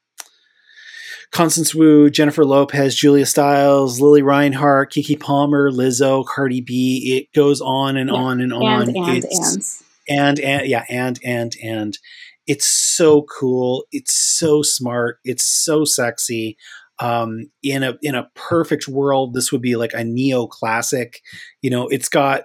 Constance 1.30 1.74
Wu, 1.74 2.10
Jennifer 2.10 2.44
Lopez, 2.44 2.94
Julia 2.94 3.26
Stiles, 3.26 4.01
Lili 4.01 4.22
Reinhart, 4.22 4.92
Keke 4.92 5.18
Palmer, 5.18 5.70
Lizzo, 5.70 6.24
Cardi 6.24 6.60
B. 6.60 7.16
It 7.16 7.36
goes 7.36 7.60
on 7.60 7.96
and 7.96 8.09
Yeah. 8.09 8.16
on 8.16 8.40
and 8.40 8.52
on. 8.52 8.82
And 8.88 8.96
and 8.96 9.18
It's- 9.24 9.82
and 10.09 10.38
and 10.38 10.40
and 10.40 10.68
yeah 10.68 10.84
and 10.88 11.18
and 11.24 11.56
and 11.62 11.98
it's 12.46 12.66
so 12.68 13.22
cool 13.22 13.86
it's 13.90 14.12
so 14.12 14.60
smart 14.60 15.18
it's 15.24 15.46
so 15.46 15.86
sexy 15.86 16.59
um 16.98 17.51
in 17.62 17.82
a 17.82 17.96
in 18.02 18.14
a 18.14 18.28
perfect 18.34 18.86
world 18.86 19.32
this 19.32 19.51
would 19.51 19.62
be 19.62 19.76
like 19.76 19.94
a 19.94 20.05
neo 20.05 20.46
classic 20.46 21.22
you 21.62 21.70
know 21.70 21.88
it's 21.88 22.10
got 22.10 22.42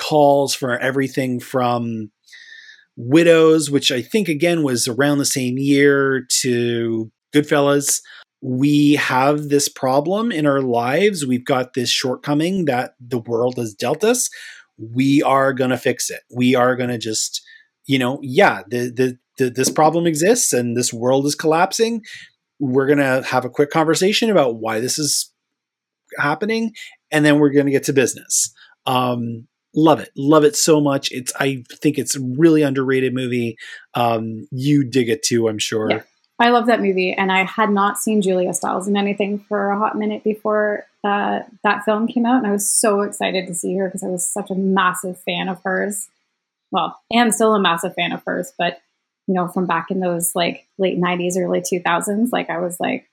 calls 0.00 0.54
for 0.54 0.78
everything 0.78 1.38
from 1.38 2.10
widows 2.96 3.70
which 3.70 3.92
i 3.92 4.02
think 4.02 4.28
again 4.28 4.62
was 4.62 4.88
around 4.88 5.18
the 5.18 5.24
same 5.24 5.56
year 5.58 6.26
to 6.28 7.10
goodfellas 7.34 8.00
we 8.42 8.94
have 8.94 9.48
this 9.48 9.68
problem 9.68 10.32
in 10.32 10.46
our 10.46 10.62
lives 10.62 11.26
we've 11.26 11.44
got 11.44 11.74
this 11.74 11.90
shortcoming 11.90 12.64
that 12.64 12.94
the 13.00 13.18
world 13.18 13.56
has 13.56 13.74
dealt 13.74 14.02
us 14.02 14.28
we 14.80 15.22
are 15.22 15.52
going 15.52 15.70
to 15.70 15.76
fix 15.76 16.10
it. 16.10 16.20
We 16.34 16.54
are 16.54 16.74
going 16.74 16.90
to 16.90 16.98
just, 16.98 17.42
you 17.86 17.98
know, 17.98 18.18
yeah, 18.22 18.62
the, 18.68 19.18
the, 19.36 19.50
this 19.50 19.70
problem 19.70 20.06
exists 20.06 20.52
and 20.52 20.76
this 20.76 20.92
world 20.92 21.26
is 21.26 21.34
collapsing. 21.34 22.02
We're 22.58 22.86
going 22.86 22.98
to 22.98 23.22
have 23.26 23.44
a 23.44 23.50
quick 23.50 23.70
conversation 23.70 24.30
about 24.30 24.56
why 24.56 24.80
this 24.80 24.98
is 24.98 25.32
happening. 26.18 26.72
And 27.10 27.24
then 27.24 27.38
we're 27.38 27.50
going 27.50 27.66
to 27.66 27.72
get 27.72 27.84
to 27.84 27.92
business. 27.92 28.52
Um, 28.86 29.46
love 29.74 30.00
it. 30.00 30.10
Love 30.16 30.44
it 30.44 30.56
so 30.56 30.80
much. 30.80 31.12
It's, 31.12 31.32
I 31.38 31.64
think 31.72 31.98
it's 31.98 32.16
a 32.16 32.20
really 32.20 32.62
underrated 32.62 33.14
movie. 33.14 33.56
Um, 33.94 34.46
you 34.50 34.84
dig 34.84 35.08
it 35.08 35.22
too, 35.22 35.48
I'm 35.48 35.58
sure. 35.58 35.90
Yeah. 35.90 36.02
I 36.40 36.48
love 36.48 36.66
that 36.68 36.80
movie, 36.80 37.12
and 37.12 37.30
I 37.30 37.44
had 37.44 37.68
not 37.68 37.98
seen 37.98 38.22
Julia 38.22 38.54
Stiles 38.54 38.88
in 38.88 38.96
anything 38.96 39.40
for 39.40 39.70
a 39.70 39.78
hot 39.78 39.98
minute 39.98 40.24
before 40.24 40.86
uh, 41.04 41.40
that 41.62 41.84
film 41.84 42.08
came 42.08 42.24
out, 42.24 42.38
and 42.38 42.46
I 42.46 42.50
was 42.50 42.70
so 42.70 43.02
excited 43.02 43.46
to 43.46 43.54
see 43.54 43.76
her 43.76 43.88
because 43.88 44.02
I 44.02 44.08
was 44.08 44.26
such 44.26 44.50
a 44.50 44.54
massive 44.54 45.20
fan 45.20 45.50
of 45.50 45.60
hers. 45.62 46.08
Well, 46.72 46.98
and 47.10 47.34
still 47.34 47.54
a 47.54 47.60
massive 47.60 47.94
fan 47.94 48.12
of 48.12 48.22
hers, 48.24 48.54
but 48.58 48.78
you 49.26 49.34
know, 49.34 49.48
from 49.48 49.66
back 49.66 49.90
in 49.90 50.00
those 50.00 50.32
like 50.34 50.66
late 50.78 50.98
'90s, 50.98 51.36
early 51.36 51.60
2000s, 51.60 52.30
like 52.32 52.48
I 52.48 52.58
was 52.58 52.78
like 52.80 53.06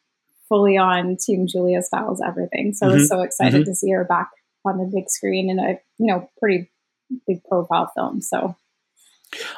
fully 0.48 0.78
on 0.78 1.18
Team 1.18 1.48
Julia 1.48 1.82
Stiles 1.82 2.22
everything. 2.26 2.74
So 2.74 2.88
I 2.88 2.94
was 2.94 3.10
so 3.10 3.22
excited 3.24 3.66
to 3.66 3.76
see 3.76 3.92
her 3.92 4.06
back 4.06 4.30
on 4.68 4.78
the 4.78 4.92
big 4.94 5.10
screen 5.10 5.50
in 5.50 5.60
a 5.60 5.80
you 5.98 6.08
know 6.08 6.30
pretty 6.40 6.70
big 7.26 7.44
profile 7.44 7.92
film. 7.96 8.22
So 8.22 8.56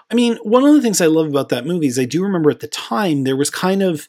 I 0.09 0.15
mean, 0.15 0.37
one 0.37 0.65
of 0.65 0.73
the 0.73 0.81
things 0.81 1.01
I 1.01 1.07
love 1.07 1.27
about 1.27 1.49
that 1.49 1.65
movie 1.65 1.87
is 1.87 1.99
I 1.99 2.05
do 2.05 2.23
remember 2.23 2.49
at 2.49 2.59
the 2.59 2.67
time 2.67 3.23
there 3.23 3.35
was 3.37 3.49
kind 3.49 3.81
of 3.81 4.07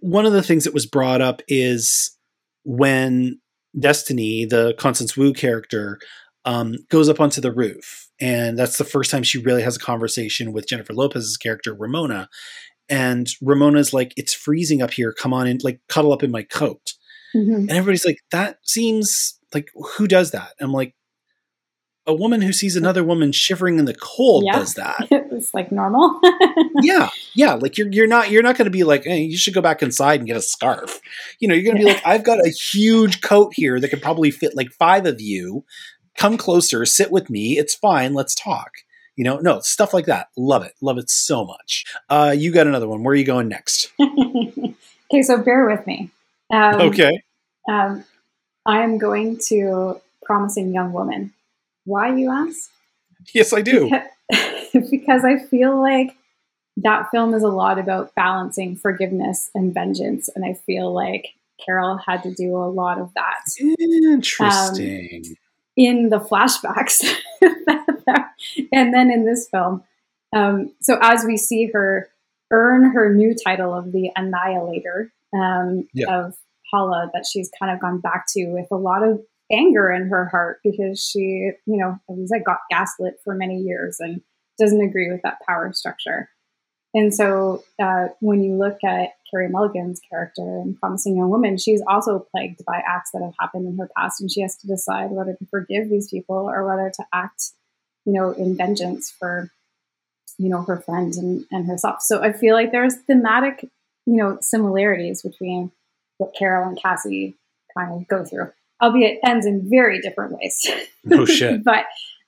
one 0.00 0.26
of 0.26 0.32
the 0.32 0.42
things 0.42 0.64
that 0.64 0.74
was 0.74 0.86
brought 0.86 1.20
up 1.20 1.42
is 1.48 2.16
when 2.64 3.40
Destiny, 3.78 4.44
the 4.44 4.74
Constance 4.78 5.16
Wu 5.16 5.32
character, 5.32 5.98
um, 6.44 6.76
goes 6.90 7.08
up 7.08 7.20
onto 7.20 7.40
the 7.40 7.52
roof, 7.52 8.08
and 8.20 8.58
that's 8.58 8.78
the 8.78 8.84
first 8.84 9.10
time 9.10 9.22
she 9.22 9.38
really 9.38 9.62
has 9.62 9.76
a 9.76 9.80
conversation 9.80 10.52
with 10.52 10.68
Jennifer 10.68 10.94
Lopez's 10.94 11.36
character 11.36 11.74
Ramona. 11.74 12.28
And 12.88 13.28
Ramona's 13.42 13.92
like, 13.92 14.14
"It's 14.16 14.32
freezing 14.32 14.80
up 14.80 14.92
here. 14.92 15.12
Come 15.12 15.34
on 15.34 15.46
and 15.46 15.62
like 15.62 15.80
cuddle 15.88 16.12
up 16.12 16.22
in 16.22 16.30
my 16.30 16.42
coat." 16.42 16.94
Mhm. 17.34 17.56
And 17.56 17.70
everybody's 17.70 18.06
like, 18.06 18.20
"That 18.30 18.58
seems 18.62 19.37
like 19.54 19.70
who 19.96 20.06
does 20.06 20.30
that?" 20.32 20.54
I'm 20.60 20.72
like, 20.72 20.94
"A 22.06 22.14
woman 22.14 22.40
who 22.42 22.52
sees 22.52 22.76
another 22.76 23.04
woman 23.04 23.32
shivering 23.32 23.78
in 23.78 23.84
the 23.84 23.94
cold 23.94 24.44
Yeah. 24.44 24.58
does 24.58 24.74
that." 24.74 25.08
it's 25.10 25.54
like 25.54 25.70
normal. 25.70 26.20
yeah, 26.82 27.08
yeah. 27.34 27.54
Like 27.54 27.78
you're 27.78 27.88
you're 27.90 28.06
not 28.06 28.30
you're 28.30 28.42
not 28.42 28.56
going 28.56 28.66
to 28.66 28.70
be 28.70 28.84
like, 28.84 29.04
hey, 29.04 29.20
you 29.20 29.36
should 29.38 29.54
go 29.54 29.60
back 29.62 29.82
inside 29.82 30.20
and 30.20 30.26
get 30.26 30.36
a 30.36 30.42
scarf. 30.42 31.00
You 31.38 31.48
know, 31.48 31.54
you're 31.54 31.64
going 31.64 31.76
to 31.76 31.82
be 31.84 31.92
like, 31.92 32.02
I've 32.06 32.24
got 32.24 32.44
a 32.44 32.50
huge 32.50 33.20
coat 33.20 33.52
here 33.54 33.78
that 33.80 33.88
could 33.88 34.02
probably 34.02 34.30
fit 34.30 34.56
like 34.56 34.70
five 34.72 35.06
of 35.06 35.20
you. 35.20 35.64
Come 36.16 36.36
closer, 36.36 36.84
sit 36.84 37.12
with 37.12 37.30
me. 37.30 37.58
It's 37.58 37.74
fine. 37.74 38.12
Let's 38.14 38.34
talk. 38.34 38.72
You 39.14 39.24
know, 39.24 39.38
no 39.38 39.60
stuff 39.60 39.92
like 39.94 40.06
that. 40.06 40.28
Love 40.36 40.64
it, 40.64 40.74
love 40.80 40.98
it 40.98 41.10
so 41.10 41.44
much. 41.44 41.84
Uh, 42.08 42.34
you 42.36 42.52
got 42.52 42.66
another 42.66 42.88
one. 42.88 43.02
Where 43.02 43.12
are 43.12 43.16
you 43.16 43.24
going 43.24 43.48
next? 43.48 43.92
okay, 44.00 45.22
so 45.22 45.38
bear 45.42 45.66
with 45.66 45.86
me. 45.86 46.10
Um, 46.52 46.80
okay. 46.82 47.22
Um, 47.68 48.04
I 48.68 48.82
am 48.84 48.98
going 48.98 49.38
to 49.48 49.98
Promising 50.22 50.74
Young 50.74 50.92
Woman. 50.92 51.32
Why, 51.86 52.14
you 52.14 52.30
ask? 52.30 52.70
Yes, 53.34 53.54
I 53.54 53.62
do. 53.62 53.90
because 54.90 55.24
I 55.24 55.38
feel 55.38 55.80
like 55.80 56.14
that 56.76 57.10
film 57.10 57.32
is 57.32 57.42
a 57.42 57.48
lot 57.48 57.78
about 57.78 58.14
balancing 58.14 58.76
forgiveness 58.76 59.50
and 59.54 59.72
vengeance. 59.72 60.28
And 60.34 60.44
I 60.44 60.52
feel 60.52 60.92
like 60.92 61.28
Carol 61.64 61.96
had 61.96 62.22
to 62.24 62.34
do 62.34 62.56
a 62.56 62.68
lot 62.68 63.00
of 63.00 63.10
that 63.14 63.40
Interesting. 63.58 65.36
in 65.76 66.10
the 66.10 66.20
flashbacks. 66.20 67.02
and 68.72 68.92
then 68.92 69.10
in 69.10 69.24
this 69.24 69.48
film. 69.48 69.82
Um, 70.36 70.74
so 70.82 70.98
as 71.00 71.24
we 71.24 71.38
see 71.38 71.70
her 71.72 72.10
earn 72.50 72.90
her 72.92 73.14
new 73.14 73.34
title 73.34 73.72
of 73.72 73.92
the 73.92 74.10
Annihilator 74.14 75.10
um, 75.34 75.88
Yeah. 75.94 76.14
of 76.14 76.36
Hala, 76.70 77.10
that 77.14 77.26
she's 77.30 77.50
kind 77.58 77.72
of 77.72 77.80
gone 77.80 78.00
back 78.00 78.26
to 78.34 78.46
with 78.46 78.66
a 78.70 78.76
lot 78.76 79.02
of 79.02 79.20
anger 79.50 79.90
in 79.90 80.08
her 80.08 80.26
heart 80.26 80.58
because 80.62 81.02
she, 81.02 81.20
you 81.20 81.52
know, 81.66 81.98
as 82.10 82.18
I 82.18 82.36
said, 82.36 82.44
got 82.44 82.58
gaslit 82.70 83.14
for 83.24 83.34
many 83.34 83.58
years 83.58 83.96
and 84.00 84.20
doesn't 84.58 84.82
agree 84.82 85.10
with 85.10 85.22
that 85.22 85.38
power 85.46 85.72
structure. 85.72 86.28
And 86.94 87.14
so 87.14 87.64
uh, 87.78 88.08
when 88.20 88.42
you 88.42 88.54
look 88.54 88.78
at 88.84 89.10
Carey 89.30 89.48
Mulligan's 89.48 90.00
character 90.10 90.42
in 90.42 90.76
Promising 90.80 91.16
Young 91.16 91.28
Woman, 91.28 91.58
she's 91.58 91.82
also 91.86 92.26
plagued 92.34 92.64
by 92.64 92.82
acts 92.86 93.10
that 93.12 93.22
have 93.22 93.34
happened 93.38 93.66
in 93.66 93.78
her 93.78 93.90
past, 93.96 94.20
and 94.20 94.30
she 94.30 94.40
has 94.40 94.56
to 94.58 94.66
decide 94.66 95.10
whether 95.10 95.34
to 95.34 95.46
forgive 95.50 95.90
these 95.90 96.08
people 96.08 96.36
or 96.36 96.66
whether 96.66 96.90
to 96.90 97.04
act, 97.12 97.50
you 98.04 98.12
know, 98.12 98.30
in 98.32 98.56
vengeance 98.56 99.14
for, 99.18 99.50
you 100.38 100.48
know, 100.48 100.62
her 100.62 100.80
friend 100.80 101.14
and, 101.14 101.44
and 101.50 101.66
herself. 101.66 102.00
So 102.00 102.22
I 102.22 102.32
feel 102.32 102.54
like 102.54 102.72
there's 102.72 102.96
thematic, 103.06 103.68
you 104.06 104.16
know, 104.16 104.38
similarities 104.40 105.22
between 105.22 105.70
what 106.18 106.34
Carol 106.38 106.68
and 106.68 106.80
Cassie 106.80 107.36
kind 107.76 107.92
of 107.94 108.06
go 108.08 108.24
through, 108.24 108.50
albeit 108.82 109.18
ends 109.26 109.46
in 109.46 109.68
very 109.70 110.00
different 110.00 110.32
ways. 110.36 110.70
Oh 111.10 111.24
shit. 111.24 111.64
but 111.70 111.86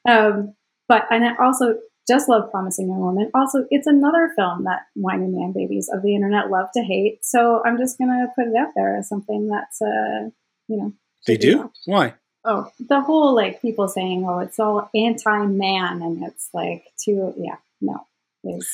um, 0.08 0.54
but 0.88 1.06
and 1.10 1.24
I 1.24 1.34
also 1.44 1.76
just 2.08 2.28
love 2.28 2.50
Promising 2.50 2.88
Young 2.88 3.00
Woman. 3.00 3.30
Also, 3.34 3.66
it's 3.70 3.86
another 3.86 4.32
film 4.34 4.64
that 4.64 4.80
whiny 4.94 5.26
man 5.26 5.52
babies 5.54 5.90
of 5.92 6.02
the 6.02 6.14
internet 6.14 6.50
love 6.50 6.68
to 6.74 6.82
hate. 6.82 7.18
So 7.22 7.62
I'm 7.64 7.76
just 7.78 7.98
gonna 7.98 8.26
put 8.34 8.46
it 8.48 8.56
out 8.56 8.70
there 8.74 8.96
as 8.96 9.08
something 9.08 9.48
that's 9.48 9.82
uh, 9.82 10.30
you 10.68 10.76
know 10.78 10.92
They 11.26 11.36
do? 11.36 11.58
watched. 11.58 11.80
Why? 11.84 12.14
Oh, 12.42 12.70
the 12.78 13.02
whole 13.02 13.34
like 13.34 13.60
people 13.60 13.86
saying, 13.86 14.24
oh, 14.26 14.38
it's 14.38 14.58
all 14.58 14.88
anti-man, 14.94 16.00
and 16.00 16.24
it's 16.24 16.48
like 16.54 16.84
too 17.04 17.34
yeah 17.36 17.56
no 17.82 18.06
is 18.44 18.68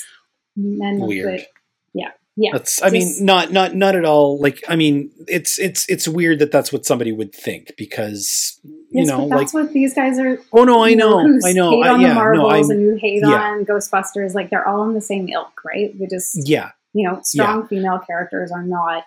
men 0.55 1.01
Weird. 1.01 1.47
yeah 1.95 2.13
yeah 2.37 2.51
That's 2.53 2.83
I 2.83 2.91
mean 2.91 3.25
not 3.25 3.53
not 3.53 3.75
not 3.75 3.97
at 3.97 4.05
all 4.05 4.41
like 4.41 4.63
I 4.69 4.77
mean 4.77 5.11
it's 5.27 5.59
it's 5.59 5.89
it's 5.89 6.07
weird 6.07 6.39
that 6.41 6.53
that's 6.53 6.73
what 6.73 6.85
somebody 6.85 7.13
would 7.13 7.35
think 7.35 7.73
because 7.77 8.61
you 8.65 8.87
yes, 8.91 9.09
know 9.09 9.21
but 9.21 9.29
like 9.29 9.39
that's 9.41 9.55
what 9.55 9.73
these 9.73 9.95
guys 9.95 10.19
are 10.19 10.39
oh 10.53 10.65
no 10.65 10.83
I 10.83 10.89
you 10.89 10.97
know 10.97 11.21
I 11.45 11.53
know 11.53 11.71
hate 11.71 11.85
I, 11.85 11.89
on 11.95 12.01
yeah 12.01 12.09
the 12.09 12.15
no 12.15 12.21
Marvels 12.21 12.71
I 12.71 12.75
and 12.75 12.83
you 12.83 12.99
hate 13.01 13.23
yeah. 13.23 13.29
on 13.29 13.65
Ghostbusters. 13.65 14.35
Like 14.35 14.51
they're 14.51 14.67
all 14.67 14.87
in 14.89 14.95
the 14.95 15.01
same 15.01 15.29
ilk, 15.29 15.65
right? 15.65 15.99
They 15.99 16.07
just, 16.07 16.49
yeah 16.49 16.73
you 16.97 17.07
know, 17.07 17.21
strong 17.23 17.67
female 17.69 17.99
characters 17.99 18.51
are 18.51 18.63
not, 18.63 19.05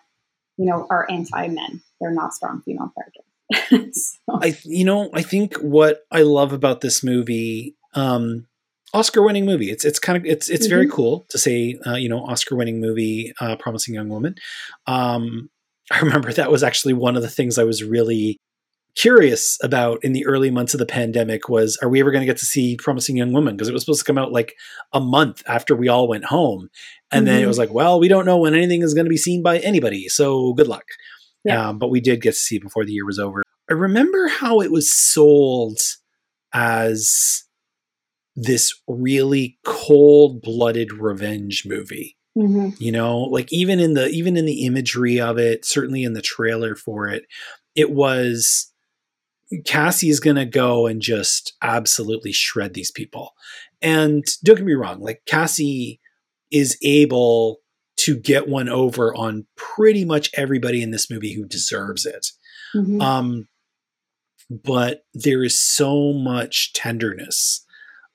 you 0.57 0.65
know, 0.65 0.85
are 0.91 1.09
anti 1.09 1.47
men. 1.47 1.81
They're 1.99 2.13
not 2.13 2.35
strong 2.35 2.61
female 2.61 2.93
characters. 2.95 3.95
so, 4.29 4.39
I 4.41 4.55
you 4.63 4.85
know 4.85 5.09
I 5.11 5.23
think 5.23 5.55
what 5.57 6.01
I 6.11 6.21
love 6.21 6.53
about 6.53 6.81
this 6.81 7.03
movie 7.03 7.75
um 7.95 8.45
Oscar 8.93 9.21
winning 9.21 9.45
movie 9.45 9.69
it's 9.71 9.85
it's 9.85 9.99
kind 9.99 10.17
of 10.17 10.25
it's 10.25 10.49
it's 10.49 10.65
very 10.67 10.87
Mhm. 10.87 10.91
cool 10.91 11.25
to 11.29 11.37
say 11.37 11.77
uh, 11.85 11.95
you 11.95 12.09
know 12.09 12.23
Oscar 12.25 12.55
winning 12.55 12.79
movie 12.81 13.33
uh, 13.39 13.55
promising 13.57 13.93
young 13.93 14.09
woman 14.09 14.35
um 14.87 15.49
I 15.91 15.99
remember 15.99 16.31
that 16.33 16.51
was 16.51 16.63
actually 16.63 16.93
one 16.93 17.15
of 17.15 17.21
the 17.21 17.29
things 17.29 17.57
I 17.57 17.63
was 17.63 17.83
really 17.83 18.37
curious 18.95 19.57
about 19.63 20.03
in 20.03 20.13
the 20.13 20.25
early 20.25 20.49
months 20.51 20.73
of 20.73 20.79
the 20.79 20.85
pandemic 20.85 21.47
was 21.47 21.77
are 21.81 21.89
we 21.89 21.99
ever 21.99 22.11
going 22.11 22.21
to 22.21 22.25
get 22.25 22.37
to 22.37 22.45
see 22.45 22.75
promising 22.75 23.15
young 23.17 23.31
woman 23.31 23.55
because 23.55 23.69
it 23.69 23.73
was 23.73 23.83
supposed 23.83 23.99
to 23.99 24.05
come 24.05 24.17
out 24.17 24.31
like 24.31 24.55
a 24.93 24.99
month 24.99 25.43
after 25.47 25.75
we 25.75 25.87
all 25.87 26.07
went 26.07 26.25
home 26.25 26.69
and 27.11 27.27
then 27.27 27.41
it 27.41 27.45
Mhm. 27.45 27.47
was 27.47 27.57
like 27.59 27.71
well 27.73 27.99
we 27.99 28.07
don't 28.07 28.25
know 28.25 28.37
when 28.37 28.55
anything 28.55 28.81
is 28.81 28.93
going 28.95 29.05
to 29.05 29.09
be 29.09 29.17
seen 29.17 29.41
by 29.43 29.59
anybody 29.59 30.09
so 30.09 30.53
good 30.53 30.67
luck 30.67 30.83
Yeah. 31.45 31.69
um, 31.69 31.77
but 31.79 31.89
we 31.89 32.01
did 32.01 32.21
get 32.21 32.31
to 32.33 32.37
see 32.39 32.55
it 32.57 32.63
before 32.63 32.83
the 32.83 32.91
year 32.91 33.05
was 33.05 33.19
over 33.19 33.43
i 33.69 33.73
remember 33.73 34.27
how 34.27 34.59
it 34.59 34.71
was 34.71 34.91
sold 34.91 35.79
as 36.53 37.43
this 38.41 38.73
really 38.87 39.57
cold-blooded 39.65 40.93
revenge 40.93 41.63
movie 41.65 42.15
mhm. 42.37 42.73
you 42.79 42.91
know 42.91 43.19
like 43.19 43.51
even 43.51 43.79
in 43.79 43.95
the 43.95 44.07
even 44.09 44.37
in 44.37 44.45
the 44.45 44.65
imagery 44.65 45.19
of 45.19 45.37
it 45.37 45.65
certainly 45.65 46.03
in 46.03 46.13
the 46.13 46.21
trailer 46.21 46.75
for 46.75 47.07
it 47.07 47.23
it 47.75 47.91
was 47.91 48.71
cassie 49.65 50.09
is 50.09 50.19
going 50.19 50.35
to 50.35 50.45
go 50.45 50.87
and 50.87 51.01
just 51.01 51.53
absolutely 51.61 52.31
shred 52.31 52.73
these 52.73 52.91
people 52.91 53.33
and 53.81 54.23
don't 54.43 54.55
get 54.57 54.65
me 54.65 54.73
wrong 54.73 54.99
like 55.01 55.21
cassie 55.25 55.99
is 56.51 56.77
able 56.83 57.57
to 57.97 58.15
get 58.15 58.47
one 58.47 58.69
over 58.69 59.13
on 59.15 59.45
pretty 59.57 60.05
much 60.05 60.29
everybody 60.35 60.81
in 60.81 60.91
this 60.91 61.09
movie 61.11 61.33
who 61.33 61.45
deserves 61.45 62.05
it 62.05 62.27
Mhm. 62.75 63.01
um, 63.01 63.47
but 64.49 65.01
there 65.13 65.43
is 65.43 65.59
so 65.59 66.13
much 66.13 66.71
tenderness 66.73 67.65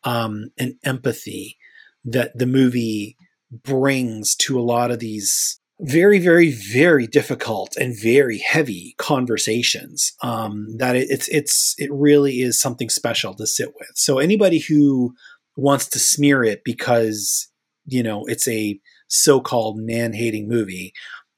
um, 0.04 0.50
and 0.58 0.74
empathy 0.84 1.58
that 2.04 2.36
the 2.38 2.46
movie 2.46 3.16
brings 3.50 4.34
to 4.36 4.58
a 4.58 4.62
lot 4.62 4.90
of 4.90 4.98
these 4.98 5.60
very, 5.80 6.18
very, 6.18 6.52
very 6.52 7.06
difficult 7.06 7.76
and 7.76 8.00
very 8.00 8.38
heavy 8.38 8.94
conversations. 8.98 10.12
Um, 10.22 10.76
that 10.78 10.96
it, 10.96 11.08
it's 11.10 11.28
it's 11.28 11.74
it 11.78 11.90
really 11.92 12.40
is 12.40 12.60
something 12.60 12.88
special 12.88 13.34
to 13.34 13.46
sit 13.46 13.74
with. 13.78 13.90
So 13.94 14.18
anybody 14.18 14.58
who 14.58 15.14
wants 15.56 15.88
to 15.88 15.98
smear 15.98 16.44
it 16.44 16.62
because 16.64 17.48
you 17.86 18.02
know 18.02 18.24
it's 18.26 18.46
a 18.48 18.80
so-called 19.08 19.78
man-hating 19.78 20.48
movie, 20.48 20.92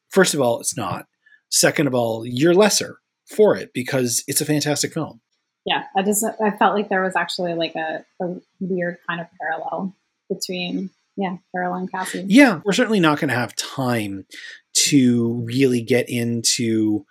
first 0.08 0.34
of 0.34 0.40
all, 0.40 0.60
it's 0.60 0.76
not. 0.76 1.06
Second 1.48 1.86
of 1.86 1.94
all, 1.94 2.24
you're 2.26 2.54
lesser 2.54 2.98
for 3.26 3.56
it 3.56 3.70
because 3.72 4.22
it's 4.26 4.40
a 4.40 4.46
fantastic 4.46 4.92
film. 4.92 5.20
Yeah, 5.66 5.84
I 5.96 6.02
just 6.02 6.24
I 6.24 6.52
felt 6.52 6.74
like 6.74 6.88
there 6.88 7.02
was 7.02 7.16
actually 7.16 7.54
like 7.54 7.74
a, 7.74 8.04
a 8.22 8.36
weird 8.60 8.98
kind 9.06 9.20
of 9.20 9.26
parallel 9.38 9.94
between 10.28 10.90
yeah 11.16 11.36
Carol 11.52 11.74
and 11.74 11.90
Cassie. 11.90 12.24
Yeah, 12.28 12.60
we're 12.64 12.72
certainly 12.72 13.00
not 13.00 13.18
going 13.18 13.30
to 13.30 13.34
have 13.34 13.56
time 13.56 14.26
to 14.74 15.42
really 15.44 15.82
get 15.82 16.08
into 16.08 17.04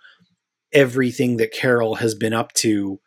everything 0.72 1.36
that 1.36 1.52
Carol 1.52 1.96
has 1.96 2.14
been 2.14 2.32
up 2.32 2.52
to 2.54 2.98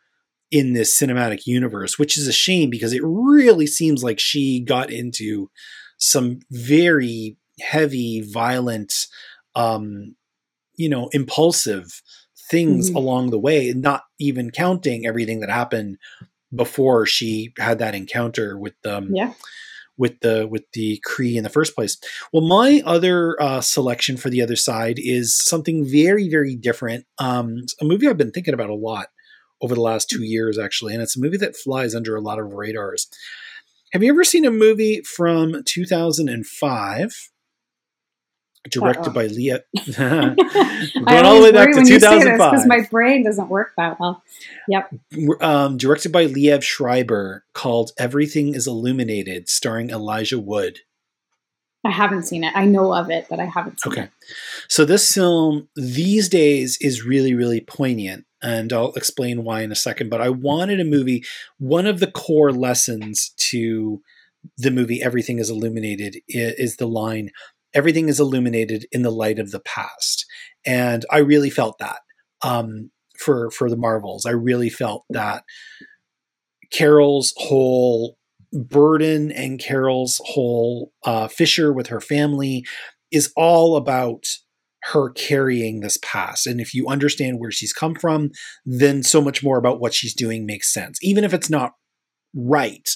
in 0.52 0.72
this 0.72 0.96
cinematic 0.98 1.46
universe, 1.46 1.98
which 1.98 2.16
is 2.16 2.28
a 2.28 2.32
shame 2.32 2.70
because 2.70 2.92
it 2.92 3.02
really 3.04 3.66
seems 3.66 4.04
like 4.04 4.20
she 4.20 4.60
got 4.60 4.90
into 4.90 5.50
some 5.98 6.40
very 6.50 7.36
heavy, 7.60 8.20
violent, 8.20 9.06
um, 9.54 10.14
you 10.76 10.88
know, 10.88 11.08
impulsive 11.12 12.02
things 12.50 12.90
Mhm. 12.90 12.96
along 12.96 13.30
the 13.30 13.38
way, 13.38 13.72
not 13.74 14.02
even 14.18 14.50
counting 14.50 15.06
everything 15.06 15.40
that 15.40 15.50
happened 15.50 15.96
before 16.54 17.06
she 17.06 17.52
had 17.58 17.78
that 17.78 17.94
encounter 17.94 18.58
with 18.58 18.74
um, 18.84 19.10
Yeah. 19.14 19.34
with 19.96 20.18
the 20.20 20.46
with 20.50 20.64
the 20.72 21.00
Kree 21.06 21.36
in 21.36 21.44
the 21.44 21.48
first 21.50 21.74
place. 21.74 21.96
Well, 22.32 22.42
my 22.42 22.82
other 22.84 23.40
uh, 23.40 23.60
selection 23.60 24.16
for 24.16 24.30
the 24.30 24.42
other 24.42 24.56
side 24.56 24.98
is 24.98 25.36
something 25.36 25.84
very 25.88 26.28
very 26.28 26.56
different. 26.56 27.06
Um, 27.18 27.64
a 27.80 27.84
movie 27.84 28.08
I've 28.08 28.16
been 28.18 28.32
thinking 28.32 28.54
about 28.54 28.70
a 28.70 28.74
lot 28.74 29.08
over 29.60 29.74
the 29.74 29.80
last 29.82 30.08
two 30.10 30.22
years, 30.24 30.58
actually, 30.58 30.94
and 30.94 31.02
it's 31.02 31.16
a 31.16 31.20
movie 31.20 31.36
that 31.36 31.54
flies 31.56 31.94
under 31.94 32.16
a 32.16 32.20
lot 32.22 32.38
of 32.38 32.52
radars. 32.54 33.08
Have 33.92 34.02
you 34.02 34.10
ever 34.10 34.24
seen 34.24 34.44
a 34.46 34.50
movie 34.50 35.02
from 35.02 35.62
2005 35.64 37.29
directed 38.68 39.08
Uh-oh. 39.08 39.12
by 39.12 39.26
Leah. 39.26 39.60
Going 39.96 41.24
all 41.24 41.36
the 41.36 41.42
way 41.44 41.52
back 41.52 41.72
to 41.72 41.82
2005. 41.84 42.50
because 42.50 42.66
my 42.66 42.86
brain 42.90 43.22
doesn't 43.24 43.48
work 43.48 43.72
that 43.76 43.98
well. 43.98 44.22
Yep. 44.68 44.94
um, 45.40 45.76
directed 45.76 46.12
by 46.12 46.26
Liev 46.26 46.62
Schreiber, 46.62 47.44
called 47.54 47.92
"Everything 47.98 48.54
Is 48.54 48.66
Illuminated," 48.66 49.48
starring 49.48 49.90
Elijah 49.90 50.38
Wood. 50.38 50.80
I 51.84 51.90
haven't 51.90 52.24
seen 52.24 52.44
it. 52.44 52.52
I 52.54 52.66
know 52.66 52.92
of 52.92 53.08
it, 53.10 53.26
but 53.30 53.40
I 53.40 53.46
haven't 53.46 53.80
seen 53.80 53.92
Okay. 53.94 54.02
it. 54.02 54.10
So 54.68 54.84
this 54.84 55.14
film 55.14 55.68
these 55.76 56.28
days 56.28 56.76
is 56.82 57.04
really, 57.04 57.32
really 57.34 57.62
poignant, 57.62 58.26
and 58.42 58.70
I'll 58.72 58.92
explain 58.92 59.44
why 59.44 59.62
in 59.62 59.72
a 59.72 59.76
second. 59.76 60.10
But 60.10 60.20
I 60.20 60.28
wanted 60.28 60.78
a 60.80 60.84
movie. 60.84 61.24
One 61.58 61.86
of 61.86 61.98
the 62.00 62.10
core 62.10 62.52
lessons 62.52 63.30
to 63.50 64.02
the 64.58 64.70
movie 64.70 65.02
"Everything 65.02 65.38
Is 65.38 65.48
Illuminated" 65.48 66.18
is 66.28 66.76
the 66.76 66.86
line 66.88 67.30
"Everything 67.74 68.08
is 68.08 68.20
illuminated 68.20 68.86
in 68.92 69.02
the 69.02 69.10
light 69.10 69.38
of 69.38 69.50
the 69.50 69.60
past," 69.60 70.26
and 70.64 71.04
I 71.10 71.18
really 71.18 71.50
felt 71.50 71.78
that 71.78 72.00
um, 72.42 72.90
for 73.18 73.50
for 73.50 73.68
the 73.70 73.76
Marvels. 73.76 74.26
I 74.26 74.30
really 74.30 74.70
felt 74.70 75.04
that 75.10 75.44
Carol's 76.70 77.32
whole 77.36 78.16
burden 78.52 79.30
and 79.30 79.60
Carol's 79.60 80.20
whole 80.24 80.92
uh, 81.04 81.28
fissure 81.28 81.72
with 81.72 81.88
her 81.88 82.00
family 82.00 82.64
is 83.10 83.32
all 83.36 83.76
about 83.76 84.24
her 84.84 85.10
carrying 85.10 85.80
this 85.80 85.98
past. 86.02 86.46
And 86.46 86.60
if 86.60 86.74
you 86.74 86.88
understand 86.88 87.38
where 87.38 87.50
she's 87.50 87.72
come 87.72 87.94
from, 87.94 88.30
then 88.64 89.02
so 89.02 89.20
much 89.20 89.42
more 89.42 89.58
about 89.58 89.80
what 89.80 89.94
she's 89.94 90.14
doing 90.14 90.46
makes 90.46 90.72
sense. 90.72 90.98
Even 91.02 91.22
if 91.22 91.34
it's 91.34 91.50
not 91.50 91.72
right, 92.34 92.88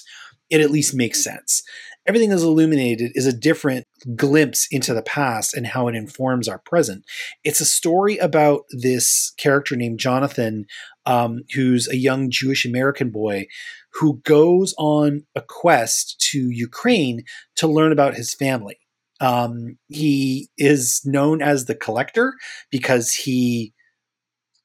it 0.49 0.61
at 0.61 0.71
least 0.71 0.93
makes 0.93 1.23
sense. 1.23 1.63
Everything 2.07 2.29
that's 2.29 2.43
illuminated 2.43 3.11
is 3.15 3.25
a 3.25 3.33
different 3.33 3.87
glimpse 4.15 4.67
into 4.69 4.93
the 4.93 5.01
past 5.01 5.55
and 5.55 5.65
how 5.65 5.87
it 5.87 5.95
informs 5.95 6.47
our 6.47 6.59
present. 6.59 7.03
It's 7.43 7.61
a 7.61 7.65
story 7.65 8.17
about 8.17 8.65
this 8.69 9.33
character 9.37 9.75
named 9.75 9.99
Jonathan, 9.99 10.67
um, 11.07 11.41
who's 11.55 11.87
a 11.87 11.97
young 11.97 12.29
Jewish 12.29 12.63
American 12.63 13.09
boy 13.09 13.47
who 13.93 14.21
goes 14.23 14.75
on 14.77 15.23
a 15.35 15.41
quest 15.41 16.19
to 16.31 16.49
Ukraine 16.49 17.23
to 17.55 17.67
learn 17.67 17.91
about 17.91 18.15
his 18.15 18.33
family. 18.33 18.77
Um, 19.21 19.77
he 19.87 20.49
is 20.57 21.01
known 21.05 21.41
as 21.41 21.65
the 21.65 21.75
collector 21.75 22.33
because 22.69 23.13
he 23.13 23.73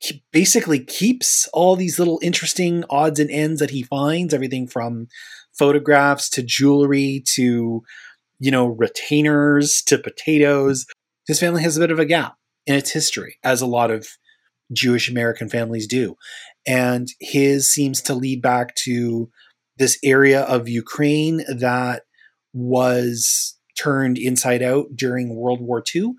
he 0.01 0.25
basically 0.33 0.79
keeps 0.79 1.47
all 1.53 1.77
these 1.77 1.99
little 1.99 2.19
interesting 2.23 2.85
odds 2.89 3.21
and 3.21 3.31
ends 3.31 3.61
that 3.61 3.71
he 3.71 3.83
finds 3.83 4.33
everything 4.33 4.67
from 4.67 5.09
photographs 5.61 6.31
to 6.31 6.43
jewelry 6.43 7.23
to 7.35 7.83
you 8.39 8.51
know 8.51 8.69
retainers 8.69 9.83
to 9.87 9.99
potatoes. 9.99 10.87
His 11.27 11.39
family 11.39 11.63
has 11.63 11.77
a 11.77 11.81
bit 11.81 11.91
of 11.91 11.99
a 11.99 12.07
gap 12.07 12.37
in 12.67 12.75
its 12.75 12.91
history 12.91 13.37
as 13.45 13.61
a 13.61 13.67
lot 13.67 13.91
of 13.91 14.09
jewish 14.73 15.09
american 15.09 15.49
families 15.49 15.87
do. 15.87 16.17
And 16.67 17.09
his 17.21 17.71
seems 17.71 18.01
to 18.03 18.15
lead 18.15 18.41
back 18.41 18.75
to 18.87 19.29
this 19.77 19.99
area 20.05 20.43
of 20.43 20.69
ukraine 20.69 21.43
that 21.49 22.03
was 22.53 23.59
turned 23.77 24.17
inside 24.17 24.63
out 24.63 24.87
during 24.95 25.35
world 25.35 25.61
war 25.61 25.83
ii 25.95 26.13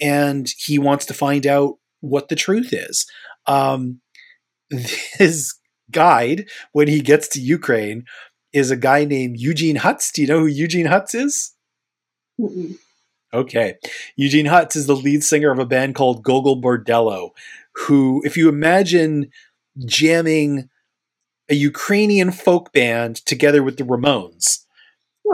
and 0.00 0.48
he 0.56 0.78
wants 0.78 1.06
to 1.06 1.14
find 1.14 1.46
out 1.46 1.74
what 2.00 2.28
the 2.28 2.36
truth 2.36 2.72
is. 2.72 3.06
Um, 3.46 4.00
his 4.70 5.54
guide 5.90 6.48
when 6.72 6.88
he 6.88 7.00
gets 7.00 7.28
to 7.28 7.40
Ukraine 7.40 8.04
is 8.52 8.70
a 8.70 8.76
guy 8.76 9.04
named 9.04 9.38
Eugene 9.38 9.76
Hutz. 9.76 10.12
Do 10.12 10.22
you 10.22 10.28
know 10.28 10.40
who 10.40 10.46
Eugene 10.46 10.86
Hutz 10.86 11.14
is? 11.14 11.54
Mm-mm. 12.40 12.76
Okay. 13.32 13.74
Eugene 14.16 14.46
Hutz 14.46 14.76
is 14.76 14.86
the 14.86 14.96
lead 14.96 15.22
singer 15.22 15.50
of 15.50 15.58
a 15.58 15.66
band 15.66 15.94
called 15.94 16.22
Gogol 16.22 16.60
Bordello, 16.60 17.30
who, 17.74 18.22
if 18.24 18.36
you 18.36 18.48
imagine 18.48 19.30
jamming 19.86 20.68
a 21.48 21.54
Ukrainian 21.54 22.32
folk 22.32 22.72
band 22.72 23.16
together 23.26 23.62
with 23.62 23.76
the 23.76 23.84
Ramones, 23.84 24.58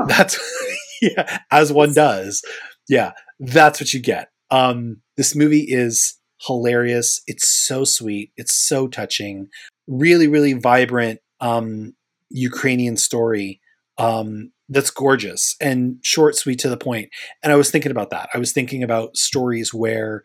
that's, 0.07 0.39
yeah, 1.03 1.41
as 1.51 1.73
one 1.73 1.95
does. 1.95 2.43
Yeah, 2.89 3.13
that's 3.41 3.81
what 3.81 3.93
you 3.93 4.01
get. 4.01 4.29
Um, 4.51 5.03
this 5.17 5.35
movie 5.35 5.67
is 5.67 6.19
hilarious. 6.47 7.23
It's 7.27 7.49
so 7.49 7.85
sweet. 7.85 8.31
It's 8.37 8.55
so 8.55 8.89
touching. 8.89 9.49
Really, 9.87 10.29
really 10.29 10.53
vibrant 10.53 11.21
um, 11.41 11.95
Ukrainian 12.37 12.97
story 12.97 13.61
um, 13.99 14.53
that's 14.69 14.91
gorgeous 14.91 15.57
and 15.61 15.99
short, 16.03 16.37
sweet, 16.37 16.59
to 16.61 16.69
the 16.69 16.77
point. 16.77 17.09
And 17.43 17.53
I 17.53 17.57
was 17.57 17.71
thinking 17.71 17.91
about 17.93 18.11
that. 18.11 18.29
I 18.35 18.39
was 18.39 18.53
thinking 18.53 18.83
about 18.83 19.17
stories 19.17 19.73
where 19.73 20.23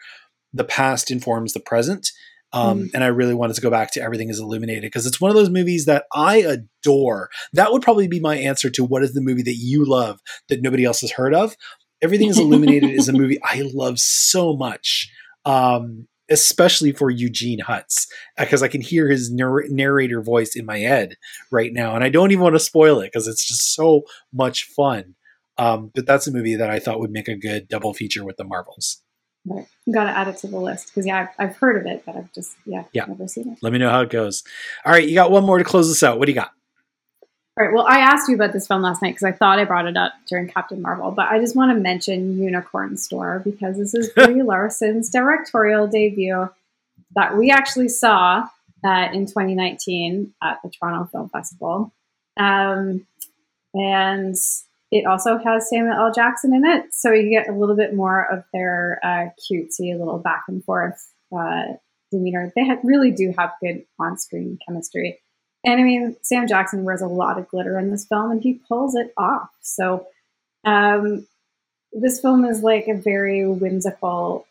the 0.53 0.63
past 0.65 1.09
informs 1.11 1.53
the 1.53 1.59
present. 1.59 2.11
Um, 2.53 2.89
And 2.93 3.01
I 3.01 3.07
really 3.07 3.33
wanted 3.33 3.55
to 3.55 3.61
go 3.61 3.69
back 3.69 3.91
to 3.93 4.01
Everything 4.01 4.29
is 4.29 4.39
Illuminated 4.39 4.81
because 4.83 5.05
it's 5.05 5.21
one 5.21 5.31
of 5.31 5.37
those 5.37 5.49
movies 5.49 5.85
that 5.85 6.03
I 6.13 6.37
adore. 6.37 7.29
That 7.53 7.71
would 7.71 7.81
probably 7.81 8.09
be 8.09 8.19
my 8.19 8.35
answer 8.35 8.69
to 8.71 8.83
what 8.83 9.03
is 9.03 9.13
the 9.13 9.21
movie 9.21 9.43
that 9.43 9.55
you 9.55 9.85
love 9.85 10.19
that 10.49 10.61
nobody 10.61 10.83
else 10.83 10.99
has 10.99 11.11
heard 11.11 11.33
of. 11.33 11.55
Everything 12.01 12.27
is 12.27 12.37
Illuminated 12.39 12.89
is 12.89 13.07
a 13.07 13.13
movie 13.21 13.39
I 13.41 13.69
love 13.73 13.99
so 13.99 14.53
much, 14.57 15.09
um, 15.45 16.07
especially 16.31 16.91
for 16.93 17.09
Eugene 17.11 17.59
Hutz, 17.59 18.07
because 18.37 18.63
I 18.63 18.67
can 18.67 18.81
hear 18.81 19.07
his 19.09 19.31
narr- 19.31 19.67
narrator 19.69 20.21
voice 20.21 20.55
in 20.55 20.65
my 20.65 20.79
head 20.79 21.17
right 21.51 21.71
now. 21.73 21.93
And 21.95 22.03
I 22.03 22.09
don't 22.09 22.31
even 22.31 22.43
want 22.43 22.55
to 22.55 22.59
spoil 22.59 22.99
it 23.01 23.07
because 23.11 23.27
it's 23.27 23.45
just 23.45 23.73
so 23.75 24.03
much 24.33 24.63
fun. 24.63 25.15
Um, 25.57 25.91
but 25.93 26.05
that's 26.07 26.25
a 26.27 26.31
movie 26.31 26.55
that 26.55 26.69
I 26.69 26.79
thought 26.79 26.99
would 26.99 27.11
make 27.11 27.27
a 27.27 27.35
good 27.35 27.67
double 27.67 27.93
feature 27.93 28.25
with 28.25 28.37
the 28.37 28.43
Marvels. 28.45 29.03
Right. 29.45 29.67
Got 29.91 30.05
to 30.05 30.11
add 30.11 30.27
it 30.27 30.37
to 30.37 30.47
the 30.47 30.59
list 30.59 30.87
because 30.87 31.05
yeah, 31.05 31.27
I've, 31.39 31.49
I've 31.49 31.57
heard 31.57 31.77
of 31.79 31.85
it, 31.91 32.03
but 32.05 32.15
I've 32.15 32.31
just 32.31 32.55
yeah, 32.65 32.83
Yeah. 32.93 33.05
never 33.05 33.27
seen 33.27 33.51
it. 33.51 33.59
Let 33.61 33.73
me 33.73 33.79
know 33.79 33.89
how 33.89 34.01
it 34.01 34.09
goes. 34.09 34.43
All 34.85 34.91
right, 34.91 35.07
you 35.07 35.15
got 35.15 35.31
one 35.31 35.43
more 35.45 35.57
to 35.57 35.63
close 35.63 35.87
this 35.87 36.03
out. 36.03 36.19
What 36.19 36.25
do 36.27 36.31
you 36.31 36.35
got? 36.39 36.51
All 37.57 37.65
right. 37.65 37.73
Well, 37.73 37.85
I 37.85 37.99
asked 37.99 38.29
you 38.29 38.35
about 38.35 38.53
this 38.53 38.65
film 38.65 38.81
last 38.81 39.01
night 39.01 39.11
because 39.11 39.25
I 39.25 39.33
thought 39.33 39.59
I 39.59 39.65
brought 39.65 39.85
it 39.85 39.97
up 39.97 40.13
during 40.27 40.47
Captain 40.47 40.81
Marvel, 40.81 41.11
but 41.11 41.29
I 41.29 41.37
just 41.37 41.53
want 41.55 41.71
to 41.71 41.79
mention 41.79 42.41
Unicorn 42.41 42.95
Store 42.95 43.41
because 43.43 43.77
this 43.77 43.93
is 43.93 44.09
Brie 44.15 44.41
Larson's 44.41 45.09
directorial 45.09 45.87
debut 45.87 46.49
that 47.15 47.37
we 47.37 47.51
actually 47.51 47.89
saw 47.89 48.47
uh, 48.85 49.09
in 49.11 49.25
2019 49.25 50.33
at 50.41 50.59
the 50.63 50.69
Toronto 50.69 51.09
Film 51.11 51.27
Festival. 51.27 51.91
Um, 52.37 53.05
and 53.73 54.35
it 54.91 55.05
also 55.05 55.37
has 55.37 55.69
Samuel 55.69 55.93
L. 55.93 56.13
Jackson 56.13 56.53
in 56.53 56.65
it, 56.65 56.93
so 56.93 57.11
you 57.11 57.29
get 57.29 57.49
a 57.49 57.53
little 57.53 57.75
bit 57.75 57.93
more 57.93 58.25
of 58.31 58.45
their 58.53 58.99
uh, 59.03 59.29
cutesy 59.39 59.97
little 59.97 60.19
back 60.19 60.45
and 60.47 60.63
forth 60.63 61.05
uh, 61.37 61.63
demeanor. 62.11 62.51
They 62.55 62.63
really 62.83 63.11
do 63.11 63.33
have 63.37 63.51
good 63.61 63.83
on-screen 63.99 64.57
chemistry. 64.65 65.19
And 65.63 65.79
I 65.79 65.83
mean, 65.83 66.15
Sam 66.21 66.47
Jackson 66.47 66.83
wears 66.83 67.01
a 67.01 67.07
lot 67.07 67.37
of 67.37 67.47
glitter 67.47 67.77
in 67.77 67.91
this 67.91 68.05
film, 68.05 68.31
and 68.31 68.41
he 68.41 68.59
pulls 68.67 68.95
it 68.95 69.13
off. 69.17 69.49
So, 69.61 70.07
um, 70.63 71.27
this 71.93 72.19
film 72.21 72.45
is 72.45 72.63
like 72.63 72.87
a 72.87 72.95
very 72.95 73.47
whimsical 73.47 74.47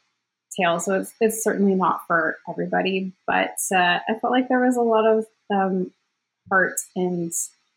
tale. 0.57 0.79
So 0.81 1.01
it's 1.01 1.15
it's 1.21 1.43
certainly 1.43 1.75
not 1.75 2.07
for 2.07 2.39
everybody, 2.49 3.13
but 3.27 3.57
uh, 3.75 3.99
I 4.09 4.19
felt 4.21 4.33
like 4.33 4.49
there 4.49 4.65
was 4.65 4.77
a 4.77 4.83
lot 4.83 5.07
of 5.07 5.27
um, 5.51 5.93
heart 6.49 6.81
and 6.95 7.33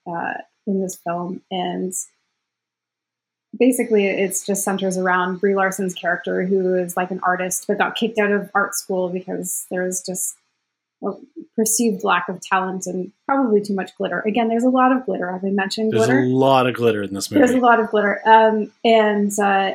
uh, 0.08 0.34
in 0.68 0.82
this 0.82 0.96
film, 0.96 1.42
and 1.50 1.94
basically 3.58 4.08
it 4.08 4.36
just 4.46 4.64
centers 4.64 4.98
around 4.98 5.40
Brie 5.40 5.56
Larson's 5.56 5.94
character, 5.94 6.46
who 6.46 6.76
is 6.76 6.98
like 6.98 7.12
an 7.12 7.22
artist 7.24 7.66
but 7.68 7.78
got 7.78 7.96
kicked 7.96 8.20
out 8.20 8.32
of 8.32 8.50
art 8.54 8.76
school 8.76 9.10
because 9.10 9.66
there's 9.70 10.02
just 10.02 10.36
a 10.36 10.40
perceived 11.56 12.04
lack 12.04 12.30
of 12.30 12.42
talent 12.42 12.88
and 12.88 13.12
probably 13.26 13.62
too 13.62 13.76
much 13.76 13.96
glitter. 13.96 14.22
Again, 14.22 14.48
there's 14.48 14.64
a 14.64 14.70
lot 14.70 14.92
of 14.92 15.06
glitter. 15.06 15.32
Have 15.32 15.44
I 15.44 15.50
mentioned 15.50 15.92
There's 15.92 16.06
glitter? 16.06 16.22
There's 16.22 16.32
a 16.32 16.36
lot 16.36 16.68
of 16.68 16.76
glitter 16.76 17.04
in 17.04 17.14
this 17.14 17.30
movie. 17.30 17.46
There's 17.46 17.56
a 17.56 17.60
lot 17.60 17.80
of 17.80 17.90
glitter. 17.90 18.22
Um, 18.28 18.72
and, 18.84 19.32
uh, 19.40 19.74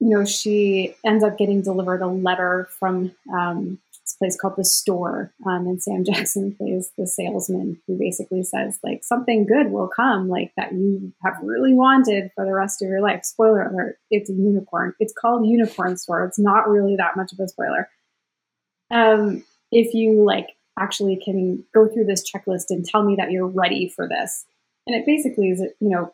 you 0.00 0.08
know, 0.08 0.24
she 0.24 0.94
ends 1.04 1.22
up 1.22 1.38
getting 1.38 1.62
delivered 1.62 2.02
a 2.02 2.06
letter 2.06 2.68
from 2.78 3.12
um, 3.32 3.78
this 4.10 4.16
place 4.16 4.36
called 4.40 4.56
The 4.56 4.64
Store. 4.64 5.32
Um, 5.46 5.66
and 5.66 5.82
Sam 5.82 6.04
Jackson 6.12 6.54
plays 6.54 6.90
the 6.98 7.06
salesman 7.06 7.80
who 7.86 7.96
basically 7.98 8.42
says, 8.42 8.78
like, 8.82 9.04
something 9.04 9.46
good 9.46 9.70
will 9.70 9.88
come, 9.88 10.28
like, 10.28 10.52
that 10.56 10.72
you 10.72 11.12
have 11.22 11.34
really 11.42 11.74
wanted 11.74 12.30
for 12.34 12.44
the 12.44 12.54
rest 12.54 12.82
of 12.82 12.88
your 12.88 13.00
life. 13.00 13.24
Spoiler 13.24 13.62
alert, 13.62 13.98
it's 14.10 14.30
a 14.30 14.32
unicorn. 14.32 14.94
It's 14.98 15.12
called 15.12 15.46
Unicorn 15.46 15.96
Store. 15.96 16.24
It's 16.24 16.38
not 16.38 16.68
really 16.68 16.96
that 16.96 17.16
much 17.16 17.32
of 17.32 17.38
a 17.38 17.46
spoiler. 17.46 17.88
Um, 18.90 19.44
if 19.70 19.94
you, 19.94 20.24
like, 20.24 20.48
actually 20.78 21.16
can 21.16 21.64
go 21.74 21.86
through 21.88 22.04
this 22.04 22.28
checklist 22.30 22.66
and 22.70 22.84
tell 22.84 23.02
me 23.02 23.16
that 23.16 23.30
you're 23.30 23.46
ready 23.46 23.88
for 23.88 24.08
this. 24.08 24.44
And 24.86 24.96
it 24.96 25.06
basically 25.06 25.50
is, 25.50 25.60
you 25.60 25.88
know, 25.88 26.12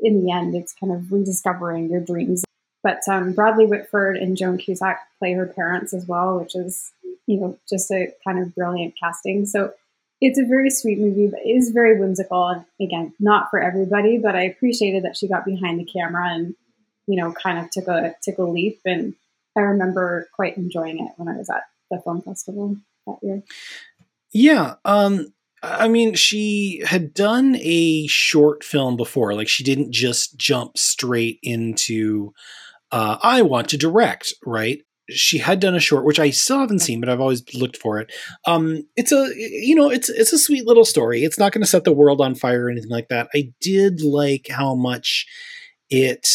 in 0.00 0.24
the 0.24 0.32
end, 0.32 0.54
it's 0.54 0.74
kind 0.74 0.92
of 0.92 1.12
rediscovering 1.12 1.90
your 1.90 2.00
dreams. 2.00 2.44
But 2.82 3.00
um, 3.08 3.32
Bradley 3.32 3.66
Whitford 3.66 4.16
and 4.16 4.36
Joan 4.36 4.58
Cusack 4.58 5.00
play 5.18 5.32
her 5.34 5.46
parents 5.46 5.92
as 5.92 6.06
well, 6.06 6.38
which 6.38 6.54
is, 6.54 6.92
you 7.26 7.38
know, 7.38 7.58
just 7.68 7.90
a 7.90 8.12
kind 8.24 8.38
of 8.38 8.54
brilliant 8.54 8.94
casting. 8.98 9.44
So 9.44 9.72
it's 10.20 10.38
a 10.38 10.46
very 10.46 10.70
sweet 10.70 10.98
movie, 10.98 11.26
but 11.26 11.40
it 11.40 11.50
is 11.50 11.70
very 11.70 11.98
whimsical. 11.98 12.48
And 12.48 12.64
again, 12.80 13.12
not 13.18 13.50
for 13.50 13.60
everybody, 13.60 14.18
but 14.18 14.34
I 14.34 14.44
appreciated 14.44 15.04
that 15.04 15.16
she 15.16 15.28
got 15.28 15.44
behind 15.44 15.78
the 15.78 15.84
camera 15.84 16.30
and 16.30 16.54
you 17.06 17.16
know, 17.16 17.32
kind 17.32 17.58
of 17.58 17.70
took 17.70 17.88
a 17.88 18.14
took 18.22 18.38
a 18.38 18.42
leap, 18.42 18.80
and 18.84 19.14
I 19.56 19.60
remember 19.60 20.28
quite 20.34 20.56
enjoying 20.56 21.04
it 21.04 21.12
when 21.16 21.28
I 21.28 21.36
was 21.36 21.48
at 21.48 21.64
the 21.90 22.00
film 22.00 22.20
festival 22.22 22.76
that 23.06 23.18
year. 23.22 23.42
Yeah. 24.32 24.74
Um, 24.84 25.28
I 25.62 25.88
mean, 25.88 26.14
she 26.14 26.82
had 26.84 27.14
done 27.14 27.56
a 27.60 28.06
short 28.06 28.62
film 28.62 28.96
before. 28.96 29.34
Like, 29.34 29.48
she 29.48 29.64
didn't 29.64 29.92
just 29.92 30.36
jump 30.36 30.78
straight 30.78 31.38
into, 31.42 32.32
uh, 32.92 33.16
I 33.22 33.42
want 33.42 33.68
to 33.70 33.78
direct, 33.78 34.34
right? 34.44 34.80
She 35.08 35.38
had 35.38 35.60
done 35.60 35.74
a 35.74 35.80
short, 35.80 36.04
which 36.04 36.18
I 36.18 36.30
still 36.30 36.58
haven't 36.58 36.80
seen, 36.80 37.00
but 37.00 37.08
I've 37.08 37.20
always 37.20 37.42
looked 37.54 37.76
for 37.76 37.98
it. 38.00 38.12
Um, 38.44 38.86
it's 38.96 39.12
a, 39.12 39.30
you 39.36 39.74
know, 39.74 39.88
it's 39.88 40.08
it's 40.08 40.32
a 40.32 40.38
sweet 40.38 40.66
little 40.66 40.84
story. 40.84 41.22
It's 41.22 41.38
not 41.38 41.52
going 41.52 41.62
to 41.62 41.66
set 41.66 41.84
the 41.84 41.92
world 41.92 42.20
on 42.20 42.34
fire 42.34 42.66
or 42.66 42.70
anything 42.70 42.90
like 42.90 43.08
that. 43.08 43.28
I 43.32 43.52
did 43.60 44.00
like 44.02 44.48
how 44.50 44.74
much 44.74 45.26
it 45.90 46.28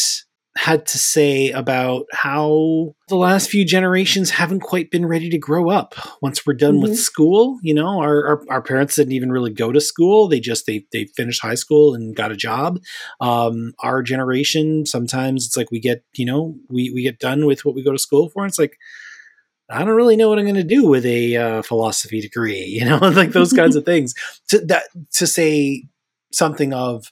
had 0.56 0.84
to 0.86 0.98
say 0.98 1.50
about 1.50 2.04
how 2.12 2.94
the 3.08 3.16
last 3.16 3.48
few 3.48 3.64
generations 3.64 4.30
haven't 4.30 4.60
quite 4.60 4.90
been 4.90 5.06
ready 5.06 5.30
to 5.30 5.38
grow 5.38 5.70
up 5.70 5.94
once 6.20 6.44
we're 6.46 6.52
done 6.52 6.76
Mhm. 6.76 6.82
with 6.82 6.98
school 6.98 7.58
you 7.62 7.72
know 7.72 8.00
our, 8.00 8.26
our 8.26 8.42
our 8.50 8.62
parents 8.62 8.94
didn't 8.96 9.12
even 9.14 9.32
really 9.32 9.50
go 9.50 9.72
to 9.72 9.80
school 9.80 10.28
they 10.28 10.40
just 10.40 10.66
they 10.66 10.84
they 10.92 11.06
finished 11.16 11.40
high 11.40 11.54
school 11.54 11.94
and 11.94 12.14
got 12.14 12.30
a 12.32 12.36
job 12.36 12.78
um 13.20 13.72
our 13.82 14.02
generation 14.02 14.84
sometimes 14.84 15.46
it's 15.46 15.56
like 15.56 15.70
we 15.70 15.80
get 15.80 16.04
you 16.14 16.26
know 16.26 16.54
we 16.68 16.90
we 16.90 17.02
get 17.02 17.18
done 17.18 17.46
with 17.46 17.64
what 17.64 17.74
we 17.74 17.82
go 17.82 17.92
to 17.92 17.98
school 17.98 18.28
for 18.28 18.42
and 18.44 18.50
it's 18.50 18.58
like 18.58 18.76
I 19.70 19.78
don't 19.84 19.94
really 19.96 20.16
know 20.16 20.28
what 20.28 20.38
I'm 20.38 20.44
going 20.44 20.56
to 20.56 20.64
do 20.64 20.86
with 20.86 21.06
a 21.06 21.34
uh, 21.36 21.62
philosophy 21.62 22.20
degree, 22.20 22.62
you 22.78 22.84
know, 22.84 22.98
like 22.98 23.30
those 23.32 23.54
kinds 23.54 23.74
of 23.74 23.84
things. 23.86 24.12
To 24.48 24.58
that 24.66 24.82
to 25.14 25.26
say 25.26 25.84
something 26.30 26.74
of 26.74 27.10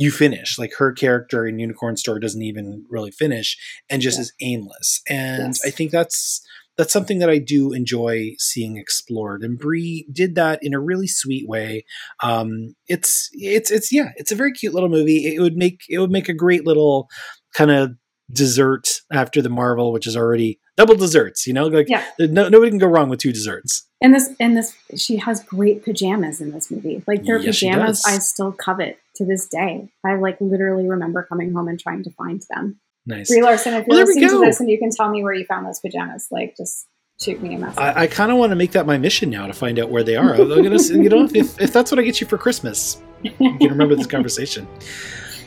you 0.00 0.12
finish, 0.12 0.58
like 0.58 0.72
her 0.78 0.92
character 0.92 1.44
in 1.44 1.58
Unicorn 1.58 1.96
Store 1.96 2.20
doesn't 2.20 2.40
even 2.42 2.84
really 2.88 3.10
finish 3.10 3.56
and 3.90 4.00
just 4.00 4.16
Yeah. 4.16 4.22
is 4.22 4.32
aimless. 4.40 5.00
And 5.08 5.48
Yes. 5.54 5.64
I 5.66 5.70
think 5.70 5.90
that's 5.90 6.40
that's 6.76 6.92
something 6.92 7.18
that 7.18 7.28
I 7.28 7.38
do 7.38 7.72
enjoy 7.72 8.36
seeing 8.38 8.76
explored. 8.76 9.42
And 9.42 9.58
Brie 9.58 10.06
did 10.12 10.36
that 10.36 10.60
in 10.62 10.72
a 10.74 10.78
really 10.80 11.08
sweet 11.08 11.48
way. 11.48 11.84
Um, 12.22 12.76
it's 12.86 13.28
it's 13.32 13.72
it's 13.72 13.92
yeah, 13.92 14.10
it's 14.16 14.30
a 14.30 14.36
very 14.36 14.52
cute 14.52 14.72
little 14.74 14.88
movie. 14.88 15.34
It 15.34 15.40
would 15.40 15.56
make 15.56 15.80
it 15.88 15.98
would 15.98 16.12
make 16.12 16.28
a 16.28 16.32
great 16.34 16.64
little 16.64 17.08
kind 17.52 17.72
of 17.72 17.90
dessert 18.32 19.00
after 19.12 19.42
the 19.42 19.48
Marvel, 19.48 19.90
which 19.92 20.06
is 20.06 20.16
already 20.16 20.60
double 20.76 20.94
desserts. 20.94 21.46
You 21.46 21.54
know, 21.54 21.66
like 21.66 21.88
Yeah. 21.88 22.04
no, 22.20 22.48
nobody 22.48 22.70
can 22.70 22.78
go 22.78 22.86
wrong 22.86 23.08
with 23.08 23.18
two 23.18 23.32
desserts. 23.32 23.86
And 24.00 24.14
this 24.14 24.30
and 24.38 24.56
this 24.56 24.76
she 24.94 25.16
has 25.16 25.42
great 25.42 25.82
pajamas 25.82 26.40
in 26.40 26.52
this 26.52 26.70
movie. 26.70 27.02
Like 27.08 27.24
their 27.24 27.38
Yes, 27.40 27.56
pajamas. 27.58 28.04
I 28.06 28.18
still 28.18 28.52
covet 28.52 28.98
to 29.18 29.24
this 29.24 29.46
day. 29.46 29.90
I 30.04 30.14
like 30.16 30.40
literally 30.40 30.88
remember 30.88 31.22
coming 31.28 31.52
home 31.52 31.68
and 31.68 31.78
trying 31.78 32.02
to 32.04 32.10
find 32.10 32.42
them. 32.50 32.80
Nice. 33.06 33.28
Brie 33.30 33.42
Larson, 33.42 33.74
if 33.74 33.86
you're 33.86 33.96
Well, 33.96 34.06
listening 34.06 34.28
to 34.28 34.40
this 34.40 34.60
and 34.60 34.68
you 34.70 34.78
can 34.78 34.90
tell 34.90 35.08
me 35.10 35.22
where 35.22 35.32
you 35.32 35.44
found 35.44 35.66
those 35.66 35.80
pajamas, 35.80 36.28
like 36.30 36.56
just 36.56 36.86
shoot 37.20 37.42
me 37.42 37.54
a 37.54 37.58
message. 37.58 37.78
I, 37.78 38.02
I 38.02 38.06
kind 38.06 38.30
of 38.30 38.38
want 38.38 38.50
to 38.50 38.56
make 38.56 38.72
that 38.72 38.86
my 38.86 38.98
mission 38.98 39.30
now 39.30 39.46
to 39.46 39.52
find 39.52 39.78
out 39.78 39.90
where 39.90 40.02
they 40.02 40.16
are. 40.16 40.34
I'm 40.34 40.48
gonna, 40.48 40.82
you 40.82 41.08
know, 41.08 41.24
if, 41.32 41.60
if 41.60 41.72
that's 41.72 41.90
what 41.90 41.98
I 41.98 42.02
get 42.02 42.20
you 42.20 42.26
for 42.26 42.38
Christmas, 42.38 43.00
you 43.22 43.32
can 43.32 43.68
remember 43.68 43.94
this 43.94 44.06
conversation. 44.06 44.66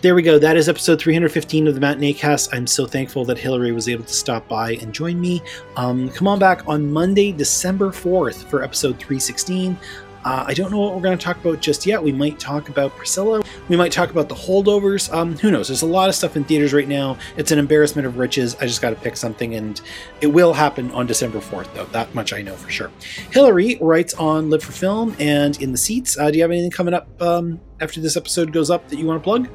There 0.02 0.15
we 0.15 0.23
go. 0.23 0.39
That 0.39 0.57
is 0.57 0.68
episode 0.68 0.99
315 0.99 1.68
of 1.68 1.76
the 1.76 1.80
Matinee 1.80 2.14
Cast. 2.14 2.56
I'm 2.56 2.65
so 2.65 2.88
thankful 2.88 3.23
that 3.26 3.38
Hillary 3.38 3.72
was 3.72 3.88
able 3.88 4.03
to 4.03 4.14
stop 4.14 4.48
by 4.48 4.72
and 4.81 4.91
join 4.91 5.22
me. 5.22 5.43
Um, 5.76 6.10
come 6.10 6.27
on 6.27 6.39
back 6.39 6.68
on 6.68 6.91
Monday, 6.91 7.31
December 7.31 7.91
4th 7.91 8.45
for 8.45 8.64
episode 8.64 8.98
316. 8.98 9.77
Uh, 10.23 10.45
I 10.48 10.53
don't 10.53 10.72
know 10.72 10.80
what 10.80 10.93
we're 10.93 11.02
going 11.02 11.18
to 11.18 11.23
talk 11.23 11.38
about 11.38 11.61
just 11.61 11.85
yet. 11.85 12.02
We 12.02 12.11
might 12.11 12.39
talk 12.39 12.69
about 12.69 12.95
Priscilla. 12.95 13.41
We 13.69 13.76
might 13.76 13.91
talk 13.91 14.11
about 14.11 14.30
the 14.30 14.35
holdovers. 14.35 15.11
Um, 15.14 15.38
who 15.38 15.49
knows? 15.49 15.68
There's 15.68 15.81
a 15.81 15.88
lot 15.88 16.10
of 16.10 16.15
stuff 16.15 16.35
in 16.35 16.43
theaters 16.43 16.73
right 16.73 16.88
now. 16.88 17.18
It's 17.38 17.52
an 17.52 17.60
embarrassment 17.60 18.07
of 18.07 18.18
riches. 18.18 18.56
I 18.56 18.68
just 18.68 18.81
got 18.81 18.91
to 18.91 18.95
pick 18.95 19.18
something, 19.18 19.56
and 19.56 19.81
it 20.22 20.27
will 20.27 20.53
happen 20.53 20.91
on 20.91 21.07
December 21.07 21.39
4th, 21.39 21.73
though. 21.73 21.85
That 21.85 22.14
much 22.14 22.34
I 22.34 22.41
know 22.41 22.56
for 22.56 22.69
sure. 22.69 22.91
Hillary 23.31 23.77
writes 23.81 24.14
on 24.14 24.49
Live 24.49 24.64
for 24.64 24.72
Film 24.72 25.15
and 25.19 25.60
in 25.61 25.72
the 25.72 25.77
seats. 25.77 26.18
Uh, 26.18 26.30
do 26.30 26.38
you 26.38 26.43
have 26.43 26.52
anything 26.52 26.72
coming 26.72 26.93
up 26.93 27.22
um, 27.22 27.60
after 27.80 27.99
this 27.99 28.15
episode 28.15 28.53
goes 28.53 28.69
up 28.69 28.88
that 28.89 28.99
you 28.99 29.06
want 29.07 29.22
to 29.22 29.23
plug? 29.23 29.49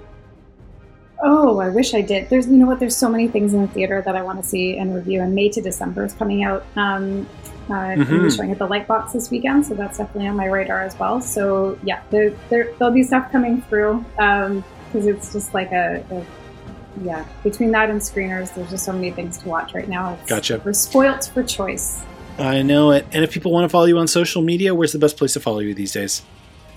Oh, 1.23 1.61
I 1.61 1.69
wish 1.71 1.95
I 1.95 2.03
did. 2.03 2.29
There's, 2.29 2.47
you 2.47 2.57
know 2.57 2.67
what? 2.67 2.79
There's 2.79 2.97
so 2.97 3.09
many 3.09 3.27
things 3.29 3.55
in 3.55 3.63
the 3.63 3.69
theater 3.69 4.03
that 4.05 4.15
I 4.17 4.23
want 4.23 4.43
to 4.43 4.49
see 4.49 4.77
and 4.77 4.95
review. 4.95 5.23
And 5.23 5.35
May 5.35 5.49
to 5.51 5.63
December 5.63 6.05
is 6.05 6.13
coming 6.13 6.45
out. 6.45 6.65
Um, 6.77 7.27
uh, 7.71 7.75
I'm 7.75 7.99
be 8.01 8.05
Mhm. 8.05 8.37
showing 8.37 8.53
at 8.53 8.59
the 8.59 8.67
Lightbox 8.69 9.13
this 9.13 9.31
weekend, 9.31 9.67
so 9.67 9.75
that's 9.75 9.99
definitely 9.99 10.29
on 10.29 10.37
my 10.37 10.47
radar 10.47 10.83
as 10.83 10.99
well. 10.99 11.21
So 11.21 11.79
yeah, 11.83 12.01
there, 12.11 12.31
there 12.51 12.71
there'll 12.79 12.95
be 12.95 13.03
stuff 13.03 13.31
coming 13.33 13.63
through 13.63 14.05
because 14.17 15.07
it's 15.07 15.33
just 15.33 15.53
like 15.55 15.73
a, 15.73 16.03
a 16.11 16.23
yeah. 17.05 17.25
Between 17.43 17.73
that 17.73 17.91
and 17.91 18.01
screeners, 18.01 18.55
there's 18.55 18.71
just 18.71 18.85
so 18.85 18.93
many 18.93 19.11
things 19.11 19.37
to 19.39 19.49
watch 19.49 19.75
right 19.75 19.89
now. 19.89 20.15
It's, 20.21 20.31
Gotcha. 20.31 20.63
We're 20.65 20.73
spoilt 20.73 21.31
for 21.35 21.43
choice. 21.43 22.01
I 22.39 22.63
know 22.63 22.91
it. 22.93 23.07
And 23.13 23.25
if 23.25 23.31
people 23.33 23.51
want 23.53 23.65
to 23.65 23.69
follow 23.69 23.87
you 23.87 23.99
on 23.99 24.07
social 24.07 24.43
media, 24.43 24.75
where's 24.75 24.93
the 24.93 24.99
best 24.99 25.17
place 25.17 25.33
to 25.35 25.41
follow 25.41 25.59
you 25.61 25.75
these 25.75 25.93
days? 25.93 26.23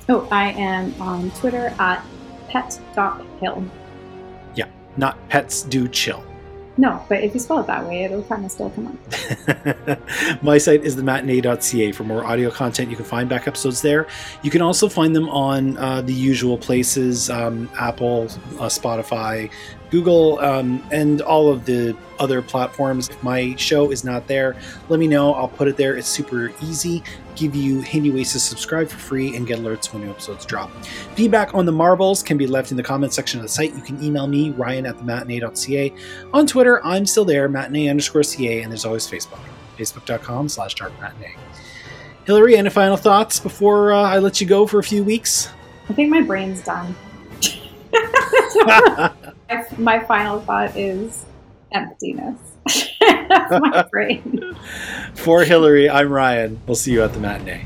Oh, 0.08 0.28
I 0.32 0.52
am 0.52 0.94
on 1.02 1.32
Twitter 1.32 1.74
at 1.80 2.04
pet.hill. 2.50 3.64
Yeah, 4.56 4.66
not 4.98 5.18
pets 5.30 5.62
do 5.64 5.88
chill. 5.88 6.24
No, 6.80 7.04
but 7.10 7.22
if 7.26 7.34
you 7.34 7.42
spell 7.42 7.60
it 7.60 7.68
that 7.68 7.86
way, 7.86 8.06
it'll 8.06 8.24
kind 8.24 8.46
of 8.46 8.52
still 8.54 8.70
come 8.70 8.88
up. 8.88 10.42
My 10.42 10.58
site 10.58 10.86
is 10.86 10.96
thematinee.ca. 10.96 11.92
For 11.92 12.06
more 12.06 12.24
audio 12.24 12.50
content, 12.50 12.90
you 12.90 12.96
can 12.96 13.04
find 13.04 13.28
back 13.28 13.50
episodes 13.50 13.82
there. 13.82 14.08
You 14.44 14.50
can 14.50 14.62
also 14.62 14.88
find 14.88 15.14
them 15.14 15.28
on 15.28 15.76
uh, 15.76 16.02
the 16.02 16.14
usual 16.14 16.58
places 16.58 17.30
um, 17.30 17.70
Apple, 17.78 18.30
uh, 18.60 18.70
Spotify, 18.70 19.52
Google, 19.90 20.40
um, 20.40 20.82
and 20.90 21.22
all 21.22 21.52
of 21.52 21.66
the 21.66 21.98
other 22.18 22.42
platforms. 22.42 23.10
If 23.10 23.22
my 23.22 23.56
show 23.58 23.92
is 23.92 24.06
not 24.06 24.28
there, 24.28 24.56
let 24.88 25.02
me 25.02 25.08
know. 25.08 25.34
I'll 25.34 25.50
put 25.50 25.68
it 25.68 25.76
there. 25.76 25.98
It's 25.98 26.08
super 26.08 26.54
easy. 26.62 27.04
Give 27.40 27.56
you 27.56 27.80
handy 27.80 28.12
ways 28.12 28.34
to 28.34 28.40
subscribe 28.40 28.90
for 28.90 28.98
free 28.98 29.34
and 29.34 29.48
get 29.48 29.60
alerts 29.60 29.94
when 29.94 30.04
new 30.04 30.10
episodes 30.10 30.46
drop. 30.46 30.70
Feedback 31.16 31.56
on 31.56 31.66
the 31.66 31.72
Marvels 31.72 32.22
can 32.22 32.38
be 32.38 32.46
left 32.46 32.72
in 32.72 32.76
the 32.76 32.84
comment 32.84 33.14
section 33.14 33.40
of 33.40 33.44
the 33.44 33.50
site. 33.50 33.74
You 33.74 33.82
can 33.82 34.04
email 34.04 34.28
me, 34.28 34.50
Ryan 34.50 34.86
at 34.86 34.98
thematinee.ca. 34.98 35.94
On 36.34 36.46
Twitter, 36.46 36.86
I'm 36.86 37.06
still 37.06 37.24
there, 37.24 37.48
matinee 37.48 37.88
underscore 37.88 38.24
CA, 38.24 38.62
and 38.62 38.70
there's 38.70 38.84
always 38.84 39.08
Facebook, 39.08 39.40
facebook.com 39.78 40.50
slash 40.50 40.76
dark 40.76 40.92
matinee. 41.00 41.38
Hillary, 42.26 42.58
any 42.58 42.70
final 42.70 42.98
thoughts 42.98 43.40
before 43.40 43.94
uh, 43.94 44.02
I 44.02 44.20
let 44.20 44.42
you 44.42 44.48
go 44.48 44.68
for 44.68 44.80
a 44.80 44.84
few 44.84 45.06
weeks? 45.06 45.50
I 45.88 45.94
think 45.94 46.10
my 46.10 46.22
brain's 46.22 46.62
done. 46.62 46.94
my 49.78 50.00
final 50.00 50.42
thought 50.42 50.76
is 50.76 51.26
emptiness. 51.72 52.49
my 53.00 53.86
brain. 53.92 54.56
for 55.16 55.44
Hillary, 55.44 55.90
I'm 55.90 56.12
Ryan. 56.12 56.60
We'll 56.68 56.76
see 56.76 56.92
you 56.92 57.04
at 57.04 57.14
the 57.14 57.20
matinee. 57.20 57.66